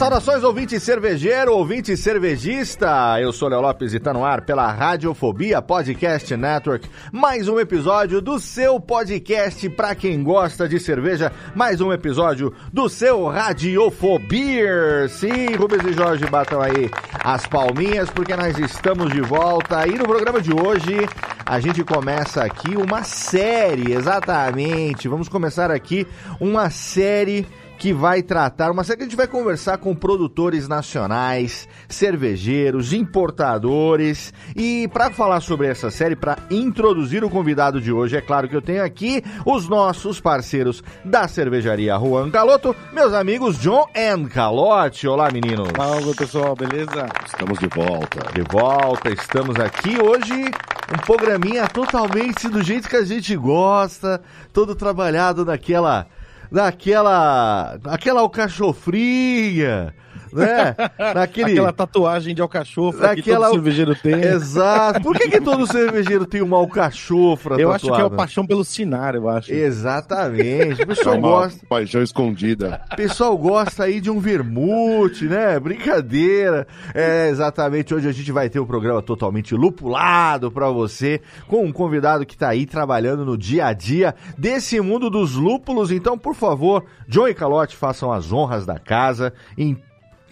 Saudações, 0.00 0.42
ouvinte 0.42 0.80
cervejeiro, 0.80 1.52
ouvinte 1.52 1.94
cervejista. 1.94 3.20
Eu 3.20 3.34
sou 3.34 3.50
Léo 3.50 3.60
Lopes 3.60 3.92
e 3.92 4.00
tá 4.00 4.14
no 4.14 4.24
ar 4.24 4.40
pela 4.40 4.72
Radiofobia 4.72 5.60
Podcast 5.60 6.34
Network. 6.38 6.88
Mais 7.12 7.48
um 7.48 7.60
episódio 7.60 8.22
do 8.22 8.38
seu 8.38 8.80
podcast 8.80 9.68
pra 9.68 9.94
quem 9.94 10.22
gosta 10.22 10.66
de 10.66 10.80
cerveja. 10.80 11.30
Mais 11.54 11.82
um 11.82 11.92
episódio 11.92 12.50
do 12.72 12.88
seu 12.88 13.26
Radiofobia. 13.26 15.06
Sim, 15.10 15.54
Rubens 15.54 15.84
e 15.84 15.92
Jorge 15.92 16.24
batam 16.24 16.62
aí 16.62 16.90
as 17.22 17.46
palminhas 17.46 18.08
porque 18.08 18.34
nós 18.34 18.58
estamos 18.58 19.12
de 19.12 19.20
volta. 19.20 19.86
E 19.86 19.98
no 19.98 20.04
programa 20.04 20.40
de 20.40 20.50
hoje 20.50 20.96
a 21.44 21.60
gente 21.60 21.84
começa 21.84 22.42
aqui 22.42 22.74
uma 22.74 23.02
série, 23.02 23.92
exatamente. 23.92 25.08
Vamos 25.08 25.28
começar 25.28 25.70
aqui 25.70 26.06
uma 26.40 26.70
série 26.70 27.46
que 27.80 27.94
vai 27.94 28.22
tratar, 28.22 28.70
uma 28.70 28.84
série 28.84 28.98
que 28.98 29.04
a 29.04 29.06
gente 29.06 29.16
vai 29.16 29.26
conversar 29.26 29.78
com 29.78 29.94
produtores 29.94 30.68
nacionais, 30.68 31.66
cervejeiros, 31.88 32.92
importadores. 32.92 34.34
E 34.54 34.86
para 34.88 35.10
falar 35.10 35.40
sobre 35.40 35.66
essa 35.66 35.90
série, 35.90 36.14
para 36.14 36.36
introduzir 36.50 37.24
o 37.24 37.30
convidado 37.30 37.80
de 37.80 37.90
hoje, 37.90 38.18
é 38.18 38.20
claro 38.20 38.50
que 38.50 38.54
eu 38.54 38.60
tenho 38.60 38.84
aqui 38.84 39.24
os 39.46 39.66
nossos 39.66 40.20
parceiros 40.20 40.84
da 41.02 41.26
cervejaria 41.26 41.98
Juan 41.98 42.30
Caloto, 42.30 42.76
meus 42.92 43.14
amigos 43.14 43.58
John 43.58 43.86
and 43.96 44.28
Calote. 44.28 45.08
Olá, 45.08 45.30
meninos. 45.30 45.70
Fala, 45.74 46.14
pessoal, 46.14 46.54
beleza? 46.54 47.08
Estamos 47.24 47.58
de 47.58 47.68
volta. 47.68 48.30
De 48.34 48.42
volta, 48.42 49.10
estamos 49.10 49.56
aqui 49.56 49.98
hoje 49.98 50.50
um 50.92 50.98
programinha 51.06 51.66
totalmente 51.68 52.48
do 52.48 52.62
jeito 52.62 52.88
que 52.88 52.96
a 52.96 53.04
gente 53.04 53.34
gosta, 53.36 54.20
todo 54.52 54.74
trabalhado 54.74 55.44
naquela 55.46 56.06
daquela 56.50 57.78
aquela 57.84 58.20
alcachofrinha, 58.20 59.94
né? 60.32 60.74
Naquele... 61.14 61.52
Aquela 61.52 61.72
tatuagem 61.72 62.34
de 62.34 62.42
alcachofra 62.42 63.08
Daquela... 63.08 63.16
que 63.16 63.22
todo 63.32 63.52
cervejeiro 63.52 63.94
tem. 63.94 64.14
Exato. 64.14 65.00
Por 65.02 65.16
que, 65.16 65.28
que 65.30 65.40
todo 65.40 65.66
cervejeiro 65.66 66.26
tem 66.26 66.42
uma 66.42 66.56
alcachofra 66.56 67.54
Eu 67.60 67.70
tatuada? 67.70 67.76
acho 67.76 67.92
que 67.94 68.00
é 68.00 68.04
a 68.04 68.10
paixão 68.10 68.46
pelo 68.46 68.64
sinar, 68.64 69.14
eu 69.14 69.28
acho. 69.28 69.52
Exatamente. 69.52 70.82
O 70.82 70.86
pessoal 70.86 71.14
é 71.14 71.18
uma 71.18 71.28
gosta... 71.28 71.66
paixão 71.66 72.02
escondida. 72.02 72.80
O 72.92 72.96
pessoal 72.96 73.36
gosta 73.36 73.84
aí 73.84 74.00
de 74.00 74.10
um 74.10 74.18
vermute, 74.18 75.24
né? 75.24 75.58
Brincadeira. 75.58 76.66
É, 76.94 77.28
exatamente. 77.28 77.94
Hoje 77.94 78.08
a 78.08 78.12
gente 78.12 78.32
vai 78.32 78.48
ter 78.48 78.60
um 78.60 78.66
programa 78.66 79.02
totalmente 79.02 79.54
lupulado 79.54 80.50
para 80.50 80.70
você, 80.70 81.20
com 81.46 81.64
um 81.64 81.72
convidado 81.72 82.26
que 82.26 82.36
tá 82.36 82.48
aí 82.48 82.66
trabalhando 82.66 83.24
no 83.24 83.36
dia 83.36 83.66
a 83.66 83.72
dia 83.72 84.14
desse 84.36 84.80
mundo 84.80 85.10
dos 85.10 85.34
lúpulos. 85.34 85.90
Então, 85.90 86.18
por 86.18 86.34
favor, 86.34 86.84
John 87.08 87.28
e 87.28 87.34
Calote 87.34 87.76
façam 87.76 88.12
as 88.12 88.32
honras 88.32 88.66
da 88.66 88.78
casa 88.78 89.32
em 89.56 89.76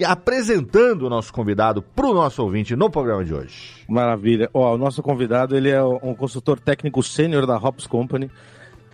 apresentando 0.04 1.02
o 1.02 1.10
nosso 1.10 1.32
convidado 1.32 1.82
para 1.82 2.06
o 2.06 2.14
nosso 2.14 2.42
ouvinte 2.42 2.76
no 2.76 2.90
programa 2.90 3.24
de 3.24 3.34
hoje. 3.34 3.84
Maravilha. 3.88 4.48
Ó, 4.52 4.74
o 4.74 4.78
nosso 4.78 5.02
convidado 5.02 5.56
ele 5.56 5.70
é 5.70 5.82
um 5.82 6.14
consultor 6.14 6.58
técnico 6.60 7.02
sênior 7.02 7.46
da 7.46 7.56
Hops 7.56 7.86
Company 7.86 8.30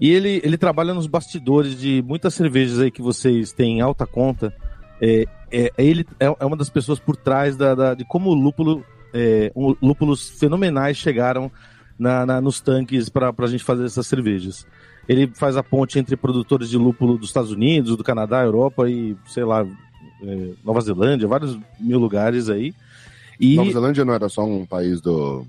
e 0.00 0.10
ele, 0.10 0.40
ele 0.44 0.58
trabalha 0.58 0.92
nos 0.92 1.06
bastidores 1.06 1.78
de 1.78 2.02
muitas 2.06 2.34
cervejas 2.34 2.80
aí 2.80 2.90
que 2.90 3.02
vocês 3.02 3.52
têm 3.52 3.78
em 3.78 3.80
alta 3.80 4.06
conta. 4.06 4.52
É, 5.00 5.26
é, 5.50 5.72
ele 5.78 6.06
é, 6.18 6.26
é 6.26 6.44
uma 6.44 6.56
das 6.56 6.70
pessoas 6.70 6.98
por 6.98 7.16
trás 7.16 7.56
da, 7.56 7.74
da 7.74 7.94
de 7.94 8.04
como 8.04 8.30
o 8.30 8.34
lúpulo, 8.34 8.84
é, 9.12 9.52
um, 9.54 9.74
lúpulos 9.80 10.30
fenomenais 10.30 10.96
chegaram 10.96 11.50
na, 11.98 12.26
na, 12.26 12.40
nos 12.40 12.60
tanques 12.60 13.08
para 13.08 13.32
a 13.36 13.46
gente 13.46 13.62
fazer 13.62 13.84
essas 13.84 14.06
cervejas. 14.06 14.66
Ele 15.08 15.30
faz 15.34 15.56
a 15.56 15.62
ponte 15.62 15.98
entre 15.98 16.16
produtores 16.16 16.70
de 16.70 16.78
lúpulo 16.78 17.18
dos 17.18 17.28
Estados 17.28 17.52
Unidos, 17.52 17.96
do 17.96 18.02
Canadá, 18.02 18.42
Europa 18.42 18.88
e, 18.88 19.16
sei 19.26 19.44
lá, 19.44 19.62
é, 19.62 19.66
Nova 20.64 20.80
Zelândia, 20.80 21.28
vários 21.28 21.58
mil 21.78 21.98
lugares 21.98 22.48
aí. 22.48 22.74
E... 23.38 23.56
Nova 23.56 23.70
Zelândia 23.70 24.04
não 24.04 24.14
era 24.14 24.28
só 24.28 24.44
um 24.44 24.64
país 24.64 25.00
do, 25.00 25.44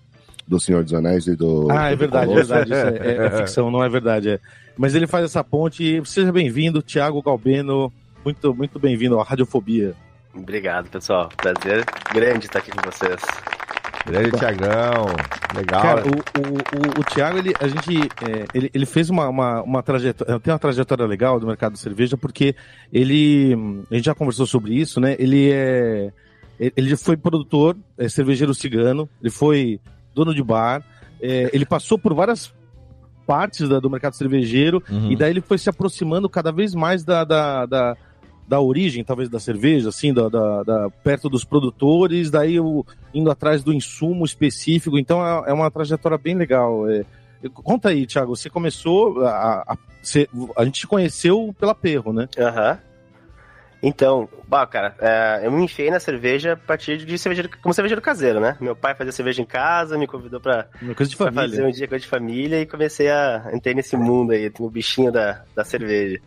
do 0.47 0.59
Senhor 0.59 0.83
dos 0.83 0.93
Anéis 0.93 1.27
e 1.27 1.35
do. 1.35 1.67
Ah, 1.71 1.91
é 1.91 1.95
verdade, 1.95 2.31
é 2.31 2.35
verdade. 2.35 2.71
Isso 2.71 2.79
é, 2.79 3.07
é, 3.07 3.25
é, 3.25 3.29
ficção, 3.37 3.71
não 3.71 3.83
é 3.83 3.89
verdade. 3.89 4.29
É. 4.29 4.39
Mas 4.77 4.95
ele 4.95 5.07
faz 5.07 5.25
essa 5.25 5.43
ponte. 5.43 6.01
Seja 6.05 6.31
bem-vindo, 6.31 6.81
Thiago 6.81 7.21
Galbeno. 7.21 7.91
Muito, 8.23 8.53
muito 8.53 8.79
bem-vindo 8.79 9.19
à 9.19 9.23
Radiofobia. 9.23 9.93
Obrigado, 10.33 10.89
pessoal. 10.89 11.29
Prazer 11.37 11.85
grande 12.13 12.45
estar 12.45 12.59
aqui 12.59 12.71
com 12.71 12.81
vocês. 12.89 13.21
Grande 14.05 14.31
Tiagão, 14.37 15.05
legal. 15.55 15.81
Cara, 15.81 16.03
o, 16.05 16.09
o, 16.09 16.99
o, 16.99 17.01
o 17.01 17.03
Thiago, 17.03 17.39
ele, 17.39 17.53
a 17.59 17.67
gente, 17.67 17.97
é, 18.21 18.45
ele, 18.53 18.69
ele 18.73 18.85
fez 18.85 19.09
uma, 19.09 19.27
uma, 19.27 19.63
uma 19.63 19.83
trajetória, 19.83 20.39
tem 20.39 20.53
uma 20.53 20.59
trajetória 20.59 21.05
legal 21.05 21.39
do 21.39 21.47
mercado 21.47 21.73
de 21.73 21.79
cerveja, 21.79 22.15
porque 22.15 22.55
ele, 22.93 23.53
a 23.89 23.95
gente 23.95 24.05
já 24.05 24.13
conversou 24.13 24.45
sobre 24.45 24.75
isso, 24.75 24.99
né? 24.99 25.15
Ele 25.17 25.51
é, 25.51 26.11
ele 26.59 26.95
foi 26.95 27.17
produtor, 27.17 27.75
é, 27.97 28.07
cervejeiro 28.07 28.53
cigano, 28.53 29.09
ele 29.21 29.31
foi 29.31 29.79
dono 30.13 30.33
de 30.33 30.43
bar, 30.43 30.83
é, 31.19 31.49
ele 31.51 31.65
passou 31.65 31.97
por 31.97 32.13
várias 32.13 32.53
partes 33.25 33.67
da, 33.67 33.79
do 33.79 33.89
mercado 33.89 34.15
cervejeiro, 34.15 34.83
uhum. 34.89 35.11
e 35.11 35.15
daí 35.15 35.31
ele 35.31 35.41
foi 35.41 35.57
se 35.57 35.69
aproximando 35.69 36.29
cada 36.29 36.51
vez 36.51 36.75
mais 36.75 37.03
da, 37.03 37.23
da, 37.23 37.65
da 37.65 37.97
da 38.47 38.59
origem, 38.59 39.03
talvez, 39.03 39.29
da 39.29 39.39
cerveja, 39.39 39.89
assim, 39.89 40.13
da, 40.13 40.29
da, 40.29 40.63
da 40.63 40.89
perto 41.03 41.29
dos 41.29 41.43
produtores, 41.43 42.29
daí 42.29 42.59
o, 42.59 42.85
indo 43.13 43.31
atrás 43.31 43.63
do 43.63 43.73
insumo 43.73 44.23
específico. 44.23 44.97
Então 44.99 45.25
é, 45.25 45.49
é 45.49 45.53
uma 45.53 45.71
trajetória 45.71 46.17
bem 46.17 46.35
legal. 46.35 46.89
É, 46.89 47.03
conta 47.53 47.89
aí, 47.89 48.05
Thiago, 48.05 48.35
você 48.35 48.49
começou. 48.49 49.25
A, 49.25 49.73
a, 49.73 49.77
você, 50.01 50.29
a 50.55 50.63
gente 50.63 50.81
te 50.81 50.87
conheceu 50.87 51.55
pela 51.59 51.73
Perro, 51.73 52.13
né? 52.13 52.27
Aham. 52.37 52.71
Uhum. 52.71 52.95
Então, 53.83 54.27
bah, 54.47 54.65
cara, 54.65 54.95
é, 54.99 55.41
eu 55.45 55.51
me 55.51 55.63
enfiei 55.63 55.91
na 55.91 55.99
cerveja 55.99 56.53
a 56.53 56.57
partir 56.57 56.97
de 57.05 57.17
cervejeiro, 57.19 57.51
como 57.61 57.73
cervejeiro 57.73 58.01
caseiro, 58.01 58.39
né? 58.39 58.57
Meu 58.59 58.75
pai 58.75 58.95
fazia 58.95 59.11
cerveja 59.11 59.43
em 59.43 59.45
casa, 59.45 59.95
me 59.95 60.07
convidou 60.07 60.39
pra, 60.39 60.67
coisa 60.95 61.09
de 61.09 61.15
família. 61.15 61.49
fazer 61.49 61.63
um 61.63 61.69
dia 61.69 61.87
coisa 61.87 62.01
de 62.01 62.09
família 62.09 62.59
e 62.59 62.65
comecei 62.65 63.11
a 63.11 63.47
entrar 63.53 63.75
nesse 63.75 63.95
mundo 63.95 64.31
aí, 64.31 64.51
no 64.59 64.71
bichinho 64.71 65.11
da, 65.11 65.43
da 65.55 65.63
cerveja 65.63 66.19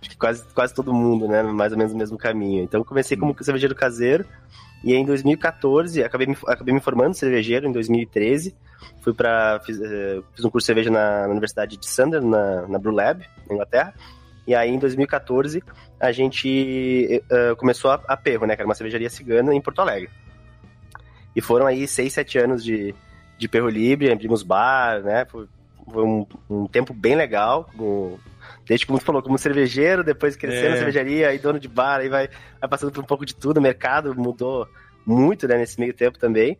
acho 0.00 0.10
que 0.10 0.16
quase, 0.16 0.44
quase 0.54 0.74
todo 0.74 0.92
mundo, 0.92 1.28
né? 1.28 1.42
Mais 1.42 1.72
ou 1.72 1.78
menos 1.78 1.92
no 1.92 1.98
mesmo 1.98 2.18
caminho. 2.18 2.62
Então 2.62 2.84
comecei 2.84 3.16
como 3.16 3.36
cervejeiro 3.42 3.74
caseiro. 3.74 4.24
E 4.82 4.94
em 4.94 5.04
2014, 5.04 6.04
acabei 6.04 6.28
me, 6.28 6.36
acabei 6.46 6.72
me 6.72 6.80
formando 6.80 7.14
cervejeiro 7.14 7.66
em 7.66 7.72
2013. 7.72 8.54
Fui 9.00 9.12
para 9.12 9.60
fiz, 9.64 9.76
uh, 9.78 10.24
fiz, 10.34 10.44
um 10.44 10.50
curso 10.50 10.64
de 10.64 10.66
cerveja 10.66 10.90
na, 10.90 11.22
na 11.22 11.28
Universidade 11.28 11.76
de 11.76 11.86
Sunderland, 11.88 12.30
na, 12.30 12.68
na 12.68 12.78
Brew 12.78 12.92
Lab, 12.92 13.24
na 13.48 13.54
Inglaterra. 13.54 13.94
E 14.46 14.54
aí, 14.54 14.70
em 14.70 14.78
2014, 14.78 15.62
a 16.00 16.12
gente 16.12 17.22
uh, 17.30 17.56
começou 17.56 17.90
a, 17.90 18.00
a 18.06 18.16
Perro, 18.16 18.46
né? 18.46 18.54
Que 18.54 18.62
era 18.62 18.68
uma 18.68 18.74
cervejaria 18.74 19.10
cigana 19.10 19.54
em 19.54 19.60
Porto 19.60 19.80
Alegre. 19.80 20.08
E 21.34 21.40
foram 21.40 21.66
aí 21.66 21.86
seis, 21.86 22.12
sete 22.12 22.38
anos 22.38 22.64
de, 22.64 22.94
de 23.36 23.48
Perro 23.48 23.68
Livre, 23.68 24.10
abrimos 24.10 24.42
bar, 24.42 25.02
né? 25.02 25.24
Foi, 25.24 25.46
foi 25.90 26.02
um, 26.02 26.26
um, 26.48 26.66
tempo 26.66 26.94
bem 26.94 27.14
legal, 27.14 27.68
com, 27.76 28.18
Desde 28.66 28.86
como 28.86 28.98
tu 28.98 29.04
falou, 29.04 29.22
como 29.22 29.38
cervejeiro, 29.38 30.04
depois 30.04 30.36
crescendo 30.36 30.66
é. 30.66 30.70
na 30.70 30.76
cervejaria, 30.76 31.28
aí 31.28 31.38
dono 31.38 31.58
de 31.58 31.68
bar, 31.68 32.00
aí 32.00 32.08
vai, 32.08 32.28
vai 32.60 32.68
passando 32.68 32.92
por 32.92 33.02
um 33.02 33.06
pouco 33.06 33.24
de 33.24 33.34
tudo. 33.34 33.58
O 33.58 33.62
mercado 33.62 34.14
mudou 34.14 34.68
muito, 35.06 35.48
né, 35.48 35.56
nesse 35.56 35.78
meio 35.80 35.94
tempo 35.94 36.18
também. 36.18 36.58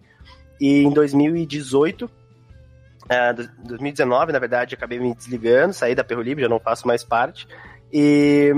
E 0.61 0.83
em 0.83 0.91
2018, 0.91 2.11
É, 3.09 3.33
2019, 3.33 4.33
na 4.33 4.39
verdade, 4.39 4.75
acabei 4.75 4.99
me 4.99 5.15
desligando, 5.15 5.73
saí 5.73 5.95
da 5.95 6.05
Perro 6.05 6.21
Livre, 6.21 6.43
já 6.43 6.49
não 6.49 6.61
faço 6.61 6.87
mais 6.87 7.03
parte. 7.03 7.49
E, 7.91 8.55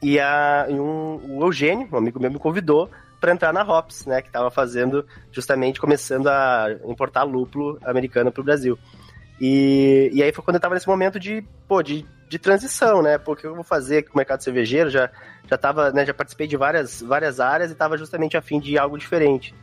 e, 0.00 0.20
a, 0.20 0.66
e 0.68 0.74
um, 0.74 1.38
o 1.38 1.44
Eugênio, 1.44 1.88
um 1.92 1.96
amigo 1.96 2.20
meu, 2.20 2.30
me 2.30 2.38
convidou 2.38 2.88
para 3.20 3.32
entrar 3.32 3.52
na 3.52 3.62
Hops, 3.62 4.06
né? 4.06 4.22
Que 4.22 4.28
estava 4.28 4.50
fazendo, 4.50 5.04
justamente 5.32 5.80
começando 5.80 6.28
a 6.28 6.66
importar 6.84 7.24
lúpulo 7.24 7.78
americano 7.82 8.30
para 8.30 8.40
o 8.40 8.44
Brasil. 8.44 8.78
E, 9.40 10.10
e 10.12 10.22
aí 10.22 10.30
foi 10.32 10.44
quando 10.44 10.56
eu 10.56 10.58
estava 10.58 10.74
nesse 10.74 10.86
momento 10.86 11.18
de, 11.18 11.42
pô, 11.66 11.82
de, 11.82 12.06
de 12.28 12.38
transição, 12.38 13.02
né? 13.02 13.18
Porque 13.18 13.46
eu 13.46 13.54
vou 13.54 13.64
fazer 13.64 14.02
com 14.02 14.14
o 14.14 14.16
mercado 14.16 14.42
cervejeiro, 14.42 14.90
já, 14.90 15.10
já 15.48 15.56
tava, 15.56 15.90
né, 15.92 16.04
já 16.04 16.14
participei 16.14 16.46
de 16.46 16.56
várias, 16.56 17.00
várias 17.02 17.40
áreas 17.40 17.70
e 17.70 17.72
estava 17.72 17.96
justamente 17.96 18.36
a 18.36 18.42
fim 18.42 18.58
de 18.60 18.78
algo 18.78 18.98
diferente. 18.98 19.54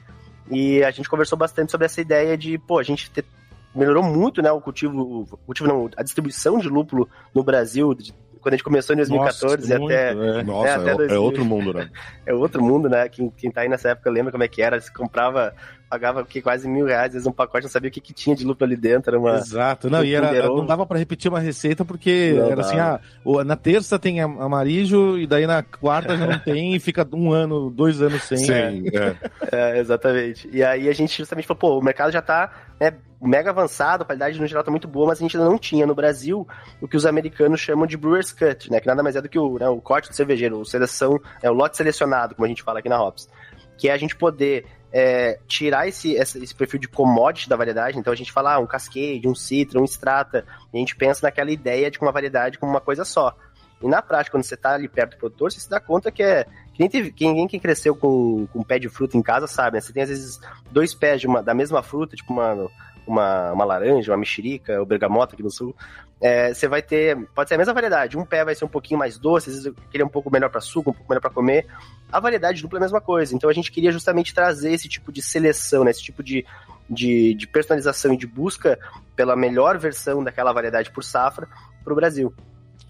E 0.50 0.84
a 0.84 0.92
gente 0.92 1.10
conversou 1.10 1.38
bastante 1.38 1.72
sobre 1.72 1.86
essa 1.86 2.02
ideia 2.02 2.38
de, 2.38 2.58
pô, 2.58 2.80
a 2.80 2.84
gente 2.84 3.10
ter, 3.10 3.26
melhorou 3.74 4.04
muito, 4.04 4.42
né, 4.42 4.52
o 4.52 4.60
cultivo, 4.60 5.28
o 5.32 5.38
cultivo 5.38 5.68
não, 5.68 5.90
a 5.96 6.04
distribuição 6.04 6.58
de 6.58 6.68
lúpulo 6.68 7.10
no 7.34 7.44
Brasil, 7.44 7.94
de, 7.94 8.14
quando 8.42 8.54
a 8.54 8.58
gente 8.58 8.64
começou 8.64 8.94
em 8.94 8.98
2014 8.98 9.56
Nossa, 9.56 9.74
e 9.74 9.86
até. 9.86 10.12
É. 10.12 10.44
Nossa, 10.44 10.68
é, 10.68 10.76
até 10.76 10.92
é, 10.92 10.96
2000. 10.96 11.16
é, 11.16 11.20
outro 11.20 11.46
mundo, 11.46 11.74
né? 11.74 11.90
é 12.26 12.34
outro 12.34 12.64
mundo, 12.64 12.90
né? 12.90 13.08
Quem, 13.08 13.30
quem 13.30 13.52
tá 13.52 13.62
aí 13.62 13.70
nessa 13.70 13.90
época 13.90 14.10
lembra 14.10 14.32
como 14.32 14.44
é 14.44 14.48
que 14.48 14.62
era. 14.62 14.80
Você 14.80 14.92
comprava, 14.92 15.54
pagava 15.92 16.24
que, 16.24 16.42
quase 16.42 16.70
mil 16.70 16.86
reais, 16.86 17.08
às 17.08 17.14
vezes 17.16 17.28
um 17.28 17.34
pacote, 17.34 17.66
não 17.66 17.70
sabia 17.70 17.90
o 17.90 17.92
que, 17.92 18.00
que 18.00 18.14
tinha 18.14 18.34
de 18.34 18.46
lúpulo 18.46 18.66
ali 18.66 18.78
dentro. 18.78 19.12
Era 19.12 19.20
uma, 19.20 19.36
Exato, 19.36 19.90
não, 19.90 20.00
um 20.00 20.04
e 20.06 20.16
era, 20.16 20.48
não 20.48 20.66
dava 20.66 20.86
para 20.86 20.98
repetir 20.98 21.30
uma 21.30 21.42
receita 21.42 21.84
porque 21.84 22.34
não, 22.34 22.50
era 22.50 22.62
assim, 22.62 22.80
ah, 22.80 23.02
na 23.46 23.58
terça 23.58 24.00
tem 24.00 24.22
amarijo 24.22 25.18
e 25.18 25.28
daí 25.28 25.46
na 25.46 25.62
quarta 25.62 26.16
já 26.16 26.26
não 26.26 26.40
tem 26.40 26.74
e 26.74 26.80
fica 26.80 27.06
um 27.12 27.34
ano, 27.34 27.70
dois 27.70 28.02
anos 28.02 28.24
sem. 28.24 28.38
Sim, 28.38 28.86
é. 28.94 29.16
é. 29.52 29.80
exatamente. 29.80 30.50
E 30.54 30.64
aí 30.64 30.88
a 30.88 30.94
gente 30.94 31.18
justamente 31.18 31.46
falou, 31.46 31.60
pô, 31.60 31.80
o 31.80 31.84
mercado 31.84 32.10
já 32.10 32.22
tá 32.22 32.50
né, 32.80 32.94
mega 33.22 33.50
avançado, 33.50 34.04
a 34.04 34.06
qualidade 34.06 34.40
no 34.40 34.48
geral 34.48 34.64
tá 34.64 34.72
muito 34.72 34.88
boa, 34.88 35.08
mas 35.08 35.20
a 35.20 35.22
gente 35.22 35.36
ainda 35.36 35.50
não 35.50 35.58
tinha 35.58 35.86
no 35.86 35.94
Brasil 35.94 36.48
o 36.80 36.88
que 36.88 36.96
os 36.96 37.06
americanos 37.06 37.60
chamam 37.60 37.86
de 37.86 37.98
brewer's 37.98 38.32
cut, 38.32 38.72
né? 38.72 38.80
Que 38.80 38.88
nada 38.88 39.04
mais 39.04 39.18
é 39.18 39.22
do 39.22 39.28
que 39.28 39.38
o, 39.38 39.60
né, 39.60 39.68
o 39.68 39.82
corte 39.82 40.08
do 40.08 40.16
cervejeiro, 40.16 40.58
o 40.58 40.66
seleção, 40.66 41.20
é 41.42 41.52
o 41.52 41.54
lote 41.54 41.76
selecionado, 41.76 42.34
como 42.34 42.46
a 42.46 42.50
gente 42.50 42.64
fala 42.64 42.80
aqui 42.80 42.88
na 42.88 43.04
Hops. 43.04 43.30
Que 43.78 43.90
é 43.90 43.92
a 43.92 43.98
gente 43.98 44.16
poder 44.16 44.66
é, 44.92 45.40
tirar 45.48 45.88
esse, 45.88 46.14
esse, 46.14 46.54
perfil 46.54 46.80
de 46.80 46.88
commodity 46.88 47.48
da 47.48 47.56
variedade. 47.56 47.98
Então 47.98 48.12
a 48.12 48.16
gente 48.16 48.32
fala 48.32 48.56
ah, 48.56 48.60
um 48.60 48.68
cascade, 48.68 49.28
um 49.28 49.36
citra, 49.36 49.80
um 49.80 49.86
strata, 49.86 50.46
e 50.74 50.78
a 50.78 50.80
gente 50.80 50.96
pensa 50.96 51.26
naquela 51.26 51.52
ideia 51.52 51.90
de 51.90 52.00
uma 52.00 52.12
variedade 52.12 52.58
como 52.58 52.72
uma 52.72 52.82
coisa 52.82 53.06
só. 53.06 53.36
E 53.82 53.88
na 53.88 54.02
prática, 54.02 54.38
quando 54.38 54.44
você 54.44 54.54
está 54.54 54.76
ali 54.76 54.88
perto 54.88 55.12
do 55.12 55.18
produtor, 55.18 55.52
você 55.52 55.60
se 55.60 55.70
dá 55.70 55.80
conta 55.80 56.12
que 56.12 56.22
é. 56.22 56.46
Teve, 56.90 57.12
quem, 57.12 57.48
quem 57.48 57.60
cresceu 57.60 57.96
com, 57.96 58.48
com 58.48 58.60
um 58.60 58.64
pé 58.64 58.80
de 58.80 58.90
fruta 58.90 59.16
em 59.16 59.22
casa 59.22 59.46
sabe, 59.46 59.76
né? 59.76 59.82
Você 59.82 59.94
tem 59.94 60.02
às 60.02 60.10
vezes 60.10 60.40
dois 60.72 60.96
pés 60.96 61.22
de 61.22 61.28
uma, 61.28 61.44
da 61.44 61.54
mesma 61.54 61.84
fruta, 61.84 62.16
tipo 62.16 62.34
uma, 62.34 62.70
uma, 63.06 63.52
uma 63.52 63.66
laranja, 63.66 64.12
uma 64.12 64.18
mexerica, 64.18 64.80
ou 64.80 64.86
bergamota 64.86 65.34
aqui 65.34 65.44
no 65.44 65.52
sul. 65.52 65.76
É, 66.22 66.54
você 66.54 66.68
vai 66.68 66.82
ter. 66.82 67.18
Pode 67.34 67.50
ser 67.50 67.56
a 67.56 67.58
mesma 67.58 67.74
variedade. 67.74 68.18
Um 68.18 68.26
pé 68.26 68.46
vai 68.46 68.54
ser 68.54 68.64
um 68.64 68.70
pouquinho 68.70 69.00
mais 69.00 69.18
doce, 69.18 69.50
às 69.50 69.56
vezes 69.56 69.74
aquele 69.88 70.04
é 70.04 70.06
um 70.06 70.10
pouco 70.10 70.32
melhor 70.32 70.50
para 70.50 70.62
suco, 70.62 70.92
um 70.92 70.94
pouco 70.94 71.10
melhor 71.10 71.22
para 71.22 71.32
comer. 71.32 71.66
A 72.12 72.20
variedade 72.20 72.62
dupla 72.62 72.78
é 72.78 72.82
a 72.82 72.84
mesma 72.84 73.02
coisa. 73.02 73.36
Então 73.36 73.50
a 73.50 73.54
gente 73.54 73.72
queria 73.72 73.92
justamente 73.92 74.34
trazer 74.34 74.72
esse 74.72 74.88
tipo 74.88 75.12
de 75.12 75.22
seleção, 75.22 75.84
né? 75.84 75.92
esse 75.92 76.04
tipo 76.04 76.22
de, 76.22 76.46
de, 76.88 77.34
de 77.34 77.48
personalização 77.48 78.14
e 78.14 78.18
de 78.18 78.28
busca 78.28 78.78
pela 79.16 79.36
melhor 79.36 79.80
versão 79.80 80.24
daquela 80.24 80.54
variedade 80.54 80.92
por 80.92 81.04
safra 81.04 81.48
para 81.84 81.94
o 81.94 81.96
Brasil. 81.96 82.32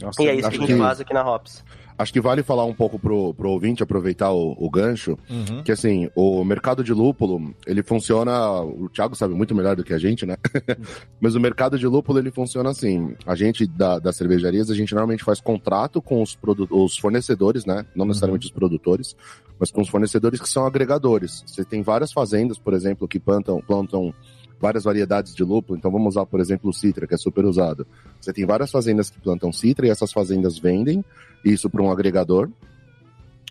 Nossa, 0.01 0.21
e 0.21 0.27
é 0.27 0.35
isso 0.35 0.49
que 0.49 0.55
a 0.55 0.59
gente 0.59 0.73
que... 0.73 0.79
faz 0.79 0.99
aqui 0.99 1.13
na 1.13 1.23
Hops. 1.23 1.63
Acho 2.01 2.11
que 2.11 2.19
vale 2.19 2.41
falar 2.41 2.65
um 2.65 2.73
pouco 2.73 2.97
pro, 2.97 3.31
pro 3.35 3.51
ouvinte, 3.51 3.83
aproveitar 3.83 4.31
o, 4.31 4.55
o 4.57 4.69
gancho, 4.71 5.17
uhum. 5.29 5.61
que 5.63 5.71
assim, 5.71 6.09
o 6.15 6.43
mercado 6.43 6.83
de 6.83 6.91
lúpulo, 6.93 7.53
ele 7.67 7.83
funciona, 7.83 8.59
o 8.59 8.89
Thiago 8.89 9.15
sabe 9.15 9.35
muito 9.35 9.53
melhor 9.53 9.75
do 9.75 9.83
que 9.83 9.93
a 9.93 9.99
gente, 9.99 10.25
né? 10.25 10.35
Mas 11.21 11.35
o 11.35 11.39
mercado 11.39 11.77
de 11.77 11.85
lúpulo, 11.85 12.17
ele 12.17 12.31
funciona 12.31 12.71
assim, 12.71 13.15
a 13.23 13.35
gente 13.35 13.67
da, 13.67 13.99
das 13.99 14.15
cervejarias, 14.15 14.71
a 14.71 14.75
gente 14.75 14.95
normalmente 14.95 15.23
faz 15.23 15.39
contrato 15.39 16.01
com 16.01 16.23
os, 16.23 16.35
os 16.71 16.97
fornecedores, 16.97 17.65
né? 17.65 17.85
Não 17.95 18.05
necessariamente 18.05 18.47
uhum. 18.47 18.51
os 18.51 18.55
produtores, 18.55 19.15
mas 19.59 19.69
com 19.69 19.81
os 19.81 19.89
fornecedores 19.89 20.41
que 20.41 20.49
são 20.49 20.65
agregadores. 20.65 21.43
Você 21.45 21.63
tem 21.63 21.83
várias 21.83 22.11
fazendas, 22.11 22.57
por 22.57 22.73
exemplo, 22.73 23.07
que 23.07 23.19
plantam, 23.19 23.61
plantam 23.61 24.11
várias 24.61 24.83
variedades 24.83 25.33
de 25.33 25.43
lúpulo. 25.43 25.77
Então 25.77 25.91
vamos 25.91 26.09
usar, 26.09 26.25
por 26.25 26.39
exemplo, 26.39 26.69
o 26.69 26.73
citra, 26.73 27.07
que 27.07 27.13
é 27.13 27.17
super 27.17 27.43
usado. 27.45 27.85
Você 28.19 28.31
tem 28.31 28.45
várias 28.45 28.71
fazendas 28.71 29.09
que 29.09 29.19
plantam 29.19 29.51
citra 29.51 29.87
e 29.87 29.89
essas 29.89 30.13
fazendas 30.13 30.59
vendem 30.59 31.03
isso 31.43 31.69
para 31.69 31.81
um 31.81 31.91
agregador. 31.91 32.49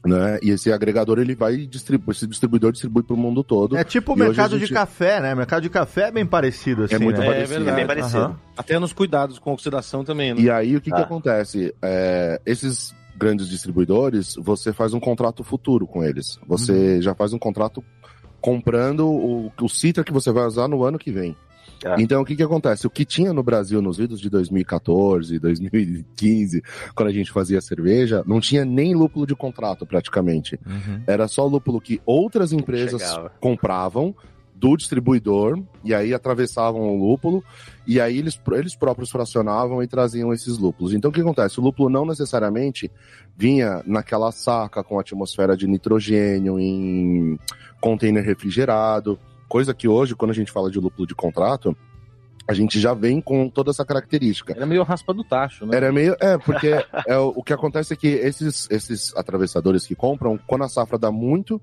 Né? 0.06 0.38
E 0.42 0.50
esse 0.50 0.72
agregador 0.72 1.18
ele 1.18 1.34
vai 1.34 1.58
distribuir, 1.66 2.16
esse 2.16 2.26
distribuidor 2.26 2.72
distribui 2.72 3.02
para 3.02 3.12
o 3.12 3.18
mundo 3.18 3.44
todo. 3.44 3.76
É 3.76 3.84
tipo 3.84 4.14
o 4.14 4.16
mercado 4.16 4.58
gente... 4.58 4.68
de 4.68 4.74
café, 4.74 5.20
né? 5.20 5.34
O 5.34 5.36
mercado 5.36 5.62
de 5.62 5.68
café 5.68 6.08
é 6.08 6.10
bem 6.10 6.24
parecido 6.24 6.84
assim. 6.84 6.94
É 6.94 6.98
muito 6.98 7.20
né? 7.20 7.26
parecido. 7.26 7.52
É, 7.52 7.56
verdade. 7.58 7.70
é 7.70 7.76
bem 7.76 7.86
parecido. 7.86 8.24
Uhum. 8.24 8.36
Até 8.56 8.78
nos 8.78 8.94
cuidados 8.94 9.38
com 9.38 9.52
oxidação 9.52 10.02
também. 10.02 10.32
Né? 10.32 10.40
E 10.40 10.50
aí 10.50 10.74
o 10.74 10.80
que, 10.80 10.90
ah. 10.90 10.96
que 10.96 11.02
acontece? 11.02 11.74
É, 11.82 12.40
esses 12.46 12.94
grandes 13.14 13.46
distribuidores, 13.46 14.36
você 14.38 14.72
faz 14.72 14.94
um 14.94 15.00
contrato 15.00 15.44
futuro 15.44 15.86
com 15.86 16.02
eles. 16.02 16.38
Você 16.46 16.72
uhum. 16.72 17.02
já 17.02 17.14
faz 17.14 17.34
um 17.34 17.38
contrato 17.38 17.84
comprando 18.40 19.06
o, 19.06 19.52
o 19.60 19.68
Citra 19.68 20.04
que 20.04 20.12
você 20.12 20.32
vai 20.32 20.46
usar 20.46 20.68
no 20.68 20.82
ano 20.84 20.98
que 20.98 21.10
vem. 21.10 21.36
É. 21.84 21.96
Então, 21.98 22.20
o 22.20 22.24
que 22.24 22.36
que 22.36 22.42
acontece? 22.42 22.86
O 22.86 22.90
que 22.90 23.04
tinha 23.04 23.32
no 23.32 23.42
Brasil 23.42 23.80
nos 23.80 23.96
vidros 23.96 24.20
de 24.20 24.28
2014, 24.28 25.38
2015, 25.38 26.62
quando 26.94 27.08
a 27.08 27.12
gente 27.12 27.32
fazia 27.32 27.60
cerveja, 27.60 28.22
não 28.26 28.40
tinha 28.40 28.64
nem 28.64 28.94
lúpulo 28.94 29.26
de 29.26 29.34
contrato 29.34 29.86
praticamente. 29.86 30.58
Uhum. 30.66 31.02
Era 31.06 31.26
só 31.26 31.46
lúpulo 31.46 31.80
que 31.80 32.00
outras 32.04 32.52
empresas 32.52 33.00
Chegava. 33.00 33.32
compravam 33.40 34.14
do 34.60 34.76
distribuidor 34.76 35.58
e 35.82 35.94
aí 35.94 36.12
atravessavam 36.12 36.82
o 36.82 36.98
lúpulo 36.98 37.42
e 37.86 37.98
aí 37.98 38.18
eles, 38.18 38.38
eles 38.52 38.76
próprios 38.76 39.10
fracionavam 39.10 39.82
e 39.82 39.88
traziam 39.88 40.34
esses 40.34 40.58
lúpulos. 40.58 40.92
Então 40.92 41.10
o 41.10 41.14
que 41.14 41.22
acontece? 41.22 41.58
O 41.58 41.62
lúpulo 41.62 41.88
não 41.88 42.04
necessariamente 42.04 42.90
vinha 43.34 43.82
naquela 43.86 44.30
saca 44.30 44.84
com 44.84 45.00
atmosfera 45.00 45.56
de 45.56 45.66
nitrogênio 45.66 46.60
em 46.60 47.38
container 47.80 48.22
refrigerado, 48.22 49.18
coisa 49.48 49.72
que 49.72 49.88
hoje, 49.88 50.14
quando 50.14 50.32
a 50.32 50.34
gente 50.34 50.52
fala 50.52 50.70
de 50.70 50.78
lúpulo 50.78 51.06
de 51.06 51.14
contrato, 51.14 51.74
a 52.46 52.52
gente 52.52 52.78
já 52.78 52.92
vem 52.92 53.20
com 53.20 53.48
toda 53.48 53.70
essa 53.70 53.84
característica. 53.84 54.52
Era 54.52 54.66
meio 54.66 54.82
raspa 54.82 55.14
do 55.14 55.24
tacho, 55.24 55.64
né? 55.64 55.76
Era 55.76 55.90
meio. 55.90 56.16
É, 56.20 56.36
porque 56.36 56.68
é, 57.06 57.16
o 57.16 57.42
que 57.42 57.52
acontece 57.52 57.94
é 57.94 57.96
que 57.96 58.08
esses, 58.08 58.68
esses 58.70 59.16
atravessadores 59.16 59.86
que 59.86 59.94
compram, 59.94 60.38
quando 60.46 60.64
a 60.64 60.68
safra 60.68 60.98
dá 60.98 61.10
muito, 61.10 61.60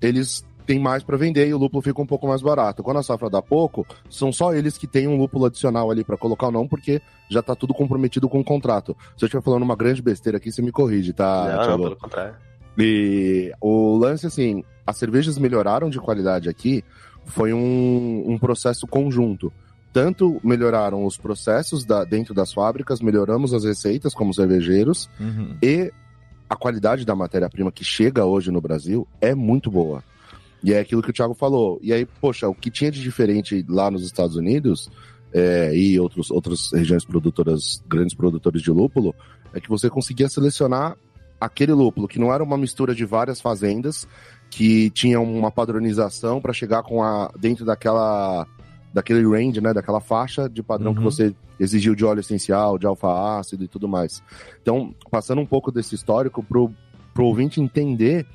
eles 0.00 0.46
têm 0.68 0.78
mais 0.78 1.02
para 1.02 1.16
vender 1.16 1.48
e 1.48 1.54
o 1.54 1.56
lúpulo 1.56 1.82
fica 1.82 2.02
um 2.02 2.06
pouco 2.06 2.28
mais 2.28 2.42
barato. 2.42 2.82
Quando 2.82 2.98
a 2.98 3.02
safra 3.02 3.30
dá 3.30 3.40
pouco, 3.40 3.86
são 4.10 4.30
só 4.30 4.52
eles 4.52 4.76
que 4.76 4.86
têm 4.86 5.08
um 5.08 5.16
lúpulo 5.16 5.46
adicional 5.46 5.90
ali 5.90 6.04
para 6.04 6.18
colocar 6.18 6.48
ou 6.48 6.52
não, 6.52 6.68
porque 6.68 7.00
já 7.30 7.40
tá 7.40 7.54
tudo 7.54 7.72
comprometido 7.72 8.28
com 8.28 8.38
o 8.38 8.44
contrato. 8.44 8.94
Se 9.16 9.24
eu 9.24 9.28
estiver 9.28 9.42
falando 9.42 9.62
uma 9.62 9.74
grande 9.74 10.02
besteira 10.02 10.36
aqui, 10.36 10.52
você 10.52 10.60
me 10.60 10.70
corrige, 10.70 11.14
tá? 11.14 11.56
Não, 11.56 11.70
não 11.70 11.84
pelo 11.84 11.96
contrário. 11.96 12.34
E 12.76 13.50
o 13.62 13.96
lance, 13.96 14.26
assim, 14.26 14.62
as 14.86 14.98
cervejas 14.98 15.38
melhoraram 15.38 15.88
de 15.88 15.98
qualidade 15.98 16.50
aqui, 16.50 16.84
foi 17.24 17.54
um, 17.54 18.24
um 18.26 18.38
processo 18.38 18.86
conjunto. 18.86 19.50
Tanto 19.90 20.38
melhoraram 20.44 21.06
os 21.06 21.16
processos 21.16 21.82
da, 21.82 22.04
dentro 22.04 22.34
das 22.34 22.52
fábricas, 22.52 23.00
melhoramos 23.00 23.54
as 23.54 23.64
receitas 23.64 24.12
como 24.12 24.34
cervejeiros, 24.34 25.08
uhum. 25.18 25.56
e 25.62 25.90
a 26.46 26.54
qualidade 26.54 27.06
da 27.06 27.16
matéria-prima 27.16 27.72
que 27.72 27.84
chega 27.84 28.26
hoje 28.26 28.50
no 28.50 28.60
Brasil 28.60 29.08
é 29.18 29.34
muito 29.34 29.70
boa. 29.70 30.04
E 30.62 30.72
é 30.72 30.80
aquilo 30.80 31.02
que 31.02 31.10
o 31.10 31.12
Thiago 31.12 31.34
falou. 31.34 31.78
E 31.82 31.92
aí, 31.92 32.04
poxa, 32.04 32.48
o 32.48 32.54
que 32.54 32.70
tinha 32.70 32.90
de 32.90 33.00
diferente 33.00 33.64
lá 33.68 33.90
nos 33.90 34.02
Estados 34.02 34.36
Unidos 34.36 34.90
é, 35.32 35.74
e 35.74 35.98
outros, 35.98 36.30
outras 36.30 36.72
regiões 36.72 37.04
produtoras, 37.04 37.82
grandes 37.86 38.14
produtores 38.14 38.62
de 38.62 38.70
lúpulo, 38.70 39.14
é 39.52 39.60
que 39.60 39.68
você 39.68 39.88
conseguia 39.88 40.28
selecionar 40.28 40.96
aquele 41.40 41.72
lúpulo, 41.72 42.08
que 42.08 42.18
não 42.18 42.32
era 42.32 42.42
uma 42.42 42.56
mistura 42.56 42.94
de 42.94 43.04
várias 43.04 43.40
fazendas, 43.40 44.08
que 44.50 44.90
tinha 44.90 45.20
uma 45.20 45.50
padronização 45.50 46.40
para 46.40 46.52
chegar 46.52 46.82
com 46.82 47.02
a 47.02 47.30
dentro 47.38 47.64
daquela 47.64 48.46
daquele 48.92 49.22
range, 49.22 49.60
né, 49.60 49.74
daquela 49.74 50.00
faixa 50.00 50.48
de 50.48 50.62
padrão 50.62 50.92
uhum. 50.92 50.96
que 50.96 51.02
você 51.02 51.34
exigiu 51.60 51.94
de 51.94 52.04
óleo 52.04 52.20
essencial, 52.20 52.78
de 52.78 52.86
alfa-ácido 52.86 53.62
e 53.62 53.68
tudo 53.68 53.86
mais. 53.86 54.22
Então, 54.62 54.94
passando 55.10 55.40
um 55.40 55.46
pouco 55.46 55.70
desse 55.70 55.94
histórico 55.94 56.42
pro, 56.42 56.72
pro 57.12 57.26
ouvinte 57.26 57.60
entender 57.60 58.26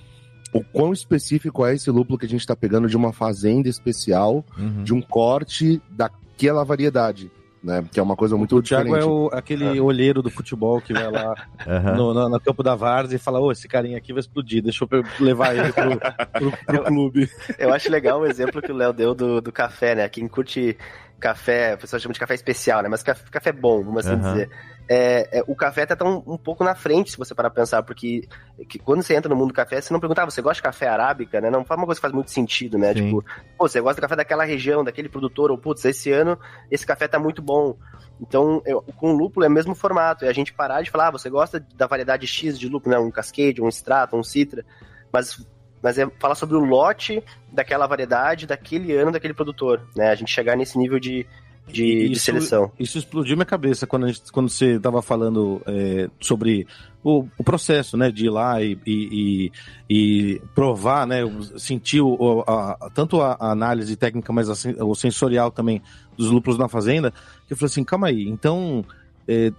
o 0.53 0.63
quão 0.63 0.93
específico 0.93 1.65
é 1.65 1.73
esse 1.73 1.89
lúpulo 1.89 2.17
que 2.17 2.25
a 2.25 2.29
gente 2.29 2.41
está 2.41 2.55
pegando 2.55 2.87
de 2.87 2.95
uma 2.95 3.11
fazenda 3.11 3.67
especial, 3.67 4.45
uhum. 4.57 4.83
de 4.83 4.93
um 4.93 5.01
corte 5.01 5.81
daquela 5.89 6.63
variedade 6.63 7.31
né? 7.63 7.85
Que 7.91 7.99
é 7.99 8.03
uma 8.03 8.15
coisa 8.15 8.35
muito 8.35 8.57
o 8.57 8.61
diferente. 8.61 8.89
O 8.89 8.93
Thiago 8.93 9.03
é 9.03 9.09
o, 9.09 9.29
aquele 9.31 9.77
é. 9.77 9.81
olheiro 9.81 10.21
do 10.21 10.29
futebol 10.29 10.81
que 10.81 10.93
vai 10.93 11.09
lá 11.09 11.33
uhum. 11.65 11.95
no, 11.95 12.13
no, 12.13 12.29
no, 12.29 12.39
campo 12.39 12.61
da 12.61 12.75
Várzea 12.75 13.15
e 13.15 13.19
fala, 13.19 13.39
ô, 13.39 13.51
esse 13.51 13.67
carinha 13.67 13.97
aqui 13.97 14.11
vai 14.11 14.19
explodir, 14.19 14.61
deixa 14.61 14.83
eu 14.83 15.03
levar 15.19 15.55
ele 15.55 15.71
pro, 15.71 15.97
pro, 15.97 16.51
pro 16.65 16.83
clube. 16.91 17.29
Eu 17.57 17.73
acho 17.73 17.89
legal 17.89 18.19
o 18.19 18.25
exemplo 18.25 18.61
que 18.61 18.71
o 18.71 18.75
Léo 18.75 18.91
deu 18.91 19.15
do, 19.15 19.39
do 19.39 19.51
café, 19.51 19.95
né? 19.95 20.09
Quem 20.09 20.27
curte 20.27 20.77
café, 21.23 21.73
o 21.75 21.77
pessoal 21.77 21.99
chama 22.01 22.13
de 22.13 22.19
café 22.19 22.33
especial, 22.35 22.83
né? 22.83 22.89
Mas 22.89 23.01
café, 23.01 23.23
café 23.31 23.51
bom, 23.53 23.81
vamos 23.81 24.05
assim 24.05 24.15
Aham. 24.15 24.21
dizer. 24.33 24.49
É, 24.89 25.39
é, 25.39 25.43
o 25.47 25.55
café 25.55 25.85
tá 25.85 25.95
tão, 25.95 26.21
um 26.27 26.37
pouco 26.37 26.61
na 26.65 26.75
frente, 26.75 27.11
se 27.11 27.17
você 27.17 27.33
parar 27.33 27.49
pra 27.49 27.61
pensar, 27.61 27.81
porque 27.83 28.27
que 28.67 28.77
quando 28.77 29.01
você 29.01 29.15
entra 29.15 29.29
no 29.29 29.35
mundo 29.35 29.47
do 29.47 29.53
café, 29.53 29.79
você 29.79 29.93
não 29.93 29.99
pergunta, 30.01 30.21
ah, 30.21 30.25
você 30.25 30.41
gosta 30.41 30.55
de 30.55 30.61
café 30.63 30.89
arábica, 30.89 31.39
né? 31.39 31.49
Não 31.49 31.63
faz 31.63 31.79
uma 31.79 31.85
coisa 31.85 31.97
que 31.99 32.01
faz 32.01 32.13
muito 32.13 32.29
sentido, 32.29 32.77
né? 32.77 32.93
Sim. 32.93 33.05
Tipo, 33.05 33.23
pô, 33.57 33.69
você 33.69 33.79
gosta 33.79 34.01
do 34.01 34.03
café 34.03 34.17
daquela 34.17 34.43
região, 34.43 34.83
daquele 34.83 35.07
produtor, 35.07 35.49
ou 35.51 35.57
putz, 35.57 35.85
esse 35.85 36.11
ano 36.11 36.37
esse 36.69 36.85
café 36.85 37.07
tá 37.07 37.17
muito 37.17 37.41
bom. 37.41 37.77
Então, 38.19 38.61
eu- 38.65 38.81
com 38.97 39.13
o 39.13 39.17
lúpulo 39.17 39.45
é 39.45 39.47
o 39.47 39.51
mesmo 39.51 39.73
formato, 39.73 40.25
é 40.25 40.27
a 40.27 40.33
gente 40.33 40.53
parar 40.53 40.81
de 40.81 40.91
falar, 40.91 41.07
ah, 41.07 41.11
você 41.11 41.29
gosta 41.29 41.65
da 41.75 41.87
variedade 41.87 42.27
X 42.27 42.59
de 42.59 42.67
lúpulo, 42.67 42.93
né? 42.93 42.99
Um 43.01 43.09
cascade, 43.09 43.61
um 43.61 43.69
strata, 43.69 44.17
um 44.17 44.23
citra, 44.23 44.65
mas, 45.13 45.41
mas 45.83 45.97
é 45.99 46.09
falar 46.19 46.35
sobre 46.35 46.55
o 46.55 46.61
lote 46.63 47.21
daquela 47.51 47.85
variedade, 47.85 48.47
daquele 48.47 48.93
ano, 48.93 49.11
daquele 49.11 49.33
produtor, 49.33 49.81
né? 49.95 50.09
A 50.09 50.15
gente 50.15 50.31
chegar 50.31 50.55
nesse 50.55 50.77
nível 50.77 50.97
de, 50.99 51.25
de, 51.67 52.07
de 52.07 52.13
Isso- 52.13 52.23
seleção. 52.25 52.71
Isso 52.79 52.97
explodiu 52.97 53.35
minha 53.35 53.45
cabeça 53.45 53.85
quando, 53.85 54.07
gente- 54.07 54.31
quando 54.31 54.49
você 54.49 54.77
estava 54.77 55.01
falando 55.01 55.61
é, 55.67 56.09
sobre 56.21 56.65
o, 57.03 57.27
o 57.37 57.43
processo, 57.43 57.97
né, 57.97 58.09
de 58.09 58.25
ir 58.27 58.29
lá 58.29 58.61
e, 58.63 58.79
e, 58.87 59.51
e- 59.89 60.41
provar, 60.55 61.05
né, 61.05 61.17
sentir 61.57 61.99
o, 62.01 62.43
a- 62.47 62.89
tanto 62.95 63.21
a, 63.21 63.35
análise 63.51 63.95
técnica, 63.97 64.31
mas 64.31 64.49
a 64.49 64.85
o 64.85 64.95
sensorial 64.95 65.51
também 65.51 65.81
dos 66.17 66.29
lúpulos 66.31 66.57
na 66.57 66.69
fazenda, 66.69 67.11
que 67.45 67.51
eu 67.53 67.57
falei 67.57 67.67
assim, 67.71 67.83
calma 67.83 68.07
aí, 68.07 68.27
então 68.29 68.85
é, 69.27 69.51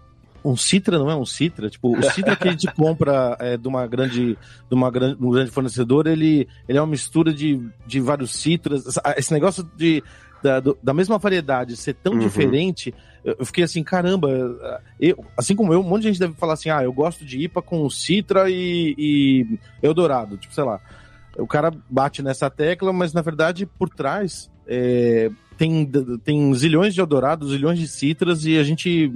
um 0.45 0.57
Citra 0.57 0.99
não 0.99 1.11
é 1.11 1.17
um 1.17 1.25
Citra? 1.25 1.71
Tipo, 1.71 1.99
o 1.99 2.03
Citra 2.03 2.37
que 2.37 2.49
a 2.49 2.51
gente 2.51 2.71
compra 2.75 3.37
é, 3.41 3.57
de 3.57 3.67
uma 3.67 3.87
grande, 3.87 4.37
de 4.69 4.75
uma 4.75 4.91
grande, 4.91 5.17
um 5.25 5.31
grande 5.31 5.51
fornecedor, 5.51 6.07
ele, 6.07 6.47
ele 6.69 6.77
é 6.77 6.81
uma 6.81 6.87
mistura 6.87 7.33
de, 7.33 7.61
de 7.87 8.01
vários 8.01 8.33
Citras. 8.35 8.85
Esse 9.17 9.33
negócio 9.33 9.69
de, 9.77 10.03
da, 10.43 10.61
da 10.83 10.93
mesma 10.93 11.17
variedade 11.17 11.77
ser 11.77 11.95
tão 11.95 12.13
Uhum. 12.13 12.19
diferente, 12.19 12.95
eu 13.25 13.47
fiquei 13.47 13.65
assim, 13.65 13.83
caramba, 13.83 14.29
eu, 15.01 15.25
assim 15.35 15.57
como 15.57 15.73
eu, 15.73 15.81
um 15.81 15.83
monte 15.83 16.03
de 16.03 16.09
gente 16.09 16.21
deve 16.21 16.35
falar 16.35 16.53
assim, 16.53 16.69
ah, 16.69 16.85
eu 16.85 16.93
gosto 16.93 17.25
de 17.25 17.39
IPA 17.45 17.63
com 17.63 17.89
Citra 17.89 18.51
e, 18.51 18.95
e 18.99 19.59
Eldorado, 19.83 20.37
tipo, 20.37 20.53
sei 20.53 20.65
lá. 20.65 20.79
O 21.39 21.47
cara 21.47 21.73
bate 21.89 22.23
nessa 22.23 22.51
tecla, 22.51 22.93
mas 22.93 23.15
na 23.15 23.23
verdade, 23.23 23.65
por 23.65 23.89
trás, 23.89 24.51
é, 24.69 25.31
tem, 25.57 25.91
tem 26.23 26.55
zilhões 26.55 26.93
de 26.93 27.01
Eldorado, 27.01 27.49
zilhões 27.49 27.79
de 27.79 27.89
Citras, 27.89 28.45
e 28.45 28.59
a 28.59 28.63
gente 28.63 29.11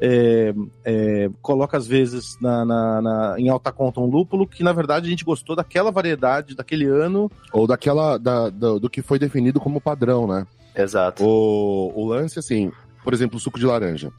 é, 0.00 0.52
é, 0.84 1.30
coloca 1.40 1.76
às 1.76 1.86
vezes 1.86 2.36
na, 2.40 2.64
na- 2.64 3.00
na- 3.02 3.34
em 3.38 3.48
alta 3.48 3.70
conta 3.72 4.00
um 4.00 4.06
lúpulo 4.06 4.46
que 4.46 4.62
na 4.62 4.72
verdade 4.72 5.06
a 5.06 5.10
gente 5.10 5.24
gostou 5.24 5.54
daquela 5.56 5.90
variedade, 5.90 6.54
daquele 6.54 6.86
ano. 6.86 7.30
Ou 7.52 7.66
daquela, 7.66 8.18
da, 8.18 8.50
do, 8.50 8.80
do 8.80 8.90
que 8.90 9.02
foi 9.02 9.18
definido 9.18 9.60
como 9.60 9.80
padrão, 9.80 10.26
né? 10.26 10.46
Exato. 10.76 11.24
O, 11.24 11.92
o 11.94 12.06
lance, 12.08 12.38
assim, 12.38 12.72
por 13.02 13.12
exemplo, 13.14 13.36
o 13.36 13.40
suco 13.40 13.58
de 13.58 13.66
laranja. 13.66 14.10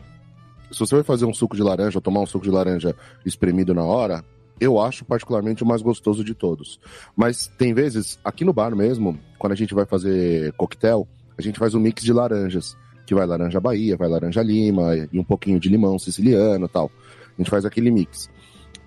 Se 0.71 0.79
você 0.79 0.95
vai 0.95 1.03
fazer 1.03 1.25
um 1.25 1.33
suco 1.33 1.55
de 1.55 1.61
laranja, 1.63 1.97
ou 1.97 2.01
tomar 2.01 2.21
um 2.21 2.25
suco 2.25 2.45
de 2.45 2.51
laranja 2.51 2.95
espremido 3.25 3.73
na 3.73 3.83
hora, 3.83 4.23
eu 4.59 4.79
acho 4.79 5.03
particularmente 5.05 5.63
o 5.63 5.65
mais 5.65 5.81
gostoso 5.81 6.23
de 6.23 6.33
todos. 6.33 6.79
Mas 7.15 7.47
tem 7.57 7.73
vezes, 7.73 8.17
aqui 8.23 8.43
no 8.45 8.53
bar 8.53 8.75
mesmo, 8.75 9.19
quando 9.37 9.53
a 9.53 9.55
gente 9.55 9.73
vai 9.73 9.85
fazer 9.85 10.53
coquetel, 10.53 11.07
a 11.37 11.41
gente 11.41 11.59
faz 11.59 11.75
um 11.75 11.79
mix 11.79 12.01
de 12.03 12.13
laranjas. 12.13 12.75
Que 13.05 13.13
vai 13.13 13.25
laranja 13.25 13.59
Bahia, 13.59 13.95
vai 13.97 14.09
laranja 14.09 14.41
Lima, 14.41 14.95
e 15.11 15.19
um 15.19 15.23
pouquinho 15.23 15.59
de 15.59 15.69
limão 15.69 15.99
siciliano 15.99 16.67
tal. 16.67 16.91
A 17.37 17.41
gente 17.41 17.49
faz 17.49 17.65
aquele 17.65 17.91
mix. 17.91 18.29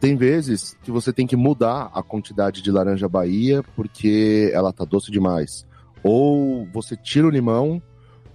Tem 0.01 0.17
vezes 0.17 0.77
que 0.83 0.91
você 0.91 1.13
tem 1.13 1.27
que 1.27 1.37
mudar 1.37 1.91
a 1.93 2.03
quantidade 2.03 2.63
de 2.63 2.71
laranja 2.71 3.09
Bahia 3.09 3.63
porque 3.75 4.51
ela 4.53 4.73
tá 4.73 4.85
doce 4.85 5.11
demais. 5.11 5.67
Ou 6.03 6.67
você 6.73 6.97
tira 6.97 7.27
o 7.27 7.31
limão 7.31 7.83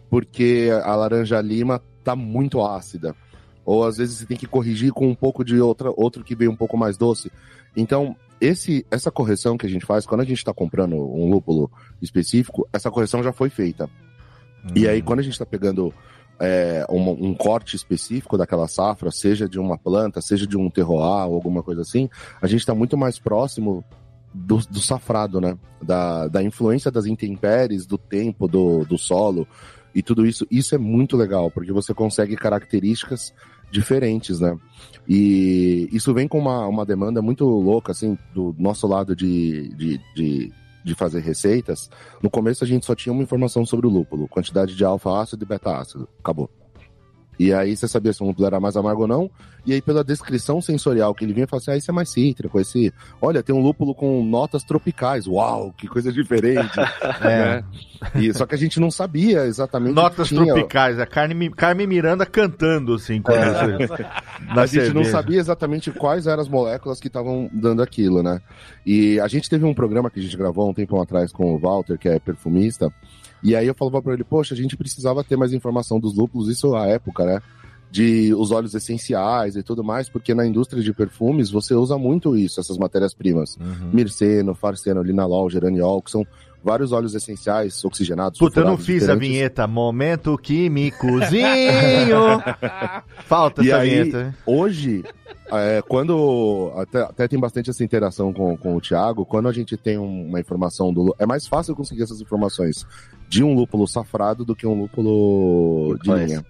porque 0.10 0.70
a 0.84 0.96
laranja 0.96 1.40
lima 1.42 1.82
tá 2.04 2.16
muito 2.16 2.62
ácida. 2.62 3.16
Ou 3.66 3.86
às 3.86 3.98
vezes 3.98 4.18
você 4.18 4.26
tem 4.26 4.38
que 4.38 4.46
corrigir 4.46 4.92
com 4.92 5.08
um 5.08 5.16
pouco 5.16 5.44
de 5.44 5.60
outra, 5.60 5.90
outro 5.96 6.24
que 6.24 6.36
veio 6.36 6.52
um 6.52 6.56
pouco 6.56 6.78
mais 6.78 6.98
doce. 6.98 7.32
Então, 7.76 8.16
esse, 8.42 8.86
essa 8.92 9.10
correção 9.10 9.58
que 9.58 9.66
a 9.66 9.70
gente 9.70 9.86
faz, 9.86 10.06
quando 10.06 10.22
a 10.22 10.26
gente 10.26 10.38
está 10.38 10.54
comprando 10.54 10.96
um 10.96 11.30
lúpulo 11.30 11.72
específico, 12.02 12.68
essa 12.74 12.92
correção 12.92 13.24
já 13.24 13.32
foi 13.32 13.50
feita. 13.50 13.90
E 14.76 14.88
aí, 14.88 15.02
quando 15.02 15.20
a 15.20 15.24
gente 15.24 15.34
está 15.34 15.46
pegando 15.46 15.94
é, 16.40 16.86
um, 16.90 17.30
um 17.30 17.34
corte 17.34 17.76
específico 17.76 18.38
daquela 18.38 18.68
safra, 18.68 19.12
seja 19.12 19.48
de 19.48 19.60
uma 19.60 19.78
planta, 19.78 20.22
seja 20.22 20.48
de 20.48 20.58
um 20.58 20.70
terroir 20.70 21.28
ou 21.28 21.36
alguma 21.36 21.62
coisa 21.62 21.82
assim, 21.82 22.10
a 22.42 22.48
gente 22.48 22.62
está 22.62 22.74
muito 22.74 22.98
mais 22.98 23.20
próximo 23.20 23.84
do, 24.34 24.58
do 24.58 24.80
safrado, 24.80 25.40
né? 25.40 25.58
Da, 25.82 26.28
da 26.28 26.42
influência 26.42 26.90
das 26.90 27.06
intempéries, 27.06 27.86
do 27.86 27.98
tempo, 27.98 28.48
do, 28.48 28.84
do 28.86 28.98
solo 28.98 29.48
e 29.94 30.02
tudo 30.02 30.26
isso. 30.26 30.48
Isso 30.50 30.74
é 30.74 30.78
muito 30.78 31.16
legal, 31.16 31.52
porque 31.52 31.72
você 31.72 31.94
consegue 31.94 32.36
características 32.36 33.34
diferentes, 33.72 34.40
né? 34.40 34.58
E 35.08 35.90
isso 35.92 36.14
vem 36.14 36.28
com 36.28 36.40
uma, 36.40 36.68
uma 36.68 36.86
demanda 36.86 37.22
muito 37.22 37.46
louca, 37.46 37.92
assim, 37.92 38.18
do 38.34 38.56
nosso 38.58 38.88
lado 38.88 39.16
de, 39.16 39.70
de, 39.76 40.00
de, 40.16 40.54
de 40.84 40.96
fazer 40.96 41.22
receitas. 41.22 41.90
No 42.22 42.30
começo 42.30 42.64
a 42.64 42.68
gente 42.68 42.86
só 42.86 42.96
tinha 42.96 43.14
uma 43.14 43.24
informação 43.24 43.66
sobre 43.66 43.88
o 43.88 43.90
lúpulo, 43.90 44.28
quantidade 44.28 44.76
de 44.76 44.84
alfa-ácido 44.84 45.44
e 45.44 45.48
beta-ácido. 45.48 46.08
Acabou. 46.20 46.50
E 47.40 47.52
aí 47.54 47.76
você 47.76 47.88
sabia 47.88 48.14
se 48.14 48.22
o 48.24 48.28
lúpulo 48.28 48.46
era 48.48 48.60
mais 48.60 48.76
amargo 48.78 49.02
ou 49.04 49.08
não. 49.08 49.30
E 49.66 49.74
aí, 49.74 49.82
pela 49.82 50.04
descrição 50.04 50.62
sensorial 50.62 51.16
que 51.16 51.24
ele 51.24 51.34
vinha, 51.34 51.48
falava 51.48 51.64
assim: 51.64 51.72
ah, 51.72 51.78
isso 51.78 51.90
é 51.90 51.94
mais 51.94 52.10
cítrico. 52.10 52.60
Esse, 52.60 52.94
olha, 53.22 53.42
tem 53.42 53.56
um 53.56 53.62
lúpulo 53.62 53.96
com 53.96 54.24
notas 54.24 54.64
tropicais. 54.64 55.26
Uau, 55.26 55.74
que 55.78 55.88
coisa 55.88 56.12
diferente. 56.12 56.72
É. 57.24 57.62
né? 57.62 57.64
E, 58.16 58.34
só 58.34 58.46
que 58.46 58.54
a 58.54 58.58
gente 58.58 58.80
não 58.80 58.92
sabia 58.92 59.46
exatamente. 59.46 59.94
Notas 59.94 60.30
tropicais, 60.30 61.00
a 61.00 61.06
Carmen, 61.06 61.50
Carmen 61.52 61.88
Miranda 61.88 62.26
cantando, 62.26 62.94
assim, 62.96 63.22
quando 63.22 63.38
É. 63.38 63.88
você- 63.88 64.04
a 64.50 64.56
na 64.56 64.66
gente 64.66 64.80
não 64.94 65.04
cerveja. 65.04 65.12
sabia 65.12 65.40
exatamente 65.40 65.92
quais 65.92 66.28
eram 66.28 66.42
as 66.42 66.50
moléculas 66.50 67.00
que 67.00 67.08
estavam 67.08 67.50
dando 67.54 67.82
aquilo, 67.82 68.22
né? 68.22 68.42
E 68.86 69.20
a 69.22 69.28
gente 69.28 69.50
teve 69.50 69.64
um 69.66 69.74
programa 69.74 70.10
que 70.10 70.20
a 70.20 70.24
gente 70.24 70.36
gravou 70.36 70.70
um 70.70 70.74
tempo 70.74 71.00
atrás 71.02 71.32
com 71.32 71.54
o 71.56 71.58
Walter, 71.60 71.98
que 71.98 72.10
é 72.10 72.20
perfumista, 72.20 72.92
e 73.44 73.56
aí 73.56 73.68
eu 73.68 73.76
falava 73.76 74.02
pra 74.02 74.14
ele, 74.14 74.24
poxa, 74.24 74.54
a 74.54 74.58
gente 74.58 74.78
precisava 74.78 75.24
ter 75.24 75.36
mais 75.36 75.54
informação 75.54 76.00
dos 76.00 76.16
lúpulos, 76.16 76.48
isso 76.50 76.76
à 76.76 76.88
época, 76.88 77.26
né? 77.26 77.42
De 77.92 78.34
os 78.34 78.52
óleos 78.52 78.74
essenciais 78.74 79.56
e 79.56 79.62
tudo 79.62 79.84
mais, 79.84 80.10
porque 80.10 80.34
na 80.34 80.46
indústria 80.48 80.82
de 80.82 80.94
perfumes 80.94 81.52
você 81.52 81.76
usa 81.76 81.98
muito 81.98 82.36
isso, 82.36 82.60
essas 82.60 82.78
matérias-primas. 82.78 83.58
Uhum. 83.58 83.92
Mirceno, 83.94 84.56
farceno, 84.56 85.04
linalol, 85.04 85.50
geraniol, 85.50 86.02
que 86.02 86.10
são 86.10 86.26
vários 86.64 86.92
óleos 86.92 87.14
essenciais 87.14 87.84
oxigenados. 87.84 88.40
Puta, 88.40 88.62
eu 88.62 88.66
não 88.66 88.78
fiz 88.78 89.08
a 89.10 89.16
vinheta. 89.16 89.68
Momento 89.68 90.38
químicozinho. 90.38 91.44
Falta 93.26 93.64
E 93.64 93.68
essa 93.70 93.78
aí, 93.80 93.90
vinheta. 93.90 94.24
né? 94.26 94.36
Hoje, 94.46 95.04
é, 95.52 95.82
quando. 95.88 96.72
Até, 96.78 97.02
até 97.02 97.28
tem 97.28 97.40
bastante 97.40 97.70
essa 97.70 97.84
interação 97.84 98.32
com, 98.34 98.56
com 98.58 98.76
o 98.76 98.82
Thiago, 98.82 99.26
quando 99.26 99.48
a 99.50 99.52
gente 99.54 99.76
tem 99.78 99.98
um- 99.98 100.28
uma 100.28 100.40
informação 100.40 100.94
do. 100.94 101.16
É 101.20 101.26
mais 101.26 101.48
fácil 101.48 101.76
conseguir 101.76 102.04
essas 102.04 102.22
informações 102.22 102.86
de 103.28 103.44
um 103.44 103.54
lúpulo 103.54 103.88
safrado 103.88 104.46
do 104.46 104.56
que 104.56 104.66
um 104.68 104.74
lúpulo 104.80 105.98
de 106.02 106.12
linha. 106.12 106.46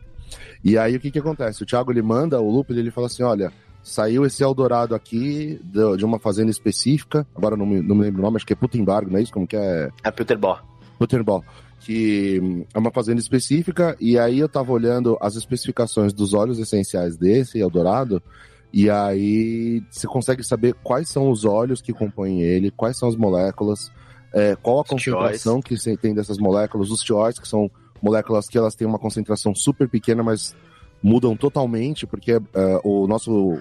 E 0.64 0.78
aí 0.78 0.96
o 0.96 1.00
que 1.00 1.12
que 1.12 1.20
acontece? 1.20 1.64
O 1.64 1.66
Thiago 1.66 1.92
ele 1.92 2.02
manda 2.02 2.40
o 2.40 2.50
lúpulo 2.50 2.78
e 2.78 2.82
ele 2.82 2.92
fala 2.92 3.08
assim: 3.08 3.24
olha. 3.24 3.52
Saiu 3.84 4.26
esse 4.26 4.42
Eldorado 4.42 4.96
aqui 4.96 5.60
de 5.64 6.06
uma 6.06 6.18
fazenda 6.18 6.50
específica, 6.50 7.28
agora 7.36 7.58
não 7.58 7.66
me, 7.66 7.82
não 7.82 7.96
me 7.96 8.04
lembro 8.04 8.22
o 8.22 8.24
nome, 8.24 8.38
acho 8.38 8.46
que 8.46 8.54
é 8.54 8.56
Putembargo, 8.56 9.12
não 9.12 9.20
é 9.20 9.22
isso? 9.22 9.34
Como 9.34 9.46
que 9.46 9.58
é? 9.58 9.90
A 10.04 10.12
Peterball. 10.12 10.60
Butterball, 10.98 11.44
que 11.82 12.40
hum, 12.42 12.66
é 12.74 12.80
uma 12.80 12.92
fazenda 12.92 13.20
específica, 13.20 13.96
e 14.00 14.18
aí 14.18 14.40
eu 14.40 14.48
tava 14.48 14.72
olhando 14.72 15.18
as 15.20 15.36
especificações 15.36 16.14
dos 16.14 16.34
óleos 16.34 16.60
essenciais 16.60 17.18
desse 17.18 17.60
Eldorado, 17.60 18.24
e 18.72 18.90
aí 18.90 19.84
você 19.92 20.08
consegue 20.08 20.44
saber 20.44 20.74
quais 20.82 21.10
são 21.10 21.30
os 21.30 21.46
óleos 21.46 21.82
que 21.82 21.94
compõem 21.94 22.42
ele, 22.42 22.72
quais 22.72 22.98
são 22.98 23.10
as 23.10 23.16
moléculas, 23.16 23.92
é, 24.34 24.56
qual 24.56 24.80
a 24.80 24.86
concentração 24.86 25.62
que 25.62 25.76
tem 25.98 26.14
dessas 26.14 26.38
moléculas, 26.38 26.90
os 26.90 27.02
tióis, 27.02 27.38
que 27.38 27.48
são 27.48 27.70
moléculas 28.02 28.48
que 28.48 28.58
elas 28.58 28.76
têm 28.76 28.88
uma 28.88 28.98
concentração 28.98 29.54
super 29.54 29.88
pequena, 29.88 30.24
mas 30.24 30.56
mudam 31.04 31.36
totalmente, 31.36 32.08
porque 32.08 32.32
é, 32.32 32.42
o 32.84 33.06
nosso 33.06 33.60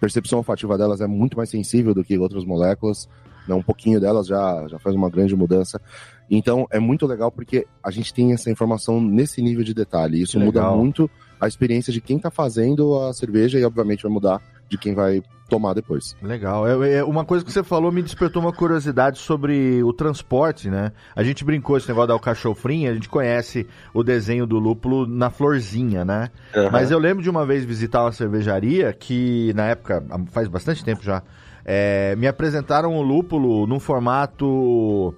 percepção 0.00 0.40
olfativa 0.40 0.76
delas 0.76 1.00
é 1.00 1.06
muito 1.06 1.36
mais 1.36 1.48
sensível 1.48 1.94
do 1.94 2.02
que 2.02 2.18
outras 2.18 2.44
moléculas, 2.44 3.08
né? 3.46 3.54
um 3.54 3.62
pouquinho 3.62 4.00
delas 4.00 4.26
já, 4.26 4.66
já 4.66 4.76
faz 4.80 4.96
uma 4.96 5.08
grande 5.08 5.36
mudança. 5.36 5.80
Então 6.28 6.66
é 6.70 6.80
muito 6.80 7.06
legal 7.06 7.30
porque 7.30 7.66
a 7.82 7.90
gente 7.90 8.12
tem 8.12 8.32
essa 8.32 8.50
informação 8.50 9.00
nesse 9.00 9.40
nível 9.40 9.62
de 9.62 9.72
detalhe. 9.72 10.20
Isso 10.20 10.40
muda 10.40 10.68
muito 10.72 11.08
a 11.40 11.46
experiência 11.46 11.92
de 11.92 12.00
quem 12.00 12.18
tá 12.18 12.30
fazendo 12.30 12.98
a 13.00 13.12
cerveja 13.12 13.58
e, 13.58 13.64
obviamente, 13.64 14.02
vai 14.02 14.12
mudar 14.12 14.40
de 14.72 14.78
quem 14.78 14.94
vai 14.94 15.22
tomar 15.50 15.74
depois. 15.74 16.16
Legal. 16.22 16.66
É, 16.66 16.94
é, 16.94 17.04
uma 17.04 17.26
coisa 17.26 17.44
que 17.44 17.52
você 17.52 17.62
falou 17.62 17.92
me 17.92 18.02
despertou 18.02 18.40
uma 18.40 18.54
curiosidade 18.54 19.18
sobre 19.18 19.82
o 19.82 19.92
transporte, 19.92 20.70
né? 20.70 20.92
A 21.14 21.22
gente 21.22 21.44
brincou 21.44 21.76
esse 21.76 21.86
negócio 21.86 22.08
da 22.08 22.14
alcachofrinha, 22.14 22.90
a 22.90 22.94
gente 22.94 23.06
conhece 23.06 23.66
o 23.92 24.02
desenho 24.02 24.46
do 24.46 24.58
lúpulo 24.58 25.06
na 25.06 25.28
florzinha, 25.28 26.06
né? 26.06 26.30
Aham. 26.56 26.70
Mas 26.72 26.90
eu 26.90 26.98
lembro 26.98 27.22
de 27.22 27.28
uma 27.28 27.44
vez 27.44 27.66
visitar 27.66 28.02
uma 28.02 28.12
cervejaria 28.12 28.94
que, 28.94 29.52
na 29.54 29.66
época, 29.66 30.02
faz 30.30 30.48
bastante 30.48 30.82
tempo 30.82 31.04
já, 31.04 31.22
é, 31.66 32.16
me 32.16 32.26
apresentaram 32.26 32.96
o 32.96 33.02
lúpulo 33.02 33.66
num 33.66 33.78
formato 33.78 35.14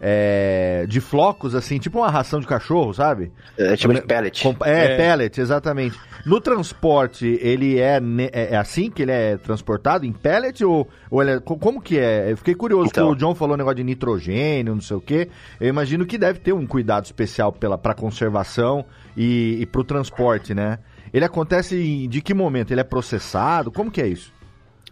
é, 0.00 0.86
de 0.88 1.00
flocos, 1.00 1.54
assim, 1.54 1.78
tipo 1.78 1.98
uma 1.98 2.10
ração 2.10 2.40
de 2.40 2.46
cachorro, 2.46 2.92
sabe? 2.94 3.32
É, 3.56 3.76
chama 3.76 3.94
de 3.94 4.02
pellet. 4.02 4.42
Com- 4.42 4.64
é, 4.64 4.94
É. 4.94 4.96
pellet, 4.96 5.40
exatamente. 5.40 5.98
No 6.24 6.40
transporte, 6.40 7.38
ele 7.40 7.78
é, 7.78 8.00
é 8.32 8.54
é 8.54 8.56
assim 8.56 8.90
que 8.90 9.02
ele 9.02 9.12
é 9.12 9.36
transportado? 9.36 10.04
Em 10.06 10.12
pellet 10.12 10.64
ou, 10.64 10.88
ou 11.10 11.22
ele 11.22 11.32
é, 11.32 11.40
co- 11.40 11.56
como 11.56 11.80
que 11.80 11.98
é? 11.98 12.30
Eu 12.30 12.36
fiquei 12.36 12.54
curioso, 12.54 12.88
Então. 12.90 13.08
que 13.08 13.12
o 13.12 13.16
John 13.16 13.34
falou 13.34 13.56
negócio 13.56 13.76
de 13.76 13.84
nitrogênio, 13.84 14.74
não 14.74 14.80
sei 14.82 14.96
o 14.96 15.00
quê. 15.00 15.28
Eu 15.60 15.68
imagino 15.68 16.04
que 16.06 16.16
deve 16.18 16.38
ter 16.38 16.52
um 16.52 16.66
cuidado 16.66 17.04
especial 17.04 17.52
pela, 17.52 17.76
pra 17.78 17.94
conservação 17.94 18.84
e, 19.16 19.58
e 19.60 19.66
pro 19.66 19.82
transporte, 19.84 20.54
né? 20.54 20.78
Ele 21.12 21.24
acontece 21.24 21.76
em- 21.76 22.08
de 22.08 22.20
que 22.20 22.34
momento? 22.34 22.70
Ele 22.72 22.80
é 22.80 22.84
processado? 22.84 23.70
Como 23.72 23.90
que 23.90 24.00
é 24.00 24.06
isso? 24.06 24.32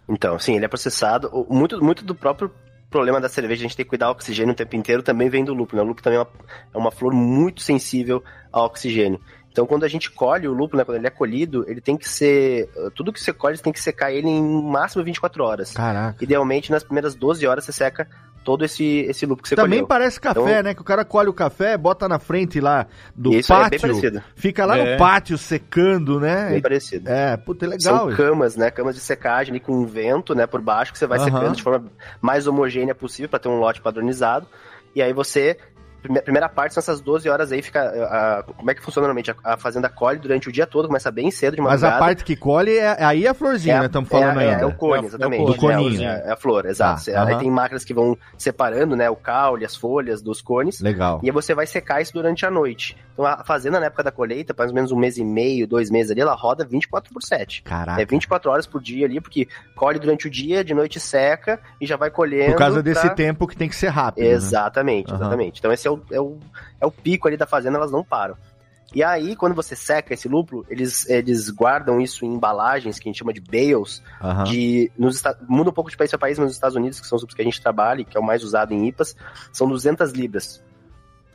Então, 0.09 0.39
sim, 0.39 0.55
ele 0.55 0.65
é 0.65 0.67
processado. 0.69 1.29
Muito, 1.49 1.83
muito 1.83 2.03
do 2.03 2.15
próprio 2.15 2.49
problema 2.89 3.19
da 3.19 3.29
cerveja, 3.29 3.61
a 3.61 3.67
gente 3.67 3.75
tem 3.75 3.85
que 3.85 3.89
cuidar 3.89 4.07
do 4.07 4.11
oxigênio 4.11 4.53
o 4.53 4.55
tempo 4.55 4.75
inteiro, 4.75 5.03
também 5.03 5.29
vem 5.29 5.43
do 5.43 5.53
lúpulo. 5.53 5.81
Né? 5.81 5.83
O 5.83 5.87
lúpulo 5.87 6.03
também 6.03 6.19
é 6.19 6.21
uma, 6.21 6.29
é 6.73 6.77
uma 6.77 6.91
flor 6.91 7.13
muito 7.13 7.61
sensível 7.61 8.23
ao 8.51 8.65
oxigênio. 8.65 9.19
Então, 9.57 9.65
quando 9.65 9.85
a 9.85 9.87
gente 9.87 10.11
colhe 10.11 10.47
o 10.47 10.53
lúpulo, 10.53 10.77
né, 10.77 10.85
quando 10.85 10.97
ele 10.97 11.07
é 11.07 11.09
colhido, 11.09 11.65
ele 11.67 11.81
tem 11.81 11.97
que 11.97 12.07
ser. 12.07 12.69
Tudo 12.93 13.11
que 13.11 13.19
você 13.19 13.33
colhe, 13.33 13.57
você 13.57 13.63
tem 13.63 13.73
que 13.73 13.79
secar 13.79 14.11
ele 14.11 14.27
em 14.29 14.61
máximo 14.61 15.03
24 15.03 15.43
horas. 15.43 15.73
Caraca. 15.73 16.23
Idealmente, 16.23 16.69
nas 16.69 16.83
primeiras 16.83 17.15
12 17.15 17.47
horas, 17.47 17.65
você 17.65 17.71
seca 17.71 18.07
todo 18.47 18.63
esse, 18.63 18.99
esse 19.09 19.25
lúpulo 19.25 19.43
que 19.43 19.49
você 19.49 19.57
Também 19.57 19.79
colheu. 19.79 19.87
parece 19.87 20.21
café, 20.21 20.39
Então- 20.39 20.63
né? 20.63 20.73
Que 20.73 20.79
o 20.79 20.85
cara 20.85 21.03
colhe 21.03 21.27
o 21.27 21.33
café, 21.33 21.75
bota 21.77 22.07
na 22.07 22.17
frente 22.17 22.61
lá 22.61 22.87
do 23.13 23.33
isso 23.33 23.51
é 23.51 23.55
bem 23.57 23.63
pátio, 23.65 23.81
parecido. 23.81 24.23
fica 24.37 24.65
lá 24.65 24.77
É. 24.77 24.93
no 24.93 24.97
pátio 24.97 25.37
secando, 25.37 26.17
né? 26.17 26.51
Bem 26.51 26.61
parecido. 26.61 27.09
É, 27.09 27.35
puta, 27.35 27.65
é 27.65 27.67
legal. 27.67 27.97
São 27.97 28.07
isso. 28.07 28.15
camas, 28.15 28.55
né? 28.55 28.71
Camas 28.71 28.95
de 28.95 29.01
secagem 29.01 29.51
ali 29.51 29.59
com 29.59 29.85
vento, 29.85 30.33
né? 30.33 30.47
Por 30.47 30.61
baixo, 30.61 30.93
que 30.93 30.97
você 30.97 31.05
vai 31.05 31.17
Aham. 31.19 31.25
secando 31.25 31.55
de 31.57 31.61
forma 31.61 31.87
mais 32.21 32.47
homogênea 32.47 32.95
possível 32.95 33.27
para 33.27 33.39
ter 33.39 33.49
um 33.49 33.59
lote 33.59 33.81
padronizado. 33.81 34.47
E 34.95 35.01
aí 35.01 35.11
você. 35.11 35.57
Prime- 36.01 36.21
Primeira 36.21 36.47
parte 36.49 36.73
são 36.73 36.81
essas 36.81 36.99
12 37.01 37.29
horas 37.29 37.51
aí, 37.51 37.61
fica. 37.61 37.81
a- 37.81 38.39
a- 38.39 38.43
como 38.43 38.69
é 38.71 38.73
que 38.73 38.81
funciona 38.81 39.07
normalmente? 39.07 39.31
A, 39.31 39.53
a 39.53 39.57
fazenda 39.57 39.89
colhe 39.89 40.19
durante 40.19 40.49
o 40.49 40.51
dia 40.51 40.65
todo, 40.67 40.87
começa 40.87 41.09
bem 41.11 41.29
cedo 41.31 41.55
de 41.55 41.61
Mas 41.61 41.81
madrugada. 41.81 41.95
a 41.95 41.99
parte 41.99 42.23
que 42.23 42.35
colhe, 42.35 42.77
é, 42.77 43.03
aí 43.03 43.25
é 43.25 43.29
a 43.29 43.33
florzinha, 43.33 43.77
a- 43.77 43.79
né? 43.81 43.85
Estamos 43.87 44.09
falando 44.09 44.39
é, 44.39 44.45
é, 44.45 44.49
ainda. 44.51 44.63
É 44.63 44.65
o 44.65 44.73
cone, 44.75 45.03
É 45.03 45.05
exatamente. 45.07 45.41
é 45.41 45.51
o 45.51 45.55
coninho. 45.57 46.01
É, 46.03 46.23
é 46.27 46.31
a 46.31 46.35
flor, 46.35 46.65
exato. 46.65 47.05
Tá, 47.05 47.11
Aí 47.23 47.33
aham. 47.33 47.39
tem 47.39 47.51
máquinas 47.51 47.83
que 47.83 47.93
vão 47.93 48.17
separando, 48.37 48.95
né? 48.95 49.09
O 49.09 49.15
caule, 49.15 49.65
as 49.65 49.75
folhas 49.75 50.21
dos 50.21 50.41
cones. 50.41 50.79
Legal. 50.81 51.19
E 51.23 51.27
aí 51.27 51.31
você 51.31 51.53
vai 51.53 51.65
secar 51.67 52.01
isso 52.01 52.13
durante 52.13 52.45
a 52.45 52.51
noite. 52.51 52.97
Então 53.13 53.25
a 53.25 53.43
fazenda, 53.43 53.79
na 53.79 53.87
época 53.87 54.03
da 54.03 54.11
colheita, 54.11 54.53
mais 54.57 54.69
ou 54.69 54.75
menos 54.75 54.91
um 54.91 54.95
mês 54.97 55.17
e 55.17 55.23
meio, 55.25 55.67
dois 55.67 55.89
meses 55.89 56.11
ali, 56.11 56.21
ela 56.21 56.35
roda 56.35 56.63
24 56.63 57.11
por 57.11 57.23
7. 57.23 57.63
Caraca. 57.63 58.01
É 58.01 58.05
24 58.05 58.51
horas 58.51 58.67
por 58.67 58.79
dia 58.81 59.05
ali, 59.07 59.19
porque 59.19 59.47
colhe 59.75 59.97
durante 59.99 60.27
o 60.27 60.29
dia, 60.29 60.63
de 60.63 60.73
noite 60.73 60.99
seca 60.99 61.59
e 61.81 61.85
já 61.87 61.97
vai 61.97 62.11
colhendo. 62.11 62.51
Por 62.51 62.57
causa 62.59 62.83
desse 62.83 63.01
pra- 63.01 63.09
tempo 63.15 63.47
que 63.47 63.57
tem 63.57 63.67
que 63.67 63.75
ser 63.75 63.87
rápido. 63.87 64.23
né? 64.23 64.29
Exatamente, 64.31 65.09
Aham. 65.11 65.19
exatamente. 65.21 65.59
Então 65.59 65.71
esse 65.71 65.86
é 65.87 65.91
o, 65.91 66.01
é, 66.11 66.19
o, 66.21 66.37
é 66.81 66.85
o 66.85 66.91
pico 66.91 67.27
ali 67.27 67.37
da 67.37 67.45
fazenda, 67.47 67.77
elas 67.77 67.91
não 67.91 68.03
param. 68.03 68.35
E 68.95 69.03
aí, 69.03 69.35
quando 69.35 69.53
você 69.53 69.75
seca 69.75 70.13
esse 70.13 70.29
lúpulo, 70.29 70.65
eles, 70.69 71.09
eles 71.09 71.49
guardam 71.49 71.99
isso 71.99 72.23
em 72.23 72.33
embalagens 72.33 72.97
que 72.97 73.07
a 73.07 73.09
gente 73.11 73.19
chama 73.19 73.33
de 73.33 73.41
bales, 73.41 74.01
Aham. 74.21 74.45
de 74.45 74.89
nos 74.97 75.21
muda 75.47 75.69
um 75.69 75.73
pouco 75.73 75.89
de 75.91 75.97
país 75.97 76.09
para 76.09 76.17
país, 76.19 76.39
mas 76.39 76.45
nos 76.47 76.55
Estados 76.55 76.75
Unidos, 76.77 77.01
que 77.01 77.05
são 77.07 77.17
os 77.17 77.23
que 77.25 77.41
a 77.41 77.45
gente 77.45 77.61
trabalha, 77.61 78.05
que 78.05 78.15
é 78.15 78.19
o 78.19 78.23
mais 78.23 78.43
usado 78.43 78.73
em 78.73 78.87
IPAs, 78.87 79.13
são 79.51 79.67
200 79.67 80.11
libras. 80.13 80.63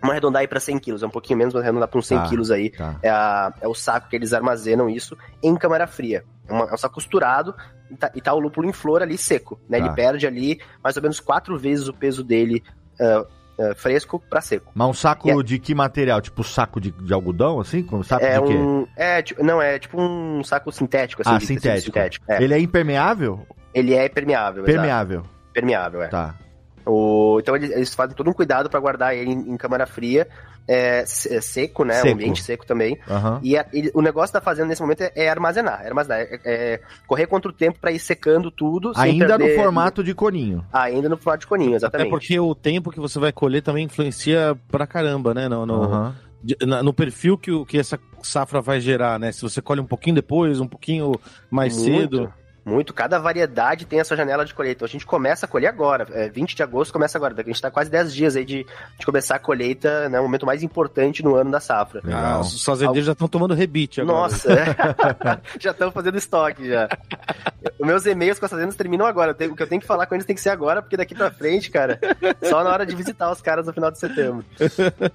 Vamos 0.00 0.12
arredondar 0.12 0.40
aí 0.40 0.48
para 0.48 0.58
100 0.58 0.78
quilos, 0.78 1.02
é 1.02 1.06
um 1.06 1.10
pouquinho 1.10 1.38
menos, 1.38 1.52
mas 1.52 1.62
arredondar 1.62 1.88
para 1.88 1.98
uns 1.98 2.06
100 2.06 2.18
Tá. 2.18 2.28
quilos 2.28 2.50
aí. 2.50 2.70
Tá. 2.70 2.96
É, 3.02 3.10
a- 3.10 3.52
é 3.60 3.68
o 3.68 3.74
saco 3.74 4.08
que 4.08 4.16
eles 4.16 4.32
armazenam 4.32 4.88
isso 4.88 5.16
em 5.42 5.54
câmara 5.54 5.86
fria. 5.86 6.24
É, 6.48 6.52
uma- 6.52 6.64
é 6.70 6.72
um 6.72 6.76
saco 6.78 6.94
costurado 6.94 7.54
e 7.90 7.96
tá, 7.96 8.10
e 8.14 8.20
tá 8.22 8.32
o 8.32 8.40
lúpulo 8.40 8.66
em 8.66 8.72
flor 8.72 9.02
ali 9.02 9.18
seco. 9.18 9.60
Né? 9.68 9.78
Tá. 9.78 9.84
Ele 9.84 9.94
perde 9.94 10.26
ali 10.26 10.58
mais 10.82 10.96
ou 10.96 11.02
menos 11.02 11.20
quatro 11.20 11.56
vezes 11.58 11.86
o 11.86 11.92
peso 11.92 12.24
dele 12.24 12.64
ah, 12.98 13.26
ah, 13.70 13.74
fresco 13.74 14.22
para 14.30 14.40
seco. 14.40 14.70
Mas 14.74 14.88
um 14.88 14.92
saco 14.94 15.28
E 15.28 15.42
de 15.44 15.58
que 15.58 15.74
material? 15.74 16.20
Tipo 16.20 16.42
saco 16.44 16.80
de, 16.80 16.90
de 16.90 17.12
algodão, 17.12 17.60
assim? 17.60 17.82
Como 17.82 18.02
saco 18.04 18.24
É 18.24 18.38
de 18.40 18.46
quê? 18.46 18.54
um. 18.54 18.86
É, 18.96 19.22
tipo- 19.22 19.42
não, 19.44 19.60
é 19.62 19.78
tipo 19.78 20.00
um 20.00 20.42
saco 20.44 20.70
sintético, 20.72 21.22
assim. 21.22 21.30
Ah, 21.30 21.38
de 21.38 21.46
tecido 21.46 21.60
sintético. 21.60 21.84
sintético. 21.96 22.24
É. 22.28 22.42
Ele 22.42 22.54
é 22.54 22.58
impermeável? 22.60 23.46
Ele 23.74 23.94
é 23.94 24.08
permeável. 24.08 24.64
exato. 24.64 24.72
Permeável. 24.76 25.22
Permeável, 25.52 26.02
é. 26.02 26.08
Tá. 26.08 26.34
O, 26.86 27.38
então 27.40 27.54
eles, 27.56 27.70
eles 27.70 27.94
fazem 27.94 28.14
todo 28.16 28.28
um 28.28 28.32
cuidado 28.32 28.68
para 28.70 28.80
guardar 28.80 29.14
ele 29.16 29.30
em, 29.32 29.52
em 29.52 29.56
câmara 29.56 29.86
fria, 29.86 30.26
é, 30.66 31.00
é 31.00 31.40
seco, 31.40 31.84
né? 31.84 31.94
Seco. 31.94 32.08
Um 32.08 32.12
ambiente 32.12 32.42
seco 32.42 32.64
também. 32.66 32.98
Aham. 33.08 33.40
E 33.42 33.56
a- 33.58 33.66
ele- 33.72 33.90
o 33.94 34.00
negócio 34.02 34.32
da 34.32 34.40
fazenda 34.40 34.68
nesse 34.68 34.80
momento 34.82 35.00
é, 35.02 35.12
é 35.14 35.28
armazenar, 35.28 35.80
é 35.82 35.88
armazenar, 35.88 36.20
é, 36.20 36.40
é 36.44 36.80
correr 37.06 37.26
contra 37.26 37.50
o 37.50 37.54
tempo 37.54 37.78
para 37.80 37.90
ir 37.92 37.98
secando 37.98 38.50
tudo. 38.50 38.92
Ainda 38.96 39.32
no 39.36 39.38
perder- 39.38 39.56
formato 39.56 40.04
de 40.04 40.14
coninho. 40.14 40.64
Ainda 40.72 41.08
no 41.08 41.16
formato 41.16 41.40
de 41.40 41.46
coninho, 41.46 41.70
Até 41.70 41.76
exatamente. 41.76 42.10
porque 42.10 42.38
o 42.38 42.54
tempo 42.54 42.90
que 42.90 43.00
você 43.00 43.18
vai 43.18 43.32
colher 43.32 43.62
também 43.62 43.84
influencia 43.86 44.56
pra 44.70 44.86
caramba, 44.86 45.34
né? 45.34 45.48
No, 45.48 45.66
no, 45.66 46.14
de- 46.42 46.56
na- 46.66 46.82
no 46.82 46.92
perfil 46.92 47.36
que, 47.38 47.64
que 47.66 47.78
essa 47.78 47.98
safra 48.22 48.60
vai 48.60 48.80
gerar, 48.80 49.18
né? 49.18 49.32
Se 49.32 49.42
você 49.42 49.60
colhe 49.60 49.80
um 49.80 49.86
pouquinho 49.86 50.14
depois, 50.16 50.60
um 50.60 50.68
pouquinho 50.68 51.12
mais 51.50 51.76
Muito, 51.76 51.98
cedo. 52.00 52.32
Muito, 52.64 52.94
cada 52.94 53.18
variedade 53.18 53.84
tem 53.86 53.98
a 54.00 54.04
sua 54.04 54.16
janela 54.16 54.44
de 54.44 54.54
colheita. 54.54 54.78
Então 54.78 54.86
a 54.86 54.88
gente 54.88 55.04
começa 55.04 55.46
a 55.46 55.48
colher 55.48 55.66
agora, 55.66 56.06
é, 56.12 56.28
20 56.28 56.54
de 56.54 56.62
agosto 56.62 56.92
começa 56.92 57.18
agora. 57.18 57.34
A 57.36 57.42
gente 57.42 57.60
tá 57.60 57.70
quase 57.72 57.90
10 57.90 58.14
dias 58.14 58.36
aí 58.36 58.44
de, 58.44 58.64
de 58.98 59.04
começar 59.06 59.34
a 59.34 59.38
colheita, 59.40 60.08
né? 60.08 60.20
O 60.20 60.22
momento 60.22 60.46
mais 60.46 60.62
importante 60.62 61.24
no 61.24 61.34
ano 61.34 61.50
da 61.50 61.58
safra. 61.58 62.00
Ah, 62.04 62.06
Legal. 62.06 62.40
os 62.42 62.64
fazendeiros 62.64 63.06
já 63.06 63.12
estão 63.12 63.26
tomando 63.26 63.52
rebite 63.54 64.00
agora. 64.00 64.16
Nossa, 64.18 64.48
já 65.58 65.72
estão 65.72 65.90
fazendo 65.90 66.16
estoque 66.16 66.68
já. 66.68 66.88
Os 67.78 67.86
meus 67.86 68.06
e-mails 68.06 68.38
com 68.38 68.44
as 68.44 68.50
fazendas 68.52 68.76
terminam 68.76 69.06
agora. 69.06 69.34
Tenho- 69.34 69.52
O 69.52 69.56
que 69.56 69.62
eu 69.62 69.66
tenho 69.66 69.80
que 69.80 69.86
falar 69.86 70.06
com 70.06 70.14
eles 70.14 70.24
tem 70.26 70.36
que 70.36 70.42
ser 70.42 70.50
agora, 70.50 70.80
porque 70.80 70.96
daqui 70.96 71.14
pra 71.16 71.30
frente, 71.32 71.70
cara, 71.70 71.98
só 72.44 72.62
na 72.62 72.70
hora 72.70 72.86
de 72.86 72.94
visitar 72.94 73.30
os 73.32 73.40
caras 73.40 73.66
no 73.66 73.72
final 73.72 73.90
de 73.90 73.98
setembro. 73.98 74.44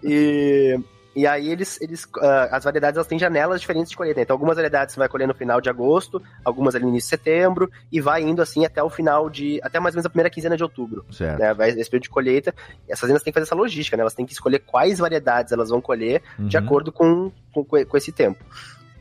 E, 0.03 0.77
e 1.17 1.25
aí 1.25 1.49
eles, 1.49 1.81
eles 1.81 2.07
ah, 2.21 2.49
as 2.51 2.63
variedades 2.63 2.95
elas 2.95 3.07
têm 3.07 3.17
janelas 3.17 3.59
diferentes 3.59 3.89
de 3.89 3.97
colheita. 3.97 4.21
Então 4.21 4.35
algumas 4.35 4.55
variedades 4.55 4.93
você 4.93 4.99
vai 4.99 5.09
colher 5.09 5.27
no 5.27 5.33
final 5.33 5.59
de 5.59 5.67
agosto, 5.67 6.21
algumas 6.45 6.75
ali 6.75 6.83
no 6.83 6.91
início 6.91 7.09
de 7.09 7.17
setembro 7.17 7.71
e 7.91 7.99
vai 7.99 8.21
indo 8.21 8.39
assim 8.39 8.65
até 8.65 8.83
o 8.83 8.89
final 8.89 9.27
de 9.27 9.59
até 9.63 9.79
mais 9.79 9.95
ou 9.95 9.97
menos 9.97 10.05
a 10.05 10.09
primeira 10.09 10.29
quinzena 10.29 10.55
de 10.55 10.61
outubro. 10.61 11.03
Certo. 11.11 11.39
Né, 11.39 11.55
vai 11.55 11.69
esse 11.69 11.89
período 11.89 12.03
de 12.03 12.09
colheita. 12.11 12.53
E 12.87 12.93
as 12.93 12.99
fazendas 12.99 13.23
têm 13.23 13.33
que 13.33 13.39
fazer 13.39 13.47
essa 13.47 13.55
logística, 13.55 13.97
né? 13.97 14.01
Elas 14.01 14.13
têm 14.13 14.27
que 14.27 14.33
escolher 14.33 14.59
quais 14.59 14.99
variedades 14.99 15.51
elas 15.51 15.69
vão 15.69 15.81
colher 15.81 16.21
de 16.37 16.55
Uhum. 16.55 16.63
acordo 16.63 16.91
com, 16.91 17.31
com, 17.51 17.65
com 17.65 17.97
esse 17.97 18.11
tempo. 18.11 18.43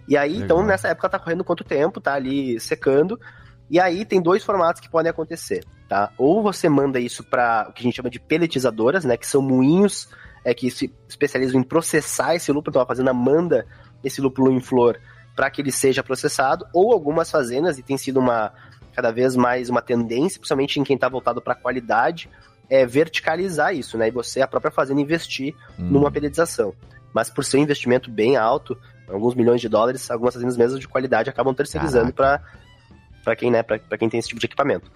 E 0.09 0.17
aí, 0.17 0.37
então, 0.39 0.57
Legal. 0.57 0.69
nessa 0.71 0.89
época 0.89 1.11
tá 1.11 1.19
correndo 1.19 1.45
quanto 1.45 1.65
tempo, 1.65 2.01
tá 2.01 2.15
ali 2.15 2.59
secando. 2.61 3.21
E 3.69 3.79
aí 3.79 4.05
tem 4.07 4.23
dois 4.23 4.43
formatos 4.43 4.81
que 4.81 4.89
podem 4.89 5.11
acontecer, 5.11 5.65
tá? 5.87 6.13
Ou 6.17 6.43
você 6.43 6.67
manda 6.69 6.99
isso 6.99 7.23
para 7.25 7.67
o 7.69 7.73
que 7.75 7.81
a 7.81 7.83
gente 7.83 7.97
chama 7.97 8.09
de 8.09 8.21
peletizadoras, 8.21 9.05
né? 9.05 9.17
Que 9.19 9.27
são 9.27 9.43
moinhos 9.43 10.09
é, 10.47 10.55
que 10.55 10.71
se 10.71 10.95
especializam 11.09 11.61
em 11.61 11.65
processar 11.65 12.37
esse 12.37 12.53
lúpulo. 12.53 12.71
Então 12.71 12.81
a 12.83 12.87
fazenda 12.87 13.13
manda 13.13 13.67
esse 14.05 14.21
lúpulo 14.21 14.53
em 14.53 14.61
flor 14.61 14.97
para 15.35 15.51
que 15.51 15.61
ele 15.61 15.73
seja 15.73 16.05
processado. 16.05 16.65
Ou 16.73 16.93
algumas 16.93 17.29
fazendas, 17.29 17.81
e 17.81 17.83
tem 17.83 17.99
sido 17.99 18.21
uma 18.21 18.53
cada 18.95 19.11
vez 19.11 19.35
mais 19.35 19.69
uma 19.69 19.83
tendência, 19.83 20.39
principalmente 20.39 20.79
em 20.79 20.85
quem 20.85 20.95
está 20.95 21.09
voltado 21.09 21.43
para 21.43 21.57
qualidade, 21.57 22.31
é 22.71 22.87
verticalizar 22.87 23.75
isso, 23.75 23.99
né? 23.99 24.07
E 24.07 24.11
você, 24.13 24.41
a 24.41 24.47
própria 24.47 24.71
fazenda, 24.71 25.01
investir 25.01 25.53
Hum. 25.79 25.91
numa 25.91 26.13
peletização. 26.13 26.73
Mas 27.13 27.29
por 27.29 27.45
ser 27.45 27.59
um 27.59 27.63
investimento 27.63 28.09
bem 28.09 28.37
alto, 28.37 28.79
alguns 29.09 29.35
milhões 29.35 29.61
de 29.61 29.69
dólares, 29.69 30.09
algumas 30.13 30.33
fazendas 30.33 30.57
mesmo 30.57 30.79
de 30.79 30.87
qualidade 30.87 31.29
acabam 31.29 31.55
terceirizando 31.55 32.13
para 32.13 33.37
quem, 33.37 33.51
né, 33.51 33.65
para 33.65 33.99
quem 33.99 34.09
tem 34.09 34.21
esse 34.21 34.29
tipo 34.29 34.41
de 34.41 34.47
equipamento. 34.47 34.91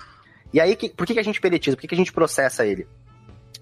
E 0.53 0.61
aí, 0.61 0.77
que, 0.77 0.89
por 0.89 1.07
que, 1.07 1.15
que 1.15 1.21
a 1.21 1.25
gente 1.25 1.41
peletiza? 1.41 1.77
Por 1.77 1.83
que, 1.83 1.89
que 1.89 1.95
a 1.95 1.99
gente 1.99 2.13
processa 2.13 2.65
ele? 2.65 2.87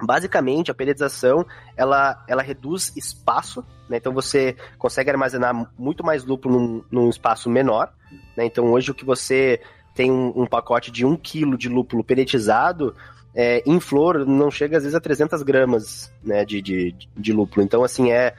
Basicamente, 0.02 0.70
a 0.70 0.74
pelletização, 0.74 1.44
ela, 1.76 2.24
ela 2.28 2.42
reduz 2.42 2.92
espaço, 2.96 3.64
né? 3.88 3.96
Então 3.96 4.12
você 4.12 4.56
consegue 4.78 5.10
armazenar 5.10 5.70
muito 5.78 6.04
mais 6.04 6.24
lúpulo 6.24 6.58
num, 6.60 6.84
num 6.90 7.08
espaço 7.10 7.50
menor, 7.50 7.92
né? 8.36 8.44
Então 8.44 8.66
hoje 8.66 8.90
o 8.90 8.94
que 8.94 9.04
você 9.04 9.60
tem 9.94 10.10
um, 10.12 10.32
um 10.42 10.46
pacote 10.46 10.90
de 10.92 11.04
1 11.04 11.16
kg 11.16 11.56
de 11.56 11.68
lúpulo 11.68 12.04
pelletizado, 12.04 12.94
é, 13.34 13.62
em 13.66 13.80
flor 13.80 14.24
não 14.24 14.50
chega 14.50 14.76
às 14.76 14.84
vezes 14.84 14.94
a 14.94 15.00
300 15.00 15.42
gramas 15.42 16.12
né, 16.24 16.44
de, 16.44 16.62
de, 16.62 16.94
de 17.16 17.32
lúpulo. 17.32 17.64
Então, 17.64 17.82
assim, 17.84 18.10
é. 18.12 18.34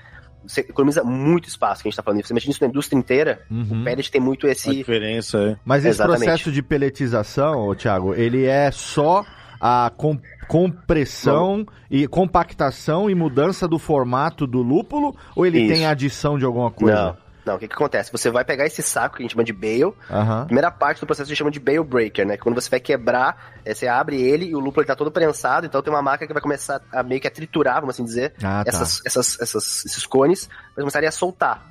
Você 0.48 0.62
economiza 0.62 1.04
muito 1.04 1.50
espaço 1.50 1.82
que 1.84 1.90
a 1.90 1.92
gente 1.92 1.98
tá 1.98 2.02
falando. 2.02 2.26
Você 2.26 2.32
imagina 2.32 2.52
isso 2.52 2.64
na 2.64 2.70
indústria 2.70 2.98
inteira, 2.98 3.42
Uhum. 3.52 3.82
o 3.82 3.84
pellet 3.84 4.10
tem 4.10 4.22
muito 4.22 4.48
A 4.48 4.52
esse. 4.52 4.74
diferença 4.74 5.38
é. 5.38 5.58
Mas 5.66 5.80
esse 5.84 5.90
Exatamente. 5.98 6.24
processo 6.24 6.50
de 6.52 6.62
peletização, 6.64 7.76
Thiago, 7.76 8.16
ele 8.16 8.46
é 8.46 8.72
só 8.72 9.26
a 9.60 9.92
com- 9.96 10.20
compressão 10.48 11.66
e 11.90 12.08
compactação 12.08 13.10
e 13.10 13.16
mudança 13.16 13.68
do 13.68 13.78
formato 13.80 14.46
do 14.48 14.62
lúpulo 14.62 15.16
ou 15.36 15.46
ele 15.46 15.60
Isso. 15.62 15.74
tem 15.74 15.86
adição 15.86 16.38
de 16.38 16.46
alguma 16.46 16.72
coisa? 16.72 16.96
Não. 16.96 17.30
Não, 17.46 17.56
o 17.56 17.58
que, 17.60 17.68
que 17.68 17.74
acontece? 17.74 18.12
Você 18.12 18.30
vai 18.30 18.44
pegar 18.46 18.66
esse 18.68 18.84
saco 18.84 19.16
que 19.16 19.22
a 19.22 19.24
gente 19.24 19.32
chama 19.32 19.44
de 19.46 19.54
bale. 19.54 19.92
A 20.08 20.46
primeira 20.46 20.70
parte 20.70 21.00
do 21.00 21.08
processo 21.08 21.26
a 21.28 21.30
gente 21.30 21.38
chama 21.38 21.50
de 21.50 21.60
bale 21.60 21.82
breaker, 21.84 22.28
né? 22.28 22.38
Quando 22.38 22.54
você 22.54 22.70
vai 22.70 22.80
quebrar, 22.80 23.54
é, 23.66 23.74
você 23.74 23.88
abre 23.88 24.22
ele 24.22 24.46
e 24.46 24.56
o 24.56 24.60
lúpulo 24.60 24.82
ele 24.82 24.88
tá 24.88 24.96
todo 24.96 25.10
prensado, 25.10 25.66
então 25.66 25.82
tem 25.82 25.92
uma 25.92 26.02
máquina 26.02 26.28
que 26.28 26.34
vai 26.34 26.42
começar 26.44 26.80
a 26.92 27.02
meio 27.02 27.20
que 27.20 27.28
a 27.28 27.32
triturar, 27.32 27.76
vamos 27.80 27.96
assim 27.96 28.04
dizer, 28.04 28.34
Ah, 28.44 28.64
tá. 28.64 28.70
essas, 28.70 29.02
essas, 29.04 29.40
essas- 29.42 29.86
esses 29.86 30.06
cones, 30.06 30.48
para 30.76 30.84
começarem 30.84 31.08
a 31.10 31.12
soltar, 31.12 31.66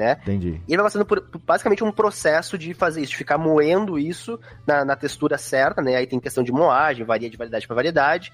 né? 0.00 0.18
Entendi. 0.22 0.60
E 0.66 0.72
ele 0.72 0.76
vai 0.78 0.86
passando 0.86 1.04
por, 1.04 1.22
basicamente 1.46 1.84
um 1.84 1.92
processo 1.92 2.56
de 2.56 2.72
fazer 2.72 3.02
isso, 3.02 3.10
de 3.10 3.18
ficar 3.18 3.36
moendo 3.36 3.98
isso 3.98 4.40
na, 4.66 4.82
na 4.82 4.96
textura 4.96 5.36
certa, 5.36 5.82
né? 5.82 5.96
Aí 5.96 6.06
tem 6.06 6.18
questão 6.18 6.42
de 6.42 6.50
moagem, 6.50 7.04
varia 7.04 7.28
de 7.28 7.36
variedade 7.36 7.66
para 7.66 7.76
variedade. 7.76 8.32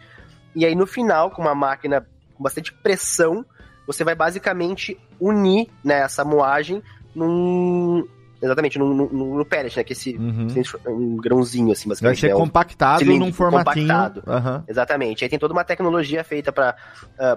E 0.54 0.64
aí 0.64 0.76
no 0.76 0.86
final, 0.86 1.32
com 1.32 1.42
uma 1.42 1.54
máquina 1.54 2.06
com 2.34 2.42
bastante 2.44 2.72
pressão, 2.72 3.44
você 3.84 4.04
vai 4.04 4.14
basicamente 4.14 4.96
unir 5.18 5.68
né, 5.82 6.00
essa 6.02 6.24
moagem 6.24 6.82
num, 7.14 8.06
Exatamente, 8.46 8.78
no, 8.78 8.94
no, 8.94 9.38
no 9.38 9.44
pellet, 9.44 9.76
né? 9.76 9.84
Que 9.84 9.92
esse 9.92 10.16
Uhum. 10.16 10.48
um 10.86 11.16
grãozinho, 11.16 11.72
assim, 11.72 11.88
Vai 11.88 11.94
basicamente. 11.94 12.20
ser 12.20 12.28
né, 12.28 12.34
um 12.34 12.38
compactado 12.38 12.92
num 13.04 13.06
cilíndrico 13.12 13.36
formatinho. 13.36 13.86
compactado. 13.88 14.22
Aham. 14.26 14.64
Exatamente. 14.66 15.24
Aí 15.24 15.30
tem 15.30 15.38
toda 15.38 15.52
uma 15.52 15.64
tecnologia 15.64 16.22
feita 16.24 16.52
para 16.52 16.74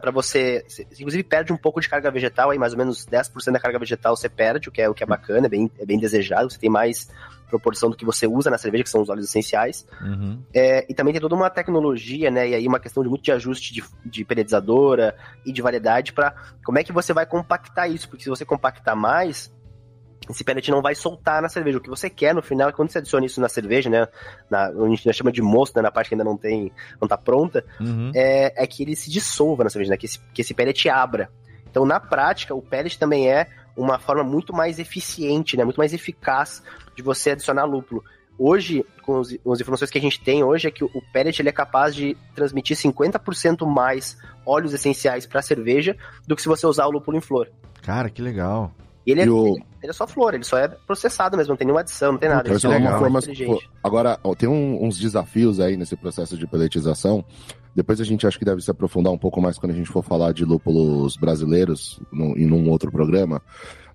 para 0.01 0.11
você. 0.11 0.63
você, 0.67 0.87
Inclusive, 0.99 1.23
perde 1.23 1.51
um 1.53 1.57
pouco 1.57 1.81
de 1.81 1.89
carga 1.89 2.09
vegetal, 2.11 2.49
aí 2.51 2.57
mais 2.57 2.73
ou 2.73 2.77
menos 2.77 3.05
10% 3.05 3.51
da 3.53 3.59
carga 3.59 3.79
vegetal 3.79 4.15
você 4.15 4.29
perde, 4.29 4.69
o 4.69 4.71
que 4.71 4.81
é, 4.81 4.89
o 4.89 4.93
que 4.93 5.03
é 5.03 5.07
bacana, 5.07 5.47
é 5.47 5.49
bem, 5.49 5.71
é 5.79 5.85
bem 5.85 5.99
desejado. 5.99 6.49
Você 6.49 6.59
tem 6.59 6.69
mais 6.69 7.09
proporção 7.49 7.89
do 7.89 7.97
que 7.97 8.05
você 8.05 8.27
usa 8.27 8.49
na 8.51 8.57
cerveja, 8.59 8.83
que 8.83 8.89
são 8.89 9.01
os 9.01 9.09
óleos 9.09 9.27
essenciais. 9.27 9.85
Uhum. 10.01 10.39
É, 10.53 10.85
e 10.87 10.93
também 10.93 11.11
tem 11.13 11.19
toda 11.21 11.33
uma 11.35 11.49
tecnologia, 11.49 12.29
né? 12.29 12.47
E 12.49 12.53
aí 12.55 12.67
uma 12.67 12.79
questão 12.79 13.01
de 13.01 13.09
muito 13.09 13.23
de 13.23 13.31
ajuste 13.31 13.73
de, 13.73 13.83
de 14.05 14.23
periodizadora 14.23 15.15
e 15.45 15.51
de 15.51 15.61
variedade 15.61 16.13
para 16.13 16.33
como 16.63 16.77
é 16.77 16.83
que 16.83 16.91
você 16.93 17.11
vai 17.11 17.25
compactar 17.25 17.89
isso, 17.89 18.07
porque 18.07 18.23
se 18.23 18.29
você 18.29 18.45
compactar 18.45 18.95
mais, 18.95 19.51
esse 20.29 20.43
pellet 20.43 20.69
não 20.69 20.81
vai 20.81 20.93
soltar 20.95 21.41
na 21.41 21.49
cerveja. 21.49 21.77
O 21.77 21.81
que 21.81 21.89
você 21.89 22.09
quer 22.09 22.35
no 22.35 22.41
final 22.41 22.69
é 22.69 22.71
quando 22.71 22.91
você 22.91 22.99
adiciona 22.99 23.25
isso 23.25 23.41
na 23.41 23.49
cerveja, 23.49 23.89
né? 23.89 24.07
Na, 24.49 24.67
a 24.67 24.87
gente 24.89 25.11
chama 25.13 25.31
de 25.31 25.41
mosto, 25.41 25.75
né? 25.75 25.81
Na 25.81 25.91
parte 25.91 26.09
que 26.09 26.13
ainda 26.15 26.23
não 26.23 26.37
tem, 26.37 26.71
não 27.01 27.07
tá 27.07 27.17
pronta, 27.17 27.65
Uhum. 27.79 28.11
é, 28.13 28.63
é 28.63 28.67
que 28.67 28.83
ele 28.83 28.95
se 28.95 29.09
dissolva 29.09 29.63
na 29.63 29.69
cerveja, 29.69 29.91
né? 29.91 29.97
Que 29.97 30.05
esse, 30.05 30.19
que 30.33 30.41
esse 30.41 30.53
pellet 30.53 30.87
abra. 30.89 31.29
Então, 31.69 31.85
na 31.85 31.99
prática, 31.99 32.53
o 32.55 32.61
pellet 32.61 32.97
também 32.97 33.29
é 33.29 33.47
uma 33.75 33.97
forma 33.99 34.23
muito 34.23 34.53
mais 34.53 34.77
eficiente, 34.79 35.55
né? 35.57 35.63
Muito 35.63 35.77
mais 35.77 35.93
eficaz 35.93 36.61
de 36.95 37.01
você 37.01 37.31
adicionar 37.31 37.65
lúpulo. 37.65 38.03
Hoje, 38.37 38.85
com, 39.01 39.19
os, 39.19 39.35
com 39.43 39.51
as 39.51 39.59
informações 39.59 39.89
que 39.91 39.97
a 39.97 40.01
gente 40.01 40.21
tem 40.23 40.43
hoje, 40.43 40.67
é 40.67 40.71
que 40.71 40.83
o, 40.83 40.87
o 40.93 41.01
pellet 41.11 41.41
ele 41.41 41.49
é 41.49 41.51
capaz 41.51 41.93
de 41.93 42.15
transmitir 42.33 42.77
50% 42.77 43.65
mais 43.67 44.17
óleos 44.45 44.73
essenciais 44.73 45.25
para 45.25 45.39
a 45.39 45.43
cerveja 45.43 45.95
do 46.25 46.35
que 46.35 46.41
se 46.41 46.47
você 46.47 46.65
usar 46.65 46.85
o 46.85 46.91
lúpulo 46.91 47.17
em 47.17 47.21
flor. 47.21 47.49
Cara, 47.81 48.09
que 48.09 48.21
legal. 48.21 48.71
E 49.05 49.11
ele 49.11 49.21
é, 49.21 49.25
E 49.25 49.29
o- 49.29 49.55
ele, 49.81 49.89
é 49.91 49.93
só 49.93 50.05
flor, 50.05 50.33
ele 50.33 50.43
só 50.43 50.57
é 50.57 50.67
processado 50.67 51.35
mesmo, 51.37 51.51
não 51.51 51.57
tem 51.57 51.65
nenhuma 51.65 51.81
adição, 51.81 52.11
não 52.11 52.19
tem 52.19 52.29
nada. 52.29 52.47
É 52.49 52.51
é 52.53 52.77
uma 52.77 52.99
forma- 52.99 53.19
inteligente. 53.19 53.69
Agora, 53.83 54.19
ó, 54.23 54.35
tem 54.35 54.47
um- 54.49 54.83
uns 54.85 54.97
desafios 54.99 55.59
aí 55.59 55.77
nesse 55.77 55.95
processo 55.95 56.37
de 56.37 56.45
pelletização. 56.45 57.23
Depois 57.75 58.01
a 58.01 58.03
gente 58.03 58.27
acho 58.27 58.37
que 58.37 58.43
deve 58.45 58.61
se 58.61 58.69
aprofundar 58.69 59.13
um 59.13 59.17
pouco 59.17 59.41
mais 59.41 59.57
quando 59.57 59.71
a 59.71 59.75
gente 59.75 59.89
for 59.89 60.03
falar 60.03 60.33
de 60.33 60.43
lúpulos 60.43 61.15
brasileiros 61.17 61.99
no, 62.11 62.37
em 62.37 62.51
um 62.51 62.69
outro 62.69 62.91
programa. 62.91 63.41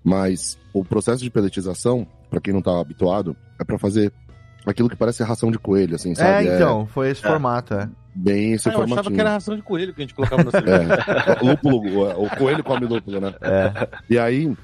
Mas 0.03 0.57
o 0.73 0.83
processo 0.83 1.23
de 1.23 1.29
pelletização, 1.29 2.05
para 2.29 2.39
quem 2.39 2.53
não 2.53 2.61
tá 2.61 2.79
habituado, 2.79 3.35
é 3.59 3.63
para 3.63 3.77
fazer 3.77 4.11
aquilo 4.65 4.89
que 4.89 4.95
parece 4.95 5.23
ração 5.23 5.51
de 5.51 5.59
coelho, 5.59 5.95
assim, 5.95 6.15
sabe? 6.15 6.47
É, 6.47 6.55
então, 6.55 6.85
foi 6.87 7.09
esse 7.11 7.23
É. 7.25 7.29
formato, 7.29 7.73
é. 7.73 7.89
bem 8.17 8.53
esse 8.53 8.69
Ah, 8.69 8.71
eu 8.71 8.75
achava 8.77 8.87
formatinho. 8.87 9.15
que 9.15 9.21
era 9.21 9.29
ração 9.31 9.55
de 9.57 9.61
coelho 9.61 9.93
que 9.93 10.01
a 10.01 10.05
gente 10.05 10.15
colocava 10.15 10.43
na 10.43 10.51
cerveja. 10.51 10.93
É, 11.39 11.43
o 11.43 11.47
lúpulo, 11.49 11.77
o, 11.99 12.25
o 12.25 12.29
coelho 12.37 12.63
come 12.63 12.85
lúpulo, 12.85 13.19
né? 13.19 13.33
É. 13.41 13.87
E 14.09 14.17
aí, 14.17 14.55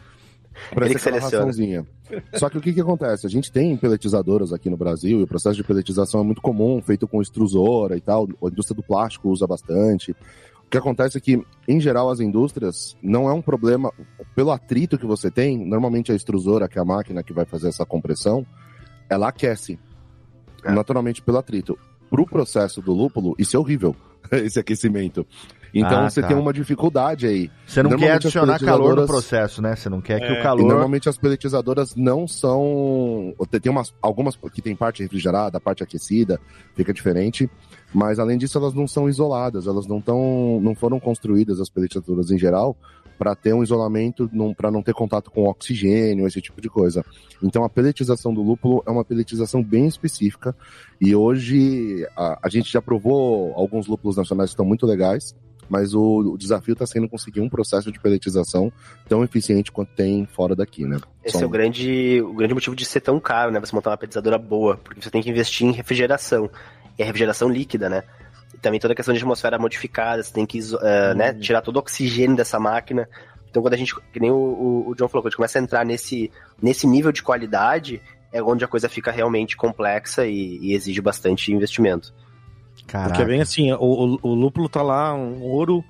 aquela 0.69 0.99
seleciona. 0.99 1.19
raçãozinha. 1.19 1.87
Só 2.33 2.49
que 2.49 2.57
o 2.57 2.61
que 2.61 2.73
que 2.73 2.81
acontece? 2.81 3.25
A 3.25 3.29
gente 3.29 3.51
tem 3.51 3.75
pelletizadoras 3.77 4.51
aqui 4.51 4.69
no 4.69 4.77
Brasil 4.77 5.19
e 5.19 5.23
o 5.23 5.27
processo 5.27 5.55
de 5.55 5.63
pelletização 5.63 6.21
é 6.21 6.23
muito 6.23 6.41
comum, 6.41 6.81
feito 6.81 7.07
com 7.07 7.21
extrusora 7.21 7.95
e 7.97 8.01
tal. 8.01 8.27
A 8.43 8.47
indústria 8.47 8.75
do 8.75 8.83
plástico 8.83 9.29
usa 9.29 9.47
bastante. 9.47 10.11
O 10.11 10.69
que 10.71 10.77
acontece 10.77 11.17
é 11.17 11.21
que, 11.21 11.41
em 11.67 11.79
geral, 11.81 12.09
as 12.09 12.19
indústrias 12.19 12.95
não 13.01 13.29
é 13.29 13.33
um 13.33 13.41
problema. 13.41 13.91
Pelo 14.35 14.51
atrito 14.51 14.97
que 14.97 15.05
você 15.05 15.29
tem, 15.29 15.57
normalmente 15.65 16.11
a 16.11 16.15
extrusora, 16.15 16.67
que 16.67 16.79
é 16.79 16.81
a 16.81 16.85
máquina 16.85 17.23
que 17.23 17.33
vai 17.33 17.45
fazer 17.45 17.67
essa 17.67 17.85
compressão, 17.85 18.45
ela 19.09 19.27
aquece. 19.27 19.77
É. 20.63 20.71
Naturalmente 20.71 21.21
pelo 21.21 21.37
atrito. 21.37 21.77
Pro 22.09 22.25
processo 22.25 22.81
do 22.81 22.93
lúpulo, 22.93 23.35
isso 23.37 23.55
é 23.55 23.59
horrível, 23.59 23.95
esse 24.31 24.59
aquecimento. 24.59 25.25
Então 25.73 26.05
Ah, 26.05 26.09
você 26.09 26.21
tá. 26.21 26.27
tem 26.27 26.37
uma 26.37 26.51
dificuldade 26.51 27.25
aí. 27.25 27.49
Você 27.65 27.81
não 27.81 27.91
quer 27.97 28.11
adicionar 28.13 28.59
calor 28.59 28.95
no 28.95 29.05
processo, 29.05 29.61
né? 29.61 29.75
Você 29.75 29.87
não 29.89 30.01
quer 30.01 30.19
que 30.19 30.25
É. 30.25 30.31
o 30.31 30.39
E 30.39 30.41
calor. 30.41 30.67
normalmente 30.67 31.07
as 31.07 31.17
pelletizadoras 31.17 31.95
não 31.95 32.27
são. 32.27 33.33
Tem 33.61 33.71
umas, 33.71 33.93
algumas 34.01 34.35
que 34.53 34.61
tem 34.61 34.75
parte 34.75 35.01
refrigerada, 35.01 35.59
parte 35.59 35.83
aquecida, 35.83 36.39
fica 36.75 36.93
diferente. 36.93 37.49
Mas 37.93 38.19
além 38.19 38.37
disso, 38.37 38.57
elas 38.57 38.73
não 38.73 38.87
são 38.87 39.07
isoladas, 39.09 39.67
elas 39.67 39.87
não 39.87 39.99
tão, 40.01 40.59
não 40.61 40.75
foram 40.75 40.99
construídas 40.99 41.59
as 41.59 41.69
pelletizadoras 41.69 42.31
em 42.31 42.37
geral 42.37 42.75
para 43.17 43.35
ter 43.35 43.53
um 43.53 43.61
isolamento, 43.61 44.27
para 44.57 44.71
não 44.71 44.81
ter 44.81 44.95
contato 44.95 45.29
com 45.29 45.43
oxigênio, 45.43 46.25
esse 46.25 46.41
tipo 46.41 46.59
de 46.59 46.67
coisa. 46.69 47.05
Então 47.43 47.63
a 47.63 47.69
pelletização 47.69 48.33
do 48.33 48.41
lúpulo 48.41 48.81
é 48.87 48.89
uma 48.89 49.05
pelletização 49.05 49.61
bem 49.63 49.85
específica 49.87 50.55
e 50.99 51.15
hoje 51.15 52.03
a, 52.17 52.39
a 52.41 52.49
gente 52.49 52.71
já 52.71 52.81
provou 52.81 53.53
alguns 53.55 53.85
lúpulos 53.85 54.17
nacionais 54.17 54.49
que 54.49 54.53
estão 54.53 54.65
muito 54.65 54.87
legais, 54.87 55.35
mas 55.71 55.93
o, 55.93 56.33
o 56.33 56.37
desafio 56.37 56.73
está 56.73 56.85
sendo 56.85 57.07
conseguir 57.07 57.39
um 57.39 57.47
processo 57.47 57.89
de 57.93 57.97
pelletização 57.97 58.69
tão 59.07 59.23
eficiente 59.23 59.71
quanto 59.71 59.93
tem 59.95 60.25
fora 60.25 60.53
daqui, 60.53 60.85
né? 60.85 60.97
Esse 61.23 61.37
Só 61.37 61.43
é 61.43 61.45
o 61.45 61.49
grande, 61.49 62.21
o 62.21 62.33
grande 62.33 62.53
motivo 62.53 62.75
de 62.75 62.83
ser 62.83 62.99
tão 62.99 63.21
caro, 63.21 63.51
né? 63.53 63.59
Você 63.61 63.73
montar 63.73 63.91
uma 63.91 63.97
petizadora 63.97 64.37
boa, 64.37 64.75
porque 64.83 65.01
você 65.01 65.09
tem 65.09 65.21
que 65.23 65.29
investir 65.29 65.65
em 65.65 65.71
refrigeração. 65.71 66.49
E 66.99 67.03
a 67.03 67.05
refrigeração 67.05 67.47
líquida, 67.47 67.87
né? 67.89 68.03
E 68.53 68.57
também 68.57 68.81
toda 68.81 68.91
a 68.91 68.95
questão 68.95 69.13
de 69.13 69.19
atmosfera 69.21 69.57
modificada, 69.57 70.21
você 70.21 70.33
tem 70.33 70.45
que 70.45 70.57
iso- 70.57 70.77
eh, 70.81 71.13
né, 71.15 71.33
tirar 71.33 71.61
todo 71.61 71.77
o 71.77 71.79
oxigênio 71.79 72.35
dessa 72.35 72.59
máquina. 72.59 73.07
Então, 73.49 73.61
quando 73.61 73.73
a 73.73 73.77
gente, 73.77 73.95
que 74.11 74.19
nem 74.19 74.29
o, 74.29 74.35
o- 74.35 74.89
o 74.89 74.95
John 74.95 75.07
falou, 75.07 75.21
quando 75.23 75.27
a 75.27 75.29
gente 75.29 75.37
começa 75.37 75.57
a 75.57 75.61
entrar 75.61 75.85
nesse, 75.85 76.29
nesse 76.61 76.85
nível 76.85 77.13
de 77.13 77.23
qualidade, 77.23 78.01
é 78.33 78.43
onde 78.43 78.65
a 78.65 78.67
coisa 78.67 78.89
fica 78.89 79.09
realmente 79.09 79.55
complexa 79.55 80.25
e, 80.27 80.57
e 80.61 80.73
exige 80.73 80.99
bastante 81.01 81.51
investimento. 81.53 82.13
Caraca. 82.91 83.09
Porque 83.11 83.21
é 83.23 83.25
bem 83.25 83.41
assim, 83.41 83.71
o, 83.71 83.77
o, 83.77 84.19
o 84.21 84.33
lúpulo 84.35 84.67
tá 84.67 84.81
lá, 84.81 85.13
um 85.13 85.41
ouro, 85.41 85.81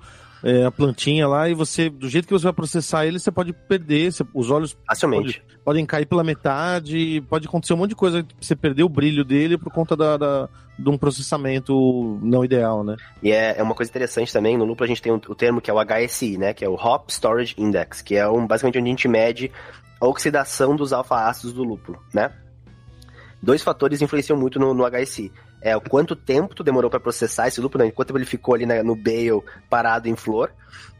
é, 0.44 0.64
a 0.64 0.70
plantinha 0.70 1.26
lá, 1.26 1.48
e 1.48 1.54
você, 1.54 1.90
do 1.90 2.08
jeito 2.08 2.26
que 2.28 2.32
você 2.32 2.44
vai 2.44 2.52
processar 2.52 3.04
ele, 3.06 3.18
você 3.18 3.30
pode 3.32 3.52
perder, 3.52 4.12
você- 4.12 4.24
os 4.32 4.50
olhos 4.50 4.76
Facilmente. 4.86 5.42
podem 5.64 5.84
cair 5.84 6.06
pela 6.06 6.22
metade, 6.22 7.20
pode 7.28 7.48
acontecer 7.48 7.74
um 7.74 7.76
monte 7.78 7.90
de 7.90 7.96
coisa, 7.96 8.24
você 8.40 8.54
perder 8.54 8.84
o 8.84 8.88
brilho 8.88 9.24
dele 9.24 9.58
por 9.58 9.72
conta 9.72 9.96
da, 9.96 10.16
da- 10.16 10.48
de 10.78 10.88
um 10.88 10.96
processamento 10.96 12.18
não 12.22 12.44
ideal, 12.44 12.82
né? 12.84 12.96
E 13.22 13.30
é, 13.32 13.58
é 13.58 13.62
uma 13.62 13.74
coisa 13.74 13.90
interessante 13.90 14.32
também, 14.32 14.56
no 14.56 14.64
lúpulo 14.64 14.84
a 14.84 14.88
gente 14.88 15.02
tem 15.02 15.12
o, 15.12 15.16
o 15.16 15.34
termo 15.34 15.60
que 15.60 15.70
é 15.70 15.74
o 15.74 15.78
HSI, 15.84 16.38
né? 16.38 16.54
Que 16.54 16.64
é 16.64 16.68
o 16.68 16.74
Hop 16.74 17.08
Storage 17.10 17.54
Index, 17.58 18.00
que 18.00 18.14
é 18.16 18.28
um, 18.28 18.46
basicamente 18.46 18.78
onde 18.78 18.86
a 18.88 18.90
gente 18.90 19.08
mede 19.08 19.50
a 20.00 20.06
oxidação 20.06 20.74
dos 20.76 20.92
alfa-ácidos 20.92 21.52
do 21.52 21.62
lúpulo, 21.64 21.98
né? 22.14 22.30
Dois 23.42 23.62
fatores 23.62 24.00
influenciam 24.00 24.38
muito 24.38 24.58
no, 24.58 24.72
no 24.72 24.84
HSI. 24.88 25.32
É 25.62 25.76
o 25.76 25.80
quanto 25.80 26.16
tempo 26.16 26.54
tu 26.54 26.64
demorou 26.64 26.90
para 26.90 26.98
processar 27.00 27.46
esse 27.48 27.60
lúpulo, 27.60 27.84
né? 27.84 27.92
ele 28.14 28.26
ficou 28.26 28.54
ali 28.54 28.66
na- 28.66 28.82
no 28.82 28.96
bale 28.96 29.42
parado 29.70 30.08
em 30.08 30.16
flor. 30.16 30.50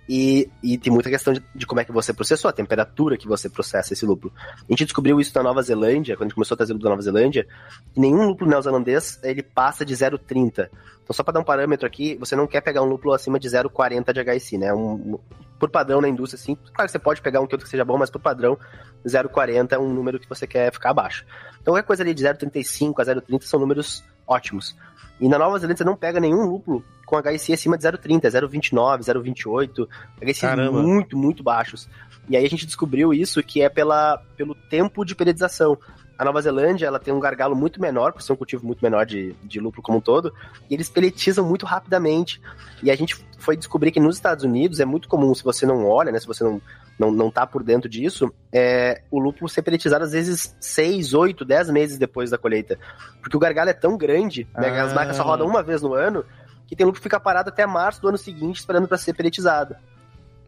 E, 0.09 0.51
e 0.63 0.77
tem 0.77 0.93
muita 0.93 1.09
questão 1.09 1.33
de, 1.33 1.43
de 1.55 1.65
como 1.65 1.81
é 1.81 1.85
que 1.85 1.93
você 1.93 2.13
processou, 2.13 2.49
a 2.49 2.53
temperatura 2.53 3.17
que 3.17 3.27
você 3.27 3.49
processa 3.49 3.93
esse 3.93 4.05
lúpulo. 4.05 4.33
A 4.37 4.65
gente 4.71 4.85
descobriu 4.85 5.21
isso 5.21 5.33
na 5.37 5.43
Nova 5.45 5.63
Zelândia, 5.63 6.17
quando 6.17 6.23
a 6.23 6.29
gente 6.29 6.35
começou 6.35 6.55
a 6.55 6.59
trazer 6.59 6.73
lúpulo 6.73 6.85
da 6.85 6.91
Nova 6.91 7.03
Zelândia, 7.03 7.47
que 7.95 8.01
nenhum 8.01 8.27
lúpulo 8.27 8.51
neozelandês 8.51 9.19
ele 9.23 9.43
passa 9.43 9.85
de 9.85 9.95
0,30. 9.95 10.69
Então, 11.03 11.15
só 11.15 11.23
para 11.23 11.35
dar 11.35 11.41
um 11.41 11.45
parâmetro 11.45 11.87
aqui, 11.87 12.17
você 12.17 12.35
não 12.35 12.47
quer 12.49 12.61
pegar 12.61 12.83
um 12.83 12.87
lúpulo 12.87 13.15
acima 13.15 13.39
de 13.39 13.49
0,40 13.49 14.13
de 14.13 14.21
HSI, 14.21 14.59
né? 14.59 14.75
Um- 14.75 15.19
por 15.59 15.71
padrão 15.71 16.01
na 16.01 16.09
indústria, 16.09 16.41
assim, 16.41 16.57
claro 16.57 16.89
que 16.89 16.93
você 16.93 16.99
pode 16.99 17.23
pegar 17.23 17.41
um 17.41 17.47
que 17.47 17.55
outro 17.55 17.65
que 17.65 17.71
seja 17.71 17.85
bom, 17.85 17.97
mas 17.97 18.11
por 18.11 18.21
padrão, 18.21 18.59
0,40 19.07 19.73
é 19.77 19.79
um 19.79 19.89
número 19.93 20.19
que 20.19 20.29
você 20.29 20.45
quer 20.47 20.73
ficar 20.73 20.91
abaixo. 20.91 21.25
Então, 21.61 21.73
qualquer 21.73 21.87
coisa 21.87 22.03
ali 22.03 22.13
de 22.13 22.23
0,35 22.25 23.01
a 23.01 23.05
0,30 23.05 23.43
são 23.45 23.61
números 23.61 24.03
ótimos. 24.33 24.77
E 25.21 25.29
na 25.29 25.39
Nova 25.39 25.59
Zelândia 25.59 25.79
você 25.79 25.85
não 25.85 25.97
pega 25.97 26.19
nenhum 26.19 26.45
lúpulo 26.47 26.85
com 27.07 27.17
HSI 27.21 27.53
acima 27.53 27.77
de 27.77 27.85
0,30, 27.85 28.23
0,29, 28.23 29.01
0,28, 29.01 29.89
HSI 30.21 30.41
Caramba. 30.41 30.83
muito, 30.83 31.17
muito 31.17 31.43
baixos. 31.43 31.89
E 32.29 32.37
aí 32.37 32.45
a 32.45 32.49
gente 32.49 32.67
descobriu 32.67 33.13
isso 33.13 33.43
que 33.43 33.63
é 33.63 33.69
pela, 33.69 34.19
pelo 34.37 34.55
tempo 34.55 35.05
de 35.05 35.15
periodização. 35.15 35.79
A 36.19 36.25
Nova 36.25 36.41
Zelândia, 36.41 36.87
ela 36.87 36.99
tem 36.99 37.13
um 37.13 37.21
gargalo 37.21 37.55
muito 37.55 37.81
menor, 37.81 38.13
por 38.13 38.23
ser 38.23 38.33
um 38.33 38.37
cultivo 38.37 38.65
muito 38.65 38.81
menor 38.81 39.05
de, 39.05 39.35
de 39.43 39.59
lúpulo 39.61 39.83
como 39.83 39.99
um 39.99 40.01
todo, 40.01 40.33
e 40.71 40.75
eles 40.75 40.89
peletizam 40.89 41.45
muito 41.45 41.67
rapidamente. 41.67 42.41
E 42.83 42.91
a 42.91 42.97
gente 42.97 43.17
foi 43.39 43.57
descobrir 43.57 43.91
que 43.91 44.01
nos 44.01 44.17
Estados 44.17 44.45
Unidos 44.45 44.79
é 44.79 44.85
muito 44.85 45.09
comum, 45.09 45.35
se 45.35 45.43
você 45.43 45.67
não 45.67 45.85
olha, 45.85 46.13
né, 46.13 46.21
se 46.21 46.27
você 46.27 46.45
não, 46.45 46.61
não, 46.99 47.11
não 47.11 47.31
tá 47.31 47.47
por 47.47 47.63
dentro 47.63 47.89
disso, 47.89 48.33
é, 48.53 49.03
o 49.11 49.19
lúpulo 49.19 49.49
ser 49.49 49.63
peletizado 49.63 50.05
às 50.05 50.13
vezes 50.13 50.55
6, 50.61 51.15
8, 51.15 51.45
10 51.45 51.71
meses 51.71 51.99
depois 51.99 52.31
da 52.31 52.39
colheita. 52.39 52.79
Porque 53.21 53.37
o 53.37 53.41
gargalo 53.41 53.71
é 53.71 53.75
tão 53.75 53.97
grande, 53.97 54.47
né, 54.55 54.71
que 54.71 54.77
as 54.79 54.93
Ah. 54.93 54.95
máquinas 54.95 55.17
só 55.17 55.23
rodam 55.25 55.47
uma 55.47 55.63
vez 55.63 55.83
no 55.83 55.95
ano, 55.95 56.25
que 56.67 56.77
tem 56.77 56.85
lúpulo 56.87 57.01
que 57.01 57.03
fica 57.03 57.19
parado 57.21 57.49
até 57.51 57.67
março 57.67 58.01
do 58.01 58.09
ano 58.09 58.19
seguinte 58.19 58.57
esperando 58.61 58.87
para 58.87 58.99
ser 58.99 59.15
peletizado. 59.15 59.75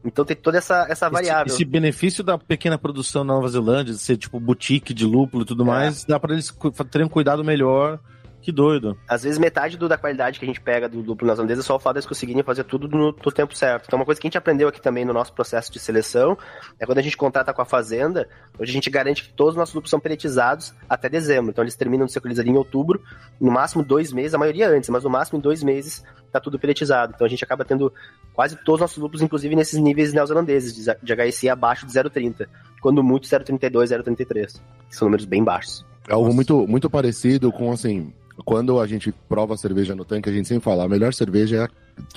Então 0.04 0.22
tem 0.24 0.36
toda 0.36 0.58
essa, 0.58 0.86
essa 0.88 1.08
variável. 1.08 1.46
Esse, 1.46 1.56
esse 1.56 1.64
benefício 1.64 2.22
da 2.22 2.36
pequena 2.36 2.76
produção 2.76 3.24
na 3.24 3.32
Nova 3.34 3.48
Zelândia, 3.48 3.94
de 3.94 3.98
ser 3.98 4.18
tipo 4.18 4.38
boutique 4.38 4.92
de 4.92 5.06
lúpulo 5.06 5.44
e 5.44 5.46
tudo 5.46 5.62
É. 5.62 5.66
mais, 5.66 6.04
dá 6.04 6.20
pra 6.20 6.34
eles 6.34 6.54
terem 6.90 7.06
um 7.06 7.10
cuidado 7.10 7.42
melhor 7.42 7.98
Que 8.44 8.52
doido. 8.52 8.94
Às 9.08 9.22
vezes 9.22 9.38
metade 9.38 9.78
do, 9.78 9.88
da 9.88 9.96
qualidade 9.96 10.38
que 10.38 10.44
a 10.44 10.46
gente 10.46 10.60
pega 10.60 10.86
do 10.86 11.00
lúpulo 11.00 11.30
nas 11.30 11.38
holandesas 11.38 11.64
é 11.64 11.66
só 11.66 11.76
o 11.76 11.80
fato 11.80 11.94
de 11.94 12.00
eles 12.00 12.06
conseguirem 12.06 12.42
fazer 12.42 12.62
tudo 12.64 12.86
no, 12.86 13.06
no, 13.06 13.32
tempo 13.32 13.56
certo. 13.56 13.86
Então 13.86 13.98
uma 13.98 14.04
coisa 14.04 14.20
que 14.20 14.26
a 14.26 14.28
gente 14.28 14.36
aprendeu 14.36 14.68
aqui 14.68 14.82
também 14.82 15.02
no 15.02 15.14
nosso 15.14 15.32
processo 15.32 15.72
de 15.72 15.78
seleção 15.78 16.36
é 16.78 16.84
quando 16.84 16.98
a 16.98 17.02
gente 17.02 17.16
contrata 17.16 17.54
com 17.54 17.62
a 17.62 17.64
fazenda, 17.64 18.28
hoje 18.58 18.70
a 18.70 18.74
gente 18.74 18.90
garante 18.90 19.24
que 19.24 19.32
todos 19.32 19.54
os 19.54 19.56
nossos 19.56 19.74
lúpulos 19.74 19.88
são 19.88 19.98
peletizados 19.98 20.74
até 20.86 21.08
dezembro. 21.08 21.52
Então 21.52 21.64
eles 21.64 21.74
terminam 21.74 22.04
de 22.04 22.12
ser 22.12 22.20
colhidos 22.20 22.38
ali 22.38 22.50
em 22.50 22.56
outubro, 22.58 23.02
no 23.40 23.50
máximo 23.50 23.82
dois 23.82 24.12
meses, 24.12 24.34
a 24.34 24.38
maioria 24.38 24.68
antes, 24.68 24.90
mas 24.90 25.04
no 25.04 25.08
máximo 25.08 25.38
em 25.38 25.40
dois 25.40 25.62
meses 25.62 26.04
tá 26.30 26.38
tudo 26.38 26.58
peletizado. 26.58 27.14
Então 27.14 27.26
a 27.26 27.30
gente 27.30 27.42
acaba 27.42 27.64
tendo 27.64 27.90
quase 28.34 28.56
todos 28.56 28.74
os 28.74 28.80
nossos 28.82 28.98
lúpulos, 28.98 29.22
inclusive 29.22 29.56
nesses 29.56 29.80
níveis 29.80 30.12
neozelandeses, 30.12 30.74
de, 30.74 30.84
de 31.02 31.30
HSI 31.30 31.48
abaixo 31.48 31.86
de 31.86 31.92
0,30. 31.94 32.46
Quando 32.82 33.02
muito 33.02 33.26
0,32, 33.26 34.04
0,33. 34.04 34.60
Que 34.90 34.94
são 34.94 35.06
números 35.06 35.24
bem 35.24 35.42
baixos. 35.42 35.86
É 36.06 36.12
algo 36.12 36.34
muito, 36.34 36.66
muito 36.66 36.90
parecido 36.90 37.50
com, 37.50 37.72
assim, 37.72 38.12
quando 38.44 38.80
a 38.80 38.86
gente 38.86 39.12
prova 39.28 39.54
a 39.54 39.56
cerveja 39.56 39.94
no 39.94 40.04
tanque, 40.04 40.28
a 40.28 40.32
gente 40.32 40.48
sempre 40.48 40.64
fala, 40.64 40.84
a 40.84 40.88
melhor 40.88 41.12
cerveja 41.14 41.56
é 41.56 41.64
a, 41.64 41.70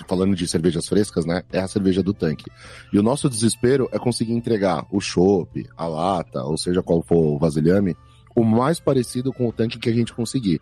falando 0.07 0.35
de 0.35 0.47
cervejas 0.47 0.87
frescas, 0.87 1.25
né? 1.25 1.43
É 1.51 1.59
a 1.59 1.67
cerveja 1.67 2.01
do 2.01 2.13
tanque. 2.13 2.45
E 2.91 2.97
o 2.97 3.03
nosso 3.03 3.29
desespero 3.29 3.87
é 3.91 3.99
conseguir 3.99 4.33
entregar 4.33 4.85
o 4.91 4.99
chopp, 4.99 5.67
a 5.75 5.87
lata, 5.87 6.43
ou 6.43 6.57
seja 6.57 6.81
qual 6.81 7.03
for 7.03 7.35
o 7.35 7.37
vasilhame, 7.37 7.95
o 8.35 8.43
mais 8.43 8.79
parecido 8.79 9.31
com 9.31 9.47
o 9.47 9.51
tanque 9.51 9.77
que 9.77 9.89
a 9.89 9.93
gente 9.93 10.13
conseguir. 10.13 10.59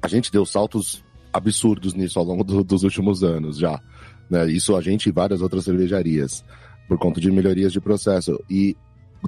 A 0.00 0.08
gente 0.08 0.32
deu 0.32 0.46
saltos 0.46 1.04
absurdos 1.32 1.94
nisso 1.94 2.18
ao 2.18 2.24
longo 2.24 2.42
do, 2.42 2.64
dos 2.64 2.82
últimos 2.82 3.22
anos 3.22 3.58
já. 3.58 3.80
Né? 4.30 4.50
Isso 4.50 4.74
a 4.74 4.80
gente 4.80 5.08
e 5.08 5.12
várias 5.12 5.42
outras 5.42 5.64
cervejarias, 5.64 6.44
por 6.88 6.98
conta 6.98 7.20
de 7.20 7.30
melhorias 7.30 7.72
de 7.72 7.80
processo. 7.80 8.42
E 8.48 8.76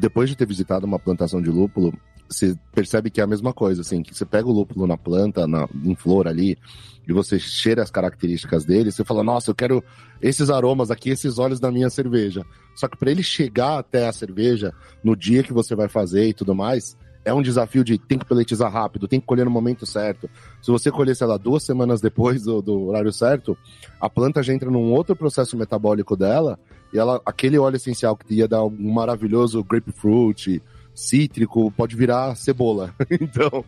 depois 0.00 0.30
de 0.30 0.36
ter 0.36 0.46
visitado 0.46 0.86
uma 0.86 0.98
plantação 0.98 1.42
de 1.42 1.50
lúpulo, 1.50 1.92
você 2.28 2.56
percebe 2.72 3.10
que 3.10 3.20
é 3.20 3.24
a 3.24 3.26
mesma 3.26 3.52
coisa, 3.52 3.80
assim, 3.80 4.02
que 4.02 4.14
você 4.14 4.24
pega 4.24 4.46
o 4.46 4.52
lúpulo 4.52 4.86
na 4.86 4.96
planta, 4.96 5.46
na, 5.46 5.68
em 5.84 5.94
flor 5.94 6.28
ali, 6.28 6.58
e 7.06 7.12
você 7.12 7.38
cheira 7.38 7.82
as 7.82 7.90
características 7.90 8.64
dele, 8.64 8.92
você 8.92 9.02
fala, 9.02 9.24
nossa, 9.24 9.50
eu 9.50 9.54
quero 9.54 9.82
esses 10.20 10.50
aromas 10.50 10.90
aqui, 10.90 11.10
esses 11.10 11.38
olhos 11.38 11.58
da 11.58 11.72
minha 11.72 11.88
cerveja. 11.88 12.44
Só 12.74 12.86
que 12.86 12.98
para 12.98 13.10
ele 13.10 13.22
chegar 13.22 13.78
até 13.78 14.06
a 14.06 14.12
cerveja, 14.12 14.74
no 15.02 15.16
dia 15.16 15.42
que 15.42 15.52
você 15.52 15.74
vai 15.74 15.88
fazer 15.88 16.28
e 16.28 16.34
tudo 16.34 16.54
mais, 16.54 16.96
é 17.24 17.32
um 17.32 17.42
desafio 17.42 17.82
de 17.82 17.98
tem 17.98 18.18
que 18.18 18.26
peletizar 18.26 18.70
rápido, 18.70 19.08
tem 19.08 19.20
que 19.20 19.26
colher 19.26 19.44
no 19.44 19.50
momento 19.50 19.86
certo. 19.86 20.28
Se 20.62 20.70
você 20.70 20.90
colher, 20.90 21.16
sei 21.16 21.26
lá, 21.26 21.36
duas 21.36 21.62
semanas 21.62 22.00
depois 22.00 22.42
do, 22.42 22.60
do 22.60 22.88
horário 22.88 23.12
certo, 23.12 23.56
a 24.00 24.08
planta 24.08 24.42
já 24.42 24.52
entra 24.52 24.70
num 24.70 24.92
outro 24.92 25.16
processo 25.16 25.56
metabólico 25.56 26.16
dela, 26.16 26.58
e 26.92 26.98
ela, 26.98 27.20
aquele 27.24 27.58
óleo 27.58 27.76
essencial 27.76 28.16
que 28.16 28.34
ia 28.34 28.48
dar 28.48 28.64
um 28.64 28.92
maravilhoso 28.92 29.62
grapefruit, 29.62 30.62
cítrico, 30.98 31.70
pode 31.70 31.94
virar 31.94 32.34
cebola. 32.34 32.92
então, 33.20 33.64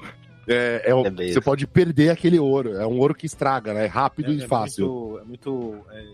é, 0.49 0.83
é, 0.87 0.91
é 0.91 1.33
você 1.33 1.41
pode 1.41 1.67
perder 1.67 2.11
aquele 2.11 2.39
ouro. 2.39 2.75
É 2.75 2.87
um 2.87 2.99
ouro 2.99 3.15
que 3.15 3.27
estraga, 3.27 3.73
né? 3.73 3.85
É 3.85 3.89
rápido 3.89 4.33
e 4.33 4.43
é 4.43 4.47
fácil. 4.47 5.21
É 5.23 5.25
muito. 5.25 5.51
muito 5.53 5.85
é, 5.93 6.05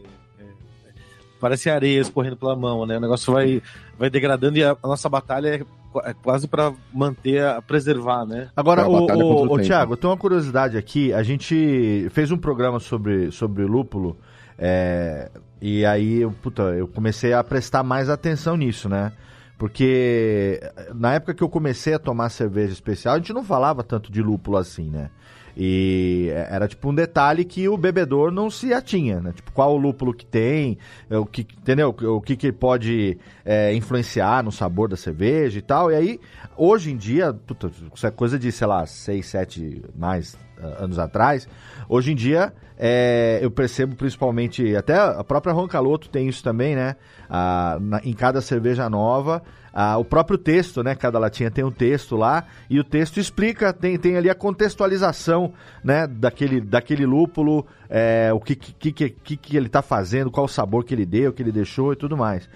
parece 1.41 1.71
areia 1.71 2.01
escorrendo 2.01 2.37
pela 2.37 2.55
mão, 2.55 2.85
né? 2.85 2.99
O 2.99 3.01
negócio 3.01 3.33
vai, 3.33 3.63
vai 3.99 4.11
degradando 4.11 4.59
e 4.59 4.65
a, 4.65 4.77
a 4.83 4.89
nossa 4.89 5.09
batalha 5.09 5.65
é, 6.05 6.15
quase 6.23 6.47
para 6.47 6.75
manter, 6.93 7.43
preservar, 7.67 8.27
né? 8.27 8.51
Agora, 8.55 8.87
o, 8.87 9.07
o, 9.07 9.55
o 9.55 9.59
Thiago, 9.59 9.97
tem 9.97 10.11
uma 10.11 10.17
curiosidade 10.17 10.77
aqui. 10.77 11.15
A 11.15 11.23
gente 11.23 12.09
fez 12.11 12.31
um 12.31 12.39
programa 12.39 12.79
sobre, 12.79 13.31
sobre 13.31 13.65
lúpulo. 13.65 14.19
É, 14.59 15.31
e 15.63 15.85
aí, 15.87 16.29
puta, 16.43 16.63
eu 16.75 16.87
comecei 16.87 17.33
a 17.33 17.43
prestar 17.43 17.83
mais 17.83 18.11
atenção 18.11 18.57
nisso, 18.57 18.89
né? 18.89 19.13
Porque 19.59 20.61
na 20.95 21.15
época 21.15 21.35
que 21.35 21.43
eu 21.43 21.49
comecei 21.49 21.95
a 21.95 21.99
tomar 21.99 22.29
cerveja 22.29 22.73
especial, 22.73 23.15
a 23.15 23.19
gente 23.19 23.33
não 23.33 23.43
falava 23.43 23.83
tanto 23.83 24.13
de 24.13 24.23
lúpulo 24.23 24.57
assim, 24.57 24.91
né? 24.91 25.11
E 25.57 26.29
era 26.51 26.69
tipo 26.69 26.91
um 26.91 26.95
detalhe 26.95 27.43
que 27.43 27.67
o 27.67 27.79
bebedor 27.79 28.31
não 28.31 28.51
se 28.51 28.75
atinha, 28.75 29.21
né? 29.21 29.33
Tipo, 29.33 29.53
qual 29.53 29.73
o 29.75 29.79
lúpulo 29.79 30.13
que 30.13 30.27
tem, 30.27 30.77
o 31.11 31.25
que, 31.25 31.41
entendeu? 31.41 31.89
O 31.89 32.21
que, 32.21 32.37
que 32.37 32.53
pode 32.53 33.19
é, 33.43 33.75
influenciar 33.75 34.45
no 34.45 34.53
sabor 34.53 34.89
da 34.89 34.97
cerveja 34.97 35.59
e 35.59 35.63
tal. 35.63 35.91
E 35.91 35.95
aí, 35.95 36.21
hoje 36.57 36.93
em 36.93 36.97
dia, 36.97 37.33
puta, 37.33 37.71
isso 37.95 38.07
é 38.07 38.11
coisa 38.11 38.39
de, 38.39 38.53
sei 38.53 38.67
lá, 38.67 38.85
seis, 38.85 39.27
sete 39.27 39.83
mais 39.97 40.35
uh, 40.59 40.85
anos 40.85 40.99
atrás. 40.99 41.49
Hoje 41.89 42.13
em 42.13 42.15
dia, 42.15 42.53
é, 42.79 43.39
eu 43.41 43.51
percebo 43.51 43.97
principalmente, 43.97 44.77
até 44.77 44.99
a 44.99 45.25
própria 45.25 45.55
Roncaloto 45.55 46.11
tem 46.11 46.29
isso 46.29 46.45
também, 46.45 46.77
né? 46.77 46.97
Ah, 47.31 47.79
na, 47.81 48.01
em 48.05 48.13
cada 48.13 48.43
cerveja 48.43 48.91
nova, 48.91 49.43
ah, 49.79 49.99
o 49.99 50.05
próprio 50.07 50.39
texto, 50.39 50.83
né? 50.83 50.95
Cada 50.95 51.19
latinha 51.19 51.51
tem 51.51 51.63
um 51.63 51.71
texto 51.71 52.17
lá 52.17 52.45
e 52.71 52.81
o 52.81 52.85
texto 52.85 53.21
explica, 53.21 53.75
tem, 53.75 53.99
tem 53.99 54.17
ali 54.17 54.31
a 54.31 54.35
contextualização, 54.35 55.53
né? 55.85 56.07
Daquele, 56.07 56.63
daquele 56.63 57.05
lúpulo, 57.05 57.67
é, 57.87 58.31
o 58.33 58.41
que, 58.41 58.57
que, 58.57 58.91
que, 58.91 59.37
que 59.37 59.55
ele 59.55 59.67
está 59.67 59.83
fazendo, 59.83 60.31
qual 60.31 60.47
o 60.47 60.49
sabor 60.49 60.83
que 60.83 60.95
ele 60.95 61.05
deu, 61.05 61.31
que 61.31 61.43
ele 61.43 61.53
deixou 61.53 61.93
e 61.93 61.97
tudo 61.97 62.17
mais. 62.17 62.49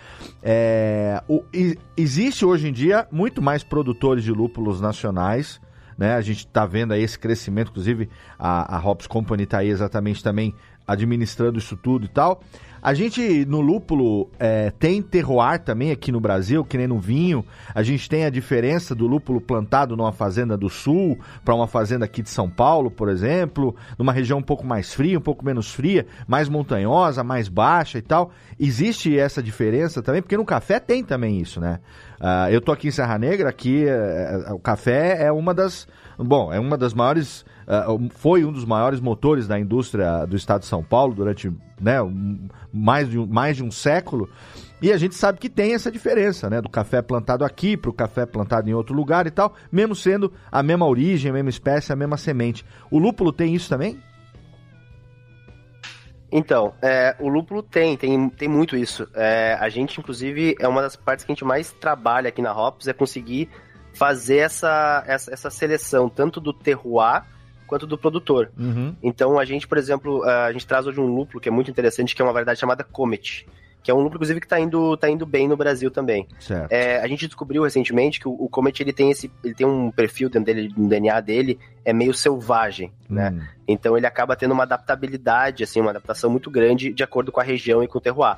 É, 0.42 1.22
o, 1.28 1.44
e, 1.52 1.78
existe 1.94 2.46
hoje 2.46 2.68
em 2.68 2.72
dia 2.72 3.06
muito 3.12 3.42
mais 3.42 3.62
produtores 3.62 4.24
de 4.24 4.33
lúpulos 4.33 4.80
nacionais, 4.80 5.61
né? 5.98 6.14
A 6.14 6.22
gente 6.22 6.46
está 6.46 6.64
vendo 6.64 6.94
aí 6.94 7.02
esse 7.02 7.18
crescimento, 7.18 7.68
inclusive 7.68 8.09
a, 8.38 8.78
a 8.78 8.88
Hops 8.88 9.06
Company 9.06 9.42
está 9.42 9.59
aí 9.59 9.68
exatamente 9.68 10.24
também 10.24 10.54
administrando 10.87 11.59
isso 11.59 11.76
tudo 11.76 12.06
e 12.06 12.09
tal. 12.09 12.42
A 12.82 12.94
gente, 12.94 13.44
no 13.44 13.60
lúpulo, 13.60 14.30
é, 14.38 14.70
tem 14.70 15.02
terroir 15.02 15.60
também 15.60 15.90
aqui 15.90 16.10
no 16.10 16.18
Brasil, 16.18 16.64
que 16.64 16.78
nem 16.78 16.86
no 16.86 16.98
vinho. 16.98 17.44
A 17.74 17.82
gente 17.82 18.08
tem 18.08 18.24
a 18.24 18.30
diferença 18.30 18.94
do 18.94 19.06
lúpulo 19.06 19.40
plantado 19.40 19.96
numa 19.96 20.12
fazenda 20.12 20.56
do 20.56 20.70
sul 20.70 21.18
para 21.44 21.54
uma 21.54 21.66
fazenda 21.66 22.06
aqui 22.06 22.22
de 22.22 22.30
São 22.30 22.48
Paulo, 22.48 22.90
por 22.90 23.10
exemplo, 23.10 23.76
numa 23.98 24.12
região 24.12 24.38
um 24.38 24.42
pouco 24.42 24.66
mais 24.66 24.94
fria, 24.94 25.18
um 25.18 25.22
pouco 25.22 25.44
menos 25.44 25.74
fria, 25.74 26.06
mais 26.26 26.48
montanhosa, 26.48 27.22
mais 27.22 27.48
baixa 27.48 27.98
e 27.98 28.02
tal. 28.02 28.30
Existe 28.58 29.18
essa 29.18 29.42
diferença 29.42 30.02
também, 30.02 30.22
porque 30.22 30.36
no 30.36 30.44
café 30.44 30.80
tem 30.80 31.04
também 31.04 31.38
isso, 31.38 31.60
né? 31.60 31.80
Uh, 32.20 32.50
eu 32.50 32.60
tô 32.60 32.70
aqui 32.70 32.88
em 32.88 32.90
Serra 32.90 33.18
Negra, 33.18 33.48
aqui 33.48 33.86
uh, 33.86 34.54
o 34.54 34.58
café 34.58 35.22
é 35.22 35.32
uma 35.32 35.54
das. 35.54 35.88
Bom, 36.18 36.52
é 36.52 36.60
uma 36.60 36.76
das 36.76 36.92
maiores. 36.92 37.44
Uh, 37.70 38.09
foi 38.16 38.44
um 38.44 38.50
dos 38.50 38.64
maiores 38.64 38.98
motores 38.98 39.46
da 39.46 39.56
indústria 39.56 40.26
do 40.26 40.35
estado 40.35 40.62
de 40.62 40.66
São 40.66 40.83
Paulo 40.83 41.14
durante 41.14 41.48
né, 41.80 41.98
mais, 42.72 43.09
de 43.09 43.16
um, 43.16 43.26
mais 43.26 43.56
de 43.56 43.62
um 43.62 43.70
século. 43.70 44.28
E 44.83 44.90
a 44.90 44.96
gente 44.96 45.14
sabe 45.14 45.38
que 45.38 45.48
tem 45.48 45.72
essa 45.72 45.88
diferença, 45.88 46.50
né? 46.50 46.61
Do 46.61 46.68
café 46.68 47.00
plantado 47.00 47.44
aqui 47.44 47.76
para 47.76 47.90
o 47.90 47.94
café 47.94 48.26
plantado 48.26 48.68
em 48.68 48.74
outro 48.74 48.92
lugar 48.92 49.24
e 49.28 49.30
tal, 49.30 49.54
mesmo 49.70 49.94
sendo 49.94 50.33
a 50.50 50.64
mesma 50.64 50.85
origem, 50.85 51.30
a 51.30 51.35
mesma 51.35 51.50
espécie, 51.50 51.92
a 51.92 51.96
mesma 51.96 52.16
semente. 52.16 52.64
O 52.90 52.98
lúpulo 52.98 53.33
tem 53.33 53.54
isso 53.54 53.68
também? 53.68 54.00
Então, 56.33 56.74
é, 56.83 57.14
o 57.20 57.28
lúpulo 57.28 57.62
tem, 57.62 57.96
tem, 57.96 58.28
tem 58.30 58.48
muito 58.48 58.76
isso. 58.76 59.06
É, 59.14 59.56
a 59.61 59.68
gente, 59.68 60.00
inclusive, 60.00 60.56
é 60.59 60.66
uma 60.66 60.83
das 60.83 60.96
partes 60.96 61.24
que 61.24 61.30
a 61.30 61.35
gente 61.35 61.44
mais 61.44 61.72
trabalha 61.72 62.30
aqui 62.30 62.42
na 62.42 62.52
Hops, 62.52 62.88
é 62.88 62.92
conseguir 62.92 63.48
fazer 63.92 64.38
essa, 64.38 65.04
essa, 65.06 65.33
essa 65.33 65.50
seleção, 65.50 66.09
tanto 66.09 66.40
do 66.40 66.52
terroir 66.52 67.24
quanto 67.70 67.87
do 67.87 67.96
produtor. 67.96 68.50
Uhum. 68.59 68.94
Então, 69.00 69.38
a 69.38 69.44
gente, 69.44 69.66
por 69.66 69.78
exemplo, 69.78 70.24
a 70.24 70.52
gente 70.52 70.66
traz 70.66 70.87
hoje 70.88 71.00
um 71.00 71.06
lúpulo 71.06 71.40
que 71.40 71.48
é 71.48 71.52
muito 71.52 71.70
interessante, 71.70 72.16
que 72.16 72.20
é 72.20 72.24
uma 72.24 72.33
variedade 72.33 72.59
chamada 72.59 72.83
Comet 72.83 73.46
que 73.83 73.90
é 73.90 73.94
um 73.94 73.98
lúpulo, 73.98 74.16
inclusive, 74.16 74.40
que 74.40 74.46
está 74.46 74.61
indo, 74.61 74.96
tá 74.96 75.09
indo 75.09 75.24
bem 75.24 75.48
no 75.48 75.56
Brasil 75.56 75.90
também. 75.90 76.26
É, 76.68 77.00
a 77.00 77.06
gente 77.06 77.26
descobriu 77.26 77.62
recentemente 77.62 78.20
que 78.20 78.28
o, 78.28 78.33
o, 78.33 78.48
Comet 78.48 78.78
ele 78.83 78.92
tem, 78.92 79.11
esse, 79.11 79.30
ele 79.42 79.54
tem 79.54 79.66
um 79.66 79.90
perfil 79.90 80.28
dentro 80.28 80.52
dele, 80.52 80.72
no 80.76 80.88
DNA 80.88 81.20
dele, 81.20 81.59
é 81.85 81.92
meio 81.92 82.12
selvagem, 82.12 82.92
né? 83.09 83.30
hum. 83.30 83.37
né? 83.37 83.48
Então 83.66 83.96
ele 83.96 84.06
acaba 84.06 84.37
tendo 84.37 84.52
uma 84.52 84.64
adaptabilidade, 84.64 85.64
assim, 85.64 85.80
uma 85.80 85.90
adaptação 85.90 86.28
muito 86.28 86.50
grande 86.50 86.92
de 86.92 87.02
acordo 87.02 87.33
com 87.33 87.40
a 87.40 87.44
região 87.44 87.83
e 87.83 87.88
com 87.88 87.98
o 87.98 88.00
terroir. 88.00 88.37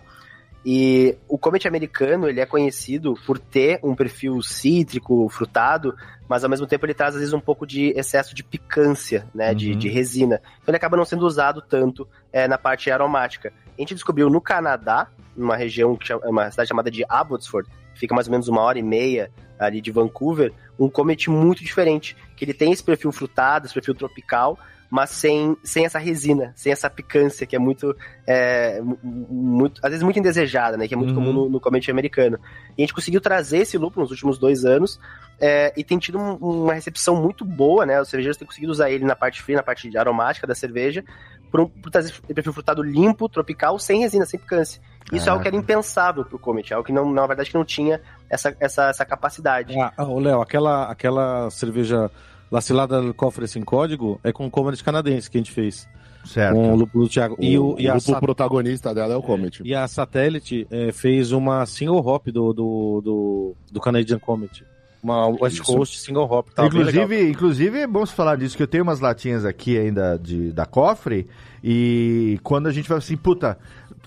E 0.65 1.17
o 1.29 1.37
Comet 1.37 1.67
americano, 1.67 2.29
ele 2.29 2.41
é 2.41 2.47
conhecido 2.47 3.15
por 3.27 3.39
ter 3.39 3.81
um 3.83 3.97
perfil 3.97 4.41
cítrico, 4.43 5.29
frutado, 5.29 5.95
mas 6.29 6.45
ao 6.45 6.51
mesmo 6.51 6.67
tempo 6.67 6.87
ele 6.87 6.95
traz 6.95 7.15
às 7.15 7.21
vezes 7.21 7.35
um 7.35 7.41
pouco 7.41 7.67
de 7.67 7.91
excesso 7.97 8.35
de 8.35 8.45
picância, 8.45 9.27
né, 9.35 9.51
uhum. 9.51 9.55
de, 9.55 9.75
de, 9.75 9.89
resina. 9.89 10.41
Então 10.63 10.71
ele 10.71 10.77
acaba 10.77 10.97
não 10.97 11.05
sendo 11.05 11.27
usado 11.27 11.61
tanto 11.61 12.09
é, 12.33 12.47
na 12.47 12.57
parte 12.57 12.91
aromática. 12.91 13.53
A 13.77 13.81
gente 13.81 13.95
descobriu 13.95 14.31
no 14.31 14.41
Canadá, 14.41 15.09
numa 15.37 15.57
região, 15.57 15.99
uma 16.25 16.51
cidade 16.51 16.69
chamada 16.69 16.91
de 16.91 17.05
Abbotsford, 17.09 17.69
fica 17.95 18.15
mais 18.15 18.29
ou 18.29 18.31
menos 18.31 18.47
uma 18.47 18.63
hora 18.63 18.79
e 18.79 18.83
meia 18.83 19.31
ali 19.59 19.81
de 19.81 19.91
Vancouver, 19.91 20.53
um 20.79 20.89
Comet 20.89 21.29
muito 21.29 21.63
diferente, 21.63 22.17
que 22.37 22.45
ele 22.45 22.55
tem 22.55 22.73
esse 22.73 22.83
perfil 22.83 23.13
frutado, 23.13 23.67
esse 23.67 23.75
perfil 23.75 23.95
tropical, 23.95 24.59
mas 24.93 25.09
sem, 25.09 25.57
sem 25.65 25.87
essa 25.87 25.99
resina, 25.99 26.53
sem 26.55 26.71
essa 26.71 26.91
picância, 26.91 27.47
que 27.47 27.57
é 27.57 27.59
muito, 27.59 27.97
é, 28.27 28.79
muito 29.03 29.81
às 29.83 29.89
vezes 29.89 30.03
muito 30.03 30.19
indesejada, 30.19 30.77
né? 30.77 30.87
Que 30.87 30.93
é 30.93 30.97
muito 30.99 31.15
uhum. 31.15 31.33
comum 31.33 31.49
no, 31.49 31.49
no 31.49 31.91
americano. 31.91 32.39
E 32.77 32.83
a 32.83 32.85
gente 32.85 32.93
conseguiu 32.93 33.19
trazer 33.19 33.61
esse 33.61 33.79
lúpulo 33.79 34.03
nos 34.03 34.11
últimos 34.11 34.39
dois 34.39 34.67
anos 34.67 35.01
é, 35.41 35.73
e 35.79 35.83
tem 35.83 35.99
tido 35.99 36.19
um, 36.19 36.35
uma 36.35 36.75
recepção 36.75 37.17
muito 37.17 37.43
boa, 37.43 37.87
né? 37.87 38.03
Os 38.03 38.11
cervejeiros 38.11 38.37
têm 38.37 38.47
conseguido 38.47 38.71
usar 38.71 38.91
ele 38.91 39.07
na 39.07 39.17
parte 39.17 39.43
fria, 39.43 39.57
na 39.57 39.63
parte 39.63 39.97
aromática 39.97 40.47
da 40.47 40.55
cerveja, 40.55 41.03
por, 41.51 41.63
um, 41.63 41.69
por 41.69 41.91
trazer 41.91 42.13
perfil 42.35 42.53
frutado 42.53 42.83
limpo, 42.83 43.31
tropical, 43.31 43.79
sem 43.79 44.01
resina, 44.01 44.27
sem 44.27 44.39
picância. 44.39 44.79
Isso 45.11 45.27
é 45.27 45.31
algo 45.31 45.41
que 45.41 45.49
era 45.49 45.57
impensável 45.57 46.23
pro 46.23 46.39
Comet, 46.39 46.75
algo 46.75 46.85
que 46.85 46.93
não, 46.93 47.11
na 47.11 47.27
verdade 47.27 47.49
que 47.49 47.57
não 47.57 47.65
tinha 47.65 47.99
essa, 48.29 48.55
essa, 48.61 48.91
essa 48.91 49.07
capacidade. 49.07 49.75
Ah, 49.81 50.05
Léo, 50.05 50.43
aquela, 50.43 50.91
aquela 50.91 51.49
cerveja 51.49 52.11
La 52.53 52.61
Cilada 52.61 53.01
del 53.01 53.15
Cofre 53.15 53.49
Sem 53.49 53.63
Código 53.63 54.21
é 54.23 54.31
com 54.31 54.47
o 54.47 54.51
Comet 54.51 54.85
canadense 54.85 55.31
que 55.31 55.39
a 55.39 55.41
gente 55.41 55.51
fez. 55.51 55.89
Certo. 56.25 56.55
Com 56.55 56.73
o 56.73 56.77
lúpulo 56.77 57.05
do 57.05 57.11
Thiago. 57.11 57.35
O, 57.39 57.43
e, 57.43 57.59
o, 57.59 57.77
e, 57.79 57.89
a, 57.89 57.93
grupo 57.93 58.13
Sa- 58.13 58.21
protagonista 58.21 58.95
dela 58.95 59.15
é 59.15 59.17
o 59.17 59.23
Comet. 59.23 59.63
e 59.65 59.75
a 59.75 59.89
Satellite 59.89 60.67
é, 60.71 60.93
fez 60.93 61.33
uma 61.33 61.65
single 61.65 62.07
hop 62.07 62.27
do, 62.29 62.53
do, 62.53 63.01
do, 63.03 63.55
do 63.73 63.81
Canadian 63.81 64.19
Comet. 64.19 64.65
Uma 65.03 65.27
West 65.29 65.55
Isso. 65.61 65.65
Coast 65.65 65.99
single 65.99 66.31
hop. 66.31 66.49
Legal. 66.51 66.67
Inclusive, 66.67 67.31
inclusive, 67.31 67.79
é 67.81 67.87
bom 67.87 68.05
se 68.07 68.13
falar 68.13 68.37
disso, 68.37 68.57
que 68.57 68.63
eu 68.63 68.69
tenho 68.69 68.85
umas 68.85 69.01
latinhas 69.01 69.45
aqui 69.45 69.77
ainda 69.77 70.17
de, 70.17 70.53
da 70.53 70.65
cofre, 70.65 71.27
e 71.65 72.39
quando 72.45 72.69
a 72.69 72.71
gente 72.73 72.89
vai 72.89 72.99
assim, 72.99 73.17
puta, 73.17 73.59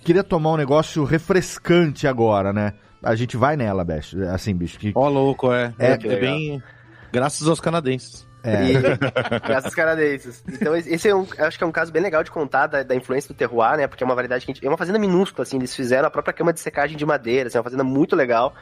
queria 0.03 0.23
tomar 0.23 0.51
um 0.53 0.57
negócio 0.57 1.03
refrescante 1.03 2.07
agora, 2.07 2.53
né? 2.53 2.73
A 3.03 3.13
gente 3.13 3.35
vai 3.35 3.57
nela, 3.57 3.83
bicho. 3.83 4.21
Assim, 4.23 4.53
bicho. 4.55 4.79
Que... 4.79 4.93
Ó, 4.95 5.09
louco, 5.09 5.51
é. 5.51 5.73
É, 5.77 5.91
É, 5.91 5.93
é 5.93 6.19
bem. 6.19 6.63
Graças 7.11 7.47
aos 7.47 7.59
canadenses. 7.59 8.25
É. 8.45 8.71
E, 8.71 9.39
graças 9.39 9.73
canadenses. 9.73 10.43
Então, 10.47 10.75
esse 10.75 11.09
é 11.09 11.15
um, 11.15 11.25
acho 11.39 11.57
que 11.57 11.63
é 11.63 11.67
um 11.67 11.71
caso 11.71 11.91
bem 11.91 12.01
legal 12.01 12.23
de 12.23 12.29
contar 12.29 12.67
da, 12.67 12.83
da 12.83 12.95
influência 12.95 13.33
do 13.33 13.37
terroir, 13.37 13.77
né? 13.77 13.87
Porque 13.87 14.03
é 14.03 14.05
uma 14.05 14.15
variedade 14.15 14.45
que 14.45 14.51
a 14.51 14.53
gente. 14.53 14.65
É 14.65 14.69
uma 14.69 14.77
fazenda 14.77 14.99
minúscula, 14.99 15.43
assim. 15.43 15.57
Eles 15.57 15.75
fizeram 15.75 16.07
a 16.07 16.11
própria 16.11 16.33
cama 16.33 16.53
de 16.53 16.59
secagem 16.59 16.95
de 16.95 17.05
madeira, 17.05 17.47
assim, 17.47 17.57
é 17.57 17.59
uma 17.59 17.63
fazenda 17.63 17.83
muito 17.83 18.15
legal. 18.15 18.53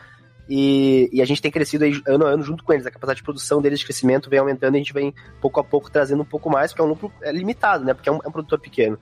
E, 0.50 1.10
e 1.14 1.22
a 1.22 1.26
gente 1.26 1.42
tem 1.42 1.50
crescido 1.50 1.86
aí 1.86 2.02
ano 2.06 2.26
a 2.26 2.30
ano 2.30 2.44
junto 2.44 2.64
com 2.64 2.74
eles. 2.74 2.86
A 2.86 2.92
capacidade 2.92 3.18
de 3.18 3.24
produção 3.24 3.62
deles 3.62 3.80
de 3.80 3.86
crescimento 3.86 4.30
vem 4.30 4.40
aumentando 4.40 4.76
e 4.76 4.78
a 4.78 4.80
gente 4.80 4.94
vem 4.94 5.14
pouco 5.40 5.60
a 5.60 5.64
pouco 5.64 5.90
trazendo 5.90 6.22
um 6.22 6.26
pouco 6.26 6.50
mais, 6.50 6.72
porque 6.72 6.82
é 6.82 6.86
um 6.86 6.90
lucro 6.90 7.12
é 7.22 7.32
limitado, 7.32 7.84
né? 7.86 7.94
Porque 7.94 8.10
é 8.10 8.12
um, 8.12 8.20
é 8.24 8.28
um 8.28 8.32
produtor 8.32 8.60
pequeno. 8.60 8.98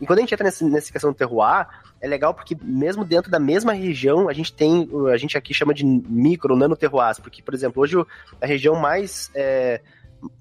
E 0.00 0.06
quando 0.06 0.18
a 0.18 0.22
gente 0.22 0.34
entra 0.34 0.44
nesse, 0.44 0.64
nessa 0.64 0.92
questão 0.92 1.10
do 1.10 1.16
terroir, 1.16 1.66
é 2.00 2.06
legal 2.06 2.34
porque 2.34 2.56
mesmo 2.62 3.04
dentro 3.04 3.30
da 3.30 3.40
mesma 3.40 3.72
região, 3.72 4.28
a 4.28 4.32
gente 4.32 4.52
tem, 4.52 4.88
a 5.12 5.16
gente 5.16 5.36
aqui 5.38 5.54
chama 5.54 5.72
de 5.72 5.84
micro, 5.84 6.56
nano 6.56 6.76
terroirs, 6.76 7.18
porque, 7.18 7.42
por 7.42 7.54
exemplo, 7.54 7.82
hoje 7.82 7.96
a 8.40 8.46
região 8.46 8.76
mais, 8.76 9.30
é, 9.34 9.80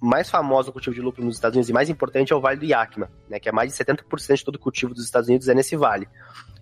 mais 0.02 0.30
famosa 0.30 0.68
no 0.68 0.74
cultivo 0.74 0.96
de 0.96 1.02
lúpulo 1.02 1.28
nos 1.28 1.36
Estados 1.36 1.56
Unidos 1.56 1.70
e 1.70 1.74
mais 1.74 1.90
importante 1.90 2.34
é 2.34 2.36
o 2.36 2.42
Vale 2.42 2.60
do 2.60 2.66
Yakima, 2.66 3.10
né, 3.30 3.40
que 3.40 3.50
é 3.50 3.52
mais 3.52 3.72
de 3.72 3.84
70% 3.84 4.36
de 4.36 4.46
todo 4.46 4.56
o 4.56 4.60
cultivo 4.60 4.94
dos 4.94 5.04
Estados 5.04 5.30
Unidos 5.30 5.48
é 5.48 5.54
nesse 5.54 5.76
vale. 5.76 6.08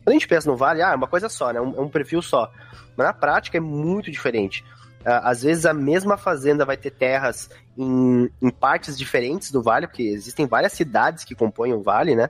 Quando 0.04 0.10
a 0.10 0.14
gente 0.14 0.28
pensa 0.28 0.50
no 0.50 0.58
vale, 0.58 0.82
ah, 0.82 0.92
é 0.92 0.96
uma 0.96 1.08
coisa 1.08 1.30
só, 1.30 1.52
né, 1.52 1.60
é 1.60 1.62
um 1.62 1.90
perfil 1.90 2.22
só. 2.22 2.52
Mas 2.98 3.08
na 3.08 3.14
prática 3.14 3.58
é 3.58 3.62
muito 3.62 4.12
diferente. 4.12 4.66
Ah, 5.06 5.30
Às 5.30 5.44
vezes 5.44 5.66
a 5.66 5.74
mesma 5.74 6.18
fazenda 6.18 6.66
vai 6.66 6.78
ter 6.78 6.92
terras 6.92 7.50
em, 7.78 8.30
em 8.42 8.50
partes 8.50 8.98
diferentes 8.98 9.52
do 9.52 9.62
vale, 9.62 9.88
porque 9.88 10.04
existem 10.04 10.46
várias 10.46 10.74
cidades 10.74 11.24
que 11.24 11.36
compõem 11.36 11.74
o 11.74 11.82
vale, 11.82 12.16
né? 12.16 12.30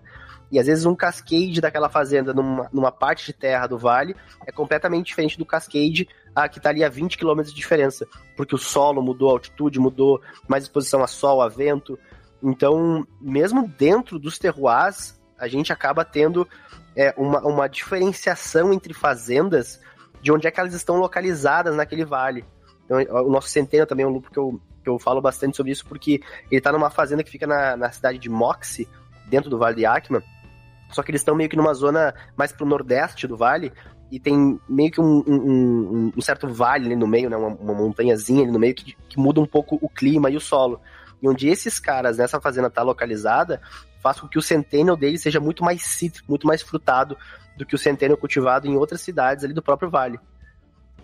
E 0.51 0.59
às 0.59 0.67
vezes 0.67 0.85
um 0.85 0.93
cascade 0.93 1.61
daquela 1.61 1.89
fazenda 1.89 2.33
numa, 2.33 2.69
numa 2.73 2.91
parte 2.91 3.27
de 3.27 3.33
terra 3.33 3.67
do 3.67 3.77
vale 3.77 4.15
é 4.45 4.51
completamente 4.51 5.07
diferente 5.07 5.37
do 5.37 5.45
cascade 5.45 6.07
ah, 6.35 6.49
que 6.49 6.57
está 6.57 6.69
ali 6.69 6.83
a 6.83 6.89
20 6.89 7.17
km 7.17 7.41
de 7.41 7.53
diferença. 7.53 8.05
Porque 8.35 8.53
o 8.53 8.57
solo 8.57 9.01
mudou, 9.01 9.29
a 9.29 9.33
altitude 9.33 9.79
mudou, 9.79 10.21
mais 10.47 10.63
exposição 10.63 11.01
a 11.03 11.07
sol, 11.07 11.41
a 11.41 11.47
vento. 11.47 11.97
Então, 12.43 13.07
mesmo 13.19 13.67
dentro 13.67 14.19
dos 14.19 14.37
terroirs, 14.37 15.19
a 15.37 15.47
gente 15.47 15.71
acaba 15.71 16.03
tendo 16.03 16.47
é, 16.95 17.13
uma, 17.17 17.39
uma 17.41 17.67
diferenciação 17.67 18.73
entre 18.73 18.93
fazendas 18.93 19.79
de 20.21 20.31
onde 20.31 20.47
é 20.47 20.51
que 20.51 20.59
elas 20.59 20.73
estão 20.73 20.97
localizadas 20.97 21.75
naquele 21.75 22.03
vale. 22.03 22.45
Então, 22.85 22.97
o 23.25 23.31
nosso 23.31 23.47
Centena 23.47 23.85
também 23.85 24.03
é 24.03 24.07
um 24.07 24.11
lúpulo 24.11 24.31
que 24.33 24.39
eu, 24.39 24.61
que 24.83 24.89
eu 24.89 24.99
falo 24.99 25.21
bastante 25.21 25.55
sobre 25.55 25.71
isso, 25.71 25.85
porque 25.85 26.21
ele 26.49 26.59
está 26.59 26.71
numa 26.71 26.89
fazenda 26.89 27.23
que 27.23 27.31
fica 27.31 27.47
na, 27.47 27.77
na 27.77 27.91
cidade 27.91 28.17
de 28.17 28.29
Moxie, 28.29 28.87
dentro 29.27 29.49
do 29.49 29.57
Vale 29.57 29.75
de 29.75 29.81
Yakima, 29.83 30.21
só 30.91 31.01
que 31.03 31.11
eles 31.11 31.21
estão 31.21 31.35
meio 31.35 31.49
que 31.49 31.55
numa 31.57 31.73
zona 31.73 32.13
mais 32.37 32.51
pro 32.51 32.65
nordeste 32.65 33.27
do 33.27 33.37
vale, 33.37 33.71
e 34.11 34.19
tem 34.19 34.59
meio 34.67 34.91
que 34.91 34.99
um, 34.99 35.23
um- 35.25 36.11
um- 36.17 36.21
certo 36.21 36.47
vale 36.47 36.85
ali 36.87 36.95
no 36.95 37.07
meio, 37.07 37.29
né, 37.29 37.37
uma, 37.37 37.47
uma 37.47 37.73
montanhazinha 37.73 38.43
ali 38.43 38.51
no 38.51 38.59
meio, 38.59 38.75
que, 38.75 38.93
que 39.07 39.17
muda 39.19 39.39
um 39.39 39.45
pouco 39.45 39.79
o 39.81 39.87
clima 39.87 40.29
e 40.29 40.35
o 40.35 40.41
solo. 40.41 40.81
E 41.21 41.27
onde 41.29 41.47
esses 41.47 41.79
caras 41.79 42.17
nessa 42.17 42.41
fazenda 42.41 42.69
tá 42.69 42.81
localizada, 42.81 43.61
faz 44.01 44.19
com 44.19 44.27
que 44.27 44.37
o 44.37 44.41
centennial 44.41 44.97
dele 44.97 45.17
seja 45.17 45.39
muito 45.39 45.63
mais 45.63 45.81
cítrico, 45.83 46.29
muito 46.29 46.45
mais 46.47 46.61
frutado 46.61 47.15
do 47.55 47.65
que 47.65 47.75
o 47.75 47.77
centennial 47.77 48.17
cultivado 48.17 48.67
em 48.67 48.75
outras 48.75 49.01
cidades 49.01 49.43
ali 49.45 49.53
do 49.53 49.61
próprio 49.61 49.89
vale. 49.89 50.19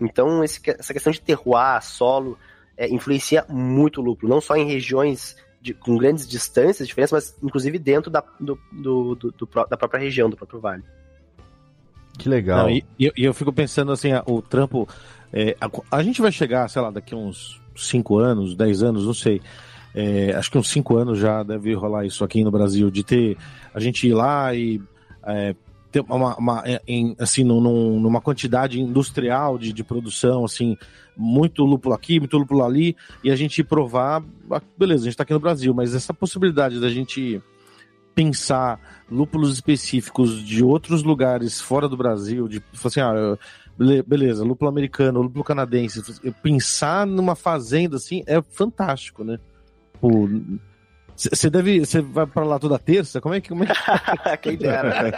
Então, 0.01 0.43
esse- 0.43 0.59
essa 0.71 0.93
questão 0.93 1.11
de 1.11 1.21
terroir, 1.21 1.81
solo, 1.83 2.37
é, 2.75 2.87
influencia 2.93 3.45
muito 3.49 4.01
o 4.01 4.03
lúpulo, 4.03 4.31
não 4.31 4.41
só 4.41 4.55
em 4.55 4.65
regiões 4.67 5.35
de- 5.61 5.73
com 5.73 5.97
grandes 5.97 6.27
distâncias, 6.27 6.87
diferenças, 6.87 7.11
mas 7.33 7.43
inclusive 7.43 7.77
dentro 7.79 8.09
da, 8.11 8.23
do- 8.39 8.59
do- 8.71 9.15
do- 9.15 9.31
do 9.31 9.49
da 9.69 9.77
própria 9.77 9.99
região, 9.99 10.29
do 10.29 10.37
próprio 10.37 10.59
vale. 10.59 10.83
Que 12.17 12.27
legal. 12.29 12.63
Não, 12.63 12.69
e, 12.69 12.83
e 12.97 13.05
eu- 13.05 13.13
e 13.15 13.23
eu 13.25 13.33
fico 13.33 13.53
pensando 13.53 13.91
assim, 13.91 14.09
o 14.25 14.41
trampo. 14.41 14.87
é, 15.31 15.55
a, 15.59 15.97
a 15.97 16.03
gente 16.03 16.21
vai 16.21 16.31
chegar, 16.31 16.67
sei 16.69 16.81
lá, 16.81 16.89
daqui 16.89 17.13
uns 17.13 17.61
5 17.75 18.17
anos, 18.17 18.55
10 18.55 18.81
anos, 18.81 19.05
não 19.05 19.13
sei. 19.13 19.41
é, 19.93 20.31
acho 20.35 20.51
que 20.51 20.57
uns 20.57 20.69
5 20.69 20.95
anos 20.95 21.17
já 21.17 21.41
deve 21.43 21.73
rolar 21.73 22.05
isso 22.05 22.23
aqui 22.23 22.43
no 22.43 22.51
Brasil, 22.51 22.89
de 22.91 23.03
ter 23.03 23.35
a 23.73 23.79
gente 23.79 24.07
ir 24.07 24.13
lá 24.13 24.53
e 24.53 24.79
é, 25.25 25.55
uma, 26.09 26.35
uma- 26.37 26.63
é, 26.65 26.81
em- 26.87 27.15
assim, 27.19 27.43
num- 27.43 27.61
num- 27.61 27.99
numa 27.99 28.21
quantidade 28.21 28.79
industrial 28.81 29.57
de, 29.57 29.71
de 29.73 29.83
produção, 29.83 30.45
assim, 30.45 30.77
muito 31.15 31.63
lúpulo 31.63 31.95
aqui, 31.95 32.19
muito 32.19 32.37
lúpulo 32.37 32.63
ali, 32.63 32.95
e 33.23 33.31
a 33.31 33.35
gente 33.35 33.63
provar, 33.63 34.23
ah, 34.51 34.61
beleza, 34.77 35.03
a 35.03 35.05
gente 35.05 35.17
tá 35.17 35.23
aqui 35.23 35.33
no 35.33 35.39
Brasil, 35.39 35.73
mas 35.73 35.95
essa 35.95 36.13
possibilidade 36.13 36.79
da 36.79 36.89
gente 36.89 37.41
pensar 38.13 38.79
lúpulos 39.11 39.53
específicos 39.53 40.43
de 40.43 40.63
outros 40.63 41.03
lugares 41.03 41.61
fora 41.61 41.87
do 41.87 41.95
Brasil, 41.95 42.47
de 42.47 42.61
assim, 42.83 42.99
ah, 42.99 43.37
beleza, 44.05 44.43
lúpulo 44.43 44.69
americano, 44.69 45.21
lúpulo 45.21 45.43
canadense, 45.43 46.01
pensar 46.41 47.05
numa 47.05 47.35
fazenda 47.35 47.97
assim 47.97 48.23
é 48.25 48.41
fantástico, 48.41 49.23
né? 49.23 49.39
Você 51.17 51.49
deve, 51.49 51.79
você 51.79 51.99
vai 51.99 52.27
para 52.27 52.45
lá 52.45 52.59
toda 52.59 52.77
terça? 52.77 53.19
Como 53.19 53.33
é 53.33 53.41
que, 53.41 53.49
como 53.49 53.63
é 53.63 53.67
que... 53.67 53.73
Quem 54.37 54.57
dera. 54.57 55.11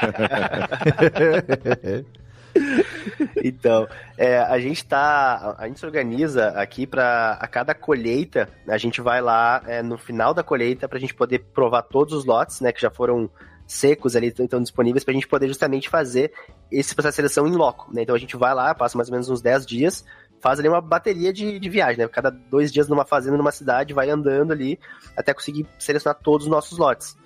então, 3.43 3.87
é, 4.17 4.39
a 4.39 4.57
gente 4.59 4.85
tá. 4.85 5.55
A 5.57 5.67
gente 5.67 5.79
se 5.79 5.85
organiza 5.85 6.49
aqui 6.49 6.87
para 6.87 7.33
a 7.33 7.47
cada 7.47 7.75
colheita, 7.75 8.49
a 8.67 8.77
gente 8.77 9.01
vai 9.01 9.21
lá 9.21 9.61
é, 9.67 9.83
no 9.83 9.97
final 9.97 10.33
da 10.33 10.41
colheita 10.41 10.87
pra 10.87 10.99
gente 10.99 11.13
poder 11.13 11.39
provar 11.53 11.83
todos 11.83 12.13
os 12.13 12.25
lotes, 12.25 12.61
né, 12.61 12.71
que 12.71 12.81
já 12.81 12.89
foram 12.89 13.29
secos 13.67 14.15
ali, 14.15 14.27
estão 14.27 14.61
disponíveis 14.61 15.03
pra 15.03 15.13
gente 15.13 15.27
poder 15.27 15.47
justamente 15.47 15.89
fazer 15.89 16.31
esse 16.71 16.95
processo 16.95 17.13
de 17.13 17.15
seleção 17.17 17.47
em 17.47 17.55
loco, 17.55 17.93
né? 17.93 18.01
Então 18.01 18.15
a 18.15 18.19
gente 18.19 18.35
vai 18.35 18.53
lá, 18.53 18.73
passa 18.73 18.97
mais 18.97 19.09
ou 19.09 19.13
menos 19.13 19.29
uns 19.29 19.41
10 19.41 19.65
dias, 19.65 20.03
faz 20.41 20.59
ali 20.59 20.67
uma 20.67 20.81
bateria 20.81 21.31
de, 21.31 21.59
de 21.59 21.69
viagem, 21.69 21.97
né? 21.97 22.07
Cada 22.07 22.29
dois 22.29 22.71
dias 22.71 22.87
numa 22.87 23.05
fazenda, 23.05 23.37
numa 23.37 23.51
cidade, 23.51 23.93
vai 23.93 24.09
andando 24.09 24.51
ali 24.51 24.79
até 25.15 25.33
conseguir 25.33 25.67
selecionar 25.77 26.19
todos 26.21 26.45
os 26.45 26.51
nossos 26.51 26.77
lotes. 26.77 27.17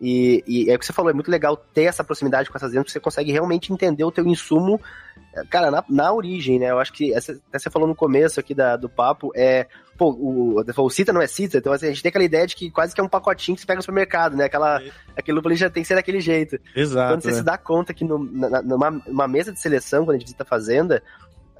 E, 0.00 0.42
e 0.46 0.70
é 0.70 0.74
o 0.74 0.78
que 0.78 0.86
você 0.86 0.94
falou, 0.94 1.10
é 1.10 1.14
muito 1.14 1.30
legal 1.30 1.56
ter 1.56 1.82
essa 1.82 2.02
proximidade 2.02 2.48
com 2.48 2.56
essas 2.56 2.70
vendas, 2.70 2.84
porque 2.84 2.92
você 2.92 3.00
consegue 3.00 3.30
realmente 3.30 3.70
entender 3.70 4.02
o 4.02 4.10
teu 4.10 4.26
insumo, 4.26 4.80
eh, 5.36 5.44
cara, 5.50 5.70
na, 5.70 5.84
na 5.90 6.12
origem, 6.12 6.58
né? 6.58 6.70
Eu 6.70 6.78
acho 6.78 6.90
que, 6.90 7.12
essa, 7.12 7.32
até 7.32 7.58
você 7.58 7.68
falou 7.68 7.86
no 7.86 7.94
começo 7.94 8.40
aqui 8.40 8.54
da, 8.54 8.76
do 8.76 8.88
papo, 8.88 9.30
é, 9.36 9.66
pô, 9.98 10.10
o, 10.10 10.58
o 10.58 10.90
Cita 10.90 11.12
não 11.12 11.20
é 11.20 11.26
Cita, 11.26 11.58
então 11.58 11.70
assim, 11.70 11.84
a 11.84 11.88
gente 11.90 12.02
tem 12.02 12.08
aquela 12.08 12.24
ideia 12.24 12.46
de 12.46 12.56
que 12.56 12.70
quase 12.70 12.94
que 12.94 13.00
é 13.00 13.04
um 13.04 13.08
pacotinho 13.08 13.54
que 13.54 13.60
você 13.60 13.66
pega 13.66 13.76
no 13.76 13.82
supermercado, 13.82 14.34
né? 14.34 14.44
Aquela, 14.44 14.80
aquele 15.14 15.34
lúpulo 15.34 15.52
ali 15.52 15.60
já 15.60 15.68
tem 15.68 15.82
que 15.82 15.88
ser 15.88 15.96
daquele 15.96 16.20
jeito. 16.20 16.58
Exato. 16.74 17.12
Quando 17.12 17.20
você 17.20 17.32
né? 17.32 17.34
se 17.34 17.42
dá 17.42 17.58
conta 17.58 17.92
que 17.92 18.02
no, 18.02 18.24
na, 18.24 18.62
numa, 18.62 18.90
numa 18.90 19.28
mesa 19.28 19.52
de 19.52 19.60
seleção, 19.60 20.06
quando 20.06 20.16
a 20.16 20.18
gente 20.18 20.28
visita 20.28 20.44
a 20.44 20.46
fazenda, 20.46 21.02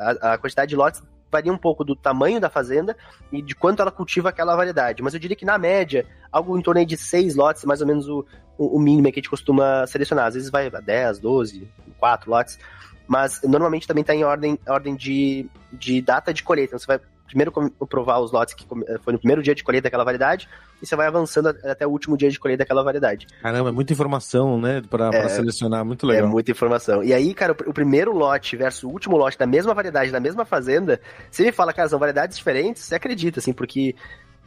a, 0.01 0.33
a 0.33 0.39
quantidade 0.39 0.71
de 0.71 0.77
lotes 0.77 1.03
varia 1.31 1.53
um 1.53 1.59
pouco 1.59 1.85
do 1.85 1.95
tamanho 1.95 2.41
da 2.41 2.51
fazenda 2.51 2.97
e 3.31 3.41
de 3.41 3.55
quanto 3.55 3.81
ela 3.81 3.91
cultiva 3.91 4.31
aquela 4.31 4.57
variedade. 4.57 5.03
Mas 5.03 5.15
eu 5.15 5.21
diria 5.21 5.37
que, 5.37 5.45
na 5.45 5.57
média, 5.57 6.05
algo 6.33 6.59
em 6.59 6.63
torno 6.63 6.85
de 6.85 6.97
seis 6.97 7.37
lotes, 7.37 7.65
mais 7.65 7.81
ou 7.81 7.87
menos 7.87 8.09
o, 8.09 8.27
o, 8.59 8.77
o 8.77 8.81
mínimo 8.81 9.05
que 9.05 9.21
a 9.21 9.23
gente 9.23 9.31
costuma 9.31 9.87
selecionar. 9.87 10.27
Às 10.27 10.35
vezes 10.35 10.51
vai 10.51 10.67
a 10.67 10.81
10, 10.81 11.21
12, 11.21 11.71
4 11.99 12.31
lotes. 12.31 12.59
Mas 13.07 13.41
normalmente 13.43 13.87
também 13.87 14.03
está 14.03 14.15
em 14.15 14.25
ordem, 14.25 14.59
ordem 14.67 14.97
de, 14.97 15.49
de 15.73 16.01
data 16.01 16.33
de 16.33 16.43
colheita. 16.43 16.71
Então 16.71 16.79
você 16.79 16.87
vai 16.87 17.01
primeiro 17.31 17.53
provar 17.89 18.19
os 18.21 18.33
lotes 18.33 18.55
que 18.55 18.67
foi 19.03 19.13
no 19.13 19.19
primeiro 19.19 19.43
dia 19.43 19.55
de 19.55 19.63
colheita 19.65 19.85
daquela 19.85 20.05
variedade 20.05 20.49
e 20.83 20.87
você 20.87 20.95
vai 20.97 21.07
avançando 21.07 21.49
até 21.49 21.87
o 21.87 21.91
último 21.91 22.17
dia 22.17 22.31
de 22.31 22.39
colheita 22.39 22.65
daquela 22.65 22.83
variedade. 22.83 23.27
Caramba, 23.43 23.69
é 23.71 23.73
muita 23.73 23.93
informação, 23.93 24.61
né? 24.61 24.83
Pra, 24.89 25.11
pra 25.11 25.19
É. 25.21 25.29
selecionar, 25.29 25.85
muito 25.85 26.07
É 26.11 26.15
legal. 26.15 26.29
muita 26.29 26.51
informação. 26.51 27.03
E 27.03 27.15
aí, 27.15 27.33
cara, 27.33 27.53
o 27.53 27.73
primeiro 27.73 28.13
lote 28.13 28.57
versus 28.57 28.83
o 28.85 28.89
último 28.89 29.17
lote 29.17 29.39
da 29.39 29.47
mesma 29.47 29.73
variedade, 29.73 30.11
da 30.11 30.21
mesma 30.21 30.45
fazenda, 30.45 31.01
você 31.31 31.45
me 31.45 31.53
fala, 31.53 31.73
cara, 31.73 31.89
são 31.89 31.99
variedades 31.99 32.37
diferentes, 32.37 32.83
você 32.83 32.95
acredita, 32.97 33.39
assim, 33.41 33.53
porque 33.53 33.95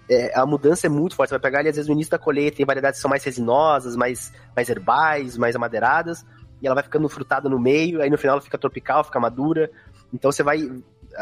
é, 0.09 0.37
a 0.37 0.45
mudança 0.45 0.87
é 0.87 0.89
muito 0.89 1.15
forte. 1.15 1.29
Você 1.29 1.35
vai 1.35 1.41
pegar 1.41 1.59
ali, 1.59 1.69
às 1.69 1.75
vezes, 1.75 1.87
no 1.87 1.93
início 1.95 2.11
da 2.11 2.19
colheita, 2.19 2.57
tem 2.57 2.65
variedades 2.65 2.97
que 2.97 3.01
são 3.01 3.09
mais 3.09 3.23
resinosas, 3.23 3.95
mais, 3.95 4.33
mais 4.55 4.69
herbais, 4.69 5.37
mais 5.37 5.55
amadeiradas, 5.55 6.25
e 6.61 6.65
ela 6.67 6.75
vai 6.75 6.83
ficando 6.83 7.07
frutada 7.09 7.47
no 7.49 7.59
meio, 7.59 8.01
aí 8.01 8.09
no 8.09 8.17
final 8.17 8.33
ela 8.35 8.41
fica 8.41 8.57
tropical, 8.57 9.03
fica 9.03 9.19
madura. 9.19 9.69
Então 10.13 10.31
você 10.31 10.43
vai. 10.43 10.59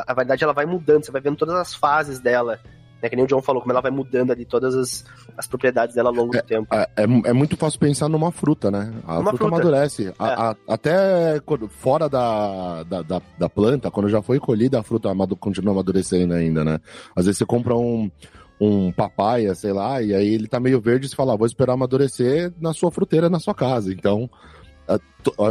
A 0.08 0.14
variedade 0.14 0.44
ela 0.44 0.54
vai 0.54 0.66
mudando, 0.66 1.04
você 1.06 1.12
vai 1.12 1.22
vendo 1.22 1.38
todas 1.38 1.56
as 1.56 1.74
fases 1.74 2.20
dela. 2.20 2.60
Né, 3.02 3.10
que 3.10 3.16
nem 3.16 3.26
o 3.26 3.28
John 3.28 3.42
falou, 3.42 3.64
como 3.64 3.72
ela 3.74 3.82
vai 3.82 3.90
mudando 3.90 4.30
ali 4.30 4.46
todas 4.46 4.76
as, 4.76 5.04
as 5.36 5.48
propriedades 5.48 5.96
dela 5.96 6.10
ao 6.10 6.16
longo 6.16 6.34
do 6.34 6.44
tempo. 6.44 6.68
É, 6.76 6.88
é- 6.98 7.30
é 7.30 7.34
muito 7.34 7.58
fácil 7.58 7.80
pensar 7.80 8.08
numa 8.08 8.32
fruta, 8.32 8.70
né? 8.70 8.94
A 9.08 9.14
Uma 9.16 9.32
fruta, 9.32 9.38
fruta. 9.38 9.56
amadurece. 9.56 10.14
A- 10.20 10.52
a- 10.52 10.56
até 10.68 11.40
quando- 11.44 11.68
fora 11.68 12.08
da, 12.08 12.84
da, 12.84 13.02
da, 13.02 13.22
da 13.40 13.50
planta, 13.50 13.90
quando 13.90 14.08
já 14.08 14.22
foi 14.22 14.40
colhida, 14.40 14.80
a 14.80 14.84
fruta 14.84 15.10
amadu- 15.10 15.36
continua 15.36 15.74
amadurecendo 15.74 16.36
ainda, 16.36 16.64
né? 16.64 16.80
Às 17.16 17.26
vezes 17.26 17.40
você 17.40 17.46
compra 17.46 17.76
um, 17.76 18.12
um 18.60 18.92
papaya, 18.92 19.56
sei 19.56 19.74
lá, 19.74 20.00
e 20.00 20.14
aí 20.14 20.36
ele 20.36 20.48
tá 20.48 20.60
meio 20.60 20.80
verde 20.80 21.08
e 21.08 21.10
você 21.10 21.16
fala, 21.16 21.34
ah, 21.34 21.38
vou 21.38 21.48
esperar 21.48 21.74
amadurecer 21.74 22.54
na 22.62 22.72
sua 22.72 22.92
fruteira, 22.92 23.32
na 23.32 23.40
sua 23.40 23.56
casa. 23.56 23.92
Então, 23.92 24.30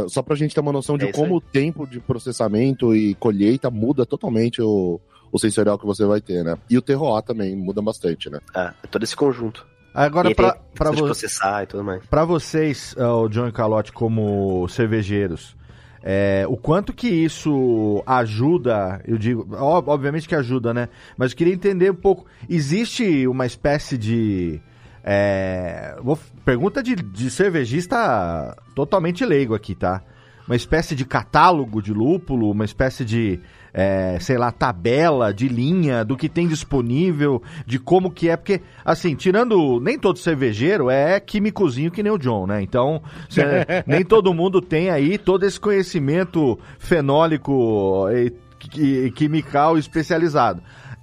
só 0.09 0.21
pra 0.21 0.35
gente 0.35 0.53
ter 0.53 0.61
uma 0.61 0.71
noção 0.71 0.97
de 0.97 1.05
é 1.05 1.11
como 1.11 1.33
aí. 1.33 1.37
o 1.37 1.41
tempo 1.41 1.87
de 1.87 1.99
processamento 1.99 2.95
e 2.95 3.15
colheita 3.15 3.69
muda 3.69 4.05
totalmente 4.05 4.61
o, 4.61 4.99
o 5.31 5.39
sensorial 5.39 5.77
que 5.79 5.85
você 5.85 6.05
vai 6.05 6.19
ter, 6.19 6.43
né? 6.43 6.57
E 6.69 6.77
o 6.77 6.81
terroir 6.81 7.23
também 7.23 7.55
muda 7.55 7.81
bastante, 7.81 8.29
né? 8.29 8.39
Ah, 8.53 8.73
é 8.83 8.87
todo 8.87 9.03
esse 9.03 9.15
conjunto. 9.15 9.65
Agora, 9.93 10.33
para 10.33 10.91
vo 10.91 11.03
processar 11.03 11.63
e 11.63 11.67
tudo 11.67 11.83
mais. 11.83 12.05
Pra 12.05 12.23
vocês, 12.23 12.95
uh, 12.97 13.23
o 13.23 13.29
John 13.29 13.47
e 13.47 13.51
Calote, 13.51 13.91
como 13.91 14.67
cervejeiros, 14.69 15.55
é, 16.03 16.45
o 16.47 16.57
quanto 16.57 16.93
que 16.93 17.07
isso 17.07 18.01
ajuda, 18.07 19.01
eu 19.05 19.17
digo, 19.17 19.47
obviamente 19.55 20.27
que 20.27 20.33
ajuda, 20.33 20.73
né? 20.73 20.89
Mas 21.15 21.31
eu 21.31 21.37
queria 21.37 21.53
entender 21.53 21.91
um 21.91 21.95
pouco. 21.95 22.25
Existe 22.49 23.27
uma 23.27 23.45
espécie 23.45 23.97
de. 23.97 24.61
É, 25.03 25.95
vou, 26.01 26.17
pergunta 26.45 26.81
de, 26.81 26.95
de 26.95 27.29
cervejista 27.29 28.55
totalmente 28.75 29.25
leigo 29.25 29.55
aqui, 29.55 29.75
tá? 29.75 30.01
Uma 30.47 30.55
espécie 30.55 30.95
de 30.95 31.05
catálogo 31.05 31.81
de 31.81 31.93
lúpulo, 31.93 32.51
uma 32.51 32.65
espécie 32.65 33.05
de 33.05 33.39
é, 33.73 34.17
sei 34.19 34.37
lá, 34.37 34.51
tabela 34.51 35.33
de 35.33 35.47
linha 35.47 36.03
do 36.03 36.17
que 36.17 36.27
tem 36.27 36.47
disponível, 36.47 37.41
de 37.65 37.79
como 37.79 38.11
que 38.11 38.29
é, 38.29 38.35
porque, 38.35 38.61
assim, 38.83 39.15
tirando, 39.15 39.79
nem 39.79 39.97
todo 39.97 40.19
cervejeiro 40.19 40.89
é 40.89 41.19
químicozinho 41.19 41.91
que 41.91 42.03
nem 42.03 42.11
o 42.11 42.17
John, 42.17 42.47
né? 42.47 42.61
Então, 42.61 43.01
cê, 43.29 43.41
nem 43.87 44.03
todo 44.03 44.33
mundo 44.33 44.61
tem 44.61 44.89
aí 44.89 45.17
todo 45.17 45.45
esse 45.45 45.59
conhecimento 45.59 46.59
fenólico 46.77 48.07
e, 48.09 48.33
e 48.77 49.11
quimical 49.11 49.77
especializado. 49.77 50.61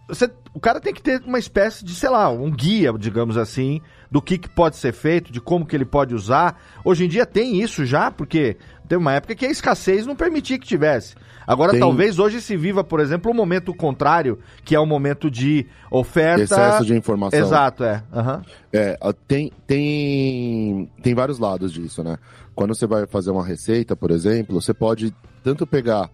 Você, 0.09 0.31
o 0.59 0.61
cara 0.61 0.81
tem 0.81 0.93
que 0.93 1.01
ter 1.01 1.23
uma 1.25 1.39
espécie 1.39 1.85
de, 1.85 1.95
sei 1.95 2.11
lá, 2.11 2.29
um 2.31 2.51
guia, 2.51 2.93
digamos 2.99 3.37
assim, 3.37 3.81
do 4.11 4.21
que, 4.21 4.37
que 4.37 4.49
pode 4.49 4.75
ser 4.75 4.93
feito, 4.93 5.31
de 5.31 5.41
como 5.41 5.65
que 5.65 5.77
ele 5.77 5.85
pode 5.85 6.17
usar. 6.17 6.61
Hoje 6.85 7.05
em 7.05 7.09
dia 7.09 7.25
tem 7.25 7.63
isso 7.63 7.87
já, 7.87 8.11
porque 8.11 8.57
teve 8.89 9.01
uma 9.01 9.13
época 9.13 9.37
que 9.37 9.47
a 9.47 9.51
escassez 9.53 10.05
não 10.05 10.17
permitia 10.17 10.59
que 10.59 10.67
tivesse. 10.67 11.15
Agora, 11.47 11.71
tem... 11.71 11.79
talvez 11.79 12.19
hoje 12.19 12.41
se 12.41 12.57
viva, 12.57 12.83
por 12.83 12.99
exemplo, 12.99 13.31
o 13.31 13.35
um 13.35 13.37
momento 13.37 13.73
contrário, 13.73 14.41
que 14.65 14.75
é 14.75 14.81
o 14.81 14.83
um 14.83 14.87
momento 14.87 15.31
de 15.31 15.65
oferta. 15.93 16.43
Excesso 16.43 16.85
de 16.85 16.97
informação. 16.97 17.39
Exato, 17.39 17.85
é. 17.85 18.03
Uhum. 18.13 18.43
é 18.73 18.99
tem, 19.29 19.53
tem, 19.65 20.91
tem 21.01 21.15
vários 21.15 21.39
lados 21.39 21.73
disso, 21.73 22.03
né? 22.03 22.19
Quando 22.53 22.75
você 22.75 22.85
vai 22.85 23.07
fazer 23.07 23.31
uma 23.31 23.47
receita, 23.47 23.95
por 23.95 24.11
exemplo, 24.11 24.61
você 24.61 24.75
pode 24.75 25.15
tanto 25.45 25.65
pegar 25.69 26.11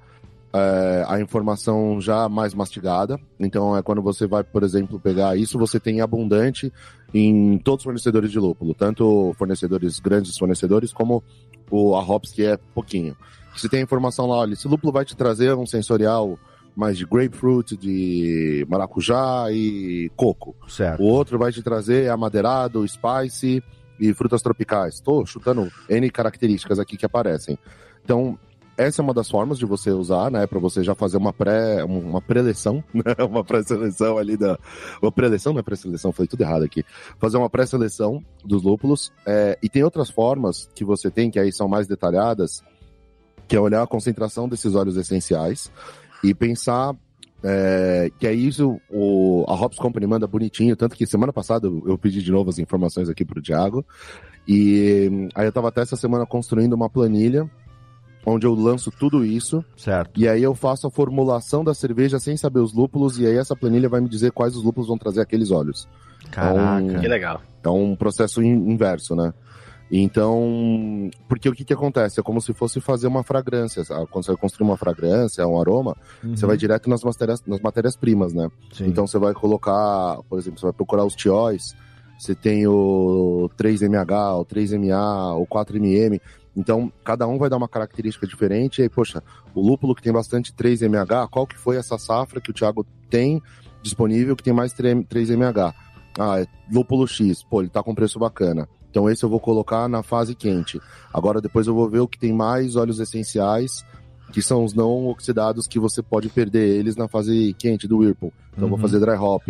é, 0.54 1.04
a 1.08 1.20
informação 1.20 2.00
já 2.00 2.28
mais 2.28 2.54
mastigada. 2.54 3.18
Então, 3.40 3.76
é 3.76 3.82
quando 3.82 4.00
você 4.00 4.24
vai, 4.24 4.44
por 4.44 4.62
exemplo, 4.62 5.00
pegar 5.00 5.36
isso, 5.36 5.58
você 5.58 5.80
tem 5.80 6.00
abundante 6.00 6.72
em 7.12 7.58
todos 7.58 7.80
os 7.80 7.84
fornecedores 7.84 8.30
de 8.30 8.38
lúpulo, 8.38 8.72
tanto 8.72 9.34
fornecedores 9.36 9.98
grandes 9.98 10.38
fornecedores 10.38 10.92
como 10.92 11.24
o 11.68 11.96
a 11.96 12.00
Hops, 12.00 12.32
que 12.32 12.44
é 12.44 12.56
pouquinho. 12.72 13.16
Você 13.56 13.68
tem 13.68 13.80
a 13.80 13.82
informação 13.82 14.26
lá, 14.26 14.36
olha, 14.36 14.52
esse 14.52 14.68
lúpulo 14.68 14.92
vai 14.92 15.04
te 15.04 15.16
trazer 15.16 15.54
um 15.54 15.66
sensorial 15.66 16.38
mais 16.76 16.96
de 16.96 17.04
grapefruit, 17.04 17.76
de 17.76 18.64
maracujá 18.68 19.46
e 19.50 20.10
coco. 20.16 20.54
Certo. 20.68 21.02
O 21.02 21.06
outro 21.06 21.38
vai 21.38 21.50
te 21.52 21.62
trazer 21.62 22.10
amadeirado, 22.10 22.86
spice 22.86 23.62
e 23.98 24.14
frutas 24.14 24.42
tropicais. 24.42 24.94
Estou 24.94 25.24
chutando 25.26 25.70
N 25.88 26.10
características 26.10 26.78
aqui 26.78 26.96
que 26.96 27.06
aparecem. 27.06 27.58
Então, 28.04 28.38
essa 28.76 29.00
é 29.00 29.02
uma 29.02 29.14
das 29.14 29.30
formas 29.30 29.58
de 29.58 29.66
você 29.66 29.90
usar, 29.90 30.30
né, 30.30 30.46
para 30.46 30.58
você 30.58 30.82
já 30.82 30.94
fazer 30.94 31.16
uma 31.16 31.32
pré, 31.32 31.84
uma 31.84 32.20
pré-seleção, 32.20 32.82
né, 32.92 33.14
uma 33.28 33.44
pré-seleção 33.44 34.18
ali 34.18 34.36
da, 34.36 34.58
uma 35.00 35.12
pré-seleção, 35.12 35.52
não 35.52 35.60
é 35.60 35.62
pré-seleção, 35.62 36.12
falei 36.12 36.28
tudo 36.28 36.42
errado 36.42 36.64
aqui, 36.64 36.84
fazer 37.18 37.36
uma 37.36 37.50
pré-seleção 37.50 38.24
dos 38.44 38.62
lúpulos, 38.62 39.12
é, 39.26 39.58
e 39.62 39.68
tem 39.68 39.82
outras 39.82 40.10
formas 40.10 40.68
que 40.74 40.84
você 40.84 41.10
tem, 41.10 41.30
que 41.30 41.38
aí 41.38 41.52
são 41.52 41.68
mais 41.68 41.86
detalhadas, 41.86 42.62
que 43.46 43.56
é 43.56 43.60
olhar 43.60 43.82
a 43.82 43.86
concentração 43.86 44.48
desses 44.48 44.74
óleos 44.74 44.96
essenciais 44.96 45.70
e 46.22 46.34
pensar 46.34 46.96
é, 47.42 48.10
que 48.18 48.26
é 48.26 48.32
isso, 48.32 48.80
o, 48.90 49.44
a 49.46 49.54
Hops 49.54 49.78
Company 49.78 50.06
manda 50.06 50.26
bonitinho, 50.26 50.74
tanto 50.74 50.96
que 50.96 51.06
semana 51.06 51.32
passada 51.32 51.66
eu, 51.66 51.82
eu 51.86 51.98
pedi 51.98 52.22
de 52.22 52.32
novo 52.32 52.48
as 52.48 52.58
informações 52.58 53.08
aqui 53.10 53.24
para 53.24 53.38
o 53.38 53.42
Thiago, 53.42 53.84
e 54.48 55.28
aí 55.34 55.44
eu 55.44 55.50
estava 55.50 55.68
até 55.68 55.82
essa 55.82 55.96
semana 55.96 56.24
construindo 56.24 56.72
uma 56.72 56.88
planilha 56.88 57.48
onde 58.26 58.46
eu 58.46 58.54
lanço 58.54 58.90
tudo 58.90 59.24
isso. 59.24 59.64
Certo. 59.76 60.18
E 60.18 60.28
aí 60.28 60.42
eu 60.42 60.54
faço 60.54 60.86
a 60.86 60.90
formulação 60.90 61.62
da 61.62 61.74
cerveja 61.74 62.18
sem 62.18 62.36
saber 62.36 62.60
os 62.60 62.72
lúpulos, 62.72 63.18
e 63.18 63.26
aí 63.26 63.36
essa 63.36 63.56
planilha 63.56 63.88
vai 63.88 64.00
me 64.00 64.08
dizer 64.08 64.32
quais 64.32 64.56
os 64.56 64.62
lúpulos 64.62 64.88
vão 64.88 64.98
trazer 64.98 65.20
aqueles 65.20 65.50
óleos. 65.50 65.88
Caraca. 66.30 66.82
Então, 66.82 67.00
que 67.00 67.08
legal. 67.08 67.40
É 67.62 67.68
um 67.68 67.94
processo 67.94 68.42
inverso, 68.42 69.14
né? 69.14 69.32
Então, 69.90 71.10
porque 71.28 71.48
o 71.48 71.52
que, 71.52 71.64
que 71.64 71.72
acontece? 71.72 72.18
É 72.18 72.22
como 72.22 72.40
se 72.40 72.52
fosse 72.52 72.80
fazer 72.80 73.06
uma 73.06 73.22
fragrância. 73.22 73.84
Quando 74.10 74.24
você 74.24 74.32
vai 74.32 74.40
construir 74.40 74.66
uma 74.66 74.76
fragrância, 74.76 75.46
um 75.46 75.60
aroma, 75.60 75.96
uhum. 76.22 76.34
você 76.34 76.46
vai 76.46 76.56
direto 76.56 76.88
nas 76.88 77.02
matérias, 77.04 77.42
nas 77.46 77.60
matérias-primas, 77.60 78.32
né? 78.32 78.48
Sim. 78.72 78.86
Então 78.86 79.06
você 79.06 79.18
vai 79.18 79.34
colocar, 79.34 80.18
por 80.28 80.38
exemplo, 80.38 80.58
você 80.58 80.66
vai 80.66 80.72
procurar 80.72 81.04
os 81.04 81.14
tióis, 81.14 81.76
você 82.18 82.34
tem 82.34 82.66
o 82.66 83.50
3MH, 83.58 84.40
o 84.40 84.44
3MA, 84.44 85.40
o 85.40 85.46
4MM. 85.46 86.20
Então, 86.56 86.92
cada 87.04 87.26
um 87.26 87.38
vai 87.38 87.50
dar 87.50 87.56
uma 87.56 87.68
característica 87.68 88.26
diferente. 88.26 88.78
E 88.78 88.82
aí, 88.82 88.88
poxa, 88.88 89.22
o 89.54 89.60
lúpulo 89.60 89.94
que 89.94 90.02
tem 90.02 90.12
bastante 90.12 90.52
3MH, 90.52 91.28
qual 91.28 91.46
que 91.46 91.58
foi 91.58 91.76
essa 91.76 91.98
safra 91.98 92.40
que 92.40 92.50
o 92.50 92.54
Thiago 92.54 92.86
tem 93.10 93.42
disponível 93.82 94.36
que 94.36 94.42
tem 94.42 94.52
mais 94.52 94.72
3MH? 94.72 95.74
Ah, 96.18 96.40
é 96.40 96.46
lúpulo 96.72 97.06
X. 97.08 97.42
Pô, 97.42 97.60
ele 97.60 97.68
tá 97.70 97.82
com 97.82 97.94
preço 97.94 98.18
bacana. 98.18 98.68
Então 98.94 99.10
esse 99.10 99.24
eu 99.24 99.28
vou 99.28 99.40
colocar 99.40 99.88
na 99.88 100.04
fase 100.04 100.36
quente. 100.36 100.80
Agora 101.12 101.40
depois 101.40 101.66
eu 101.66 101.74
vou 101.74 101.90
ver 101.90 101.98
o 101.98 102.06
que 102.06 102.16
tem 102.16 102.32
mais 102.32 102.76
óleos 102.76 103.00
essenciais, 103.00 103.84
que 104.32 104.40
são 104.40 104.64
os 104.64 104.72
não 104.72 105.08
oxidados 105.08 105.66
que 105.66 105.80
você 105.80 106.00
pode 106.00 106.28
perder 106.28 106.76
eles 106.78 106.94
na 106.94 107.08
fase 107.08 107.52
quente 107.58 107.88
do 107.88 107.98
Whirlpool. 107.98 108.32
Então 108.52 108.60
uhum. 108.60 108.64
eu 108.66 108.70
vou 108.70 108.78
fazer 108.78 109.00
dry 109.00 109.16
hop. 109.16 109.48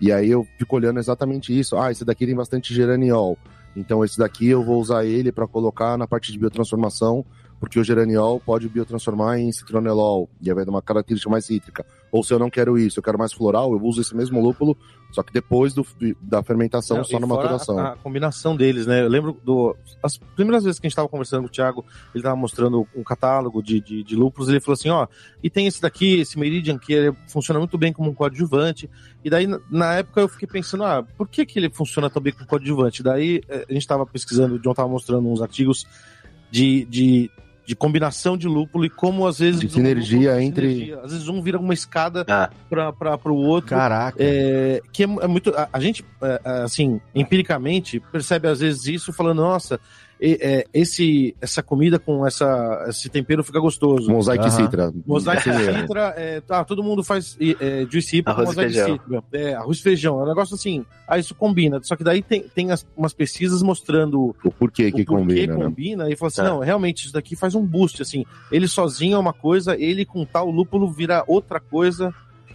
E 0.00 0.12
aí 0.12 0.30
eu 0.30 0.46
fico 0.56 0.76
olhando 0.76 1.00
exatamente 1.00 1.58
isso. 1.58 1.76
Ah, 1.76 1.90
esse 1.90 2.04
daqui 2.04 2.24
tem 2.24 2.36
bastante 2.36 2.72
geraniol. 2.72 3.36
Então 3.76 4.04
esse 4.04 4.18
daqui 4.18 4.48
eu 4.48 4.62
vou 4.62 4.80
usar 4.80 5.04
ele 5.04 5.32
para 5.32 5.46
colocar 5.46 5.96
na 5.98 6.06
parte 6.06 6.30
de 6.32 6.38
biotransformação 6.38 7.24
porque 7.58 7.78
o 7.78 7.84
geraniol 7.84 8.40
pode 8.40 8.68
biotransformar 8.68 9.38
em 9.38 9.50
citronelol, 9.52 10.28
e 10.40 10.52
vai 10.52 10.64
dar 10.64 10.70
uma 10.70 10.82
característica 10.82 11.30
mais 11.30 11.44
cítrica. 11.46 11.84
Ou 12.10 12.22
se 12.22 12.32
eu 12.32 12.38
não 12.38 12.50
quero 12.50 12.78
isso, 12.78 12.98
eu 12.98 13.02
quero 13.02 13.18
mais 13.18 13.32
floral, 13.32 13.72
eu 13.72 13.82
uso 13.82 14.00
esse 14.00 14.14
mesmo 14.14 14.40
lúpulo, 14.40 14.76
só 15.14 15.22
que 15.22 15.32
depois 15.32 15.72
do, 15.72 15.86
da 16.20 16.42
fermentação, 16.42 16.96
não, 16.96 17.04
só 17.04 17.20
na 17.20 17.26
maturação. 17.26 17.78
A, 17.78 17.92
a, 17.92 17.96
combinação 17.96 18.56
deles, 18.56 18.84
né? 18.84 19.02
Eu 19.02 19.08
lembro 19.08 19.40
do. 19.44 19.76
As 20.02 20.16
primeiras 20.16 20.64
vezes 20.64 20.80
que 20.80 20.86
a 20.86 20.88
gente 20.88 20.92
estava 20.92 21.08
conversando 21.08 21.42
com 21.42 21.46
o 21.46 21.50
Thiago, 21.50 21.84
ele 22.12 22.20
estava 22.20 22.34
mostrando 22.34 22.86
um 22.96 23.04
catálogo 23.04 23.62
de, 23.62 23.80
de, 23.80 24.02
de, 24.02 24.16
lúpulos, 24.16 24.48
ele 24.48 24.58
falou 24.58 24.74
assim: 24.74 24.88
ó, 24.88 25.06
e 25.40 25.48
tem 25.48 25.68
esse 25.68 25.80
daqui, 25.80 26.18
esse 26.18 26.36
Meridian, 26.36 26.78
que 26.78 26.92
ele 26.92 27.16
funciona 27.28 27.60
muito 27.60 27.78
bem 27.78 27.92
como 27.92 28.10
um 28.10 28.14
coadjuvante. 28.14 28.90
E 29.24 29.30
daí, 29.30 29.46
na 29.70 29.94
época, 29.94 30.20
eu 30.20 30.28
fiquei 30.28 30.48
pensando, 30.48 30.82
ah, 30.82 31.04
por 31.16 31.28
que, 31.28 31.46
que 31.46 31.60
ele 31.60 31.70
funciona 31.70 32.10
tão 32.10 32.20
bem 32.20 32.32
como 32.32 32.46
coadjuvante? 32.46 33.00
Daí 33.00 33.40
eh, 33.48 33.66
a 33.68 33.72
gente 33.72 33.82
estava 33.82 34.04
pesquisando, 34.04 34.56
o 34.56 34.58
John 34.58 34.72
estava 34.72 34.88
mostrando 34.88 35.28
uns 35.28 35.40
artigos 35.40 35.86
de, 36.50 36.84
de 36.86 37.30
de 37.64 37.74
combinação 37.74 38.36
de 38.36 38.46
lúpulo 38.46 38.84
e 38.84 38.90
como 38.90 39.26
às 39.26 39.38
vezes. 39.38 39.60
De 39.60 39.68
sinergia 39.68 40.30
lúpulo, 40.30 40.40
entre. 40.40 40.68
Sinergia. 40.68 41.00
Às 41.02 41.12
vezes 41.12 41.28
um 41.28 41.42
vira 41.42 41.58
uma 41.58 41.74
escada 41.74 42.24
ah. 42.28 42.50
para 42.68 43.32
o 43.32 43.36
outro. 43.36 43.70
Caraca. 43.70 44.16
É, 44.20 44.82
que 44.92 45.04
é, 45.04 45.06
é 45.06 45.26
muito. 45.26 45.50
A, 45.50 45.68
a 45.72 45.80
gente, 45.80 46.04
é, 46.22 46.40
é, 46.44 46.50
assim, 46.62 47.00
empiricamente, 47.14 48.00
percebe 48.12 48.48
às 48.48 48.60
vezes 48.60 48.86
isso 48.86 49.12
falando, 49.12 49.42
nossa, 49.42 49.80
esse, 50.20 51.34
essa 51.40 51.62
comida 51.62 51.98
com 51.98 52.26
essa, 52.26 52.86
esse 52.88 53.08
tempero 53.08 53.42
fica 53.42 53.60
gostoso. 53.60 54.10
Mosaic 54.10 54.44
uhum. 54.44 54.50
citra. 54.50 54.92
Mosaic 55.06 55.42
citra, 55.42 56.14
é, 56.16 56.40
tá, 56.40 56.64
todo 56.64 56.82
mundo 56.82 57.02
faz 57.02 57.36
é, 57.60 57.86
juicy 57.90 58.22
com 58.22 58.32
mosaic 58.32 58.74
citra. 58.74 59.22
É, 59.32 59.54
arroz 59.54 59.78
e 59.78 59.82
feijão. 59.82 60.20
É 60.20 60.24
um 60.24 60.28
negócio 60.28 60.54
assim, 60.54 60.84
aí 61.06 61.20
isso 61.20 61.34
combina. 61.34 61.80
Só 61.82 61.96
que 61.96 62.04
daí 62.04 62.22
tem, 62.22 62.42
tem 62.42 62.70
as, 62.70 62.86
umas 62.96 63.12
pesquisas 63.12 63.62
mostrando 63.62 64.34
o 64.44 64.50
porquê 64.50 64.90
que 64.90 65.02
o 65.02 65.04
porquê 65.04 65.46
combina. 65.46 65.56
Né? 65.56 65.64
combina 65.64 66.10
e 66.10 66.16
fala 66.16 66.28
assim, 66.28 66.40
é. 66.40 66.44
não, 66.44 66.58
realmente 66.60 67.04
isso 67.04 67.12
daqui 67.12 67.36
faz 67.36 67.54
um 67.54 67.64
boost, 67.64 68.00
assim. 68.00 68.24
Ele 68.50 68.68
sozinho 68.68 69.16
é 69.16 69.18
uma 69.18 69.32
coisa, 69.32 69.76
ele 69.78 70.04
com 70.04 70.24
tal 70.24 70.50
lúpulo 70.50 70.90
vira 70.90 71.24
outra 71.26 71.60
coisa. 71.60 72.14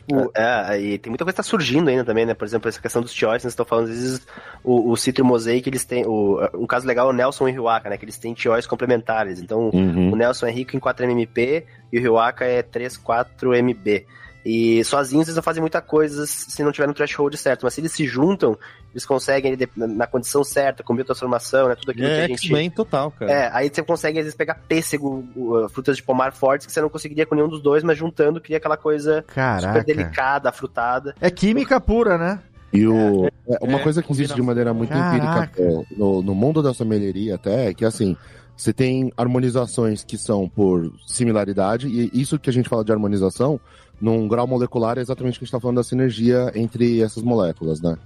Tipo, 0.09 0.31
é, 0.33 0.81
e 0.81 0.97
tem 0.97 1.11
muita 1.11 1.23
coisa 1.23 1.35
que 1.35 1.37
tá 1.37 1.43
surgindo 1.43 1.87
ainda 1.87 2.03
também, 2.03 2.25
né? 2.25 2.33
Por 2.33 2.43
exemplo, 2.43 2.67
essa 2.67 2.81
questão 2.81 2.99
dos 2.99 3.13
choices, 3.13 3.43
vocês 3.43 3.53
estão 3.53 3.65
falando, 3.65 3.89
às 3.89 3.91
vezes, 3.91 4.27
o, 4.63 4.91
o 4.91 4.97
Citro 4.97 5.23
Mosaic, 5.23 5.69
eles 5.69 5.85
têm. 5.85 6.03
O, 6.07 6.39
um 6.55 6.65
caso 6.65 6.87
legal 6.87 7.07
é 7.07 7.09
o 7.11 7.13
Nelson 7.13 7.47
e 7.47 7.51
o 7.51 7.53
Ryuaka, 7.53 7.89
né? 7.91 7.97
Que 7.97 8.05
eles 8.05 8.17
têm 8.17 8.35
choices 8.35 8.65
complementares. 8.65 9.39
Então, 9.39 9.69
uhum. 9.71 10.11
o 10.11 10.15
Nelson 10.15 10.47
é 10.47 10.51
rico 10.51 10.75
em 10.75 10.79
4MP 10.79 11.63
e 11.93 11.99
o 11.99 12.01
Ryuaka 12.01 12.43
é 12.43 12.63
3, 12.63 12.97
4MB. 12.97 14.05
E 14.45 14.83
sozinhos 14.85 15.27
eles 15.27 15.35
não 15.35 15.43
fazem 15.43 15.61
muita 15.61 15.81
coisa 15.81 16.25
se 16.25 16.63
não 16.63 16.71
tiver 16.71 16.87
no 16.87 16.93
threshold 16.93 17.35
certo, 17.35 17.63
mas 17.63 17.73
se 17.73 17.81
eles 17.81 17.91
se 17.91 18.05
juntam, 18.05 18.57
eles 18.91 19.05
conseguem 19.05 19.57
na 19.75 20.07
condição 20.07 20.43
certa, 20.43 20.81
com 20.81 20.95
biotransformação, 20.95 21.67
né? 21.67 21.75
Tudo 21.75 21.91
aquilo 21.91 22.07
é, 22.07 22.15
que 22.15 22.21
a 22.21 22.27
gente. 22.27 22.47
X-Men 22.47 22.69
total, 22.69 23.11
cara. 23.11 23.31
É, 23.31 23.49
aí 23.53 23.69
você 23.69 23.83
consegue 23.83 24.19
às 24.19 24.25
vezes 24.25 24.37
pegar 24.37 24.55
pêssego, 24.67 25.27
frutas 25.71 25.97
de 25.97 26.03
pomar 26.03 26.31
fortes 26.31 26.65
que 26.65 26.71
você 26.71 26.81
não 26.81 26.89
conseguiria 26.89 27.25
com 27.25 27.35
nenhum 27.35 27.49
dos 27.49 27.61
dois, 27.61 27.83
mas 27.83 27.97
juntando 27.97 28.39
cria 28.39 28.57
aquela 28.57 28.77
coisa 28.77 29.23
Caraca. 29.27 29.67
super 29.67 29.83
delicada, 29.83 30.51
frutada. 30.51 31.15
É 31.19 31.29
química 31.29 31.79
pura, 31.81 32.17
né? 32.17 32.39
E 32.71 32.87
o, 32.87 33.25
é, 33.25 33.57
uma 33.61 33.79
coisa 33.79 34.01
que 34.01 34.11
existe 34.11 34.35
de 34.35 34.41
maneira 34.41 34.73
muito 34.73 34.91
Caraca. 34.91 35.61
empírica 35.61 35.95
no, 35.97 36.21
no 36.21 36.35
mundo 36.35 36.61
da 36.61 36.73
sommelieria 36.73 37.35
até 37.35 37.69
é 37.69 37.73
que 37.73 37.83
assim, 37.83 38.15
você 38.59 38.73
tem 38.73 39.09
harmonizações 39.15 40.03
que 40.03 40.17
são 40.17 40.49
por 40.49 40.93
similaridade, 41.07 41.87
e 41.87 42.11
isso 42.13 42.37
que 42.37 42.49
a 42.49 42.53
gente 42.53 42.67
fala 42.67 42.83
de 42.83 42.91
harmonização, 42.91 43.57
num 44.01 44.27
grau 44.27 44.45
molecular, 44.45 44.97
é 44.97 45.01
exatamente 45.01 45.35
o 45.35 45.39
que 45.39 45.43
a 45.43 45.45
gente 45.45 45.55
está 45.55 45.61
falando 45.61 45.77
da 45.77 45.83
sinergia 45.83 46.51
entre 46.53 47.01
essas 47.01 47.23
moléculas, 47.23 47.79
né? 47.79 47.97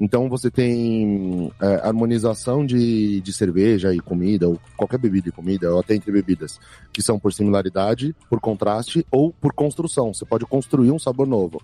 Então 0.00 0.28
você 0.28 0.50
tem 0.50 1.52
é, 1.60 1.86
harmonização 1.86 2.66
de, 2.66 3.20
de 3.20 3.32
cerveja 3.32 3.94
e 3.94 4.00
comida, 4.00 4.48
ou 4.48 4.58
qualquer 4.76 4.98
bebida 4.98 5.28
e 5.28 5.32
comida, 5.32 5.72
ou 5.72 5.78
até 5.78 5.94
entre 5.94 6.10
bebidas, 6.10 6.58
que 6.92 7.00
são 7.00 7.16
por 7.16 7.32
similaridade, 7.32 8.12
por 8.28 8.40
contraste 8.40 9.06
ou 9.08 9.32
por 9.32 9.52
construção. 9.52 10.12
Você 10.12 10.24
pode 10.24 10.44
construir 10.46 10.90
um 10.90 10.98
sabor 10.98 11.28
novo, 11.28 11.62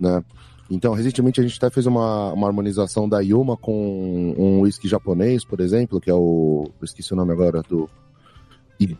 né? 0.00 0.24
Então, 0.70 0.94
recentemente 0.94 1.40
a 1.40 1.42
gente 1.42 1.56
até 1.56 1.68
fez 1.70 1.86
uma, 1.86 2.32
uma 2.32 2.46
harmonização 2.46 3.08
da 3.08 3.20
Yuma 3.20 3.56
com 3.56 4.34
um 4.36 4.60
whisky 4.60 4.88
japonês, 4.88 5.44
por 5.44 5.60
exemplo, 5.60 6.00
que 6.00 6.10
é 6.10 6.14
o. 6.14 6.70
Eu 6.80 6.84
esqueci 6.84 7.12
o 7.12 7.16
nome 7.16 7.32
agora 7.32 7.62
do. 7.62 7.88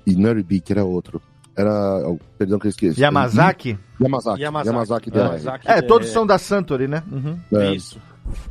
Inuribi, 0.07 0.61
que 0.61 0.73
era 0.73 0.85
outro. 0.85 1.21
Era. 1.57 2.09
oh, 2.09 2.19
Perdão 2.37 2.59
que 2.59 2.67
eu 2.67 2.71
esqueci. 2.71 3.01
Yamazaki? 3.01 3.79
Yamazaki. 4.01 4.43
Yamazaki. 4.43 4.69
Yamazaki, 4.69 5.11
DR. 5.11 5.19
Yamazaki 5.19 5.69
É, 5.69 5.81
todos 5.81 6.09
são 6.11 6.27
da 6.27 6.39
Santori, 6.39 6.87
né? 6.87 7.03
Uhum. 7.11 7.39
É. 7.53 7.75
Isso. 7.75 7.99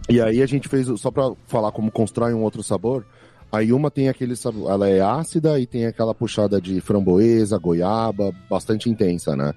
E 0.09 0.21
aí 0.21 0.41
a 0.41 0.45
gente 0.45 0.67
fez, 0.67 0.87
só 0.99 1.11
pra 1.11 1.31
falar 1.47 1.71
como 1.71 1.91
constrói 1.91 2.33
um 2.33 2.43
outro 2.43 2.63
sabor, 2.63 3.05
a 3.51 3.59
Yuma 3.59 3.91
tem 3.91 4.09
aquele 4.09 4.35
sabor, 4.35 4.71
ela 4.71 4.89
é 4.89 5.01
ácida 5.01 5.59
e 5.59 5.65
tem 5.65 5.85
aquela 5.85 6.13
puxada 6.13 6.59
de 6.59 6.79
framboesa, 6.81 7.57
goiaba, 7.57 8.31
bastante 8.49 8.89
intensa, 8.89 9.35
né? 9.35 9.53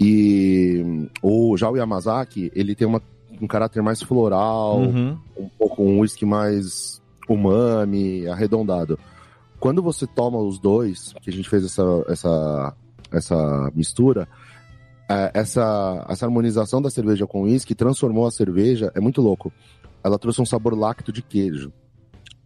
E 0.00 1.08
o, 1.22 1.56
já 1.58 1.68
o 1.70 1.76
Yamazaki, 1.76 2.50
ele 2.54 2.74
tem 2.74 2.86
uma, 2.88 3.02
um 3.40 3.46
caráter 3.46 3.82
mais 3.82 4.02
floral, 4.02 4.78
Uhum. 4.80 5.18
um 5.36 5.48
pouco 5.58 5.82
um 5.82 6.00
whisky 6.00 6.24
mais 6.24 7.02
umami, 7.28 8.26
arredondado. 8.26 8.98
Quando 9.58 9.82
você 9.82 10.06
toma 10.06 10.38
os 10.38 10.58
dois, 10.58 11.12
que 11.20 11.28
a 11.28 11.32
gente 11.32 11.48
fez 11.48 11.64
essa, 11.66 11.82
essa, 12.08 12.74
essa 13.12 13.70
mistura, 13.74 14.26
é, 15.08 15.30
essa, 15.34 16.06
essa 16.08 16.24
harmonização 16.24 16.80
da 16.80 16.88
cerveja 16.88 17.26
com 17.26 17.42
uísque 17.42 17.74
transformou 17.74 18.26
a 18.26 18.30
cerveja, 18.30 18.90
é 18.94 19.00
muito 19.00 19.20
louco. 19.20 19.52
Ela 20.02 20.18
trouxe 20.18 20.40
um 20.40 20.46
sabor 20.46 20.76
lácteo 20.78 21.12
de 21.12 21.20
queijo. 21.20 21.70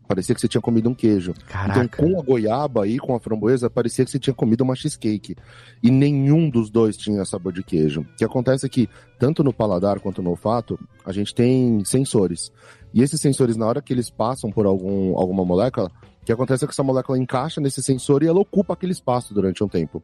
Parecia 0.07 0.35
que 0.35 0.41
você 0.41 0.49
tinha 0.49 0.61
comido 0.61 0.89
um 0.91 0.95
queijo. 0.95 1.33
Caraca. 1.47 1.81
Então, 1.81 2.09
com 2.11 2.21
a 2.21 2.23
goiaba 2.23 2.87
e 2.87 2.99
com 2.99 3.15
a 3.15 3.21
framboesa, 3.21 3.71
parecia 3.71 4.05
que 4.05 4.11
você 4.11 4.19
tinha 4.19 4.35
comido 4.35 4.61
uma 4.61 4.77
cheesecake. 4.77 5.35
E 5.83 5.91
nenhum 5.91 6.51
dos 6.51 6.71
dois 6.71 6.97
tinha 6.97 7.25
sabor 7.25 7.53
de 7.53 7.63
queijo. 7.63 8.03
O 8.03 8.17
que 8.17 8.25
acontece 8.25 8.67
é 8.67 8.69
que, 8.69 8.89
tanto 9.19 9.43
no 9.43 9.53
paladar 9.53 10.01
quanto 10.01 10.23
no 10.23 10.31
olfato, 10.31 10.79
a 11.05 11.13
gente 11.13 11.35
tem 11.35 11.83
sensores. 11.85 12.53
E 12.93 13.03
esses 13.03 13.21
sensores, 13.21 13.57
na 13.57 13.67
hora 13.67 13.81
que 13.81 13.93
eles 13.93 14.11
passam 14.11 14.51
por 14.51 14.67
algum, 14.67 15.17
alguma 15.17 15.45
molécula, 15.45 15.91
o 16.21 16.25
que 16.25 16.33
acontece 16.33 16.65
é 16.65 16.67
que 16.67 16.73
essa 16.73 16.83
molécula 16.83 17.19
encaixa 17.19 17.61
nesse 17.61 17.83
sensor 17.83 18.23
e 18.23 18.27
ela 18.27 18.41
ocupa 18.41 18.75
aquele 18.75 18.93
espaço 18.93 19.33
durante 19.33 19.65
um 19.65 19.69
tempo. 19.69 20.03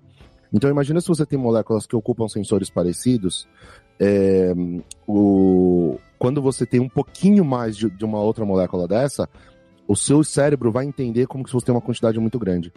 Então, 0.53 0.69
imagina 0.69 1.01
se 1.01 1.09
você 1.09 1.25
tem 1.25 1.39
moléculas 1.39 1.87
que 1.87 1.95
ocupam 1.95 2.27
sensores 2.27 2.71
parecidos. 2.71 3.47
é, 4.01 4.53
o... 5.07 5.99
Quando 6.19 6.43
você 6.43 6.67
tem 6.67 6.81
um 6.81 6.89
pouquinho 6.89 7.45
mais 7.45 7.77
de, 7.77 7.89
de 7.89 8.05
uma 8.05 8.21
outra 8.21 8.45
molécula 8.45 8.89
dessa, 8.89 9.29
o 9.91 9.97
seu 9.97 10.23
cérebro 10.23 10.71
vai 10.71 10.85
entender 10.85 11.27
como 11.27 11.43
que 11.43 11.53
você 11.53 11.67
tem 11.67 11.75
uma 11.75 11.81
quantidade 11.81 12.17
muito 12.21 12.39
grande. 12.39 12.73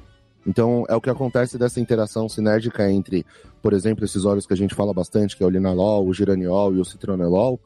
Então, 0.48 0.84
é 0.90 0.96
o 0.96 1.00
que 1.00 1.12
acontece 1.12 1.60
dessa 1.60 1.80
interação 1.80 2.28
sinérgica 2.28 2.92
entre, 2.92 3.24
por 3.62 3.72
exemplo, 3.72 4.04
esses 4.04 4.26
óleos 4.26 4.48
que 4.48 4.54
a 4.54 4.58
gente 4.58 4.74
fala 4.74 4.92
bastante, 4.92 5.38
que 5.38 5.44
é 5.44 5.46
o 5.46 5.50
linalol, 5.52 6.08
o 6.08 6.12
giraniol 6.12 6.74
e 6.74 6.80
o 6.80 6.84
citronelol. 6.84 7.60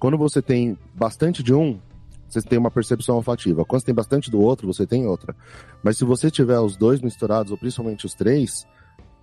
Quando 0.00 0.16
você 0.16 0.40
tem 0.40 0.78
bastante 0.94 1.42
de 1.42 1.52
um, 1.52 1.78
você 2.26 2.40
tem 2.40 2.58
uma 2.58 2.70
percepção 2.70 3.16
olfativa. 3.16 3.66
Quando 3.66 3.80
você 3.80 3.86
tem 3.86 3.94
bastante 3.94 4.30
do 4.30 4.40
outro, 4.40 4.66
você 4.66 4.86
tem 4.86 5.06
outra. 5.06 5.36
Mas 5.82 5.98
se 5.98 6.04
você 6.06 6.30
tiver 6.30 6.58
os 6.58 6.74
dois 6.74 7.02
misturados, 7.02 7.52
ou 7.52 7.58
principalmente 7.58 8.06
os 8.06 8.14
três, 8.14 8.66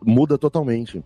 muda 0.05 0.37
totalmente. 0.37 1.03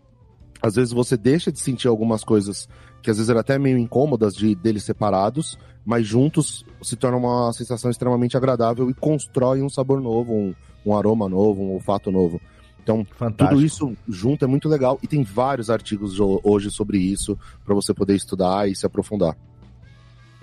Às 0.61 0.75
vezes 0.75 0.91
você 0.91 1.15
deixa 1.15 1.51
de 1.51 1.59
sentir 1.59 1.87
algumas 1.87 2.23
coisas 2.23 2.67
que 3.01 3.11
às 3.11 3.17
vezes 3.17 3.29
eram 3.29 3.39
até 3.39 3.57
meio 3.59 3.77
incômodas 3.77 4.35
de 4.35 4.55
deles 4.55 4.83
separados, 4.83 5.57
mas 5.85 6.05
juntos 6.05 6.65
se 6.81 6.95
torna 6.95 7.17
uma 7.17 7.53
sensação 7.53 7.89
extremamente 7.89 8.35
agradável 8.35 8.89
e 8.89 8.93
constrói 8.93 9.61
um 9.61 9.69
sabor 9.69 10.01
novo, 10.01 10.33
um, 10.33 10.55
um 10.85 10.95
aroma 10.95 11.29
novo, 11.29 11.61
um 11.61 11.73
olfato 11.73 12.11
novo. 12.11 12.41
Então, 12.81 13.05
Fantástico. 13.17 13.49
tudo 13.49 13.65
isso 13.65 13.93
junto 14.07 14.45
é 14.45 14.47
muito 14.47 14.69
legal 14.69 14.97
e 15.03 15.07
tem 15.07 15.21
vários 15.21 15.69
artigos 15.69 16.17
hoje 16.19 16.71
sobre 16.71 16.97
isso 16.97 17.37
para 17.65 17.75
você 17.75 17.93
poder 17.93 18.15
estudar 18.15 18.69
e 18.69 18.75
se 18.75 18.85
aprofundar. 18.85 19.37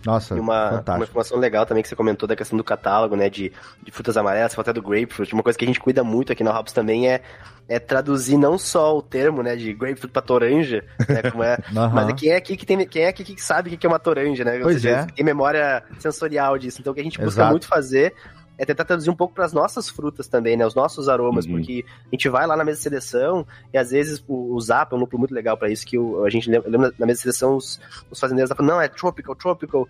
Nossa, 0.05 0.37
E 0.37 0.41
uma, 0.41 0.83
uma 0.87 1.05
informação 1.05 1.39
legal 1.39 1.65
também 1.65 1.83
que 1.83 1.89
você 1.89 1.97
comentou 1.97 2.29
da 2.29 2.37
questão 2.37 2.57
do 2.57 2.65
catálogo, 2.65 3.17
né, 3.17 3.31
de, 3.31 3.53
de 3.83 3.91
frutas 3.91 4.17
amarelas, 4.17 4.53
você 4.53 4.61
até 4.61 4.73
do 4.73 4.83
grapefruit. 4.83 5.33
Uma 5.33 5.43
coisa 5.43 5.59
que 5.59 5.65
a 5.65 5.69
gente 5.69 5.81
cuida 5.81 6.05
muito 6.05 6.33
aqui 6.33 6.45
na 6.45 6.59
Hops 6.59 6.73
também 6.73 7.09
é, 7.09 7.23
é 7.69 7.79
traduzir 7.79 8.37
não 8.37 8.59
só 8.59 8.97
o 8.97 9.03
termo, 9.03 9.43
né, 9.43 9.57
de 9.57 9.73
grapefruit 9.73 10.13
pra 10.13 10.23
toranja, 10.23 10.85
né, 11.09 11.31
como 11.31 11.43
é, 11.43 11.59
mas 11.73 12.13
quem 12.15 12.31
é 12.31 12.37
aqui 12.37 12.57
que 12.57 12.67
tem, 12.67 12.87
quem 12.87 13.05
é 13.05 13.09
aqui 13.09 13.25
que 13.25 13.43
sabe 13.43 13.75
o 13.75 13.79
que 13.79 13.87
é 13.87 13.89
uma 13.89 13.99
toranja, 13.99 14.45
né? 14.45 14.59
Pois 14.61 14.83
seja, 14.83 14.97
é. 14.97 15.07
tem 15.07 15.25
memória 15.25 15.83
sensorial 15.99 16.59
disso. 16.59 16.81
Então 16.81 16.93
o 16.93 16.95
que 16.95 17.01
a 17.01 17.05
gente 17.05 17.19
busca 17.19 17.41
Exato. 17.41 17.51
muito 17.51 17.67
fazer 17.67 18.15
é 18.57 18.65
tentar 18.65 18.85
traduzir 18.85 19.11
um 19.11 19.17
pouco 19.17 19.35
para 19.35 19.45
as 19.45 19.53
nossas 19.53 19.89
frutas 19.89 20.29
também, 20.29 20.57
né? 20.57 20.67
Os 20.67 20.75
nossos 20.75 21.09
aromas, 21.09 21.45
Uhum. 21.47 21.53
porque 21.57 21.85
a 22.07 22.11
gente 22.13 22.29
vai 22.29 22.47
lá 22.47 22.57
na 22.57 22.65
mesa 22.65 22.79
de 22.79 22.83
seleção 22.85 23.47
e 23.73 23.79
às 23.79 23.91
vezes 23.91 24.23
o, 24.29 24.55
o 24.55 24.61
Zap 24.61 24.93
é 24.93 24.97
um 24.97 25.01
núcleo 25.01 25.19
muito 25.19 25.35
legal 25.35 25.57
para 25.57 25.69
isso, 25.71 25.85
que 25.87 25.99
o- 25.99 26.25
a 26.25 26.31
gente 26.31 26.49
lembra, 26.51 26.71
lembra 26.71 26.95
na 26.99 27.07
mesa 27.07 27.19
de 27.19 27.23
seleção 27.23 27.57
os, 27.57 27.81
os 28.11 28.21
fazendeiros 28.21 28.55
falam, 28.57 28.75
não, 28.75 28.81
é 28.81 28.89
tropical, 28.89 29.35
tropical. 29.35 29.89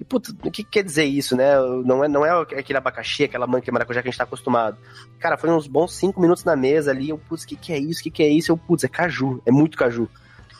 E, 0.00 0.04
putz, 0.04 0.30
o 0.44 0.50
que 0.50 0.64
quer 0.64 0.82
dizer 0.82 1.04
isso, 1.04 1.36
né? 1.36 1.54
Não 1.84 2.02
é, 2.02 2.08
não 2.08 2.26
é 2.26 2.30
aquele 2.58 2.76
abacaxi, 2.76 3.22
aquela 3.24 3.46
manca 3.46 3.70
e 3.70 3.72
maracujá 3.72 4.02
que 4.02 4.08
a 4.08 4.10
gente 4.10 4.18
tá 4.18 4.24
acostumado. 4.24 4.76
Cara, 5.20 5.36
foi 5.38 5.48
uns 5.50 5.66
bons 5.68 5.94
cinco 5.94 6.20
minutos 6.20 6.42
na 6.44 6.56
mesa 6.56 6.90
ali, 6.90 7.10
eu, 7.10 7.18
putz, 7.18 7.44
o 7.44 7.46
que, 7.46 7.54
que 7.56 7.72
é 7.72 7.78
isso? 7.78 8.00
O 8.00 8.02
que, 8.02 8.10
que 8.10 8.22
é 8.22 8.28
isso? 8.28 8.50
Eu, 8.50 8.56
putz, 8.56 8.82
é 8.82 8.88
caju, 8.88 9.40
é 9.46 9.52
muito 9.52 9.76
caju. 9.78 10.08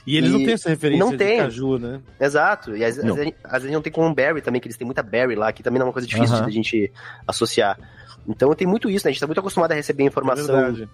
E 0.06 0.16
eles 0.16 0.32
não 0.32 0.40
E 0.40 0.44
têm 0.44 0.54
essa 0.54 0.68
referência 0.68 1.04
não 1.04 1.12
de 1.12 1.18
tem. 1.18 1.38
caju, 1.38 1.78
né? 1.78 2.00
Exato. 2.20 2.76
E 2.76 2.84
às, 2.84 2.98
às 2.98 3.04
Não. 3.04 3.14
vezes, 3.14 3.32
às 3.44 3.62
vezes 3.62 3.70
não 3.72 3.82
tem 3.82 3.92
com 3.92 4.12
berry 4.12 4.40
também, 4.42 4.60
que 4.60 4.66
eles 4.66 4.76
têm 4.76 4.84
muita 4.84 5.02
berry 5.02 5.34
lá, 5.36 5.52
que 5.52 5.62
também 5.62 5.78
não 5.78 5.86
é 5.86 5.88
uma 5.88 5.92
coisa 5.92 6.08
difícil 6.08 6.34
Aham. 6.36 6.44
de 6.44 6.50
a 6.50 6.52
gente 6.52 6.92
associar. 7.26 7.78
Então 8.26 8.52
tem 8.54 8.66
muito 8.66 8.90
isso, 8.90 9.06
né? 9.06 9.10
A 9.10 9.12
gente 9.12 9.20
tá 9.20 9.26
muito 9.26 9.40
acostumado 9.40 9.72
a 9.72 9.74
receber 9.74 10.02
É 10.02 10.06
informação 10.06 10.46
verdade. 10.46 10.88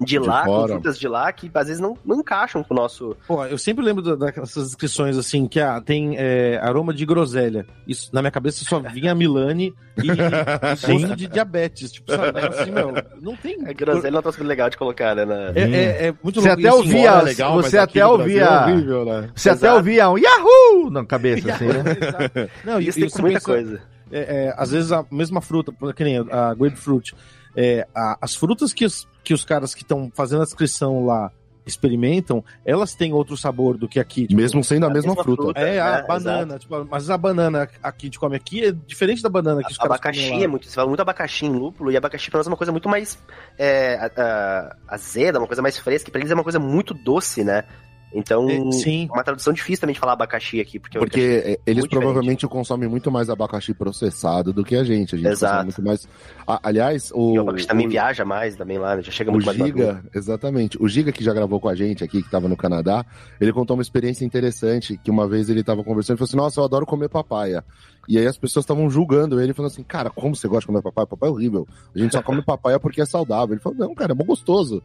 De 0.00 0.06
De 0.06 0.18
lá, 0.18 0.40
com 0.44 0.46
fora. 0.52 0.72
frutas 0.74 0.98
de 0.98 1.08
lá, 1.08 1.32
que 1.32 1.50
às 1.54 1.66
vezes 1.66 1.80
não, 1.80 1.96
não 2.04 2.20
encaixam 2.20 2.62
com 2.62 2.72
o 2.74 2.76
nosso. 2.76 3.16
Pô, 3.26 3.44
eu 3.46 3.58
sempre 3.58 3.84
lembro 3.84 4.02
da- 4.16 4.30
dessas 4.30 4.66
descrições 4.66 5.16
assim, 5.16 5.46
que 5.48 5.60
ah, 5.60 5.80
tem 5.80 6.14
é, 6.16 6.58
aroma 6.62 6.92
de 6.94 7.04
groselha. 7.04 7.66
Isso, 7.86 8.10
na 8.12 8.20
minha 8.22 8.30
cabeça 8.30 8.64
só 8.64 8.78
vinha 8.80 9.14
Milani 9.14 9.74
e, 10.02 10.06
e 10.06 10.10
gosto 11.00 11.16
de 11.16 11.26
diabetes. 11.28 11.92
Tipo, 11.92 12.12
sabe? 12.14 12.38
Assim, 12.40 12.70
meu, 12.70 12.92
não 13.20 13.36
tem. 13.36 13.56
A 13.66 13.72
groselha 13.72 14.10
não 14.10 14.18
é 14.18 14.20
um 14.20 14.22
troço 14.22 14.44
legal 14.44 14.70
de 14.70 14.76
colocar, 14.76 15.14
né? 15.14 15.24
na- 15.24 15.52
É, 15.54 15.62
é, 15.62 16.06
é 16.08 16.14
muito 16.22 16.40
Você 16.40 16.48
louco. 16.48 16.60
até 16.60 16.68
assim, 16.68 16.78
ouvia- 16.78 17.10
é 17.10 17.22
legal, 17.22 17.54
você 17.54 17.78
até 17.78 18.06
ouvia- 18.06 18.44
É 18.44 18.64
horrível, 18.72 19.04
né? 19.04 19.30
Você 19.34 19.50
até 19.50 19.58
Exato. 19.66 19.76
ouvia 19.76 20.10
um 20.10 20.18
Yahoo 20.18 20.90
na 20.90 21.04
cabeça, 21.04 21.52
assim, 21.52 21.66
né? 21.66 21.82
Exato. 22.00 22.50
Não, 22.64 22.80
Isso 22.80 22.98
e 22.98 23.08
tem 23.10 23.20
muita 23.22 23.38
pensa, 23.40 23.44
coisa. 23.46 23.80
é, 24.12 24.18
é, 24.46 24.54
às 24.56 24.70
vezes 24.70 24.92
a 24.92 25.04
mesma 25.10 25.40
fruta, 25.40 25.72
que 25.94 26.04
nem 26.04 26.18
a 26.18 26.54
grapefruit, 26.54 27.14
é, 27.60 27.86
a- 27.94 28.16
as 28.22 28.36
frutas 28.36 28.72
que 28.72 28.84
os, 28.84 29.08
que 29.24 29.34
os 29.34 29.44
caras 29.44 29.74
que 29.74 29.82
estão 29.82 30.12
fazendo 30.14 30.42
a 30.42 30.44
descrição 30.44 31.04
lá 31.04 31.32
experimentam, 31.66 32.42
elas 32.64 32.94
têm 32.94 33.12
outro 33.12 33.36
sabor 33.36 33.76
do 33.76 33.86
que 33.86 34.00
aqui. 34.00 34.22
tipo, 34.22 34.34
Mesmo 34.40 34.64
sendo 34.64 34.84
a, 34.84 34.86
A 34.88 34.92
mesma, 34.92 35.10
mesma 35.10 35.22
fruta. 35.22 35.42
fruta. 35.42 35.60
É, 35.60 35.78
a 35.80 35.98
É, 35.98 36.06
banana, 36.06 36.58
tipo, 36.58 36.86
mas 36.90 37.10
a 37.10 37.18
banana 37.18 37.62
aqui 37.82 38.06
a 38.06 38.06
gente 38.06 38.18
come 38.18 38.36
aqui 38.36 38.64
é 38.64 38.72
diferente 38.72 39.22
da 39.22 39.28
banana 39.28 39.62
que 39.62 39.70
os 39.72 39.76
caras 39.76 39.92
Abacaxi 39.92 40.42
é 40.42 40.46
muito. 40.46 40.66
Você 40.66 40.74
fala 40.74 40.88
muito 40.88 41.00
abacaxi 41.00 41.44
em 41.46 41.50
lúpulo, 41.50 41.90
e 41.92 41.96
abacaxi 41.96 42.30
pra 42.30 42.38
nós 42.38 42.46
é 42.46 42.50
uma 42.50 42.56
coisa 42.56 42.72
muito 42.72 42.88
mais 42.88 43.18
é, 43.58 43.96
a- 43.96 44.10
a- 44.16 44.76
azeda, 44.94 45.38
uma 45.38 45.46
coisa 45.46 45.60
mais 45.60 45.78
fresca, 45.78 46.08
e 46.08 46.12
pra 46.12 46.20
eles 46.20 46.30
é 46.30 46.34
uma 46.34 46.42
coisa 46.44 46.58
muito 46.58 46.94
doce, 46.94 47.44
né? 47.44 47.64
Então, 48.10 48.48
É, 48.48 48.72
sim. 48.72 49.06
uma 49.12 49.22
tradução 49.22 49.52
difícil 49.52 49.82
também 49.82 49.92
de 49.92 50.00
falar 50.00 50.14
abacaxi 50.14 50.60
aqui, 50.60 50.78
porque, 50.78 50.96
o 50.96 51.00
Porque 51.02 51.20
é, 51.20 51.58
eles 51.66 51.82
muito 51.82 51.90
provavelmente 51.90 52.46
consomem 52.46 52.88
muito 52.88 53.10
mais 53.10 53.28
abacaxi 53.28 53.74
processado 53.74 54.50
do 54.52 54.64
que 54.64 54.76
a 54.76 54.82
gente. 54.82 55.14
A 55.14 55.18
gente 55.18 55.28
Exato. 55.28 55.64
muito 55.64 55.82
mais. 55.82 56.08
Ah, 56.46 56.58
aliás, 56.62 57.10
o. 57.14 57.34
E 57.34 57.38
o 57.38 57.42
abacaxi 57.42 57.66
também 57.66 57.86
o- 57.86 57.90
viaja 57.90 58.24
mais 58.24 58.56
também 58.56 58.78
lá, 58.78 58.96
né? 58.96 59.02
Já 59.02 59.12
chega 59.12 59.30
O 59.30 59.34
muito 59.34 59.44
mais. 59.44 59.58
Giga, 59.58 60.02
exatamente. 60.14 60.82
O 60.82 60.88
Giga 60.88 61.12
que 61.12 61.22
já 61.22 61.34
gravou 61.34 61.60
com 61.60 61.68
a 61.68 61.74
gente 61.74 62.02
aqui, 62.02 62.22
que 62.22 62.30
tava 62.30 62.48
no 62.48 62.56
Canadá, 62.56 63.04
ele 63.38 63.52
contou 63.52 63.76
uma 63.76 63.82
experiência 63.82 64.24
interessante, 64.24 64.98
que 65.04 65.10
uma 65.10 65.28
vez 65.28 65.50
ele 65.50 65.62
tava 65.62 65.84
conversando 65.84 66.16
e 66.16 66.18
falou 66.18 66.28
assim, 66.28 66.36
nossa, 66.38 66.60
eu 66.60 66.64
adoro 66.64 66.86
comer 66.86 67.10
papaya. 67.10 67.62
E 68.08 68.16
aí 68.16 68.26
as 68.26 68.38
pessoas 68.38 68.64
estavam 68.64 68.88
julgando 68.88 69.38
ele, 69.38 69.52
falando 69.52 69.70
assim, 69.70 69.82
cara, 69.82 70.08
como 70.08 70.34
você 70.34 70.48
gosta 70.48 70.60
de 70.62 70.66
comer 70.68 70.80
papaya? 70.80 71.06
Papaya 71.06 71.28
é 71.30 71.32
horrível. 71.34 71.68
A 71.94 71.98
gente 71.98 72.12
só 72.12 72.22
come 72.22 72.40
papaya 72.42 72.80
porque 72.80 73.02
é 73.02 73.04
saudável. 73.04 73.52
Ele 73.54 73.60
falou, 73.60 73.76
não, 73.78 73.94
cara, 73.94 74.12
é 74.12 74.14
bom 74.14 74.24
gostoso. 74.24 74.82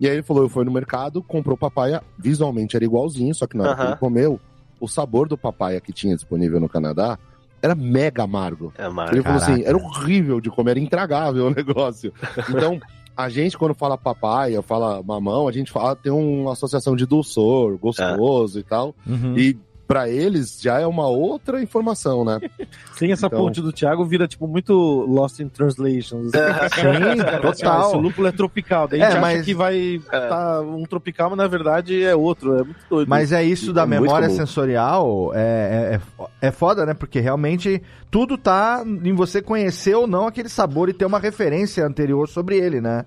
E 0.00 0.08
aí 0.08 0.14
ele 0.14 0.22
falou, 0.22 0.44
eu 0.44 0.48
fui 0.48 0.64
no 0.64 0.70
mercado, 0.70 1.22
comprou 1.22 1.56
papaya, 1.56 2.02
visualmente 2.18 2.74
era 2.74 2.84
igualzinho, 2.84 3.34
só 3.34 3.46
que 3.46 3.54
na 3.56 3.64
hora 3.64 3.76
que 3.76 3.82
ele 3.82 3.96
comeu, 3.96 4.40
o 4.80 4.88
sabor 4.88 5.28
do 5.28 5.36
papaya 5.36 5.78
que 5.78 5.92
tinha 5.92 6.14
disponível 6.14 6.58
no 6.58 6.70
Canadá 6.70 7.18
era 7.60 7.74
mega 7.74 8.22
amargo. 8.22 8.72
É 8.78 8.88
uma... 8.88 9.10
Ele 9.10 9.22
falou 9.22 9.36
assim, 9.36 9.62
era 9.62 9.76
horrível 9.76 10.40
de 10.40 10.48
comer, 10.50 10.70
era 10.70 10.80
intragável 10.80 11.46
o 11.46 11.50
negócio. 11.54 12.12
Então, 12.48 12.80
a 13.14 13.28
gente, 13.28 13.58
quando 13.58 13.74
fala 13.74 13.98
papaya, 13.98 14.62
fala 14.62 15.02
mamão, 15.02 15.46
a 15.46 15.52
gente 15.52 15.70
fala, 15.70 15.94
tem 15.94 16.10
uma 16.10 16.52
associação 16.52 16.96
de 16.96 17.04
dulçor, 17.04 17.76
gostoso 17.76 18.58
e 18.58 18.62
tal. 18.62 18.94
Uhum. 19.06 19.36
E 19.36 19.58
para 19.90 20.08
eles 20.08 20.60
já 20.62 20.78
é 20.78 20.86
uma 20.86 21.08
outra 21.08 21.60
informação, 21.60 22.24
né? 22.24 22.38
Sem 22.94 23.10
essa 23.10 23.26
Então- 23.26 23.40
ponte 23.40 23.60
do 23.60 23.72
Thiago, 23.72 24.04
vira 24.04 24.28
tipo 24.28 24.46
muito 24.46 24.72
Lost 24.72 25.40
in 25.40 25.48
Translations. 25.48 26.30
Sim, 26.78 27.40
total. 27.42 27.88
Esse 27.88 27.96
lúpulo 27.96 28.28
é 28.28 28.30
tropical. 28.32 28.86
Daí 28.86 29.00
É, 29.00 29.06
a 29.06 29.10
gente 29.10 29.20
mas- 29.20 29.34
acha 29.34 29.44
que 29.44 29.52
vai 29.54 30.00
tá 30.08 30.60
um 30.60 30.84
tropical, 30.84 31.30
mas 31.30 31.38
na 31.38 31.48
verdade 31.48 32.04
é 32.04 32.14
outro. 32.14 32.52
É 32.56 32.62
muito 32.62 32.76
doido. 32.88 33.08
Mas 33.08 33.32
é 33.32 33.42
isso 33.42 33.72
da 33.72 33.82
É 33.82 33.86
memória 33.86 34.30
sensorial, 34.30 35.32
é, 35.34 35.40
é, 35.40 35.94
é 35.96 36.00
é 36.40 36.50
foda, 36.52 36.86
né? 36.86 36.94
Porque 36.94 37.18
realmente 37.18 37.82
tudo 38.12 38.38
tá 38.38 38.84
em 38.86 39.12
você 39.12 39.42
conhecer 39.42 39.96
ou 39.96 40.06
não 40.06 40.28
aquele 40.28 40.48
sabor 40.48 40.88
e 40.88 40.92
ter 40.92 41.04
uma 41.04 41.18
referência 41.18 41.84
anterior 41.84 42.28
sobre 42.28 42.56
ele, 42.56 42.80
né? 42.80 43.04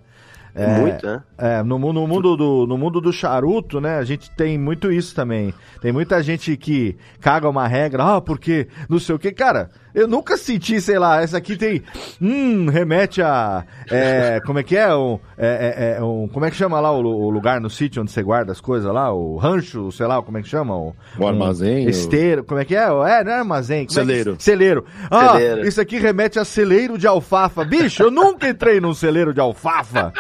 É, 0.56 0.80
Muito, 0.80 1.06
né? 1.06 1.24
É, 1.38 1.64
no, 1.64 1.80
no 1.80 2.08
mundo 2.08 2.38
do, 2.38 2.68
no 2.68 2.78
mundo 2.78 3.02
do 3.02 3.12
charuto, 3.12 3.82
né, 3.82 3.98
a 3.98 4.04
gente 4.04 4.30
tem 4.32 4.58
muito 4.58 4.92
isso 4.92 5.16
também. 5.16 5.54
Tem 5.82 5.92
muita 5.92 6.22
gente 6.22 6.56
que 6.56 6.96
caga 7.20 7.50
uma 7.50 7.68
regra, 7.68 8.18
ah, 8.18 8.22
porque 8.22 8.68
não 8.88 9.00
sei 9.00 9.16
o 9.16 9.20
que. 9.20 9.32
Cara, 9.32 9.72
eu 9.94 10.08
nunca 10.08 10.38
senti, 10.38 10.80
sei 10.82 10.98
lá, 11.00 11.22
essa 11.22 11.38
aqui 11.38 11.56
tem. 11.56 11.82
Hum, 12.22 12.68
remete 12.70 13.22
a. 13.22 13.64
é, 13.90 14.40
como 14.46 14.60
é 14.60 14.64
que 14.64 14.76
é? 14.78 14.94
Um, 14.96 15.20
é, 15.38 15.96
é, 15.96 15.98
é, 16.00 16.04
um, 16.04 16.28
como 16.28 16.46
é 16.46 16.50
que 16.52 16.56
chama 16.58 16.80
lá 16.80 16.92
o, 16.92 17.04
o 17.04 17.30
lugar 17.30 17.60
no 17.62 17.70
sítio 17.70 18.02
onde 18.02 18.12
você 18.12 18.24
guarda 18.24 18.52
as 18.52 18.60
coisas 18.62 18.92
lá? 18.92 19.14
O 19.14 19.38
rancho, 19.38 19.92
sei 19.92 20.06
lá, 20.08 20.22
como 20.22 20.38
é 20.38 20.42
que 20.42 20.48
chama? 20.50 20.76
O, 20.76 20.96
O 21.20 21.28
armazém, 21.28 21.86
Um 21.86 21.90
esteiro, 21.90 22.44
como 22.44 22.60
é 22.60 22.66
que 22.66 22.76
é? 22.76 22.84
É, 22.84 23.24
não 23.24 23.32
é 23.32 23.40
armazém. 23.40 23.86
como 23.86 24.00
é 24.00 24.04
que- 24.04 24.08
Celeiro. 24.08 24.36
Celeiro. 24.40 24.86
Ah, 25.12 25.34
Celeiro. 25.34 25.68
isso 25.68 25.82
aqui 25.82 25.98
remete 25.98 26.40
a 26.40 26.46
celeiro 26.46 26.98
de 26.98 27.08
alfafa. 27.08 27.64
Bicho, 27.64 28.04
eu 28.04 28.12
nunca 28.12 28.48
entrei 28.50 28.80
num 28.80 28.94
celeiro 28.94 29.34
de 29.34 29.40
alfafa 29.40 30.12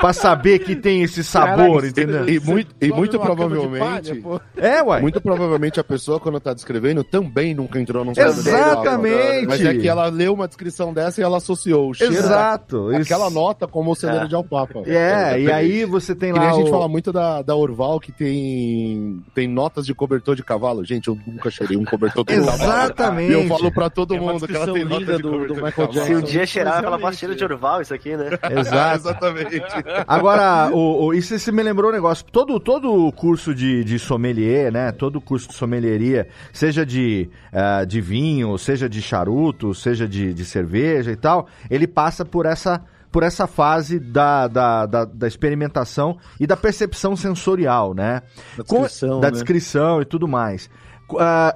pra 0.00 0.12
saber 0.12 0.58
que 0.60 0.76
tem 0.76 1.02
esse 1.02 1.22
sabor, 1.24 1.80
Caraca, 1.82 1.86
entendeu? 1.88 2.28
E 2.28 2.38
muito, 2.40 2.74
e 2.80 2.88
muito 2.92 3.12
de 3.12 3.18
provavelmente. 3.18 3.78
palha. 4.20 4.40
É, 4.56 4.82
ué. 4.82 5.00
Muito 5.00 5.20
provavelmente 5.20 5.80
a 5.80 5.84
pessoa, 5.84 6.20
quando 6.20 6.38
tá 6.40 6.52
descrevendo, 6.54 7.02
também 7.02 7.54
nunca 7.54 7.80
entrou 7.80 8.04
num 8.04 8.14
celeiro 8.14 8.42
de 8.42 8.50
alfafa. 8.50 8.82
Exatamente. 9.16 9.46
Mas 9.46 9.60
é 9.64 9.74
que 9.78 9.88
ela 9.88 10.06
leu 10.08 10.34
uma 10.34 10.46
descrição 10.46 10.92
dessa 10.92 11.20
e 11.20 11.24
ela 11.24 11.36
associou 11.38 11.90
o 11.90 11.94
cheiro 11.94 12.12
Exato. 12.14 12.86
da- 12.88 12.92
isso- 13.00 13.02
aquela 13.12 13.30
nota 13.30 13.66
como 13.66 13.90
o 13.90 13.94
celeiro 13.94 14.28
de 14.28 14.34
alfafa. 14.34 14.80
É, 14.86 15.40
e 15.40 15.50
aí 15.50 15.84
você 15.84 16.14
tem 16.14 16.32
Que 16.32 16.38
nem 16.38 16.48
lá 16.48 16.54
a 16.54 16.58
gente 16.58 16.68
o... 16.68 16.70
fala 16.70 16.88
muito 16.88 17.12
da, 17.12 17.42
da 17.42 17.54
Orval, 17.54 17.98
que 18.00 18.12
tem, 18.12 19.22
tem 19.34 19.48
notas 19.48 19.86
de 19.86 19.94
cobertor 19.94 20.34
de 20.36 20.42
cavalo. 20.42 20.84
Gente, 20.84 21.08
eu 21.08 21.18
nunca 21.26 21.50
cheirei 21.50 21.76
um 21.76 21.84
cobertor 21.84 22.24
de 22.24 22.34
cavalo. 22.36 22.54
Exatamente. 22.62 23.30
E 23.30 23.34
eu 23.34 23.46
falo 23.46 23.70
pra 23.72 23.90
todo 23.90 24.14
É 24.14 24.20
mundo 24.20 24.46
que 24.46 24.54
ela 24.56 24.72
tem 24.72 24.84
nota 24.84 25.04
de 25.16 25.22
do- 25.22 25.30
cobertor 25.30 25.46
do 25.48 25.54
de 25.54 25.62
Michael 25.62 25.88
cavalo. 25.88 26.06
Se 26.06 26.14
um 26.14 26.20
dia 26.22 26.46
cheirar, 26.46 26.82
falar, 26.82 26.96
Realmente. 26.96 27.16
cheiro 27.18 27.34
de 27.34 27.44
Orval 27.44 27.80
isso 27.82 27.94
aqui, 27.94 28.16
né? 28.16 28.30
Exato. 28.58 28.96
Exatamente. 29.06 29.62
Agora, 30.06 30.70
o, 30.72 31.06
o- 31.06 31.14
isso 31.14 31.38
se 31.38 31.52
me 31.52 31.62
lembrou 31.62 31.90
um 31.90 31.94
negócio. 31.94 32.24
Todo, 32.30 32.58
todo 32.60 33.10
curso 33.12 33.54
de, 33.54 33.84
de 33.84 33.98
sommelier, 33.98 34.70
né? 34.72 34.92
Todo 34.92 35.20
curso 35.20 35.48
de 35.48 35.54
sommelieria, 35.54 36.28
seja 36.52 36.84
de, 36.84 37.28
ah, 37.52 37.84
de 37.84 38.00
vinho, 38.00 38.56
seja 38.58 38.88
de 38.88 39.00
charuto, 39.06 39.72
seja 39.74 40.06
de, 40.08 40.34
de 40.34 40.44
cerveja 40.44 41.10
e 41.12 41.16
tal, 41.16 41.46
ele 41.70 41.86
passa 41.86 42.24
por 42.24 42.44
essa, 42.46 42.82
por 43.10 43.22
essa 43.22 43.46
fase 43.46 43.98
da, 43.98 44.46
da, 44.48 44.84
da, 44.86 45.04
da 45.04 45.26
experimentação 45.28 46.18
e 46.38 46.46
da 46.46 46.56
percepção 46.56 47.16
sensorial, 47.16 47.94
né? 47.94 48.22
Da 48.56 48.64
Com- 48.64 48.82
descrição, 48.82 49.20
da 49.20 49.28
né? 49.28 49.32
descrição 49.32 50.02
e 50.02 50.04
tudo 50.04 50.26
mais. 50.28 50.68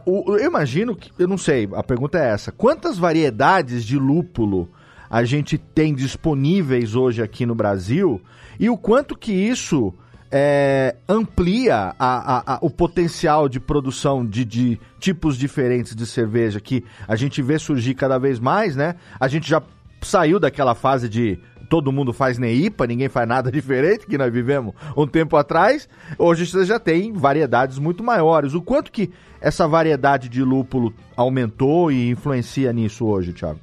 O- 0.06 0.36
eu 0.38 0.46
imagino 0.46 0.94
que, 0.94 1.10
eu 1.18 1.26
não 1.26 1.36
sei, 1.36 1.68
a 1.74 1.82
pergunta 1.82 2.18
é 2.18 2.30
essa: 2.30 2.52
quantas 2.52 2.96
variedades 2.96 3.84
de 3.84 3.98
lúpulo 3.98 4.68
a 5.10 5.24
gente 5.24 5.58
tem 5.58 5.92
disponíveis 5.94 6.94
hoje 6.94 7.20
aqui 7.20 7.44
no 7.44 7.54
Brasil 7.54 8.22
e 8.60 8.70
o 8.70 8.76
quanto 8.78 9.16
que 9.18 9.32
isso 9.32 9.92
é, 10.30 10.96
amplia 11.08 11.94
a- 11.98 12.36
a- 12.38 12.54
a- 12.54 12.58
o 12.62 12.70
potencial 12.70 13.48
de 13.48 13.58
produção 13.58 14.24
de, 14.24 14.44
de 14.44 14.80
tipos 14.98 15.36
diferentes 15.36 15.94
de 15.94 16.06
cerveja 16.06 16.60
que 16.60 16.84
a 17.08 17.16
gente 17.16 17.42
vê 17.42 17.58
surgir 17.58 17.94
cada 17.94 18.18
vez 18.18 18.38
mais, 18.38 18.76
né? 18.76 18.94
A 19.18 19.26
gente 19.28 19.48
já 19.48 19.60
saiu 20.02 20.38
daquela 20.38 20.74
fase 20.74 21.08
de 21.08 21.38
todo 21.68 21.92
mundo 21.92 22.12
faz 22.12 22.36
neipa, 22.36 22.84
ninguém 22.86 23.08
faz 23.08 23.28
nada 23.28 23.50
diferente, 23.52 24.06
que 24.06 24.18
nós 24.18 24.32
vivemos 24.32 24.74
um 24.96 25.06
tempo 25.06 25.36
atrás. 25.36 25.88
Hoje 26.18 26.46
você 26.46 26.64
já 26.64 26.78
tem 26.80 27.12
variedades 27.12 27.78
muito 27.78 28.02
maiores. 28.02 28.54
O 28.54 28.60
quanto 28.62 28.90
que 28.90 29.10
essa 29.40 29.66
variedade 29.68 30.28
de 30.28 30.42
lúpulo 30.42 30.92
aumentou 31.16 31.90
e 31.92 32.08
influencia 32.10 32.72
nisso 32.72 33.06
hoje, 33.06 33.32
Thiago? 33.32 33.60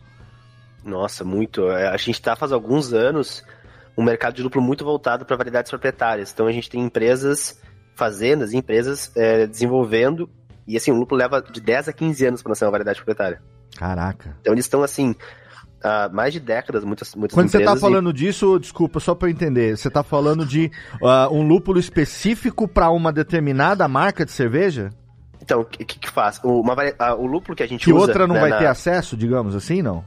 Nossa, 0.86 1.26
muito. 1.26 1.70
É, 1.70 1.88
A 1.90 1.98
gente 1.98 2.22
tá 2.22 2.34
faz 2.36 2.52
alguns 2.54 2.94
anos 2.94 3.44
um 3.98 4.04
mercado 4.04 4.36
de 4.36 4.44
lúpulo 4.44 4.64
muito 4.64 4.86
voltado 4.86 5.26
para 5.26 5.36
variedades 5.36 5.70
proprietárias. 5.72 6.32
Então 6.32 6.46
a 6.48 6.52
gente 6.52 6.70
tem 6.70 6.82
empresas, 6.84 7.60
fazendas, 7.96 8.54
e 8.54 8.58
empresas 8.58 9.12
é, 9.16 9.48
desenvolvendo. 9.48 10.30
E 10.68 10.78
assim, 10.78 10.92
o 10.92 10.96
lúpulo 10.96 11.20
leva 11.20 11.42
de 11.42 11.60
10 11.62 11.88
a 11.90 11.94
15 11.94 12.26
anos 12.26 12.42
para 12.44 12.52
nascer 12.52 12.66
uma 12.66 12.72
variedade 12.72 12.98
proprietária. 12.98 13.42
Caraca. 13.76 14.36
Então 14.42 14.54
eles 14.54 14.66
estão 14.66 14.84
assim, 14.84 15.16
há 15.84 16.10
mais 16.10 16.34
de 16.34 16.40
décadas, 16.40 16.84
muitas, 16.84 17.16
muitas 17.16 17.34
Quando 17.36 17.50
você 17.50 17.58
empresas. 17.58 17.76
tá 17.82 17.88
falando 17.88 18.12
disso, 18.14 18.60
desculpa, 18.60 19.00
só 19.00 19.16
para 19.16 19.30
eu 19.30 19.32
entender, 19.32 19.78
você 19.78 19.90
tá 19.90 20.04
falando 20.04 20.46
de 20.46 20.72
ah, 21.04 21.30
um 21.32 21.42
lúpulo 21.48 21.80
específico 21.80 22.68
para 22.68 22.90
uma 22.90 23.12
determinada 23.14 23.88
marca 23.88 24.26
de 24.26 24.32
cerveja? 24.32 24.90
e- 25.40 25.44
Então, 25.44 25.62
o 25.62 25.66
que, 25.66 25.86
que 25.86 26.10
faz? 26.10 26.40
O, 26.44 26.60
uma 26.62 26.76
ah, 27.00 27.16
o 27.16 27.26
lúpulo 27.26 27.56
que 27.56 27.64
a 27.64 27.68
gente 27.68 27.86
Que 27.86 27.94
usa. 27.94 28.02
outra 28.08 28.28
não 28.28 28.36
né, 28.36 28.42
vai 28.42 28.50
na- 28.50 28.58
ter 28.58 28.68
acesso, 28.68 29.16
digamos 29.16 29.56
assim, 29.56 29.82
não? 29.82 30.04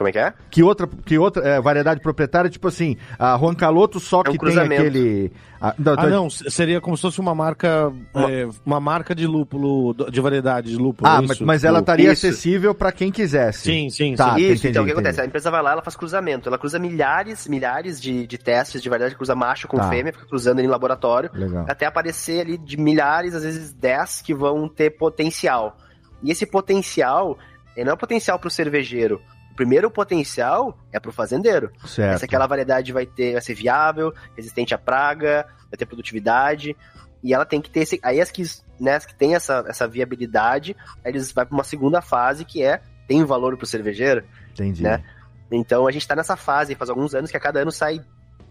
Como 0.00 0.08
é 0.08 0.12
que 0.12 0.18
é? 0.18 0.32
Que 0.50 0.62
outra, 0.62 0.88
que 1.04 1.18
outra 1.18 1.46
é, 1.46 1.60
variedade 1.60 2.00
proprietária, 2.00 2.48
tipo 2.48 2.66
assim, 2.66 2.96
a 3.18 3.36
Juan 3.36 3.54
Caloto 3.54 4.00
só 4.00 4.18
É 4.18 4.20
um 4.20 4.22
que 4.22 4.30
tem 4.30 4.38
cruzamento. 4.38 4.80
aquele. 4.80 5.30
ah, 5.60 5.74
não, 5.78 5.92
Ah, 5.98 6.06
não, 6.06 6.30
seria 6.30 6.80
como 6.80 6.96
se 6.96 7.02
fosse 7.02 7.20
uma 7.20 7.34
marca, 7.34 7.92
é, 8.14 8.48
uma 8.64 8.80
marca 8.80 9.14
de 9.14 9.26
lúpulo, 9.26 9.92
de 10.10 10.18
variedade 10.22 10.70
de 10.70 10.76
lúpulo. 10.76 11.06
Ah, 11.06 11.16
é 11.18 11.20
mas, 11.20 11.30
isso? 11.32 11.44
mas 11.44 11.64
ela 11.64 11.80
Tipo, 11.80 11.82
estaria 11.92 12.12
Isso. 12.12 12.26
acessível 12.26 12.74
para 12.74 12.90
quem 12.92 13.12
quisesse. 13.12 13.58
Sim, 13.60 13.90
sim, 13.90 14.14
Tá, 14.14 14.36
sim. 14.36 14.40
Isso, 14.40 14.52
entendi, 14.52 14.68
então 14.68 14.82
o 14.82 14.86
que 14.86 14.92
entendi. 14.92 14.92
acontece? 14.92 15.20
A 15.20 15.26
empresa 15.26 15.50
vai 15.50 15.62
lá, 15.62 15.72
ela 15.72 15.82
faz 15.82 15.96
cruzamento. 15.96 16.48
Ela 16.48 16.56
cruza 16.56 16.78
milhares, 16.78 17.46
milhares 17.46 18.00
de, 18.00 18.26
de 18.26 18.38
testes 18.38 18.80
de 18.80 18.88
verdade, 18.88 19.14
cruza 19.14 19.34
macho 19.34 19.68
com 19.68 19.76
Tá. 19.76 19.90
fêmea, 19.90 20.14
fica 20.14 20.24
cruzando 20.24 20.60
ali 20.60 20.66
em 20.66 20.70
laboratório, 20.70 21.28
Legal. 21.34 21.66
até 21.68 21.84
aparecer 21.84 22.40
ali 22.40 22.56
de 22.56 22.78
milhares, 22.78 23.34
às 23.34 23.42
vezes 23.44 23.70
10 23.74 24.22
que 24.22 24.32
vão 24.34 24.66
ter 24.66 24.90
potencial. 24.96 25.76
E 26.22 26.30
esse 26.30 26.46
potencial, 26.46 27.38
ele 27.76 27.84
não 27.86 27.92
é 27.92 27.96
potencial 27.96 28.38
para 28.38 28.48
o 28.48 28.50
cervejeiro. 28.50 29.20
O 29.60 29.62
primeiro 29.62 29.90
potencial 29.90 30.78
é 30.90 30.98
para 30.98 31.10
o 31.10 31.12
fazendeiro. 31.12 31.70
Certo. 31.84 32.14
Essa 32.14 32.24
aquela 32.24 32.46
variedade 32.46 32.92
vai 32.92 33.04
ter, 33.04 33.32
vai 33.34 33.42
ser 33.42 33.52
viável, 33.52 34.10
resistente 34.34 34.74
à 34.74 34.78
praga, 34.78 35.46
vai 35.70 35.76
ter 35.76 35.84
produtividade. 35.84 36.74
E 37.22 37.34
ela 37.34 37.44
tem 37.44 37.60
que 37.60 37.68
ter 37.68 37.80
esse. 37.80 38.00
Aí 38.02 38.22
as 38.22 38.30
que, 38.30 38.42
né, 38.80 38.94
as 38.94 39.04
que 39.04 39.14
tem 39.14 39.34
essa, 39.34 39.62
essa 39.68 39.86
viabilidade, 39.86 40.74
aí 41.04 41.12
eles 41.12 41.30
vão 41.30 41.44
para 41.44 41.54
uma 41.54 41.62
segunda 41.62 42.00
fase 42.00 42.42
que 42.46 42.62
é 42.62 42.80
tem 43.06 43.22
valor 43.22 43.54
para 43.58 43.64
o 43.64 43.66
cervejeiro. 43.66 44.24
Entendi. 44.52 44.82
né? 44.82 45.04
Então 45.50 45.86
a 45.86 45.90
gente 45.90 46.08
tá 46.08 46.16
nessa 46.16 46.36
fase, 46.36 46.74
faz 46.74 46.88
alguns 46.88 47.14
anos 47.14 47.30
que 47.30 47.36
a 47.36 47.40
cada 47.40 47.60
ano 47.60 47.70
sai, 47.70 48.00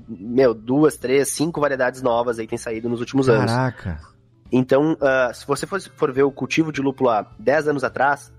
meu, 0.08 0.54
duas, 0.54 0.96
três, 0.96 1.30
cinco 1.30 1.60
variedades 1.60 2.04
novas 2.04 2.38
aí 2.38 2.46
tem 2.46 2.58
saído 2.58 2.88
nos 2.88 3.00
últimos 3.00 3.28
anos. 3.30 3.52
Caraca. 3.52 4.00
Então, 4.52 4.96
ah, 5.02 5.32
se 5.34 5.46
você 5.48 5.66
for, 5.66 5.82
for 5.82 6.12
ver 6.12 6.24
o 6.24 6.32
cultivo 6.32 6.72
de 6.72 6.82
lúpulo 6.82 7.10
há 7.10 7.26
10 7.40 7.70
anos 7.70 7.84
atrás, 7.84 8.32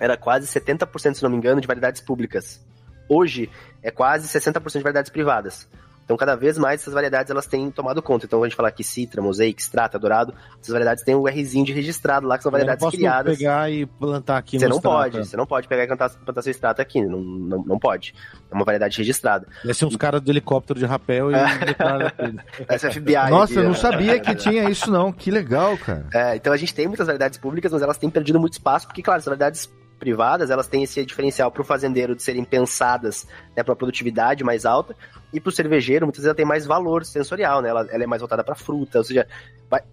era 0.00 0.16
quase 0.16 0.46
70%, 0.48 1.14
se 1.14 1.22
não 1.22 1.30
me 1.30 1.36
engano, 1.36 1.60
de 1.60 1.66
variedades 1.68 2.00
públicas. 2.00 2.60
Hoje 3.08 3.50
é 3.82 3.90
quase 3.90 4.26
60% 4.26 4.72
de 4.78 4.82
variedades 4.82 5.10
privadas. 5.10 5.68
Então, 6.04 6.16
cada 6.16 6.34
vez 6.34 6.58
mais 6.58 6.80
essas 6.80 6.92
variedades 6.92 7.30
elas 7.30 7.46
têm 7.46 7.70
tomado 7.70 8.02
conta. 8.02 8.26
Então, 8.26 8.42
a 8.42 8.46
gente 8.48 8.56
fala 8.56 8.68
aqui 8.68 8.82
Citra, 8.82 9.22
Mosaic, 9.22 9.62
Strata, 9.62 9.96
Dourado, 9.96 10.34
essas 10.60 10.72
variedades 10.72 11.04
têm 11.04 11.14
o 11.14 11.22
Rzinho 11.24 11.64
de 11.64 11.72
registrado 11.72 12.26
lá, 12.26 12.36
que 12.36 12.42
são 12.42 12.50
Eu 12.50 12.52
não 12.52 12.58
variedades 12.58 12.84
posso 12.84 12.96
criadas. 12.96 13.38
pegar 13.38 13.70
e 13.70 13.86
plantar 13.86 14.38
aqui 14.38 14.58
Você 14.58 14.66
não 14.66 14.78
Strata. 14.78 14.96
pode, 14.96 15.18
você 15.28 15.36
não 15.36 15.46
pode 15.46 15.68
pegar 15.68 15.84
e 15.84 15.86
plantar, 15.86 16.10
plantar 16.10 16.42
seu 16.42 16.50
extrato 16.50 16.82
aqui, 16.82 17.00
não, 17.00 17.20
não, 17.20 17.62
não 17.64 17.78
pode. 17.78 18.12
É 18.50 18.54
uma 18.56 18.64
variedade 18.64 18.98
registrada. 18.98 19.46
Desce 19.64 19.84
uns 19.84 19.94
caras 19.94 20.20
do 20.20 20.32
helicóptero 20.32 20.80
de 20.80 20.84
rapel 20.84 21.30
e 21.30 21.34
ele. 22.18 22.40
Essa 22.66 22.90
FBI. 22.90 23.14
Nossa, 23.30 23.52
aqui, 23.52 23.62
eu 23.62 23.64
não 23.68 23.74
sabia 23.74 24.18
que 24.18 24.34
tinha 24.34 24.68
isso, 24.68 24.90
não. 24.90 25.12
Que 25.12 25.30
legal, 25.30 25.78
cara. 25.78 26.06
É, 26.12 26.34
então 26.34 26.52
a 26.52 26.56
gente 26.56 26.74
tem 26.74 26.88
muitas 26.88 27.06
variedades 27.06 27.38
públicas, 27.38 27.70
mas 27.70 27.82
elas 27.82 27.98
têm 27.98 28.10
perdido 28.10 28.40
muito 28.40 28.54
espaço, 28.54 28.84
porque, 28.88 29.00
claro, 29.00 29.18
as 29.18 29.24
variedades 29.24 29.70
privadas, 30.00 30.50
elas 30.50 30.66
têm 30.66 30.82
esse 30.82 31.04
diferencial 31.04 31.52
para 31.52 31.62
o 31.62 31.64
fazendeiro 31.64 32.16
de 32.16 32.22
serem 32.22 32.42
pensadas 32.42 33.28
né, 33.56 33.62
para 33.62 33.76
produtividade 33.76 34.42
mais 34.42 34.64
alta, 34.66 34.96
e 35.32 35.38
para 35.38 35.50
o 35.50 35.52
cervejeiro, 35.52 36.06
muitas 36.06 36.20
vezes 36.20 36.26
ela 36.26 36.34
tem 36.34 36.44
mais 36.44 36.66
valor 36.66 37.04
sensorial, 37.04 37.62
né? 37.62 37.68
Ela, 37.68 37.86
ela 37.90 38.02
é 38.02 38.06
mais 38.06 38.20
voltada 38.20 38.42
para 38.42 38.56
fruta, 38.56 38.98
ou 38.98 39.04
seja, 39.04 39.26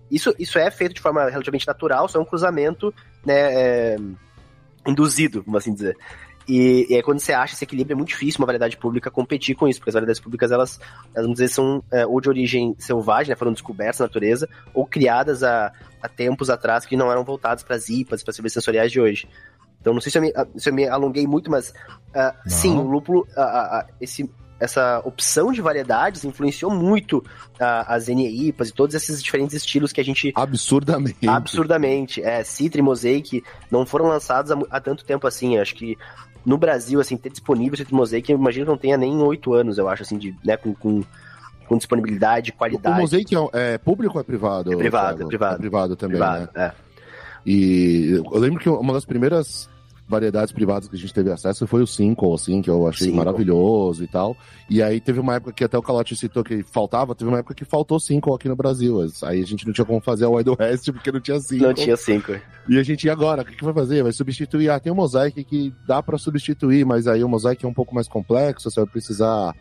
isso, 0.09 0.33
isso 0.39 0.57
é 0.57 0.71
feito 0.71 0.95
de 0.95 1.01
forma 1.01 1.29
relativamente 1.29 1.67
natural, 1.67 2.07
só 2.07 2.17
é 2.17 2.21
um 2.21 2.25
cruzamento 2.25 2.91
né, 3.23 3.53
é, 3.53 3.97
induzido, 4.87 5.43
vamos 5.43 5.59
assim 5.61 5.73
dizer. 5.73 5.95
E, 6.47 6.87
e 6.89 6.95
aí 6.95 7.03
quando 7.03 7.19
você 7.19 7.33
acha 7.33 7.53
esse 7.53 7.63
equilíbrio, 7.65 7.93
é 7.93 7.97
muito 7.97 8.09
difícil 8.09 8.39
uma 8.39 8.45
variedade 8.45 8.77
pública 8.77 9.11
competir 9.11 9.53
com 9.53 9.67
isso, 9.67 9.79
porque 9.79 9.89
as 9.89 9.93
variedades 9.93 10.21
públicas, 10.21 10.49
elas, 10.49 10.79
elas 11.13 11.25
vamos 11.25 11.33
dizer, 11.33 11.49
são 11.49 11.83
é, 11.91 12.05
ou 12.05 12.21
de 12.21 12.29
origem 12.29 12.73
selvagem, 12.79 13.29
né, 13.29 13.35
foram 13.35 13.51
descobertas 13.51 13.99
na 13.99 14.05
natureza, 14.05 14.47
ou 14.73 14.85
criadas 14.85 15.43
há, 15.43 15.73
há 16.01 16.07
tempos 16.07 16.49
atrás 16.49 16.85
que 16.85 16.95
não 16.95 17.11
eram 17.11 17.25
voltadas 17.25 17.63
para 17.63 17.75
as 17.75 17.89
IPAs, 17.89 18.23
para 18.23 18.33
cervejas 18.33 18.53
sensoriais 18.53 18.91
de 18.91 19.01
hoje. 19.01 19.27
Então 19.87 19.93
não 19.93 20.01
sei 20.01 20.11
se 20.11 20.17
eu 20.17 20.21
me, 20.21 20.33
se 20.57 20.69
eu 20.69 20.73
me 20.73 20.85
alonguei 20.85 21.25
muito, 21.25 21.49
mas 21.49 21.73
ah, 22.13 22.35
Não. 22.43 22.51
sim, 22.51 22.77
o 22.77 22.81
lúpulo, 22.81 23.25
ah, 23.37 23.41
ah, 23.41 23.79
ah, 23.79 23.85
esse 24.01 24.29
essa 24.59 25.03
opção 25.05 25.51
de 25.51 25.61
variedades 25.61 26.25
influenciou 26.25 26.71
muito 26.71 27.23
as 27.59 28.07
NEIPAs 28.07 28.69
e 28.69 28.73
todos 28.73 28.95
esses 28.95 29.21
diferentes 29.21 29.55
estilos 29.55 29.93
que 29.93 30.01
a 30.01 30.03
gente. 30.03 30.33
Absurdamente. 30.35 31.29
Absurdamente. 31.29 32.23
É, 32.23 32.43
Citra 32.43 32.81
e 32.81 32.83
Mosaic 32.83 33.43
não 33.69 33.85
foram 33.85 34.07
lançados 34.07 34.51
há, 34.51 34.57
há 34.71 34.81
tanto 34.81 35.05
tempo 35.05 35.27
assim. 35.27 35.59
Acho 35.59 35.75
que 35.75 35.95
no 36.43 36.57
Brasil, 36.57 36.99
assim, 36.99 37.15
ter 37.15 37.29
disponível 37.29 37.77
Citra 37.77 37.93
e 37.93 37.95
Mosaic, 37.95 38.31
eu 38.31 38.37
imagino 38.37 38.65
que 38.65 38.71
não 38.71 38.77
tenha 38.79 38.97
nem 38.97 39.15
oito 39.21 39.53
anos, 39.53 39.77
eu 39.77 39.87
acho, 39.87 40.01
assim, 40.01 40.17
de, 40.17 40.35
né, 40.43 40.57
com, 40.57 40.73
com 40.73 41.03
com 41.67 41.77
disponibilidade, 41.77 42.53
qualidade. 42.53 42.97
O 42.97 43.01
Mosaic 43.01 43.35
é, 43.35 43.73
é 43.73 43.77
público 43.77 44.15
ou 44.15 44.21
é 44.21 44.23
privado? 44.23 44.71
É 44.71 44.75
privado, 44.75 45.23
é 45.23 45.25
privado. 45.27 45.55
É 45.55 45.57
privado 45.59 45.95
também, 45.97 46.17
privado, 46.17 46.49
né? 46.55 46.73
É. 46.73 46.87
E 47.49 48.11
eu 48.11 48.39
lembro 48.39 48.59
que 48.59 48.69
uma 48.69 48.91
das 48.91 49.05
primeiras 49.05 49.69
variedades 50.07 50.53
privadas 50.53 50.87
que 50.87 50.95
a 50.95 50.99
gente 50.99 51.13
teve 51.13 51.31
acesso 51.31 51.67
foi 51.67 51.81
o 51.81 51.87
Cinco, 51.87 52.33
assim, 52.33 52.61
que 52.61 52.69
eu 52.69 52.87
achei 52.87 53.07
Cinco. 53.07 53.17
maravilhoso 53.17 54.03
e 54.03 54.07
tal. 54.07 54.37
E 54.69 54.81
aí 54.81 55.01
teve 55.01 55.19
uma 55.19 55.35
época 55.35 55.51
que 55.51 55.63
até 55.63 55.77
o 55.77 55.81
Calote 55.81 56.15
citou 56.15 56.43
que 56.43 56.63
faltava, 56.63 57.13
teve 57.13 57.29
uma 57.29 57.39
época 57.39 57.53
que 57.53 57.65
faltou 57.65 57.99
Cinco 57.99 58.33
aqui 58.33 58.47
no 58.47 58.55
Brasil. 58.55 58.99
Aí 59.23 59.41
a 59.41 59.45
gente 59.45 59.65
não 59.65 59.73
tinha 59.73 59.85
como 59.85 59.99
fazer 59.99 60.25
a 60.25 60.29
Wide 60.29 60.51
West 60.51 60.89
porque 60.93 61.11
não 61.11 61.19
tinha 61.19 61.39
Cinco. 61.39 61.63
Não 61.63 61.73
tinha 61.73 61.97
Cinco. 61.97 62.33
E 62.69 62.79
a 62.79 62.83
gente, 62.83 63.05
e 63.05 63.09
agora? 63.09 63.41
O 63.41 63.45
que, 63.45 63.55
que 63.55 63.63
vai 63.63 63.73
fazer? 63.73 64.03
Vai 64.03 64.13
substituir? 64.13 64.69
Ah, 64.69 64.79
tem 64.79 64.91
o 64.91 64.95
um 64.95 64.97
Mosaic 64.97 65.43
que 65.43 65.73
dá 65.85 66.01
para 66.01 66.17
substituir, 66.17 66.85
mas 66.85 67.07
aí 67.07 67.23
o 67.23 67.29
Mosaic 67.29 67.65
é 67.65 67.67
um 67.67 67.73
pouco 67.73 67.93
mais 67.93 68.07
complexo, 68.07 68.71
você 68.71 68.79
vai 68.79 68.89
precisar 68.89 69.53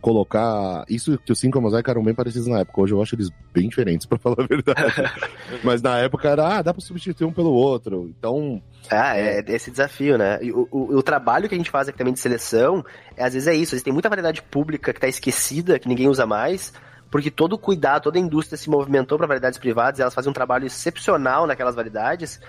colocar. 0.00 0.84
Isso 0.88 1.16
que 1.18 1.32
os 1.32 1.38
cinco 1.38 1.60
Mosaic 1.60 1.88
eram 1.88 2.04
bem 2.04 2.14
parecidos 2.14 2.46
na 2.46 2.58
época. 2.60 2.82
Hoje 2.82 2.92
eu 2.92 3.00
acho 3.00 3.14
eles 3.14 3.30
bem 3.54 3.68
diferentes, 3.68 4.04
para 4.06 4.18
falar 4.18 4.36
a 4.40 4.46
verdade. 4.46 4.92
Mas 5.64 5.80
na 5.80 5.98
época 5.98 6.28
era, 6.28 6.58
ah, 6.58 6.62
dá 6.62 6.74
pra 6.74 6.82
substituir 6.82 7.26
um 7.26 7.32
pelo 7.32 7.52
outro. 7.52 8.12
Então. 8.18 8.62
Ah, 8.90 9.16
é, 9.16 9.40
é 9.40 9.44
esse 9.48 9.70
desafio, 9.70 10.18
né? 10.18 10.38
E 10.42 10.52
o, 10.52 10.68
o, 10.70 10.96
o, 10.96 11.02
trabalho 11.02 11.48
que 11.48 11.54
a 11.54 11.58
gente 11.58 11.70
faz 11.70 11.88
aqui 11.88 11.96
também 11.96 12.12
de 12.12 12.20
seleção, 12.20 12.84
é, 13.16 13.24
às 13.24 13.32
vezes 13.32 13.48
é 13.48 13.54
isso. 13.54 13.70
Às 13.70 13.70
vezes 13.72 13.82
tem 13.82 13.92
muita 13.92 14.08
variedade 14.08 14.42
pública 14.42 14.92
que 14.92 15.00
tá 15.00 15.08
esquecida, 15.08 15.78
que 15.78 15.88
ninguém 15.88 16.08
usa 16.08 16.26
mais. 16.26 16.72
Porque 17.10 17.30
todo 17.30 17.54
o 17.54 17.58
cuidado, 17.58 18.02
toda 18.02 18.18
a 18.18 18.20
indústria 18.20 18.58
se 18.58 18.68
movimentou 18.68 19.16
para 19.16 19.26
variedades 19.26 19.58
privadas, 19.58 20.00
elas 20.00 20.14
fazem 20.14 20.30
um 20.30 20.34
trabalho 20.34 20.66
excepcional 20.66 21.46
naquelas 21.46 21.74
variedades, 21.74 22.40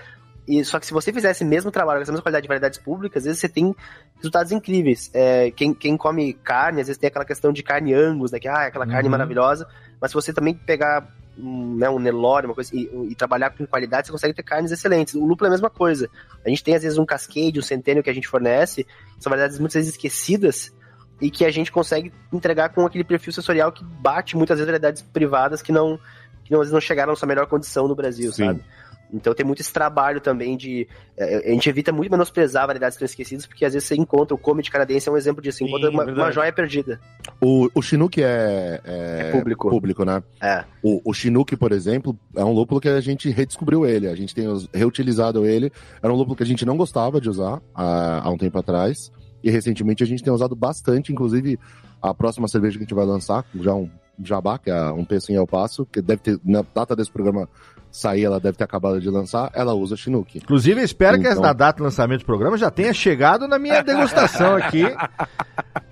e, 0.48 0.64
só 0.64 0.78
que 0.78 0.86
se 0.86 0.92
você 0.92 1.12
fizesse 1.12 1.42
o 1.42 1.46
mesmo 1.46 1.70
trabalho 1.70 1.98
com 1.98 2.02
essa 2.02 2.12
mesma 2.12 2.22
qualidade 2.22 2.42
de 2.42 2.48
variedades 2.48 2.78
públicas, 2.78 3.22
às 3.22 3.24
vezes 3.24 3.40
você 3.40 3.48
tem 3.48 3.74
resultados 4.16 4.52
incríveis. 4.52 5.10
É, 5.12 5.50
quem, 5.50 5.74
quem 5.74 5.96
come 5.96 6.34
carne, 6.34 6.80
às 6.80 6.86
vezes 6.86 6.98
tem 6.98 7.08
aquela 7.08 7.24
questão 7.24 7.52
de 7.52 7.62
carne 7.62 7.92
angus, 7.92 8.30
né? 8.30 8.38
Que 8.38 8.46
ah, 8.46 8.66
aquela 8.66 8.86
carne 8.86 9.08
uhum. 9.08 9.10
maravilhosa. 9.10 9.66
Mas 10.00 10.12
se 10.12 10.14
você 10.14 10.32
também 10.32 10.54
pegar 10.54 11.08
um, 11.38 11.76
né, 11.76 11.88
um 11.88 11.98
Nelore, 11.98 12.46
uma 12.46 12.54
coisa, 12.54 12.74
e, 12.74 12.90
e, 13.10 13.14
trabalhar 13.14 13.50
com 13.50 13.66
qualidade, 13.66 14.06
você 14.06 14.12
consegue 14.12 14.34
ter 14.34 14.42
carnes 14.42 14.72
excelentes. 14.72 15.14
O 15.14 15.24
lúpulo 15.24 15.46
é 15.46 15.48
a 15.48 15.50
mesma 15.50 15.70
coisa. 15.70 16.08
A 16.44 16.48
gente 16.48 16.64
tem, 16.64 16.74
às 16.74 16.82
vezes, 16.82 16.98
um 16.98 17.06
cascade, 17.06 17.58
um 17.58 17.62
centênio 17.62 18.02
que 18.02 18.10
a 18.10 18.14
gente 18.14 18.28
fornece, 18.28 18.86
são 19.18 19.30
variedades 19.30 19.58
muitas 19.58 19.74
vezes 19.74 19.92
esquecidas, 19.92 20.72
e 21.20 21.30
que 21.30 21.44
a 21.44 21.50
gente 21.50 21.72
consegue 21.72 22.12
entregar 22.32 22.70
com 22.70 22.84
aquele 22.84 23.04
perfil 23.04 23.32
sensorial 23.32 23.72
que 23.72 23.84
bate 23.84 24.36
muitas 24.36 24.58
vezes 24.58 24.66
variedades 24.66 25.02
privadas 25.02 25.62
que 25.62 25.72
não, 25.72 25.98
que 26.44 26.52
não, 26.52 26.60
às 26.60 26.66
vezes 26.66 26.72
não 26.72 26.80
chegaram 26.80 27.12
na 27.12 27.16
sua 27.16 27.28
melhor 27.28 27.46
condição 27.46 27.88
no 27.88 27.94
Brasil, 27.94 28.32
Sim. 28.32 28.46
sabe? 28.46 28.64
Então 29.12 29.34
tem 29.34 29.46
muito 29.46 29.60
esse 29.60 29.72
trabalho 29.72 30.20
também 30.20 30.56
de. 30.56 30.88
É, 31.16 31.50
a 31.50 31.52
gente 31.52 31.68
evita 31.68 31.92
muito 31.92 32.10
menosprezar 32.10 32.66
variedades 32.66 32.98
tão 32.98 33.06
esquecidas, 33.06 33.46
porque 33.46 33.64
às 33.64 33.72
vezes 33.72 33.88
você 33.88 33.94
encontra 33.94 34.34
o 34.34 34.38
Comet 34.38 34.70
canadense 34.70 35.08
é 35.08 35.12
um 35.12 35.16
exemplo 35.16 35.42
disso, 35.42 35.64
encontra 35.64 35.90
uma, 35.90 36.04
uma, 36.04 36.32
joia 36.32 36.52
perdida. 36.52 37.00
O, 37.40 37.70
o 37.74 37.82
Chinook 37.82 38.22
é, 38.22 38.80
é, 38.84 39.28
é, 39.28 39.32
público. 39.32 39.70
público, 39.70 40.04
né? 40.04 40.22
É. 40.40 40.64
O, 40.82 41.00
o 41.10 41.14
Chinook, 41.14 41.56
por 41.56 41.72
exemplo, 41.72 42.18
é 42.34 42.44
um 42.44 42.52
lúpulo 42.52 42.80
que 42.80 42.88
a 42.88 43.00
gente 43.00 43.30
redescobriu 43.30 43.86
ele. 43.86 44.08
A 44.08 44.16
gente 44.16 44.34
tem 44.34 44.46
reutilizado 44.74 45.46
ele. 45.46 45.72
Era 46.02 46.12
um 46.12 46.16
lúpulo 46.16 46.36
que 46.36 46.42
a 46.42 46.46
gente 46.46 46.66
não 46.66 46.76
gostava 46.76 47.20
de 47.20 47.28
usar 47.28 47.60
há, 47.74 48.26
há 48.26 48.30
um 48.30 48.38
tempo 48.38 48.58
atrás. 48.58 49.12
E 49.42 49.50
recentemente 49.50 50.02
a 50.02 50.06
gente 50.06 50.24
tem 50.24 50.32
usado 50.32 50.56
bastante, 50.56 51.12
inclusive 51.12 51.58
a 52.02 52.12
próxima 52.12 52.48
cerveja 52.48 52.76
que 52.76 52.82
a 52.82 52.86
gente 52.86 52.94
vai 52.94 53.06
lançar, 53.06 53.44
já 53.54 53.74
um 53.74 53.88
jabá, 54.22 54.58
que 54.58 54.70
é 54.70 54.90
um 54.90 55.04
peso 55.04 55.30
em 55.30 55.34
El 55.34 55.46
Passo, 55.46 55.84
que 55.86 56.00
deve 56.00 56.22
ter, 56.22 56.40
na 56.44 56.64
data 56.74 56.96
desse 56.96 57.10
programa 57.10 57.48
sair, 57.96 58.24
ela 58.24 58.38
deve 58.38 58.56
ter 58.56 58.64
acabado 58.64 59.00
de 59.00 59.08
lançar, 59.08 59.50
ela 59.54 59.74
usa 59.74 59.96
Chinook. 59.96 60.38
Inclusive, 60.38 60.82
espero 60.82 61.16
então... 61.16 61.34
que 61.34 61.40
na 61.40 61.52
data 61.52 61.78
do 61.78 61.84
lançamento 61.84 62.20
do 62.20 62.26
programa 62.26 62.56
já 62.56 62.70
tenha 62.70 62.92
chegado 62.92 63.48
na 63.48 63.58
minha 63.58 63.82
degustação 63.82 64.56
aqui. 64.56 64.84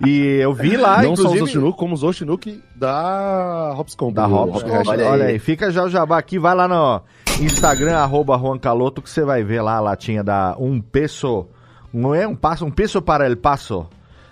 E 0.05 0.37
eu 0.41 0.53
vi 0.53 0.77
lá, 0.77 1.01
Não 1.01 1.13
inclusive... 1.13 1.23
só 1.23 1.33
usou 1.35 1.47
Chinook, 1.47 1.77
como 1.77 1.93
usou 1.93 2.13
Chinook 2.13 2.63
da 2.75 3.73
Hopscom. 3.77 4.11
Da 4.11 4.27
Hopscom, 4.27 4.83
olha, 4.85 5.09
olha, 5.09 5.25
aí. 5.25 5.39
Fica 5.39 5.71
já 5.71 5.83
o 5.83 5.89
jabá 5.89 6.17
aqui, 6.17 6.37
vai 6.37 6.53
lá 6.53 6.67
no 6.67 7.01
Instagram, 7.41 7.97
arroba 7.97 8.37
Juan 8.37 8.57
Caloto, 8.59 9.01
que 9.01 9.09
você 9.09 9.23
vai 9.23 9.43
ver 9.43 9.61
lá 9.61 9.77
a 9.77 9.81
latinha 9.81 10.23
da 10.23 10.55
Um 10.59 10.81
Peso... 10.81 11.47
Não 11.93 12.13
é 12.13 12.27
um 12.27 12.35
passo, 12.35 12.65
um 12.65 12.71
peso 12.71 13.01
para 13.01 13.25
el 13.25 13.37
paso. 13.37 13.87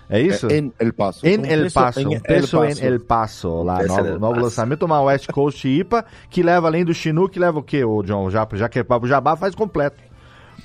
É 0.08 0.20
isso? 0.20 0.46
É, 0.48 0.58
em 0.58 0.72
El 0.78 0.92
Paso. 0.92 1.26
Em 1.26 1.46
El 1.46 1.70
Paso. 1.70 2.08
Um 2.08 2.20
peso 2.20 2.64
em 2.64 2.78
El 2.80 3.00
Paso. 3.00 3.62
Lá, 3.62 3.82
novo, 3.82 4.02
novo 4.02 4.34
Paso. 4.34 4.44
lançamento, 4.44 4.82
uma 4.84 5.02
West 5.02 5.30
Coast 5.30 5.66
IPA, 5.66 6.04
que 6.28 6.42
leva 6.42 6.66
além 6.66 6.84
do 6.84 6.92
Chinook, 6.92 7.32
que 7.32 7.38
leva 7.40 7.58
o 7.58 7.62
quê, 7.62 7.84
o 7.84 8.02
John? 8.02 8.28
Já, 8.30 8.46
já 8.52 8.68
que 8.68 8.78
é 8.78 8.84
Jabá, 9.04 9.36
faz 9.36 9.54
completo. 9.54 10.02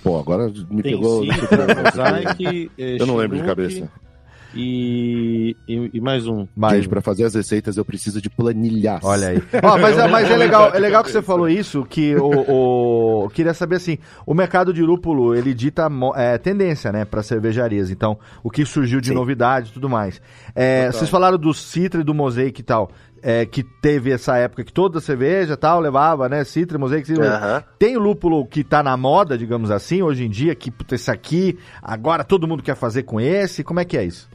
Pô, 0.03 0.19
agora 0.19 0.47
me 0.69 0.81
Tem 0.81 0.93
pegou... 0.93 1.23
Sim, 1.23 1.29
Mosaic, 1.83 2.71
Eu 2.77 3.05
não 3.05 3.15
lembro 3.15 3.37
de 3.37 3.43
cabeça. 3.43 3.89
E, 4.53 5.55
e, 5.67 5.91
e, 5.93 6.01
mais 6.01 6.25
um. 6.27 6.47
Mais 6.55 6.77
Gente, 6.77 6.89
para 6.89 7.01
fazer 7.01 7.23
as 7.23 7.35
receitas 7.35 7.77
eu 7.77 7.85
preciso 7.85 8.21
de 8.21 8.29
planilhas. 8.29 8.99
Olha 9.03 9.29
aí. 9.29 9.37
oh, 9.63 9.77
mas, 9.77 9.97
é, 9.97 10.07
mas 10.07 10.29
é 10.29 10.35
legal, 10.35 10.73
é 10.73 10.79
legal 10.79 11.03
que 11.03 11.11
você 11.11 11.21
falou 11.21 11.47
isso, 11.47 11.85
que 11.85 12.15
o, 12.15 13.25
o 13.25 13.29
queria 13.29 13.53
saber 13.53 13.75
assim, 13.75 13.97
o 14.25 14.33
mercado 14.33 14.73
de 14.73 14.81
lúpulo, 14.81 15.35
ele 15.35 15.53
dita 15.53 15.87
é, 16.15 16.37
tendência, 16.37 16.91
né, 16.91 17.05
para 17.05 17.21
cervejarias. 17.21 17.91
Então, 17.91 18.17
o 18.43 18.49
que 18.49 18.65
surgiu 18.65 18.99
de 18.99 19.09
Sim. 19.09 19.13
novidade 19.13 19.69
e 19.69 19.73
tudo 19.73 19.87
mais. 19.89 20.21
É, 20.55 20.91
vocês 20.91 21.09
falaram 21.09 21.37
do 21.37 21.53
Citra 21.53 22.01
e 22.01 22.03
do 22.03 22.13
Mosaic 22.13 22.59
e 22.59 22.63
tal. 22.63 22.91
É, 23.21 23.45
que 23.45 23.63
teve 23.63 24.11
essa 24.11 24.37
época 24.37 24.63
que 24.63 24.71
toda 24.71 25.01
cerveja 25.01 25.57
tal 25.57 25.79
levava, 25.79 26.29
né? 26.29 26.43
Citra, 26.43 26.77
Mosaic, 26.77 27.05
Citra. 27.05 27.25
Uhum. 27.25 27.63
Tem 27.77 27.97
o 27.97 27.99
lúpulo 27.99 28.45
que 28.45 28.63
tá 28.63 28.81
na 28.81 28.95
moda, 28.95 29.37
digamos 29.37 29.71
assim, 29.71 30.01
hoje 30.01 30.25
em 30.25 30.29
dia, 30.29 30.55
que 30.55 30.71
puta, 30.71 30.95
esse 30.95 31.11
aqui, 31.11 31.57
agora 31.81 32.23
todo 32.23 32.47
mundo 32.47 32.63
quer 32.63 32.75
fazer 32.75 33.03
com 33.03 33.19
esse. 33.19 33.63
Como 33.63 33.79
é 33.79 33.85
que 33.85 33.97
é 33.97 34.05
isso? 34.05 34.29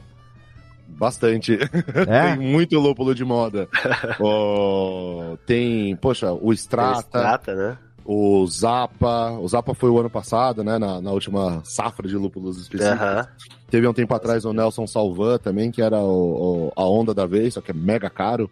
Bastante. 0.87 1.57
É? 2.07 2.35
tem 2.35 2.51
muito 2.51 2.79
lúpulo 2.79 3.13
de 3.15 3.25
moda. 3.25 3.67
oh, 4.19 5.37
tem, 5.45 5.95
poxa, 5.95 6.31
o 6.31 6.53
Strata. 6.53 6.97
O 6.97 7.21
Strata, 7.21 7.55
né? 7.55 7.77
O 8.05 8.45
Zapa. 8.45 9.31
O 9.31 9.47
Zapa 9.47 9.73
foi 9.73 9.89
o 9.89 9.99
ano 9.99 10.09
passado, 10.09 10.63
né? 10.63 10.77
Na, 10.77 11.01
na 11.01 11.11
última 11.11 11.61
safra 11.63 12.07
de 12.07 12.15
lúpulos 12.15 12.61
específicos. 12.61 13.01
Uhum. 13.01 13.55
Teve 13.69 13.87
um 13.87 13.93
tempo 13.93 14.13
atrás 14.13 14.45
o 14.45 14.53
Nelson 14.53 14.85
Salvan 14.85 15.37
também, 15.39 15.71
que 15.71 15.81
era 15.81 15.97
o, 15.97 16.67
o, 16.67 16.73
a 16.75 16.85
onda 16.85 17.13
da 17.13 17.25
vez, 17.25 17.55
só 17.55 17.61
que 17.61 17.71
é 17.71 17.73
mega 17.73 18.09
caro. 18.09 18.49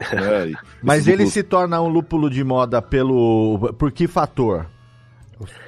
Né? 0.12 0.54
Mas 0.82 1.06
ele 1.06 1.26
se 1.26 1.42
torna 1.42 1.80
um 1.80 1.88
lúpulo 1.88 2.30
de 2.30 2.42
moda 2.42 2.80
pelo. 2.80 3.74
Por 3.78 3.92
que 3.92 4.08
fator? 4.08 4.66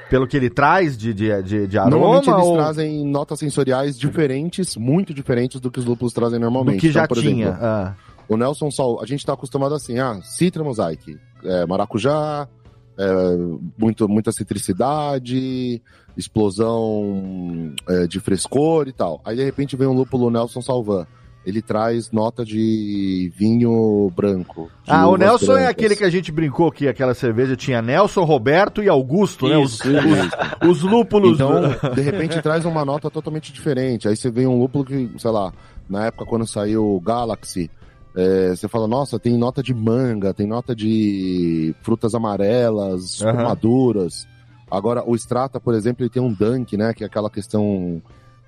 Pelo 0.09 0.27
que 0.27 0.37
ele 0.37 0.51
traz 0.51 0.97
de, 0.97 1.15
de, 1.15 1.43
de, 1.43 1.67
de 1.67 1.79
aroma? 1.79 1.97
Normalmente 1.97 2.31
eles 2.31 2.47
ou... 2.47 2.57
trazem 2.57 3.07
notas 3.07 3.39
sensoriais 3.39 3.99
diferentes, 3.99 4.77
muito 4.77 5.15
diferentes 5.15 5.61
do 5.61 5.71
que 5.71 5.79
os 5.79 5.85
lúpulos 5.85 6.13
trazem 6.13 6.39
normalmente. 6.39 6.77
Do 6.77 6.81
que 6.81 6.89
então, 6.89 7.03
já 7.03 7.09
tinha. 7.09 7.47
Exemplo, 7.49 7.65
ah. 7.65 7.95
O 8.29 8.37
Nelson 8.37 8.71
Sol, 8.71 9.01
a 9.03 9.07
gente 9.07 9.21
está 9.21 9.35
acostumado 9.35 9.75
assim, 9.75 9.99
ah, 9.99 10.21
citra 10.23 10.63
mosaic, 10.65 11.19
é, 11.45 11.67
maracujá, 11.67 12.49
é, 12.97 13.37
muito, 13.77 14.09
muita 14.09 14.33
citricidade, 14.33 15.83
explosão 16.17 17.75
é, 17.89 18.07
de 18.07 18.21
frescor 18.21 18.89
e 18.89 18.93
tal. 18.93 19.21
Aí 19.25 19.37
de 19.37 19.45
repente 19.45 19.77
vem 19.77 19.89
um 19.89 19.93
lúpulo 19.93 20.31
Nelson 20.31 20.63
Salvan 20.63 21.07
ele 21.45 21.61
traz 21.61 22.11
nota 22.13 22.45
de 22.45 23.33
vinho 23.37 24.11
branco. 24.15 24.71
De 24.85 24.91
ah, 24.91 25.09
o 25.09 25.17
Nelson 25.17 25.47
brancas. 25.47 25.65
é 25.65 25.69
aquele 25.69 25.97
que 25.97 26.05
a 26.05 26.11
gente 26.11 26.31
brincou 26.31 26.71
que 26.71 26.87
aquela 26.87 27.15
cerveja 27.15 27.57
tinha 27.57 27.83
Nelson, 27.83 28.23
Roberto 28.25 28.83
e 28.83 28.89
Augusto, 28.89 29.47
isso, 29.47 29.91
né? 29.91 30.01
Os, 30.01 30.71
os, 30.71 30.83
os, 30.83 30.83
lúpulos. 30.83 31.35
Então, 31.35 31.61
de 31.95 32.01
repente 32.01 32.41
traz 32.41 32.65
uma 32.65 32.85
nota 32.85 33.11
totalmente 33.11 33.53
diferente. 33.53 34.07
Aí 34.09 34.17
você 34.17 34.31
vê 34.31 34.47
um 34.47 34.59
lúpulo 34.59 34.85
que, 34.85 35.11
sei 35.19 35.31
lá, 35.31 35.53
na 35.89 36.07
época 36.07 36.25
quando 36.25 36.47
saiu 36.47 36.85
o 36.85 37.01
Galaxy, 37.01 37.71
é, 38.15 38.51
você 38.51 38.69
fala, 38.69 38.87
nossa, 38.87 39.19
tem 39.19 39.37
nota 39.37 39.63
de 39.63 39.75
manga, 39.75 40.35
tem 40.35 40.47
nota 40.47 40.77
de 40.77 41.75
frutas 41.83 42.15
amarelas, 42.15 43.21
uhum. 43.21 43.35
maduras. 43.35 44.29
Agora, 44.71 45.03
o 45.05 45.15
Strata, 45.17 45.59
por 45.59 45.75
exemplo, 45.75 46.03
ele 46.03 46.11
tem 46.11 46.23
um 46.23 46.33
dunk, 46.33 46.77
né? 46.77 46.95
Que 46.95 47.05
é 47.05 47.07
aquela 47.07 47.29
questão 47.29 48.01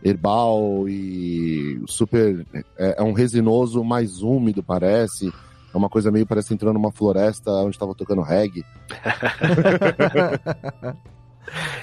herbal 0.04 0.88
e 0.88 1.82
super. 1.86 2.46
É, 2.76 2.96
é, 2.98 3.02
um 3.02 3.12
resinoso 3.12 3.82
mais 3.82 4.22
úmido, 4.22 4.62
parece. 4.62 5.32
É 5.72 5.76
uma 5.76 5.88
coisa 5.88 6.12
meio 6.12 6.26
parece 6.26 6.52
entrando 6.52 6.74
numa 6.74 6.92
floresta 6.92 7.50
onde 7.50 7.74
estava 7.74 7.94
tocando 7.94 8.22
reggae. 8.22 8.64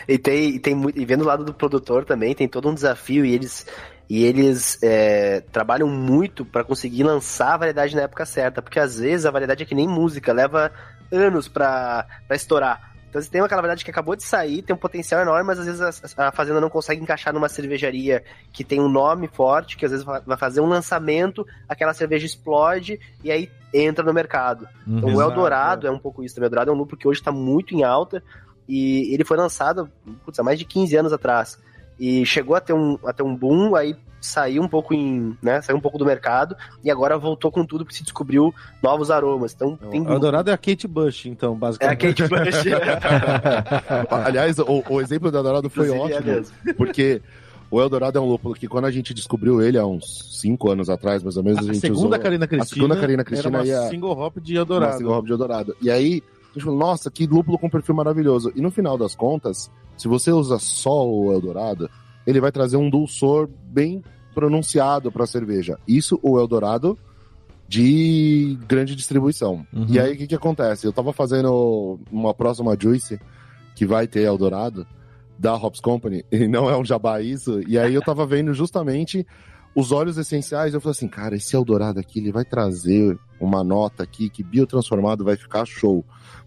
e 0.08 0.18
tem, 0.18 0.56
e 0.56 0.60
tem 0.60 0.82
e 0.96 1.06
vendo 1.06 1.22
o 1.22 1.28
lado 1.28 1.44
do 1.44 1.54
produtor 1.54 2.06
também, 2.06 2.36
tem 2.36 2.48
todo 2.48 2.70
um 2.70 2.74
desafio 2.74 3.26
e 3.26 3.34
eles 3.34 3.66
e 4.10 4.26
eles 4.26 4.78
é, 4.84 5.40
trabalham 5.54 5.88
muito 5.88 6.44
para 6.44 6.66
conseguir 6.66 7.04
lançar 7.04 7.54
a 7.54 7.58
variedade 7.58 7.96
na 7.96 8.02
época 8.02 8.26
certa, 8.26 8.62
porque 8.62 8.80
às 8.80 9.00
vezes 9.00 9.26
a 9.26 9.32
variedade 9.32 9.64
é 9.64 9.66
que 9.66 9.74
nem 9.74 9.88
música, 9.88 10.34
leva 10.34 10.70
anos 11.12 11.48
para 11.48 12.06
estourar. 12.32 12.91
Então 13.12 13.22
você 13.22 13.30
tem 13.30 13.42
aquela 13.42 13.62
variedade 13.62 13.84
que 13.84 13.92
acabou 13.92 14.16
de 14.16 14.24
sair, 14.24 14.62
tem 14.62 14.74
um 14.74 14.80
potencial 14.80 15.22
enorme, 15.22 15.44
mas 15.44 15.60
às 15.60 15.66
vezes 15.66 16.16
a, 16.18 16.30
a, 16.30 16.32
fazenda 16.32 16.62
não 16.62 16.70
consegue 16.70 17.02
encaixar 17.02 17.34
numa 17.34 17.50
cervejaria 17.50 18.24
que 18.54 18.64
tem 18.64 18.80
um 18.80 18.88
nome 18.88 19.28
forte, 19.28 19.76
que 19.76 19.84
às 19.84 19.92
vezes 19.92 20.06
vai 20.06 20.38
fazer 20.38 20.62
um 20.62 20.66
lançamento, 20.66 21.46
aquela 21.68 21.94
cerveja 21.94 22.26
explode 22.26 22.98
e 23.22 23.30
aí 23.30 23.52
entra 23.74 24.02
no 24.02 24.14
mercado. 24.14 24.66
Uhum, 24.88 25.00
então 25.00 25.14
o 25.14 25.22
Eldorado 25.22 25.88
é. 25.88 25.90
é 25.90 25.94
um 25.94 26.00
pouco 26.00 26.24
isso 26.24 26.36
também. 26.36 26.46
O 26.46 26.48
Eldorado 26.48 26.72
é 26.72 26.74
um 26.74 26.78
lúpulo 26.78 26.98
que 26.98 27.06
hoje 27.06 27.20
está 27.20 27.34
muito 27.34 27.76
em 27.76 27.84
alta 27.84 28.24
e 28.66 29.14
ele 29.14 29.26
foi 29.26 29.36
lançado 29.36 29.92
putz, 30.24 30.40
há 30.40 30.44
mais 30.44 30.58
de 30.58 30.64
15 30.64 30.96
anos 30.96 31.12
atrás. 31.12 31.60
E 32.00 32.26
chegou 32.26 32.56
a 32.56 32.62
ter 32.62 32.72
um, 32.72 32.98
a 33.06 33.12
ter 33.12 33.24
um 33.24 33.36
boom, 33.36 33.76
aí 33.76 33.94
saiu 34.22 34.62
um 34.62 34.68
pouco 34.68 34.94
em, 34.94 35.36
né, 35.42 35.62
saiu 35.62 35.78
um 35.78 35.82
pouco 35.82 35.98
do 35.98 36.06
mercado 36.06 36.56
e 36.84 36.92
agora 36.92 37.18
voltou 37.18 37.52
com 37.52 37.66
tudo 37.66 37.84
porque 37.84 37.98
se 37.98 38.04
descobriu 38.04 38.54
novos 38.82 39.10
aromas. 39.10 39.54
Então, 39.54 39.76
tem... 39.76 40.02
O 40.02 40.12
Eldorado 40.12 40.52
é 40.52 40.54
a 40.54 40.58
Kate 40.58 40.88
Bush, 40.88 41.26
então, 41.26 41.56
basicamente. 41.56 42.06
É 42.06 42.10
a 42.10 42.14
Kate 42.14 42.28
Bush. 42.28 42.64
Aliás, 44.26 44.60
o, 44.60 44.84
o, 44.88 45.02
exemplo 45.02 45.32
do 45.32 45.38
Eldorado 45.38 45.70
foi 45.70 45.88
Inclusive, 45.88 46.14
é 46.14 46.18
ótimo, 46.18 46.54
é 46.68 46.74
porque 46.74 47.22
o 47.72 47.82
Eldorado 47.82 48.18
é 48.20 48.22
um 48.22 48.26
lúpulo 48.26 48.54
que 48.54 48.68
quando 48.68 48.86
a 48.86 48.92
gente 48.92 49.14
descobriu 49.14 49.62
ele 49.62 49.78
há 49.78 49.86
uns 49.86 50.40
5 50.40 50.72
anos 50.72 50.90
atrás, 50.90 51.24
mais 51.24 51.38
ou 51.38 51.44
menos, 51.44 51.60
a, 51.60 51.62
a 51.64 51.66
gente 51.66 51.80
segunda 51.80 52.08
usou... 52.08 52.20
Karina 52.20 52.48
Cristina, 52.48 52.64
a 52.64 52.68
segunda 52.68 53.02
Karina 53.02 53.24
Cristina 53.24 53.58
era 53.60 53.80
uma 53.82 53.90
single 53.90 54.18
hop 54.18 54.38
de 54.38 54.56
Eldorado. 54.56 54.92
Uma 54.92 54.98
single 54.98 55.14
hop 55.18 55.26
de 55.26 55.32
Eldorado. 55.32 55.76
E 55.82 55.90
aí, 55.90 56.22
a 56.52 56.54
gente 56.54 56.66
falou, 56.66 56.80
nossa, 56.80 57.10
que 57.10 57.26
lúpulo 57.26 57.58
com 57.58 57.70
perfil 57.70 57.96
maravilhoso. 57.96 58.52
E 58.56 58.62
no 58.62 58.70
final 58.70 58.98
das 58.98 59.16
contas, 59.16 59.72
se 59.98 60.08
você 60.08 60.32
usa 60.32 60.60
só 60.60 61.08
o 61.08 61.32
Eldorado, 61.32 61.90
ele 62.26 62.40
vai 62.40 62.52
trazer 62.52 62.78
um 62.78 62.90
dulçor 62.90 63.50
bem 63.64 64.04
pronunciado 64.34 65.12
para 65.12 65.24
a 65.24 65.28
cerveja. 65.28 65.78
Isso 65.88 66.20
o 66.22 66.40
Eldorado 66.40 66.98
de 67.68 68.58
grande 68.68 68.96
distribuição. 68.96 69.66
Uhum. 69.72 69.86
E 69.88 70.00
aí 70.00 70.14
o 70.14 70.18
que, 70.18 70.28
que 70.28 70.36
acontece? 70.36 70.86
Eu 70.86 70.92
tava 70.92 71.14
fazendo 71.14 72.00
uma 72.12 72.34
próxima 72.34 72.76
Juice 72.78 73.20
que 73.76 73.86
vai 73.86 74.08
ter 74.08 74.24
Eldorado 74.24 74.86
da 75.40 75.56
Hops 75.56 75.80
Company, 75.80 76.24
e 76.32 76.48
não 76.48 76.70
é 76.70 76.78
um 76.78 76.86
jabá 76.86 77.22
isso, 77.22 77.62
e 77.68 77.80
aí 77.80 77.96
eu 77.96 78.02
tava 78.02 78.26
vendo 78.26 78.54
justamente 78.54 79.26
os 79.74 79.92
óleos 79.92 80.18
essenciais, 80.18 80.74
eu 80.74 80.82
falei 80.82 80.92
assim, 80.92 81.08
cara, 81.08 81.36
esse 81.36 81.56
Eldorado 81.56 82.00
aqui, 82.00 82.20
ele 82.20 82.32
vai 82.32 82.44
trazer 82.44 83.18
uma 83.40 83.64
nota 83.64 84.04
aqui 84.04 84.30
que 84.30 84.44
biotransformado 84.44 85.24
vai 85.24 85.38
ficar 85.38 85.66
show. 85.66 86.04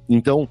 Então, 0.07 0.47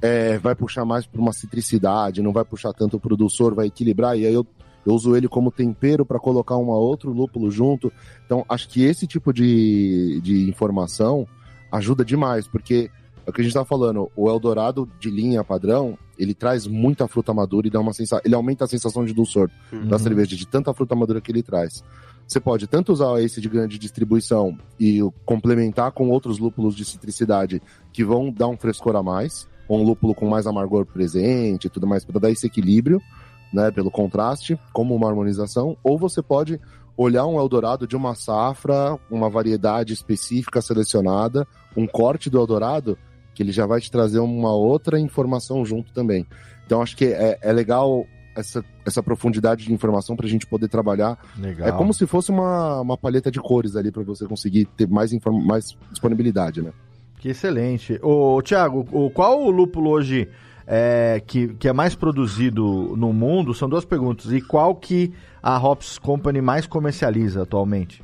é, 0.00 0.38
vai 0.38 0.54
puxar 0.54 0.86
mais 0.86 1.06
para 1.06 1.20
uma 1.20 1.32
citricidade, 1.32 2.22
não 2.22 2.32
vai 2.32 2.44
puxar 2.44 2.72
tanto 2.72 2.96
o 2.96 3.00
produtor, 3.00 3.54
vai 3.54 3.66
equilibrar, 3.66 4.18
e 4.18 4.26
aí 4.26 4.32
eu 4.32 4.46
eu 4.86 4.94
uso 4.94 5.16
ele 5.16 5.28
como 5.28 5.50
tempero 5.50 6.04
para 6.04 6.18
colocar 6.18 6.56
um 6.56 6.68
outro 6.68 7.12
lúpulo 7.12 7.50
junto. 7.50 7.92
Então, 8.24 8.44
acho 8.48 8.68
que 8.68 8.82
esse 8.82 9.06
tipo 9.06 9.32
de, 9.32 10.20
de 10.22 10.48
informação 10.48 11.26
ajuda 11.70 12.04
demais, 12.04 12.46
porque 12.46 12.90
é 13.26 13.30
o 13.30 13.32
que 13.32 13.40
a 13.40 13.44
gente 13.44 13.52
está 13.52 13.64
falando, 13.64 14.10
o 14.14 14.28
Eldorado 14.28 14.88
de 15.00 15.10
linha 15.10 15.42
padrão, 15.42 15.98
ele 16.18 16.34
traz 16.34 16.66
muita 16.66 17.08
fruta 17.08 17.32
madura 17.32 17.66
e 17.66 17.70
dá 17.70 17.80
uma 17.80 17.92
sensação, 17.92 18.22
ele 18.24 18.34
aumenta 18.34 18.64
a 18.64 18.68
sensação 18.68 19.04
de 19.04 19.14
dulçor 19.14 19.50
uhum. 19.72 19.88
da 19.88 19.98
cerveja, 19.98 20.36
de 20.36 20.46
tanta 20.46 20.72
fruta 20.74 20.94
madura 20.94 21.20
que 21.20 21.32
ele 21.32 21.42
traz. 21.42 21.82
Você 22.26 22.38
pode 22.40 22.66
tanto 22.66 22.92
usar 22.92 23.20
esse 23.22 23.40
de 23.40 23.48
grande 23.48 23.78
distribuição 23.78 24.56
e 24.78 25.00
complementar 25.24 25.92
com 25.92 26.08
outros 26.08 26.38
lúpulos 26.38 26.74
de 26.74 26.84
citricidade 26.84 27.62
que 27.92 28.04
vão 28.04 28.30
dar 28.30 28.48
um 28.48 28.56
frescor 28.56 28.96
a 28.96 29.02
mais, 29.02 29.46
ou 29.68 29.80
um 29.80 29.84
lúpulo 29.84 30.14
com 30.14 30.28
mais 30.28 30.46
amargor 30.46 30.86
presente 30.86 31.66
e 31.66 31.70
tudo 31.70 31.86
mais, 31.86 32.04
para 32.04 32.20
dar 32.20 32.30
esse 32.30 32.46
equilíbrio 32.46 33.00
né, 33.54 33.70
pelo 33.70 33.90
contraste, 33.90 34.58
como 34.72 34.94
uma 34.94 35.08
harmonização, 35.08 35.76
ou 35.82 35.96
você 35.96 36.20
pode 36.20 36.60
olhar 36.96 37.24
um 37.26 37.38
Eldorado 37.38 37.86
de 37.86 37.96
uma 37.96 38.14
safra, 38.14 38.98
uma 39.10 39.30
variedade 39.30 39.92
específica 39.92 40.60
selecionada, 40.60 41.46
um 41.76 41.86
corte 41.86 42.28
do 42.28 42.38
Eldorado, 42.38 42.98
que 43.34 43.42
ele 43.42 43.52
já 43.52 43.66
vai 43.66 43.80
te 43.80 43.90
trazer 43.90 44.18
uma 44.18 44.52
outra 44.52 44.98
informação 44.98 45.64
junto 45.64 45.92
também. 45.92 46.26
Então 46.66 46.82
acho 46.82 46.96
que 46.96 47.06
é, 47.06 47.38
é 47.40 47.52
legal 47.52 48.06
essa, 48.36 48.64
essa 48.84 49.02
profundidade 49.02 49.64
de 49.64 49.72
informação 49.72 50.16
para 50.16 50.26
a 50.26 50.28
gente 50.28 50.46
poder 50.46 50.68
trabalhar. 50.68 51.18
Legal. 51.38 51.68
É 51.68 51.72
como 51.72 51.94
se 51.94 52.06
fosse 52.06 52.30
uma, 52.30 52.80
uma 52.80 52.96
paleta 52.96 53.30
de 53.30 53.40
cores 53.40 53.76
ali 53.76 53.90
para 53.90 54.02
você 54.02 54.26
conseguir 54.26 54.66
ter 54.76 54.88
mais, 54.88 55.12
mais 55.44 55.76
disponibilidade, 55.90 56.62
né? 56.62 56.72
Que 57.18 57.30
excelente. 57.30 57.98
Ô, 58.02 58.40
Thiago, 58.42 58.86
o, 58.92 59.10
qual 59.10 59.42
o 59.42 59.50
lúpulo 59.50 59.90
hoje 59.90 60.28
é, 60.66 61.22
que, 61.26 61.48
que 61.54 61.68
é 61.68 61.72
mais 61.72 61.94
produzido 61.94 62.94
no 62.96 63.12
mundo, 63.12 63.54
são 63.54 63.68
duas 63.68 63.84
perguntas. 63.84 64.32
E 64.32 64.40
qual 64.40 64.74
que 64.74 65.12
a 65.42 65.58
Hops 65.58 65.98
Company 65.98 66.40
mais 66.40 66.66
comercializa 66.66 67.42
atualmente? 67.42 68.02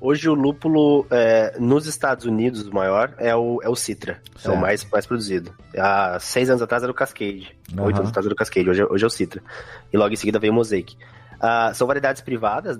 Hoje 0.00 0.28
o 0.28 0.34
lúpulo 0.34 1.06
é, 1.10 1.56
nos 1.58 1.86
Estados 1.86 2.26
Unidos, 2.26 2.66
o 2.66 2.74
maior, 2.74 3.14
é 3.18 3.34
o, 3.34 3.60
é 3.62 3.68
o 3.68 3.74
Citra. 3.74 4.20
Certo. 4.36 4.54
É 4.54 4.58
o 4.58 4.60
mais, 4.60 4.84
mais 4.90 5.06
produzido. 5.06 5.52
Há 5.76 6.18
seis 6.20 6.48
anos 6.50 6.62
atrás 6.62 6.82
era 6.82 6.92
o 6.92 6.94
Cascade. 6.94 7.56
Uhum. 7.76 7.84
Oito 7.84 7.96
anos 7.96 8.10
atrás 8.10 8.26
era 8.26 8.32
o 8.32 8.36
Cascade, 8.36 8.68
hoje, 8.68 8.82
é, 8.82 8.84
hoje 8.84 9.04
é 9.04 9.06
o 9.06 9.10
Citra. 9.10 9.42
E 9.92 9.96
logo 9.96 10.12
em 10.12 10.16
seguida 10.16 10.38
veio 10.38 10.52
o 10.52 10.56
Mosaic. 10.56 10.96
Uh, 11.36 11.74
são 11.74 11.86
variedades 11.86 12.22
privadas, 12.22 12.78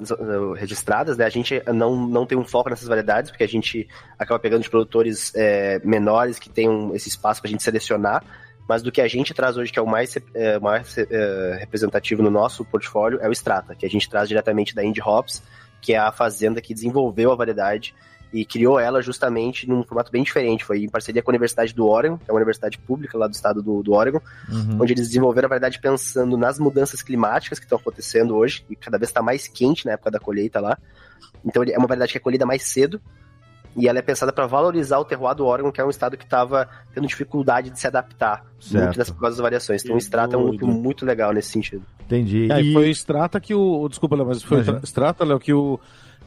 registradas, 0.57 1.19
né? 1.19 1.27
A 1.27 1.29
gente 1.29 1.63
não, 1.75 1.95
não 2.07 2.25
tem 2.25 2.39
um 2.39 2.45
foco 2.45 2.71
nessas 2.71 2.89
variedades, 2.89 3.31
porque 3.31 3.45
a 3.45 3.49
gente 3.49 3.87
acaba 4.19 4.41
pegando 4.41 4.63
de 4.63 4.71
produtores 4.71 5.31
é, 5.35 5.79
menores 5.85 6.39
que 6.39 6.49
tenham 6.49 6.95
esse 6.95 7.09
espaço 7.09 7.43
para 7.43 7.49
a 7.49 7.51
gente 7.51 7.63
selecionar 7.63 8.25
mas 8.69 8.83
do 8.83 8.91
que 8.91 9.01
a 9.01 9.09
gente 9.09 9.33
traz 9.33 9.57
hoje, 9.57 9.73
que 9.73 9.79
é 9.79 9.83
o 9.83 9.87
mais, 9.87 10.17
é, 10.35 10.59
mais 10.59 10.97
é, 10.99 11.57
representativo 11.61 12.23
no 12.23 12.31
nosso 12.31 12.65
portfólio, 12.65 13.19
é 13.21 13.29
o 13.29 13.33
Strata, 13.33 13.75
que 13.75 13.87
a 13.87 13.91
gente 13.91 14.09
traz 14.09 14.29
diretamente 14.29 14.75
da 14.75 14.85
Indie 14.85 15.03
Hops, 15.03 15.43
que 15.81 15.93
é 15.93 15.99
a 15.99 16.11
fazenda 16.11 16.61
que 16.61 16.75
desenvolveu 16.75 17.31
a 17.31 17.37
variedade 17.37 17.95
e 18.33 18.45
criou 18.45 18.79
ela 18.79 19.01
justamente 19.01 19.69
num 19.69 19.85
formato 19.85 20.11
bem 20.11 20.23
diferente. 20.23 20.65
Foi 20.65 20.83
em 20.83 20.89
parceria 20.89 21.23
com 21.23 21.31
a 21.31 21.33
Universidade 21.33 21.73
do 21.73 21.87
Oregon, 21.87 22.19
que 22.19 22.29
é 22.29 22.33
uma 22.33 22.39
universidade 22.39 22.77
pública 22.79 23.17
lá 23.17 23.29
do 23.29 23.35
estado 23.35 23.63
do, 23.63 23.83
do 23.83 23.93
Oregon, 23.93 24.21
uhum. 24.49 24.79
onde 24.81 24.93
eles 24.93 25.07
desenvolveram 25.07 25.47
a 25.47 25.51
variedade 25.51 25.81
pensando 25.81 26.37
nas 26.37 26.59
mudanças 26.59 27.03
climáticas 27.03 27.59
que 27.59 27.65
estão 27.65 27.79
acontecendo 27.79 28.37
hoje, 28.37 28.65
e 28.69 28.75
cada 28.75 28.99
vez 28.99 29.11
está 29.11 29.23
mais 29.23 29.47
quente 29.47 29.87
na 29.87 29.93
época 29.93 30.11
da 30.11 30.19
colheita 30.19 30.61
lá. 30.61 30.77
Então 31.45 31.63
é 31.63 31.79
uma 31.79 31.87
variedade 31.87 32.13
que 32.13 32.19
é 32.19 32.21
colhida 32.21 32.45
mais 32.45 32.65
cedo, 32.65 33.01
e 33.77 33.87
ela 33.89 33.99
é 33.99 34.03
pensada 34.03 34.33
para 34.33 34.47
valorizar 34.47 34.99
o 34.99 35.05
terroir 35.05 35.35
do 35.35 35.45
Oregon, 35.45 35.71
que 35.71 35.81
é 35.81 35.85
um 35.85 35.91
estado 35.91 36.17
que 36.17 36.25
estava 36.25 36.69
tendo 36.95 37.07
dificuldade 37.07 37.71
de 37.71 37.79
se 37.79 37.87
adaptar 37.87 38.45
certo. 38.59 38.85
muito 38.85 38.99
das, 38.99 39.11
por 39.11 39.21
causa 39.21 39.37
das 39.37 39.43
variações. 39.43 39.85
Então 39.85 39.97
o 39.97 39.99
Strata 39.99 40.35
é 40.35 40.39
um 40.39 40.43
loop 40.43 40.65
muito 40.65 41.05
legal 41.05 41.33
nesse 41.33 41.51
sentido. 41.51 41.83
Entendi. 42.07 42.51
É, 42.51 42.61
e 42.61 42.73
foi 42.73 42.89
o 42.89 42.91
Strata 42.91 43.39
que 43.39 43.55
o. 43.55 43.89
Desculpa, 43.89 44.17
Léo, 44.17 44.27
mas 44.27 44.43
foi 44.43 44.59
Imagina. 44.59 44.81
o 44.83 44.85
Strata, 44.85 45.25
Léo, 45.25 45.39
que 45.39 45.53
o 45.53 45.79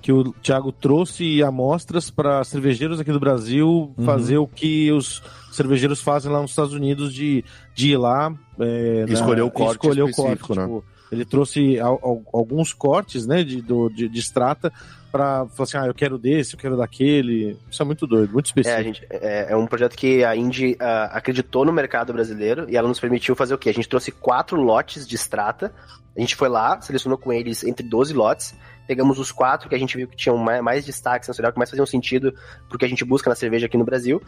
que 0.02 0.14
o 0.14 0.32
Thiago 0.42 0.72
trouxe 0.72 1.44
amostras 1.44 2.10
para 2.10 2.42
cervejeiros 2.46 3.02
aqui 3.02 3.12
do 3.12 3.20
Brasil 3.20 3.94
uhum. 3.98 4.06
fazer 4.06 4.38
o 4.38 4.48
que 4.48 4.90
os 4.92 5.22
cervejeiros 5.52 6.02
fazem 6.02 6.32
lá 6.32 6.42
nos 6.42 6.52
Estados 6.52 6.74
Unidos 6.74 7.14
de, 7.14 7.44
de 7.76 7.92
ir 7.92 7.98
lá 7.98 8.34
é, 8.60 9.06
escolher 9.10 9.42
o 9.42 9.52
corte 9.52 9.86
escolher 9.86 10.04
o 10.04 10.12
corte, 10.12 10.56
né? 10.56 10.64
tipo, 10.64 10.86
ele 11.12 11.26
trouxe 11.26 11.78
alguns 11.80 12.74
cortes 12.74 13.26
né 13.26 13.44
de, 13.44 13.62
do, 13.62 13.90
de, 13.90 14.08
de 14.08 14.20
extrata 14.20 14.72
para 15.12 15.48
falar 15.48 15.64
assim, 15.64 15.78
ah, 15.78 15.88
eu 15.88 15.94
quero 15.94 16.18
desse, 16.18 16.54
eu 16.54 16.60
quero 16.60 16.78
daquele. 16.78 17.58
Isso 17.70 17.82
é 17.82 17.86
muito 17.86 18.06
doido, 18.06 18.32
muito 18.32 18.48
específico. 18.48 18.80
É, 18.80 18.84
gente, 18.84 19.08
é, 19.10 19.48
é 19.52 19.56
um 19.56 19.66
projeto 19.66 19.96
que 19.96 20.24
a 20.24 20.36
Indy 20.36 20.74
uh, 20.74 20.78
acreditou 21.12 21.66
no 21.66 21.74
mercado 21.74 22.14
brasileiro 22.14 22.70
e 22.70 22.78
ela 22.78 22.88
nos 22.88 23.00
permitiu 23.00 23.36
fazer 23.36 23.54
o 23.54 23.58
quê? 23.58 23.70
A 23.70 23.74
gente 23.74 23.90
trouxe 23.90 24.12
quatro 24.12 24.60
lotes 24.62 25.08
de 25.08 25.16
extrata, 25.16 25.74
a 26.16 26.20
gente 26.20 26.36
foi 26.36 26.50
lá, 26.50 26.80
selecionou 26.82 27.18
com 27.18 27.34
eles 27.34 27.64
entre 27.64 27.86
12 27.88 28.14
lotes, 28.14 28.56
pegamos 28.88 29.20
os 29.20 29.32
quatro 29.32 29.68
que 29.70 29.76
a 29.76 29.80
gente 29.80 29.96
viu 29.98 30.08
que 30.08 30.16
tinham 30.16 30.38
mais, 30.38 30.62
mais 30.62 30.86
destaque 30.86 31.26
sensorial, 31.26 31.52
que 31.52 31.58
mais 31.58 31.70
faziam 31.70 31.86
sentido 31.86 32.34
porque 32.70 32.86
a 32.86 32.88
gente 32.88 33.04
busca 33.04 33.30
na 33.30 33.36
cerveja 33.36 33.66
aqui 33.66 33.78
no 33.78 33.86
Brasil, 33.86 34.22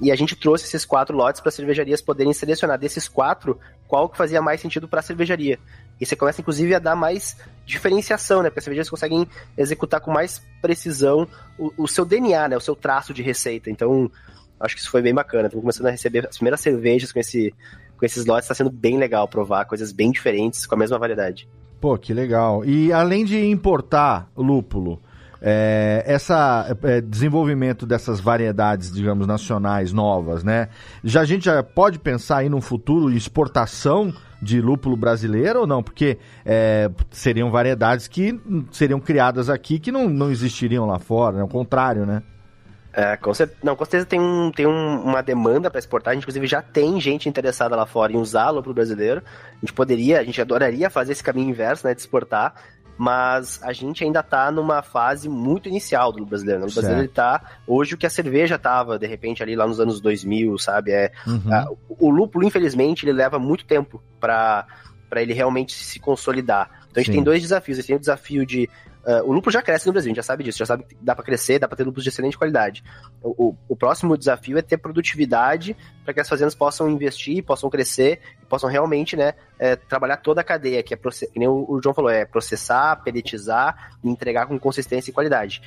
e 0.00 0.10
a 0.10 0.16
gente 0.16 0.34
trouxe 0.34 0.64
esses 0.64 0.84
quatro 0.84 1.16
lotes 1.16 1.40
para 1.40 1.50
cervejarias 1.50 2.00
poderem 2.00 2.32
selecionar 2.32 2.78
desses 2.78 3.06
quatro 3.06 3.58
qual 3.86 4.08
que 4.08 4.16
fazia 4.16 4.40
mais 4.40 4.60
sentido 4.60 4.88
para 4.88 5.00
a 5.00 5.02
cervejaria. 5.02 5.58
E 6.00 6.06
você 6.06 6.16
começa, 6.16 6.40
inclusive, 6.40 6.74
a 6.74 6.78
dar 6.78 6.96
mais 6.96 7.36
diferenciação, 7.66 8.42
né? 8.42 8.48
Porque 8.48 8.60
as 8.60 8.64
cervejarias 8.64 8.88
conseguem 8.88 9.28
executar 9.58 10.00
com 10.00 10.10
mais 10.10 10.40
precisão 10.62 11.28
o, 11.58 11.72
o, 11.76 11.86
seu 11.86 12.04
DNA, 12.04 12.48
né? 12.48 12.56
O 12.56 12.60
seu 12.60 12.74
traço 12.74 13.12
de 13.12 13.22
receita. 13.22 13.70
Então, 13.70 14.10
acho 14.58 14.74
que 14.74 14.80
isso 14.80 14.90
foi 14.90 15.02
bem 15.02 15.12
bacana. 15.12 15.48
Estamos 15.48 15.62
começando 15.62 15.86
a 15.88 15.90
receber 15.90 16.26
as 16.26 16.36
primeiras 16.36 16.60
cervejas 16.60 17.12
com, 17.12 17.18
esse, 17.18 17.52
com 17.98 18.06
esses 18.06 18.24
lotes. 18.24 18.44
Está 18.44 18.54
sendo 18.54 18.70
bem 18.70 18.96
legal 18.96 19.28
provar 19.28 19.66
coisas 19.66 19.92
bem 19.92 20.10
diferentes 20.10 20.66
com 20.66 20.74
a 20.74 20.78
mesma 20.78 20.98
variedade. 20.98 21.46
Pô, 21.80 21.98
que 21.98 22.14
legal. 22.14 22.64
E 22.64 22.92
além 22.92 23.24
de 23.24 23.44
importar 23.46 24.30
lúpulo, 24.36 25.02
é, 25.42 26.02
essa 26.06 26.76
é, 26.82 27.00
desenvolvimento 27.00 27.86
dessas 27.86 28.20
variedades, 28.20 28.92
digamos, 28.92 29.26
nacionais 29.26 29.92
novas, 29.92 30.44
né? 30.44 30.68
Já 31.02 31.22
a 31.22 31.24
gente 31.24 31.46
já 31.46 31.62
pode 31.62 31.98
pensar 31.98 32.38
aí 32.38 32.48
no 32.48 32.60
futuro 32.60 33.10
exportação 33.10 34.12
de 34.42 34.60
lúpulo 34.60 34.96
brasileiro 34.96 35.60
ou 35.60 35.66
não? 35.66 35.82
Porque 35.82 36.18
é, 36.44 36.90
seriam 37.10 37.50
variedades 37.50 38.06
que 38.06 38.38
seriam 38.70 39.00
criadas 39.00 39.48
aqui 39.48 39.78
que 39.78 39.90
não, 39.90 40.08
não 40.08 40.30
existiriam 40.30 40.86
lá 40.86 40.98
fora, 40.98 41.38
né? 41.38 41.42
O 41.42 41.48
contrário, 41.48 42.04
né? 42.04 42.22
É, 42.92 43.16
com 43.16 43.32
certeza, 43.32 43.60
não, 43.62 43.76
com 43.76 43.84
certeza 43.84 44.04
tem, 44.04 44.20
um, 44.20 44.50
tem 44.50 44.66
um, 44.66 45.02
uma 45.02 45.22
demanda 45.22 45.70
para 45.70 45.78
exportar. 45.78 46.10
A 46.10 46.14
gente, 46.14 46.24
inclusive, 46.24 46.46
já 46.46 46.60
tem 46.60 47.00
gente 47.00 47.28
interessada 47.28 47.76
lá 47.76 47.86
fora 47.86 48.12
em 48.12 48.16
usá-lo 48.16 48.62
para 48.62 48.70
o 48.70 48.74
brasileiro. 48.74 49.22
A 49.52 49.60
gente 49.60 49.72
poderia, 49.72 50.18
a 50.18 50.24
gente 50.24 50.40
adoraria 50.40 50.90
fazer 50.90 51.12
esse 51.12 51.22
caminho 51.22 51.50
inverso, 51.50 51.86
né, 51.86 51.94
de 51.94 52.00
exportar 52.00 52.52
mas 53.02 53.58
a 53.62 53.72
gente 53.72 54.04
ainda 54.04 54.22
tá 54.22 54.50
numa 54.50 54.82
fase 54.82 55.26
muito 55.26 55.70
inicial 55.70 56.12
do 56.12 56.26
brasileiro. 56.26 56.60
Né? 56.60 56.66
O 56.66 56.70
brasileiro 56.70 57.00
ele 57.00 57.08
tá 57.08 57.40
hoje 57.66 57.94
o 57.94 57.96
que 57.96 58.04
a 58.04 58.10
cerveja 58.10 58.58
tava, 58.58 58.98
de 58.98 59.06
repente, 59.06 59.42
ali 59.42 59.56
lá 59.56 59.66
nos 59.66 59.80
anos 59.80 60.02
2000, 60.02 60.58
sabe? 60.58 60.90
É, 60.92 61.10
Uhum. 61.26 61.50
a- 61.50 61.66
o 61.88 62.10
lúpulo, 62.10 62.46
infelizmente, 62.46 63.06
ele 63.06 63.14
leva 63.14 63.38
muito 63.38 63.64
tempo 63.64 64.02
para 64.20 64.66
ele 65.16 65.32
realmente 65.32 65.72
se 65.72 65.98
consolidar. 65.98 66.68
Então 66.90 66.96
a 66.96 66.98
gente 67.00 67.06
Sim. 67.06 67.12
tem 67.12 67.22
dois 67.24 67.40
desafios. 67.40 67.78
A 67.78 67.80
gente 67.80 67.86
tem 67.88 67.96
o 67.96 68.00
desafio 68.00 68.44
de. 68.44 68.68
Ah, 69.06 69.22
o 69.24 69.32
lúpulo 69.32 69.52
já 69.52 69.62
cresce 69.62 69.86
no 69.86 69.92
Brasil, 69.92 70.08
a 70.08 70.10
gente 70.10 70.16
já 70.16 70.22
sabe 70.22 70.44
disso, 70.44 70.58
já 70.58 70.66
sabe 70.66 70.84
que 70.84 70.96
dá 71.00 71.14
para 71.14 71.24
crescer, 71.24 71.58
dá 71.58 71.66
para 71.66 71.76
ter 71.76 71.84
lúpulos 71.84 72.04
de 72.04 72.10
excelente 72.10 72.36
qualidade. 72.36 72.82
O, 73.22 73.48
o- 73.48 73.56
o 73.70 73.76
próximo 73.76 74.16
desafio 74.16 74.58
é 74.58 74.62
ter 74.62 74.76
produtividade 74.78 75.76
para 76.04 76.12
que 76.14 76.20
as 76.20 76.28
fazendas 76.28 76.54
possam 76.54 76.88
investir, 76.88 77.42
possam 77.42 77.70
crescer 77.70 78.20
e 78.42 78.46
possam 78.46 78.68
realmente 78.68 79.16
né, 79.16 79.34
é, 79.58 79.76
trabalhar 79.76 80.16
toda 80.18 80.40
a 80.40 80.44
cadeia, 80.44 80.82
que 80.82 80.94
é, 80.94 80.96
que 80.96 81.38
nem 81.38 81.48
o, 81.48 81.64
o 81.68 81.80
João 81.82 81.94
falou, 81.94 82.10
é 82.10 82.24
processar, 82.24 82.96
pelletizar 83.02 83.92
e 84.04 84.08
entregar 84.10 84.46
com 84.46 84.58
consistência 84.58 85.10
e 85.10 85.14
qualidade. 85.14 85.62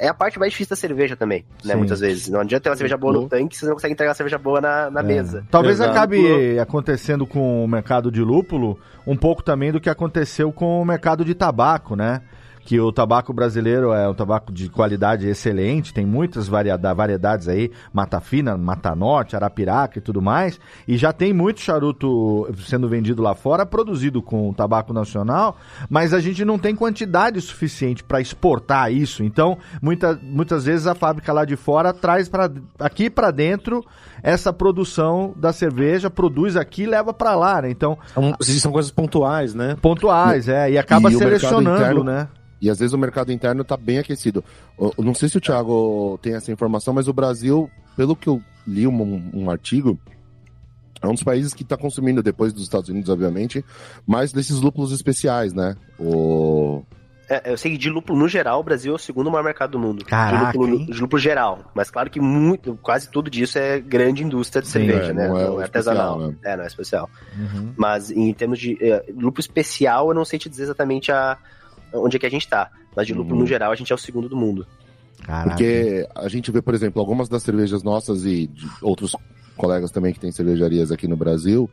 É 0.00 0.06
a 0.06 0.12
parte 0.12 0.38
mais 0.38 0.52
difícil 0.52 0.68
da 0.70 0.76
cerveja 0.76 1.16
também, 1.16 1.46
né? 1.64 1.72
Sim. 1.74 1.80
Não 1.80 1.96
vezes. 1.96 2.28
Não 2.28 2.40
adianta 2.40 2.64
ter 2.64 2.68
uma 2.68 2.76
cerveja 2.76 2.98
boa 2.98 3.10
no 3.14 3.26
tanque 3.26 3.54
se 3.54 3.60
você 3.60 3.66
não 3.68 3.72
consegue 3.74 3.94
entregar 3.94 4.10
uma 4.10 4.14
cerveja 4.14 4.36
boa 4.36 4.60
na, 4.60 4.90
na 4.90 5.00
É. 5.00 5.02
mesa. 5.02 5.46
Talvez 5.50 5.76
Exato. 5.76 5.90
acabe 5.92 6.58
acontecendo 6.58 7.26
com 7.26 7.64
o 7.64 7.66
mercado 7.66 8.12
de 8.12 8.20
lúpulo 8.20 8.78
um 9.06 9.16
pouco 9.16 9.42
também 9.42 9.72
do 9.72 9.80
que 9.80 9.88
aconteceu 9.88 10.52
com 10.52 10.82
o 10.82 10.84
mercado 10.84 11.24
de 11.24 11.34
tabaco, 11.34 11.96
né? 11.96 12.20
Que 12.68 12.78
o 12.78 12.92
tabaco 12.92 13.32
brasileiro 13.32 13.94
é 13.94 14.06
um 14.06 14.12
tabaco 14.12 14.52
de 14.52 14.68
qualidade 14.68 15.26
excelente, 15.26 15.94
tem 15.94 16.04
muitas 16.04 16.46
varieda- 16.46 16.92
variedades 16.92 17.48
aí, 17.48 17.70
Mata 17.90 18.20
Fina, 18.20 18.58
Mata 18.58 18.94
Norte, 18.94 19.34
Arapiraca 19.34 19.98
e 19.98 20.02
tudo 20.02 20.20
mais, 20.20 20.60
e 20.86 20.98
já 20.98 21.10
tem 21.10 21.32
muito 21.32 21.62
charuto 21.62 22.46
sendo 22.66 22.86
vendido 22.86 23.22
lá 23.22 23.34
fora, 23.34 23.64
produzido 23.64 24.20
com 24.20 24.52
tabaco 24.52 24.92
nacional, 24.92 25.56
mas 25.88 26.12
a 26.12 26.20
gente 26.20 26.44
não 26.44 26.58
tem 26.58 26.74
quantidade 26.74 27.40
suficiente 27.40 28.04
para 28.04 28.20
exportar 28.20 28.92
isso. 28.92 29.24
Então, 29.24 29.56
muita, 29.80 30.20
muitas 30.22 30.66
vezes 30.66 30.86
a 30.86 30.94
fábrica 30.94 31.32
lá 31.32 31.46
de 31.46 31.56
fora 31.56 31.94
traz 31.94 32.28
para 32.28 32.50
aqui 32.78 33.08
para 33.08 33.30
dentro 33.30 33.82
essa 34.22 34.52
produção 34.52 35.32
da 35.36 35.52
cerveja, 35.52 36.10
produz 36.10 36.56
aqui 36.56 36.82
e 36.82 36.86
leva 36.86 37.12
para 37.12 37.34
lá, 37.34 37.62
né? 37.62 37.70
Então, 37.70 37.98
São, 38.14 38.34
são 38.40 38.72
coisas 38.72 38.90
pontuais, 38.90 39.54
né? 39.54 39.76
pontuais, 39.80 40.48
é, 40.48 40.70
e 40.70 40.78
acaba 40.78 41.10
E 41.10 41.16
selecionando, 41.16 41.76
interno- 41.78 42.04
né? 42.04 42.28
E 42.60 42.68
às 42.68 42.78
vezes 42.80 42.92
o 42.92 42.98
mercado 42.98 43.30
interno 43.32 43.62
está 43.62 43.76
bem 43.76 43.98
aquecido. 43.98 44.42
Eu 44.78 44.92
eu 44.98 45.04
não 45.04 45.14
sei 45.14 45.28
se 45.28 45.38
o 45.38 45.40
Thiago 45.40 46.18
tem 46.20 46.34
essa 46.34 46.50
informação, 46.50 46.92
mas 46.92 47.06
o 47.06 47.12
Brasil, 47.12 47.70
pelo 47.96 48.16
que 48.16 48.28
eu 48.28 48.42
li 48.66 48.84
um, 48.86 49.30
um 49.32 49.48
artigo, 49.48 49.96
é 51.00 51.06
um 51.06 51.14
dos 51.14 51.22
países 51.22 51.54
que 51.54 51.62
está 51.62 51.76
consumindo, 51.76 52.20
depois 52.20 52.52
dos 52.52 52.64
Estados 52.64 52.88
Unidos, 52.88 53.08
obviamente, 53.08 53.64
mais 54.04 54.32
desses 54.32 54.58
lúpulos 54.58 54.90
especiais, 54.90 55.54
né? 55.54 55.76
O... 56.00 56.82
É, 57.28 57.52
eu 57.52 57.58
sei 57.58 57.72
que 57.72 57.78
de 57.78 57.90
lúpulo 57.90 58.18
no 58.18 58.26
geral, 58.28 58.60
o 58.60 58.62
Brasil 58.62 58.92
é 58.92 58.96
o 58.96 58.98
segundo 58.98 59.30
maior 59.30 59.44
mercado 59.44 59.72
do 59.72 59.78
mundo. 59.78 60.04
Caraca, 60.04 60.52
de, 60.52 60.58
lúpulo, 60.58 60.74
hein? 60.80 60.86
de 60.86 61.00
lúpulo 61.00 61.20
geral. 61.20 61.70
Mas 61.74 61.90
claro 61.90 62.08
que 62.08 62.18
muito, 62.20 62.78
quase 62.82 63.10
tudo 63.10 63.30
disso 63.30 63.58
é 63.58 63.78
grande 63.80 64.24
indústria 64.24 64.62
de 64.62 64.68
Sim, 64.68 64.72
cerveja, 64.86 65.10
é, 65.10 65.12
né? 65.12 65.28
não 65.28 65.38
é 65.38 65.44
Não 65.46 65.60
é 65.60 65.64
artesanal. 65.64 66.18
né? 66.18 66.34
É, 66.44 66.56
não 66.56 66.64
é 66.64 66.66
especial. 66.66 67.10
Uhum. 67.36 67.72
Mas 67.76 68.10
em 68.10 68.32
termos 68.32 68.58
de 68.58 68.78
é, 68.80 69.04
lúpulo 69.14 69.40
especial, 69.40 70.08
eu 70.08 70.14
não 70.14 70.24
sei 70.24 70.38
te 70.38 70.48
dizer 70.48 70.62
exatamente 70.62 71.12
a, 71.12 71.36
onde 71.92 72.16
é 72.16 72.20
que 72.20 72.26
a 72.26 72.30
gente 72.30 72.48
tá. 72.48 72.70
Mas 72.96 73.06
de 73.06 73.12
lúpulo 73.12 73.34
Uhum. 73.36 73.42
no 73.42 73.46
geral, 73.46 73.70
a 73.72 73.76
gente 73.76 73.92
é 73.92 73.94
o 73.94 73.98
segundo 73.98 74.28
do 74.28 74.36
mundo. 74.36 74.66
Caraca. 75.22 75.50
Porque 75.50 76.08
a 76.14 76.28
gente 76.28 76.50
vê, 76.50 76.62
por 76.62 76.74
exemplo, 76.74 77.00
algumas 77.00 77.28
das 77.28 77.42
cervejas 77.42 77.82
nossas 77.82 78.24
e 78.24 78.46
de 78.46 78.66
outros 78.80 79.14
colegas 79.56 79.90
também 79.90 80.12
que 80.14 80.20
têm 80.20 80.30
cervejarias 80.32 80.90
aqui 80.92 81.06
no 81.08 81.16
Brasil 81.16 81.68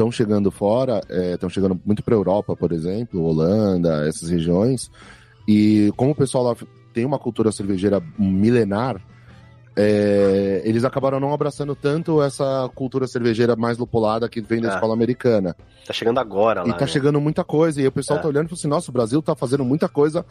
estão 0.00 0.10
chegando 0.10 0.50
fora, 0.50 1.02
estão 1.10 1.50
chegando 1.50 1.78
muito 1.84 2.02
para 2.02 2.14
Europa, 2.14 2.56
por 2.56 2.72
exemplo, 2.72 3.22
Holanda, 3.22 4.08
essas 4.08 4.30
regiões. 4.30 4.90
E 5.46 5.92
como 5.96 6.12
o 6.12 6.14
pessoal 6.14 6.42
lá 6.44 6.56
tem 6.94 7.04
uma 7.04 7.18
cultura 7.18 7.52
cervejeira 7.52 8.02
milenar, 8.18 9.00
é, 9.76 10.62
eles 10.64 10.84
acabaram 10.84 11.20
não 11.20 11.32
abraçando 11.32 11.74
tanto 11.76 12.22
essa 12.22 12.68
cultura 12.74 13.06
cervejeira 13.06 13.54
mais 13.54 13.78
lupulada 13.78 14.28
que 14.28 14.40
vem 14.40 14.60
da 14.60 14.70
Ah. 14.70 14.74
escola 14.74 14.94
americana. 14.94 15.54
Tá 15.86 15.92
chegando 15.92 16.18
agora 16.18 16.62
lá. 16.62 16.68
E 16.68 16.72
tá 16.72 16.80
né? 16.80 16.86
chegando 16.86 17.20
muita 17.20 17.44
coisa, 17.44 17.80
e 17.80 17.86
o 17.86 17.92
pessoal 17.92 18.18
É. 18.18 18.22
tá 18.22 18.28
olhando 18.28 18.46
e 18.46 18.48
falando 18.48 18.58
assim, 18.58 18.68
nossa, 18.68 18.90
o 18.90 18.92
Brasil 18.92 19.22
tá 19.22 19.34
fazendo 19.36 19.64
muita 19.64 19.88
coisa 19.88 20.24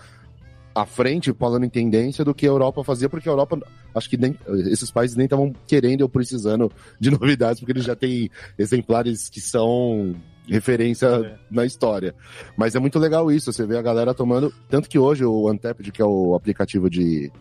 à 0.82 0.86
frente, 0.86 1.34
falando 1.34 1.66
em 1.66 1.70
tendência, 1.70 2.24
do 2.26 2.34
que 2.34 2.46
a 2.46 2.50
Europa 2.50 2.84
fazia, 2.84 3.10
porque 3.10 3.28
a 3.28 3.32
Europa, 3.32 3.60
acho 3.94 4.10
que 4.10 4.18
nem, 4.18 4.36
esses 4.72 4.90
países 4.92 5.16
nem 5.18 5.26
estavam 5.26 5.54
querendo 5.68 6.02
ou 6.02 6.10
precisando 6.10 6.72
de 7.00 7.12
novidades, 7.12 7.60
porque 7.60 7.72
eles 7.72 7.86
já 7.86 7.96
têm 7.96 8.30
exemplares 8.58 9.30
que 9.30 9.42
são 9.42 10.16
referência 10.48 11.08
É. 11.08 11.36
na 11.52 11.66
história. 11.66 12.16
Mas 12.58 12.76
é 12.76 12.80
muito 12.80 12.98
legal 12.98 13.32
isso, 13.32 13.52
você 13.54 13.66
vê 13.66 13.78
a 13.78 13.82
galera 13.82 14.14
tomando, 14.14 14.52
tanto 14.68 14.90
que 14.90 14.98
hoje 14.98 15.24
o 15.24 15.50
Untapped, 15.50 15.92
que 15.92 16.02
é 16.02 16.06
o 16.06 16.34
aplicativo 16.36 16.90
de, 16.90 17.32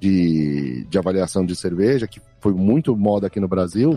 de, 0.00 0.86
de 0.88 0.98
avaliação 0.98 1.44
de 1.44 1.54
cerveja, 1.56 2.06
que 2.06 2.20
foi 2.40 2.52
muito 2.54 2.96
moda 2.96 3.26
aqui 3.26 3.40
no 3.40 3.48
Brasil. 3.48 3.92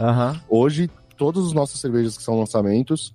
Hoje, 0.49 0.89
todos 1.17 1.45
os 1.45 1.53
nossos 1.53 1.79
cervejas 1.79 2.17
que 2.17 2.23
são 2.23 2.37
lançamentos, 2.37 3.13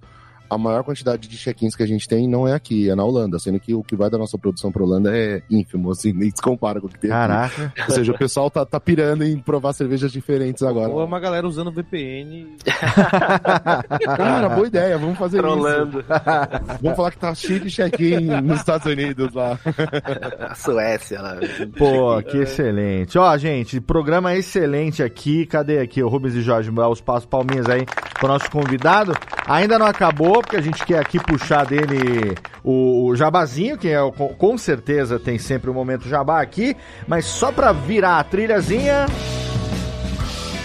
a 0.52 0.58
maior 0.58 0.84
quantidade 0.84 1.28
de 1.28 1.36
check-ins 1.36 1.74
que 1.74 1.82
a 1.82 1.86
gente 1.86 2.08
tem 2.08 2.28
não 2.28 2.46
é 2.46 2.54
aqui, 2.54 2.90
é 2.90 2.94
na 2.94 3.04
Holanda, 3.04 3.38
sendo 3.38 3.58
que 3.58 3.74
o 3.74 3.82
que 3.82 3.96
vai 3.96 4.10
da 4.10 4.18
nossa 4.18 4.36
produção 4.36 4.70
para 4.70 4.82
Holanda 4.82 5.16
é 5.16 5.42
ínfimo, 5.50 5.90
assim, 5.90 6.12
nem 6.12 6.30
se 6.30 6.42
compara 6.42 6.80
com 6.80 6.86
o 6.86 6.90
que 6.90 6.98
tem 6.98 7.10
aqui. 7.10 7.18
Caraca. 7.18 7.72
Ou 7.88 7.94
seja, 7.94 8.12
o 8.12 8.18
pessoal 8.18 8.50
tá, 8.50 8.64
tá 8.64 8.78
pirando 8.78 9.24
em 9.24 9.38
provar 9.38 9.72
cervejas 9.72 10.12
diferentes 10.12 10.62
agora. 10.62 10.90
Ou 10.90 11.00
é 11.00 11.04
uma 11.04 11.20
galera 11.20 11.46
usando 11.46 11.72
VPN. 11.72 12.56
Cara, 14.16 14.48
boa 14.48 14.66
ideia, 14.66 14.98
vamos 14.98 15.18
fazer 15.18 15.38
Trolando 15.38 16.00
isso. 16.00 16.08
Vamos 16.82 16.96
falar 16.96 17.10
que 17.10 17.18
tá 17.18 17.34
cheio 17.34 17.60
de 17.60 17.70
check-in 17.70 18.26
nos 18.42 18.60
Estados 18.60 18.86
Unidos 18.86 19.32
lá. 19.34 19.58
a 20.50 20.54
Suécia 20.54 21.20
lá. 21.20 21.36
Pô, 21.76 22.22
que 22.22 22.38
excelente. 22.38 23.18
Ó, 23.18 23.36
gente, 23.36 23.80
programa 23.80 24.34
excelente 24.34 25.02
aqui. 25.02 25.46
Cadê 25.46 25.78
aqui 25.78 26.02
o 26.02 26.08
Rubens 26.08 26.34
e 26.34 26.42
Jorge? 26.42 26.70
Os 26.70 27.00
passos 27.00 27.26
palminhas 27.26 27.68
aí 27.68 27.84
pro 28.18 28.28
nosso 28.28 28.50
convidado. 28.50 29.12
Ainda 29.46 29.78
não 29.78 29.86
acabou, 29.86 30.41
porque 30.42 30.56
a 30.56 30.60
gente 30.60 30.84
quer 30.84 30.98
aqui 30.98 31.18
puxar 31.18 31.64
dele 31.64 32.34
o, 32.62 33.14
jabazinho, 33.16 33.78
que 33.78 33.88
é 33.88 34.00
o, 34.00 34.12
com, 34.12 34.58
certeza 34.58 35.18
tem 35.18 35.38
sempre 35.38 35.70
o 35.70 35.74
momento 35.74 36.08
jabá 36.08 36.40
aqui, 36.42 36.76
mas 37.06 37.24
só 37.24 37.50
pra 37.50 37.72
virar 37.72 38.18
a 38.18 38.24
trilhazinha. 38.24 39.06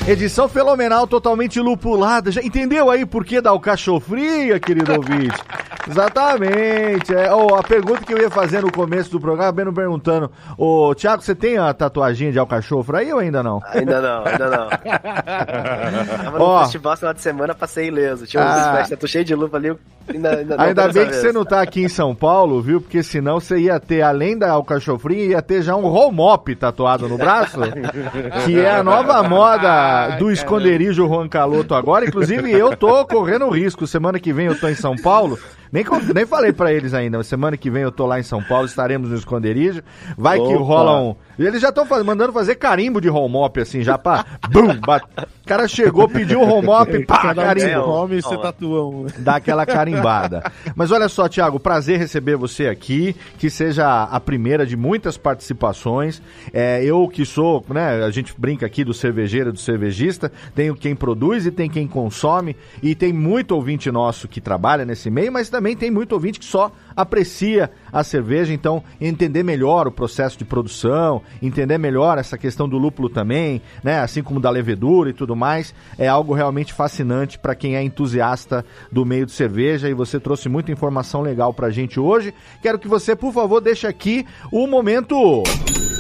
Edição 0.08 0.48
fenomenal, 0.48 1.06
totalmente 1.06 1.60
lupulada. 1.60 2.32
Já 2.32 2.42
entendeu 2.42 2.90
aí 2.90 3.06
por 3.06 3.26
que 3.26 3.42
dá 3.42 3.52
o 3.52 3.60
cachofria, 3.60 4.58
querido 4.58 4.94
ouvinte? 4.94 5.36
Exatamente. 5.90 7.14
É, 7.16 7.34
oh, 7.34 7.56
a 7.56 7.64
pergunta 7.64 8.04
que 8.06 8.14
eu 8.14 8.18
ia 8.18 8.30
fazer 8.30 8.62
no 8.62 8.70
começo 8.72 9.10
do 9.12 9.20
programa, 9.22 9.52
bem 9.54 9.74
perguntando: 9.74 10.30
Ô, 10.58 10.94
Thiago, 10.96 11.22
você 11.22 11.34
tem 11.34 11.58
a 11.58 11.74
tatuagem 11.74 12.32
de 12.32 12.40
alcachofre 12.40 12.98
aí 12.98 13.14
ou 13.14 13.20
ainda 13.20 13.42
não? 13.42 13.62
Ainda 13.74 14.02
não, 14.02 14.26
ainda 14.26 14.50
não. 14.50 14.68
Tava 16.24 16.40
no 16.40 16.44
Ó. 16.44 16.62
festival 16.64 16.98
final 16.98 17.14
de 17.14 17.22
semana, 17.22 17.56
passei 17.56 17.88
ileso. 17.88 18.26
Tinha 18.26 18.44
uns 18.44 18.50
Ah. 18.50 18.74
festas, 18.78 19.00
tô 19.00 19.08
cheio 19.08 19.24
de 19.24 19.34
lupa 19.36 19.56
ali. 19.58 19.74
Ainda, 20.10 20.38
ainda, 20.38 20.62
Ainda 20.62 20.84
bem 20.88 21.06
que 21.06 21.12
vez. 21.12 21.18
você 21.22 21.34
não 21.34 21.44
tá 21.44 21.62
aqui 21.62 21.84
em 21.84 21.90
São 21.90 22.16
Paulo, 22.16 22.62
viu? 22.62 22.80
Porque 22.80 23.04
senão 23.04 23.42
você 23.42 23.58
ia 23.60 23.78
ter, 23.78 24.02
além 24.02 24.38
da 24.38 24.52
alcachofrinha, 24.52 25.26
ia 25.26 25.42
ter 25.42 25.62
já 25.62 25.76
um 25.76 25.88
romop 25.88 26.54
tatuado 26.56 27.10
no 27.10 27.18
braço, 27.18 27.60
que 28.46 28.58
é 28.58 28.72
a 28.76 28.84
nova 28.84 29.22
moda 29.24 29.97
do 30.20 30.32
esconderijo 30.32 31.08
Juan 31.08 31.28
Caloto 31.28 31.74
agora. 31.74 32.06
Inclusive, 32.06 32.52
eu 32.52 32.76
tô 32.76 33.06
correndo 33.06 33.50
risco. 33.50 33.88
Semana 33.88 34.20
que 34.20 34.32
vem 34.34 34.48
eu 34.48 34.60
tô 34.60 34.68
em 34.68 34.76
São 34.76 34.96
Paulo. 34.96 35.40
Nem, 35.72 35.84
nem 36.14 36.26
falei 36.26 36.54
pra 36.54 36.72
eles 36.72 36.94
ainda, 36.94 37.22
semana 37.24 37.58
que 37.58 37.70
vem 37.70 37.84
eu 37.84 37.92
tô 37.92 38.06
lá 38.06 38.20
em 38.20 38.24
São 38.24 38.42
Paulo, 38.42 38.66
estaremos 38.66 39.10
no 39.10 39.16
esconderijo. 39.16 39.84
Vai 40.18 40.40
que 40.40 40.54
Opa. 40.54 40.64
rola 40.64 41.02
um. 41.02 41.16
E 41.38 41.46
eles 41.46 41.62
já 41.62 41.70
estão 41.70 41.86
mandando 42.04 42.34
fazer 42.34 42.56
carimbo 42.56 43.00
de 43.00 43.08
romop, 43.08 43.60
assim, 43.60 43.84
já 43.84 43.98
pá. 43.98 44.26
Bum! 44.50 44.76
bate. 44.80 45.06
O 45.44 45.48
cara 45.48 45.68
chegou, 45.68 46.10
pediu 46.10 46.42
um 46.42 46.46
romop, 46.46 47.06
pá, 47.06 47.20
Cada 47.20 47.42
um 47.42 47.46
carimbo 47.46 47.68
tem 47.68 47.76
nome, 47.78 48.22
você 48.22 48.38
tatua 48.38 48.86
um. 48.86 49.08
dá 49.20 49.36
aquela 49.36 49.66
carimbada. 49.66 50.52
Mas 50.76 50.92
olha 50.92 51.08
só, 51.08 51.30
Thiago, 51.30 51.60
prazer 51.60 52.00
receber 52.00 52.36
você 52.36 52.68
aqui, 52.68 53.16
que 53.38 53.50
seja 53.50 54.04
a 54.04 54.20
primeira 54.20 54.66
de 54.66 54.76
muitas 54.76 55.18
participações. 55.18 56.22
É, 56.54 56.84
eu 56.84 57.08
que 57.08 57.26
sou, 57.26 57.64
né, 57.70 58.04
a 58.04 58.10
gente 58.10 58.34
brinca 58.38 58.66
aqui 58.66 58.84
do 58.84 58.94
cervejeiro, 58.94 59.54
do 59.54 59.60
cervejista, 59.60 60.32
tenho 60.54 60.76
quem 60.76 60.96
produz 60.96 61.46
e 61.46 61.52
tem 61.52 61.70
quem 61.70 61.88
consome, 61.88 62.56
e 62.82 62.94
tem 62.96 63.14
muito 63.14 63.52
ouvinte 63.52 63.92
nosso 63.92 64.28
que 64.28 64.42
trabalha 64.42 64.86
nesse 64.86 65.10
meio, 65.10 65.32
mas 65.32 65.50
também 65.50 65.57
tem 65.76 65.92
muito 65.92 66.14
ouvinte 66.14 66.40
que 66.40 66.46
só 66.46 66.72
aprecia 66.96 67.70
a 67.92 68.04
cerveja, 68.04 68.54
então 68.54 68.84
entender 69.00 69.44
melhor 69.44 69.88
o 69.88 69.92
processo 69.92 70.38
de 70.38 70.44
produção, 70.44 71.22
entender 71.42 71.78
melhor 71.78 72.18
essa 72.18 72.38
questão 72.38 72.68
do 72.68 72.78
lúpulo 72.78 73.10
também, 73.10 73.62
né, 73.84 74.00
assim 74.00 74.24
como 74.24 74.40
da 74.40 74.50
levedura 74.50 75.10
e 75.10 75.14
tudo 75.14 75.36
mais, 75.36 75.74
é 75.98 76.08
algo 76.08 76.34
realmente 76.34 76.74
fascinante 76.74 77.38
para 77.38 77.56
quem 77.56 77.76
é 77.76 77.84
entusiasta 77.84 78.66
do 78.92 79.06
meio 79.06 79.26
de 79.26 79.32
cerveja 79.32 79.90
e 79.90 79.94
você 79.94 80.20
trouxe 80.20 80.50
muita 80.50 80.72
informação 80.72 81.22
legal 81.22 81.54
pra 81.54 81.70
gente 81.70 82.00
hoje. 82.00 82.34
Quero 82.62 82.80
que 82.80 82.88
você, 82.88 83.16
por 83.16 83.32
favor, 83.32 83.62
deixe 83.62 83.86
aqui 83.86 84.26
o 84.52 84.66
momento 84.66 85.44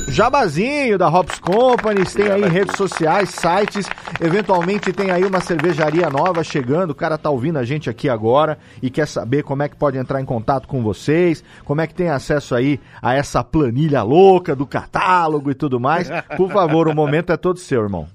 Jabazinho 0.07 0.97
da 0.97 1.09
Hops 1.09 1.37
Company, 1.37 2.03
tem 2.05 2.31
aí 2.31 2.41
redes 2.47 2.77
sociais, 2.77 3.29
sites, 3.29 3.87
eventualmente 4.21 4.93
tem 4.93 5.11
aí 5.11 5.23
uma 5.25 5.41
cervejaria 5.41 6.09
nova 6.09 6.43
chegando, 6.43 6.91
o 6.91 6.95
cara 6.95 7.17
tá 7.17 7.29
ouvindo 7.29 7.59
a 7.59 7.63
gente 7.63 7.89
aqui 7.89 8.09
agora 8.09 8.57
e 8.81 8.89
quer 8.89 9.05
saber 9.05 9.43
como 9.43 9.63
é 9.63 9.69
que 9.69 9.75
pode 9.75 9.97
entrar 9.97 10.21
em 10.21 10.25
contato 10.25 10.67
com 10.67 10.81
vocês, 10.81 11.43
como 11.65 11.81
é 11.81 11.87
que 11.87 11.93
tem 11.93 12.09
acesso 12.09 12.55
aí 12.55 12.79
a 13.01 13.13
essa 13.13 13.43
planilha 13.43 14.01
louca 14.01 14.55
do 14.55 14.65
catálogo 14.65 15.51
e 15.51 15.55
tudo 15.55 15.79
mais. 15.79 16.09
Por 16.37 16.49
favor, 16.51 16.87
o 16.87 16.95
momento 16.95 17.31
é 17.33 17.37
todo 17.37 17.59
seu, 17.59 17.83
irmão. 17.83 18.07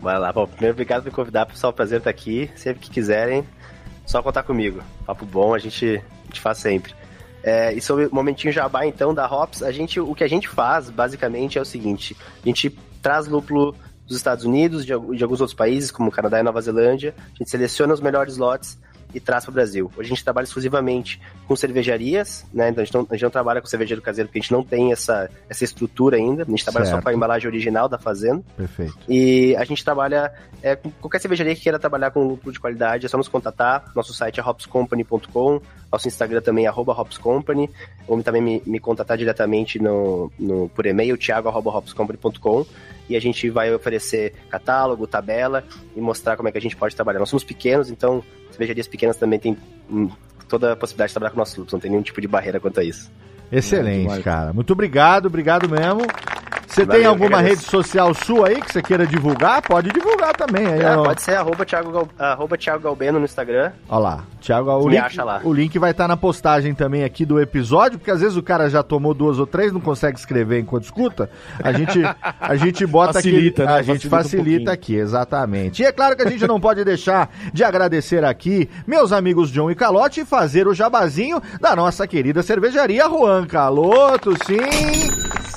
Vai 0.00 0.18
lá. 0.18 0.32
Bom, 0.32 0.46
primeiro, 0.46 0.74
obrigado 0.74 1.02
por 1.02 1.10
me 1.10 1.14
convidar, 1.14 1.46
pessoal. 1.46 1.72
Prazer 1.72 1.98
estar 1.98 2.10
aqui. 2.10 2.50
Sempre 2.56 2.80
que 2.80 2.90
quiserem, 2.90 3.44
só 4.06 4.22
contar 4.22 4.42
comigo. 4.42 4.82
Papo 5.06 5.24
bom, 5.24 5.54
a 5.54 5.58
gente, 5.58 6.02
a 6.22 6.26
gente 6.26 6.40
faz 6.40 6.58
sempre. 6.58 6.94
É, 7.46 7.74
e 7.74 7.80
sobre 7.80 8.06
o 8.06 8.14
momentinho 8.14 8.50
jabá, 8.50 8.86
então, 8.86 9.12
da 9.12 9.30
Hops, 9.30 9.62
a 9.62 9.70
gente, 9.70 10.00
o 10.00 10.14
que 10.14 10.24
a 10.24 10.28
gente 10.28 10.48
faz, 10.48 10.88
basicamente, 10.88 11.58
é 11.58 11.60
o 11.60 11.64
seguinte. 11.64 12.16
A 12.42 12.48
gente 12.48 12.70
traz 13.02 13.28
lúpulo 13.28 13.76
dos 14.06 14.16
Estados 14.16 14.46
Unidos, 14.46 14.86
de, 14.86 14.92
de 14.98 15.22
alguns 15.22 15.42
outros 15.42 15.52
países, 15.52 15.90
como 15.90 16.10
Canadá 16.10 16.40
e 16.40 16.42
Nova 16.42 16.62
Zelândia. 16.62 17.14
A 17.18 17.36
gente 17.36 17.50
seleciona 17.50 17.92
os 17.92 18.00
melhores 18.00 18.38
lotes 18.38 18.78
e 19.14 19.20
traz 19.20 19.44
para 19.44 19.50
o 19.50 19.54
Brasil. 19.54 19.90
Hoje 19.96 20.06
a 20.06 20.14
gente 20.14 20.24
trabalha 20.24 20.44
exclusivamente 20.44 21.20
com 21.46 21.54
cervejarias, 21.54 22.44
né? 22.52 22.68
Então 22.68 22.82
a 22.82 22.84
gente, 22.84 22.94
não, 22.94 23.06
a 23.08 23.14
gente 23.14 23.22
não 23.22 23.30
trabalha 23.30 23.60
com 23.60 23.66
cervejeiro 23.66 24.02
caseiro 24.02 24.28
porque 24.28 24.38
a 24.38 24.42
gente 24.42 24.52
não 24.52 24.62
tem 24.62 24.92
essa, 24.92 25.30
essa 25.48 25.64
estrutura 25.64 26.16
ainda. 26.16 26.42
A 26.42 26.46
gente 26.46 26.64
trabalha 26.64 26.86
certo. 26.86 26.98
só 26.98 27.02
com 27.02 27.08
a 27.08 27.14
embalagem 27.14 27.48
original 27.48 27.88
da 27.88 27.98
fazenda. 27.98 28.42
Perfeito. 28.56 28.98
E 29.08 29.54
a 29.56 29.64
gente 29.64 29.84
trabalha 29.84 30.32
é, 30.62 30.74
com 30.76 30.90
qualquer 30.90 31.20
cervejaria 31.20 31.54
que 31.54 31.60
queira 31.60 31.78
trabalhar 31.78 32.10
com 32.10 32.26
lúpulo 32.26 32.52
de 32.52 32.58
qualidade, 32.58 33.06
é 33.06 33.08
só 33.08 33.16
nos 33.16 33.28
contatar. 33.28 33.92
Nosso 33.94 34.12
site 34.12 34.40
é 34.40 34.42
hopscompany.com, 34.42 35.60
nosso 35.92 36.08
Instagram 36.08 36.40
também 36.40 36.66
é 36.66 36.70
hopscompany, 36.70 37.70
ou 38.08 38.22
também 38.22 38.42
me, 38.42 38.62
me 38.66 38.80
contatar 38.80 39.16
diretamente 39.16 39.78
no, 39.78 40.32
no, 40.38 40.68
por 40.70 40.86
e-mail, 40.86 41.16
thiago.hopscompany.com 41.16 42.66
e 43.08 43.16
a 43.16 43.20
gente 43.20 43.48
vai 43.50 43.72
oferecer 43.74 44.32
catálogo, 44.48 45.06
tabela 45.06 45.64
e 45.94 46.00
mostrar 46.00 46.36
como 46.36 46.48
é 46.48 46.52
que 46.52 46.58
a 46.58 46.60
gente 46.60 46.76
pode 46.76 46.94
trabalhar. 46.94 47.18
Nós 47.18 47.28
somos 47.28 47.44
pequenos, 47.44 47.90
então 47.90 48.22
cervejarias 48.50 48.86
pequenas 48.86 49.16
também 49.16 49.38
têm 49.38 49.56
hum, 49.90 50.08
toda 50.48 50.72
a 50.72 50.76
possibilidade 50.76 51.10
de 51.10 51.14
trabalhar 51.14 51.30
com 51.32 51.38
nossos 51.38 51.56
lúpulos, 51.56 51.72
não 51.72 51.80
tem 51.80 51.90
nenhum 51.90 52.02
tipo 52.02 52.20
de 52.20 52.28
barreira 52.28 52.60
quanto 52.60 52.80
a 52.80 52.84
isso. 52.84 53.10
Excelente, 53.58 54.22
cara. 54.22 54.52
Muito 54.52 54.72
obrigado, 54.72 55.26
obrigado 55.26 55.68
mesmo. 55.68 56.06
Você 56.74 56.84
tem 56.84 57.04
alguma 57.06 57.40
rede 57.40 57.62
social 57.62 58.12
sua 58.12 58.48
aí 58.48 58.60
que 58.60 58.72
você 58.72 58.82
queira 58.82 59.06
divulgar? 59.06 59.62
Pode 59.62 59.90
divulgar 59.90 60.34
também. 60.34 60.66
Aí, 60.66 60.82
é, 60.82 60.96
pode 60.96 61.22
ser 61.22 61.36
arroba 61.36 61.64
Thiago, 61.64 61.92
Gal, 61.92 62.08
arroba 62.18 62.58
Thiago 62.58 62.82
Galbeno 62.82 63.20
no 63.20 63.24
Instagram. 63.24 63.70
Olha 63.88 63.98
lá, 64.00 64.24
Thiago, 64.40 64.70
o 64.72 64.88
link, 64.88 64.98
acha 64.98 65.22
lá. 65.22 65.40
o 65.44 65.52
link 65.52 65.78
vai 65.78 65.92
estar 65.92 66.04
tá 66.04 66.08
na 66.08 66.16
postagem 66.16 66.74
também 66.74 67.04
aqui 67.04 67.24
do 67.24 67.40
episódio, 67.40 67.98
porque 67.98 68.10
às 68.10 68.20
vezes 68.20 68.36
o 68.36 68.42
cara 68.42 68.68
já 68.68 68.82
tomou 68.82 69.14
duas 69.14 69.38
ou 69.38 69.46
três, 69.46 69.72
não 69.72 69.80
consegue 69.80 70.18
escrever 70.18 70.58
enquanto 70.58 70.82
escuta. 70.82 71.30
A 71.62 71.72
gente, 71.72 72.00
a 72.40 72.56
gente 72.56 72.84
bota 72.84 73.14
facilita, 73.14 73.62
aqui, 73.62 73.72
né? 73.72 73.78
a 73.78 73.82
gente 73.82 74.08
facilita, 74.08 74.36
facilita 74.36 74.70
um 74.70 74.74
aqui, 74.74 74.96
exatamente. 74.96 75.82
E 75.82 75.86
é 75.86 75.92
claro 75.92 76.16
que 76.16 76.22
a 76.22 76.28
gente 76.28 76.44
não 76.46 76.58
pode 76.58 76.84
deixar 76.84 77.30
de 77.52 77.62
agradecer 77.62 78.24
aqui 78.24 78.68
meus 78.84 79.12
amigos 79.12 79.48
John 79.52 79.70
e 79.70 79.76
Calote 79.76 80.22
e 80.22 80.24
fazer 80.24 80.66
o 80.66 80.74
jabazinho 80.74 81.40
da 81.60 81.76
nossa 81.76 82.04
querida 82.04 82.42
cervejaria 82.42 83.08
Juan 83.08 83.43
Caloto, 83.46 84.32
sim. 84.44 84.58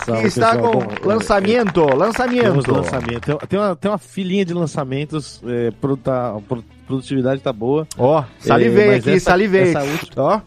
Salve, 0.05 0.21
que 0.21 0.27
está 0.27 0.53
pessoal. 0.53 0.71
com 0.71 0.79
Bom, 0.79 1.07
lançamento, 1.07 1.95
lançamento. 1.95 2.71
lançamento. 2.71 3.37
Tem, 3.47 3.59
uma, 3.59 3.75
tem 3.75 3.91
uma 3.91 3.97
filinha 3.97 4.45
de 4.45 4.53
lançamentos, 4.53 5.41
é, 5.45 5.71
tá, 6.03 6.37
produtividade 6.85 7.41
tá 7.41 7.51
boa. 7.51 7.85
Ó, 7.97 8.21
oh, 8.21 8.23
salivei 8.39 8.89
é, 8.89 8.95
aqui, 8.95 9.09
essa, 9.11 9.31
salivei. 9.31 9.69
Essa 9.69 9.83
última, 9.83 10.23
ó, 10.23 10.41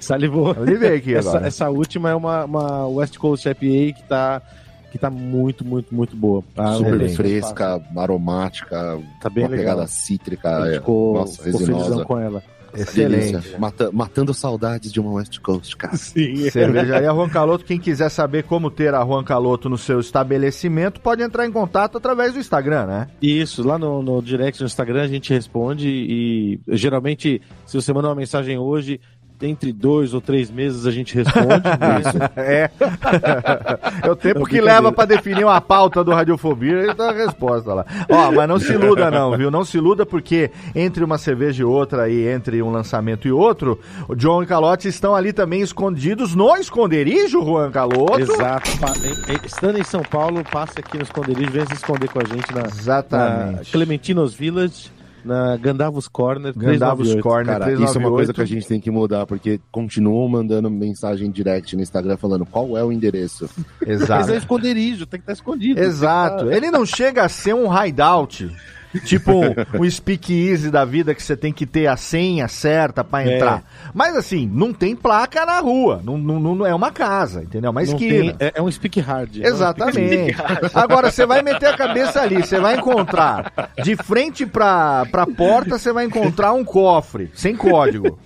salivou. 0.00 0.54
Salivei 0.54 0.96
aqui 0.96 1.14
essa, 1.14 1.28
agora. 1.28 1.46
Essa 1.46 1.70
última 1.70 2.10
é 2.10 2.14
uma, 2.14 2.44
uma 2.44 2.86
West 2.88 3.16
Coast 3.16 3.48
IPA 3.48 4.00
que 4.00 4.08
tá 4.08 4.42
que 4.90 4.98
tá 4.98 5.10
muito, 5.10 5.64
muito, 5.64 5.92
muito 5.92 6.14
boa. 6.14 6.44
Tá 6.54 6.74
Super 6.74 7.08
fresca, 7.10 7.82
aromática, 7.96 9.00
tá 9.20 9.28
bem 9.28 9.42
uma 9.42 9.50
legal. 9.50 9.74
pegada 9.74 9.86
cítrica. 9.88 10.68
É, 10.68 10.74
ficou, 10.74 11.14
nossa, 11.14 11.42
ficou 11.42 12.04
com 12.04 12.16
ela. 12.16 12.40
Excelente. 12.76 13.58
Mata, 13.58 13.90
matando 13.92 14.32
saudades 14.34 14.92
de 14.92 15.00
uma 15.00 15.12
West 15.12 15.38
Coast, 15.40 15.76
cara. 15.76 15.96
Sim. 15.98 16.50
Cervejaria 16.50 17.12
Juan 17.12 17.28
Caloto. 17.28 17.64
Quem 17.64 17.78
quiser 17.78 18.08
saber 18.08 18.44
como 18.44 18.70
ter 18.70 18.94
a 18.94 19.04
Juan 19.04 19.24
Caloto 19.24 19.68
no 19.68 19.78
seu 19.78 20.00
estabelecimento, 20.00 21.00
pode 21.00 21.22
entrar 21.22 21.46
em 21.46 21.52
contato 21.52 21.98
através 21.98 22.34
do 22.34 22.38
Instagram, 22.38 22.86
né? 22.86 23.08
Isso, 23.20 23.66
lá 23.66 23.78
no, 23.78 24.02
no 24.02 24.20
direct 24.22 24.58
do 24.58 24.66
Instagram 24.66 25.02
a 25.02 25.08
gente 25.08 25.32
responde 25.32 25.88
e 25.88 26.60
geralmente, 26.68 27.40
se 27.66 27.74
você 27.74 27.92
mandar 27.92 28.08
uma 28.08 28.14
mensagem 28.14 28.58
hoje, 28.58 29.00
entre 29.46 29.72
dois 29.72 30.14
ou 30.14 30.20
três 30.20 30.50
meses 30.50 30.86
a 30.86 30.90
gente 30.90 31.14
responde. 31.14 31.62
é. 32.36 32.70
é 34.02 34.10
o 34.10 34.16
tempo 34.16 34.44
que 34.44 34.60
leva 34.60 34.92
para 34.92 35.06
definir 35.06 35.44
uma 35.44 35.60
pauta 35.60 36.02
do 36.02 36.12
Radiofobia 36.12 36.90
e 36.90 36.94
dá 36.94 37.10
a 37.10 37.12
resposta 37.12 37.74
lá. 37.74 37.86
Ó, 38.08 38.32
mas 38.32 38.48
não 38.48 38.58
se 38.58 38.72
iluda 38.72 39.10
não, 39.10 39.36
viu? 39.36 39.50
Não 39.50 39.64
se 39.64 39.76
iluda 39.76 40.06
porque 40.06 40.50
entre 40.74 41.04
uma 41.04 41.18
cerveja 41.18 41.62
e 41.62 41.64
outra 41.64 42.08
e 42.08 42.26
entre 42.26 42.62
um 42.62 42.70
lançamento 42.70 43.28
e 43.28 43.32
outro, 43.32 43.78
o 44.08 44.14
John 44.14 44.42
e 44.42 44.46
Calote 44.46 44.88
estão 44.88 45.14
ali 45.14 45.32
também 45.32 45.60
escondidos 45.60 46.34
no 46.34 46.56
esconderijo, 46.56 47.44
Juan 47.44 47.70
Caloto. 47.70 48.20
Exato. 48.20 48.70
Estando 49.44 49.78
em 49.78 49.84
São 49.84 50.02
Paulo, 50.02 50.42
passe 50.50 50.78
aqui 50.78 50.96
no 50.96 51.04
esconderijo, 51.04 51.50
venha 51.50 51.66
se 51.66 51.74
esconder 51.74 52.08
com 52.08 52.20
a 52.20 52.24
gente 52.24 52.54
na, 52.54 52.62
Exatamente. 52.62 53.58
na 53.58 53.64
Clementinos 53.72 54.34
Village 54.34 54.93
na 55.24 55.56
Gandavos 55.56 56.08
Corner 56.08 56.52
Gandavos 56.56 57.14
Corner 57.20 57.58
Cara, 57.58 57.72
isso 57.72 57.96
é 57.96 58.00
uma 58.00 58.10
coisa 58.10 58.32
que 58.32 58.40
a 58.40 58.44
gente 58.44 58.66
tem 58.66 58.80
que 58.80 58.90
mudar, 58.90 59.26
porque 59.26 59.60
continuam 59.72 60.28
mandando 60.28 60.70
mensagem 60.70 61.30
direct 61.30 61.74
no 61.74 61.82
Instagram 61.82 62.16
falando 62.16 62.44
qual 62.44 62.76
é 62.76 62.84
o 62.84 62.92
endereço. 62.92 63.48
Exato. 63.86 64.20
Mas 64.20 64.30
é 64.30 64.36
esconderijo, 64.36 65.06
tem 65.06 65.18
que 65.18 65.24
estar 65.24 65.32
escondido. 65.32 65.80
Exato. 65.80 66.50
Ele 66.50 66.70
não 66.70 66.84
chega 66.84 67.24
a 67.24 67.28
ser 67.28 67.54
um 67.54 67.66
hideout. 67.72 68.50
Tipo 69.00 69.32
um, 69.32 69.80
um 69.80 69.90
speakeasy 69.90 70.70
da 70.70 70.84
vida 70.84 71.14
que 71.14 71.22
você 71.22 71.36
tem 71.36 71.52
que 71.52 71.66
ter 71.66 71.86
a 71.86 71.96
senha 71.96 72.48
certa 72.48 73.02
para 73.02 73.28
é. 73.28 73.36
entrar. 73.36 73.58
É. 73.58 73.90
Mas 73.92 74.16
assim, 74.16 74.48
não 74.52 74.72
tem 74.72 74.94
placa 74.94 75.44
na 75.44 75.58
rua. 75.60 76.00
Não, 76.04 76.16
não, 76.18 76.54
não 76.54 76.66
é 76.66 76.74
uma 76.74 76.90
casa, 76.90 77.42
entendeu? 77.42 77.70
Uma 77.70 77.82
esquina. 77.82 78.34
Tem, 78.34 78.48
é, 78.48 78.52
é, 78.56 78.62
um 78.62 78.70
speak 78.70 79.00
hard. 79.00 79.36
Exatamente. 79.36 79.98
É 79.98 80.02
um 80.02 80.06
speak 80.06 80.32
hard. 80.32 80.70
Agora, 80.74 81.10
você 81.10 81.26
vai 81.26 81.42
meter 81.42 81.66
a 81.66 81.76
cabeça 81.76 82.20
ali, 82.20 82.36
você 82.36 82.58
vai 82.58 82.76
encontrar 82.76 83.52
de 83.82 83.96
frente 83.96 84.46
pra, 84.46 85.06
pra 85.10 85.26
porta, 85.26 85.78
você 85.78 85.92
vai 85.92 86.04
encontrar 86.04 86.52
um 86.52 86.64
cofre, 86.64 87.30
sem 87.34 87.56
código. 87.56 88.18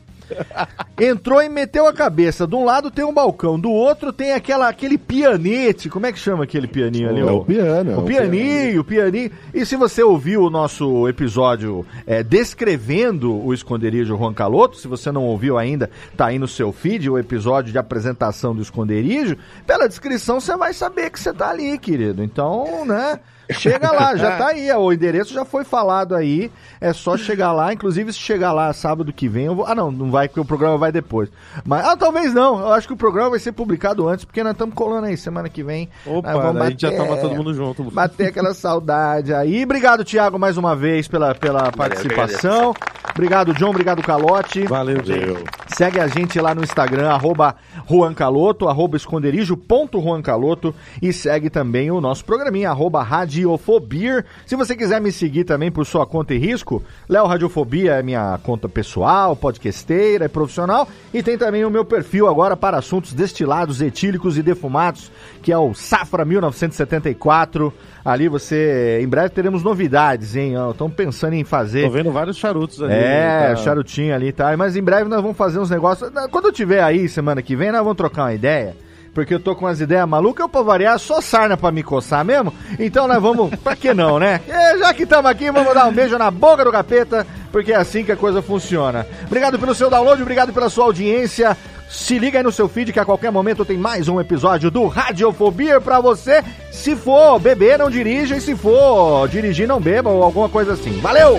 Entrou 0.98 1.40
e 1.42 1.48
meteu 1.48 1.86
a 1.86 1.92
cabeça. 1.92 2.46
De 2.46 2.54
um 2.54 2.64
lado 2.64 2.90
tem 2.90 3.04
um 3.04 3.12
balcão, 3.12 3.58
do 3.58 3.70
outro 3.70 4.12
tem 4.12 4.32
aquela, 4.32 4.68
aquele 4.68 4.98
pianete. 4.98 5.88
Como 5.88 6.06
é 6.06 6.12
que 6.12 6.18
chama 6.18 6.44
aquele 6.44 6.66
pianinho 6.66 7.08
ali? 7.08 7.20
É 7.20 7.24
o 7.24 7.44
piano. 7.44 7.96
O, 7.96 8.00
o 8.00 8.04
pianinho, 8.04 8.80
o 8.80 8.84
pianinho. 8.84 9.30
E 9.54 9.64
se 9.64 9.76
você 9.76 10.02
ouviu 10.02 10.42
o 10.42 10.50
nosso 10.50 11.08
episódio 11.08 11.86
é, 12.06 12.22
descrevendo 12.22 13.34
o 13.34 13.54
esconderijo 13.54 14.16
Juan 14.16 14.34
Caloto, 14.34 14.76
se 14.76 14.88
você 14.88 15.12
não 15.12 15.24
ouviu 15.24 15.56
ainda, 15.56 15.90
tá 16.16 16.26
aí 16.26 16.38
no 16.38 16.48
seu 16.48 16.72
feed 16.72 17.08
o 17.08 17.18
episódio 17.18 17.72
de 17.72 17.78
apresentação 17.78 18.54
do 18.54 18.62
esconderijo. 18.62 19.36
Pela 19.66 19.88
descrição 19.88 20.40
você 20.40 20.56
vai 20.56 20.72
saber 20.72 21.10
que 21.10 21.20
você 21.20 21.32
tá 21.32 21.50
ali, 21.50 21.78
querido. 21.78 22.22
Então, 22.22 22.84
né? 22.84 23.20
Chega 23.50 23.90
lá, 23.90 24.16
já 24.16 24.36
tá 24.36 24.48
aí, 24.52 24.70
o 24.72 24.92
endereço 24.92 25.32
já 25.32 25.44
foi 25.44 25.64
falado 25.64 26.14
aí, 26.14 26.50
é 26.80 26.92
só 26.92 27.16
chegar 27.16 27.52
lá, 27.52 27.72
inclusive 27.72 28.12
se 28.12 28.18
chegar 28.18 28.52
lá 28.52 28.72
sábado 28.72 29.12
que 29.12 29.28
vem, 29.28 29.46
eu 29.46 29.54
vou... 29.54 29.66
Ah 29.66 29.74
não, 29.74 29.90
não 29.90 30.10
vai 30.10 30.28
porque 30.28 30.40
o 30.40 30.44
programa 30.44 30.76
vai 30.76 30.92
depois. 30.92 31.28
Mas, 31.64 31.84
ah, 31.84 31.96
talvez 31.96 32.34
não, 32.34 32.60
eu 32.60 32.72
acho 32.72 32.86
que 32.86 32.92
o 32.92 32.96
programa 32.96 33.30
vai 33.30 33.38
ser 33.38 33.52
publicado 33.52 34.08
antes, 34.08 34.24
porque 34.24 34.42
nós 34.42 34.52
estamos 34.52 34.74
colando 34.74 35.06
aí 35.06 35.16
semana 35.16 35.48
que 35.48 35.62
vem. 35.62 35.88
Opa, 36.06 36.32
vamos 36.32 36.54
bater, 36.54 36.62
a 36.62 36.70
gente 36.70 36.82
já 36.82 36.92
tava 36.92 37.16
todo 37.16 37.34
mundo 37.34 37.54
junto. 37.54 37.84
Bater 37.84 38.28
aquela 38.28 38.54
saudade 38.54 39.32
aí. 39.32 39.64
Obrigado, 39.64 40.04
Thiago, 40.04 40.38
mais 40.38 40.56
uma 40.56 40.74
vez 40.76 41.08
pela, 41.08 41.34
pela 41.34 41.70
participação. 41.72 42.74
Obrigado, 43.10 43.54
John, 43.54 43.70
obrigado, 43.70 44.02
Calote. 44.02 44.64
Valeu, 44.64 45.00
Diego. 45.02 45.38
Segue 45.78 46.00
a 46.00 46.08
gente 46.08 46.40
lá 46.40 46.56
no 46.56 46.64
Instagram, 46.64 47.08
arroba 47.08 47.54
Juan 47.88 48.12
Caloto, 48.12 48.66
arroba 48.66 48.96
esconderijo.juancaloto 48.96 50.74
e 51.00 51.12
segue 51.12 51.48
também 51.48 51.88
o 51.88 52.00
nosso 52.00 52.24
programinha, 52.24 52.70
arroba 52.70 53.00
Radiofobia. 53.00 54.24
Se 54.44 54.56
você 54.56 54.74
quiser 54.74 55.00
me 55.00 55.12
seguir 55.12 55.44
também 55.44 55.70
por 55.70 55.86
sua 55.86 56.04
conta 56.04 56.34
e 56.34 56.38
risco, 56.38 56.82
Léo 57.08 57.28
Radiofobia 57.28 57.92
é 57.92 58.02
minha 58.02 58.40
conta 58.42 58.68
pessoal, 58.68 59.36
podcasteira 59.36 60.24
e 60.24 60.28
profissional. 60.28 60.88
E 61.14 61.22
tem 61.22 61.38
também 61.38 61.64
o 61.64 61.70
meu 61.70 61.84
perfil 61.84 62.26
agora 62.26 62.56
para 62.56 62.78
assuntos 62.78 63.12
destilados, 63.12 63.80
etílicos 63.80 64.36
e 64.36 64.42
defumados, 64.42 65.12
que 65.44 65.52
é 65.52 65.58
o 65.58 65.74
Safra 65.74 66.24
1974. 66.24 67.72
Ali 68.08 68.26
você. 68.26 69.00
Em 69.02 69.06
breve 69.06 69.28
teremos 69.28 69.62
novidades, 69.62 70.34
hein? 70.34 70.54
Estão 70.70 70.88
pensando 70.88 71.34
em 71.34 71.44
fazer. 71.44 71.82
Tô 71.82 71.90
vendo 71.90 72.10
vários 72.10 72.38
charutos 72.38 72.82
ali. 72.82 72.94
É, 72.94 73.48
tá... 73.50 73.56
charutinho 73.56 74.14
ali, 74.14 74.32
tá? 74.32 74.56
Mas 74.56 74.76
em 74.76 74.82
breve 74.82 75.10
nós 75.10 75.20
vamos 75.20 75.36
fazer 75.36 75.58
uns 75.58 75.68
negócios. 75.68 76.10
Quando 76.30 76.46
eu 76.46 76.52
tiver 76.52 76.82
aí 76.82 77.06
semana 77.06 77.42
que 77.42 77.54
vem, 77.54 77.70
nós 77.70 77.82
vamos 77.82 77.96
trocar 77.96 78.22
uma 78.22 78.34
ideia 78.34 78.74
porque 79.14 79.34
eu 79.34 79.40
tô 79.40 79.56
com 79.56 79.64
umas 79.64 79.80
ideias 79.80 80.08
malucas, 80.08 80.44
eu 80.44 80.48
pra 80.48 80.62
variar 80.62 80.96
só 80.96 81.20
sarna 81.20 81.56
pra 81.56 81.72
me 81.72 81.82
coçar 81.82 82.24
mesmo. 82.24 82.54
Então 82.78 83.08
nós 83.08 83.20
vamos, 83.20 83.52
pra 83.64 83.74
que 83.74 83.92
não, 83.92 84.16
né? 84.16 84.40
E 84.46 84.78
já 84.78 84.94
que 84.94 85.02
estamos 85.02 85.28
aqui, 85.28 85.50
vamos 85.50 85.74
dar 85.74 85.88
um 85.88 85.92
beijo 85.92 86.16
na 86.16 86.30
boca 86.30 86.64
do 86.64 86.70
capeta, 86.70 87.26
porque 87.50 87.72
é 87.72 87.76
assim 87.76 88.04
que 88.04 88.12
a 88.12 88.16
coisa 88.16 88.40
funciona. 88.40 89.04
Obrigado 89.26 89.58
pelo 89.58 89.74
seu 89.74 89.90
download, 89.90 90.22
obrigado 90.22 90.52
pela 90.52 90.70
sua 90.70 90.84
audiência. 90.84 91.56
Se 91.88 92.18
liga 92.18 92.38
aí 92.38 92.42
no 92.44 92.52
seu 92.52 92.68
feed 92.68 92.92
que 92.92 93.00
a 93.00 93.04
qualquer 93.04 93.30
momento 93.32 93.64
tem 93.64 93.78
mais 93.78 94.08
um 94.08 94.20
episódio 94.20 94.70
do 94.70 94.86
Radiofobia 94.86 95.80
pra 95.80 96.00
você. 96.00 96.42
Se 96.70 96.94
for 96.94 97.38
beber, 97.38 97.78
não 97.78 97.90
dirija. 97.90 98.36
E 98.36 98.40
se 98.40 98.54
for 98.54 99.26
dirigir, 99.28 99.66
não 99.66 99.80
beba 99.80 100.10
ou 100.10 100.22
alguma 100.22 100.48
coisa 100.48 100.74
assim. 100.74 101.00
Valeu! 101.00 101.38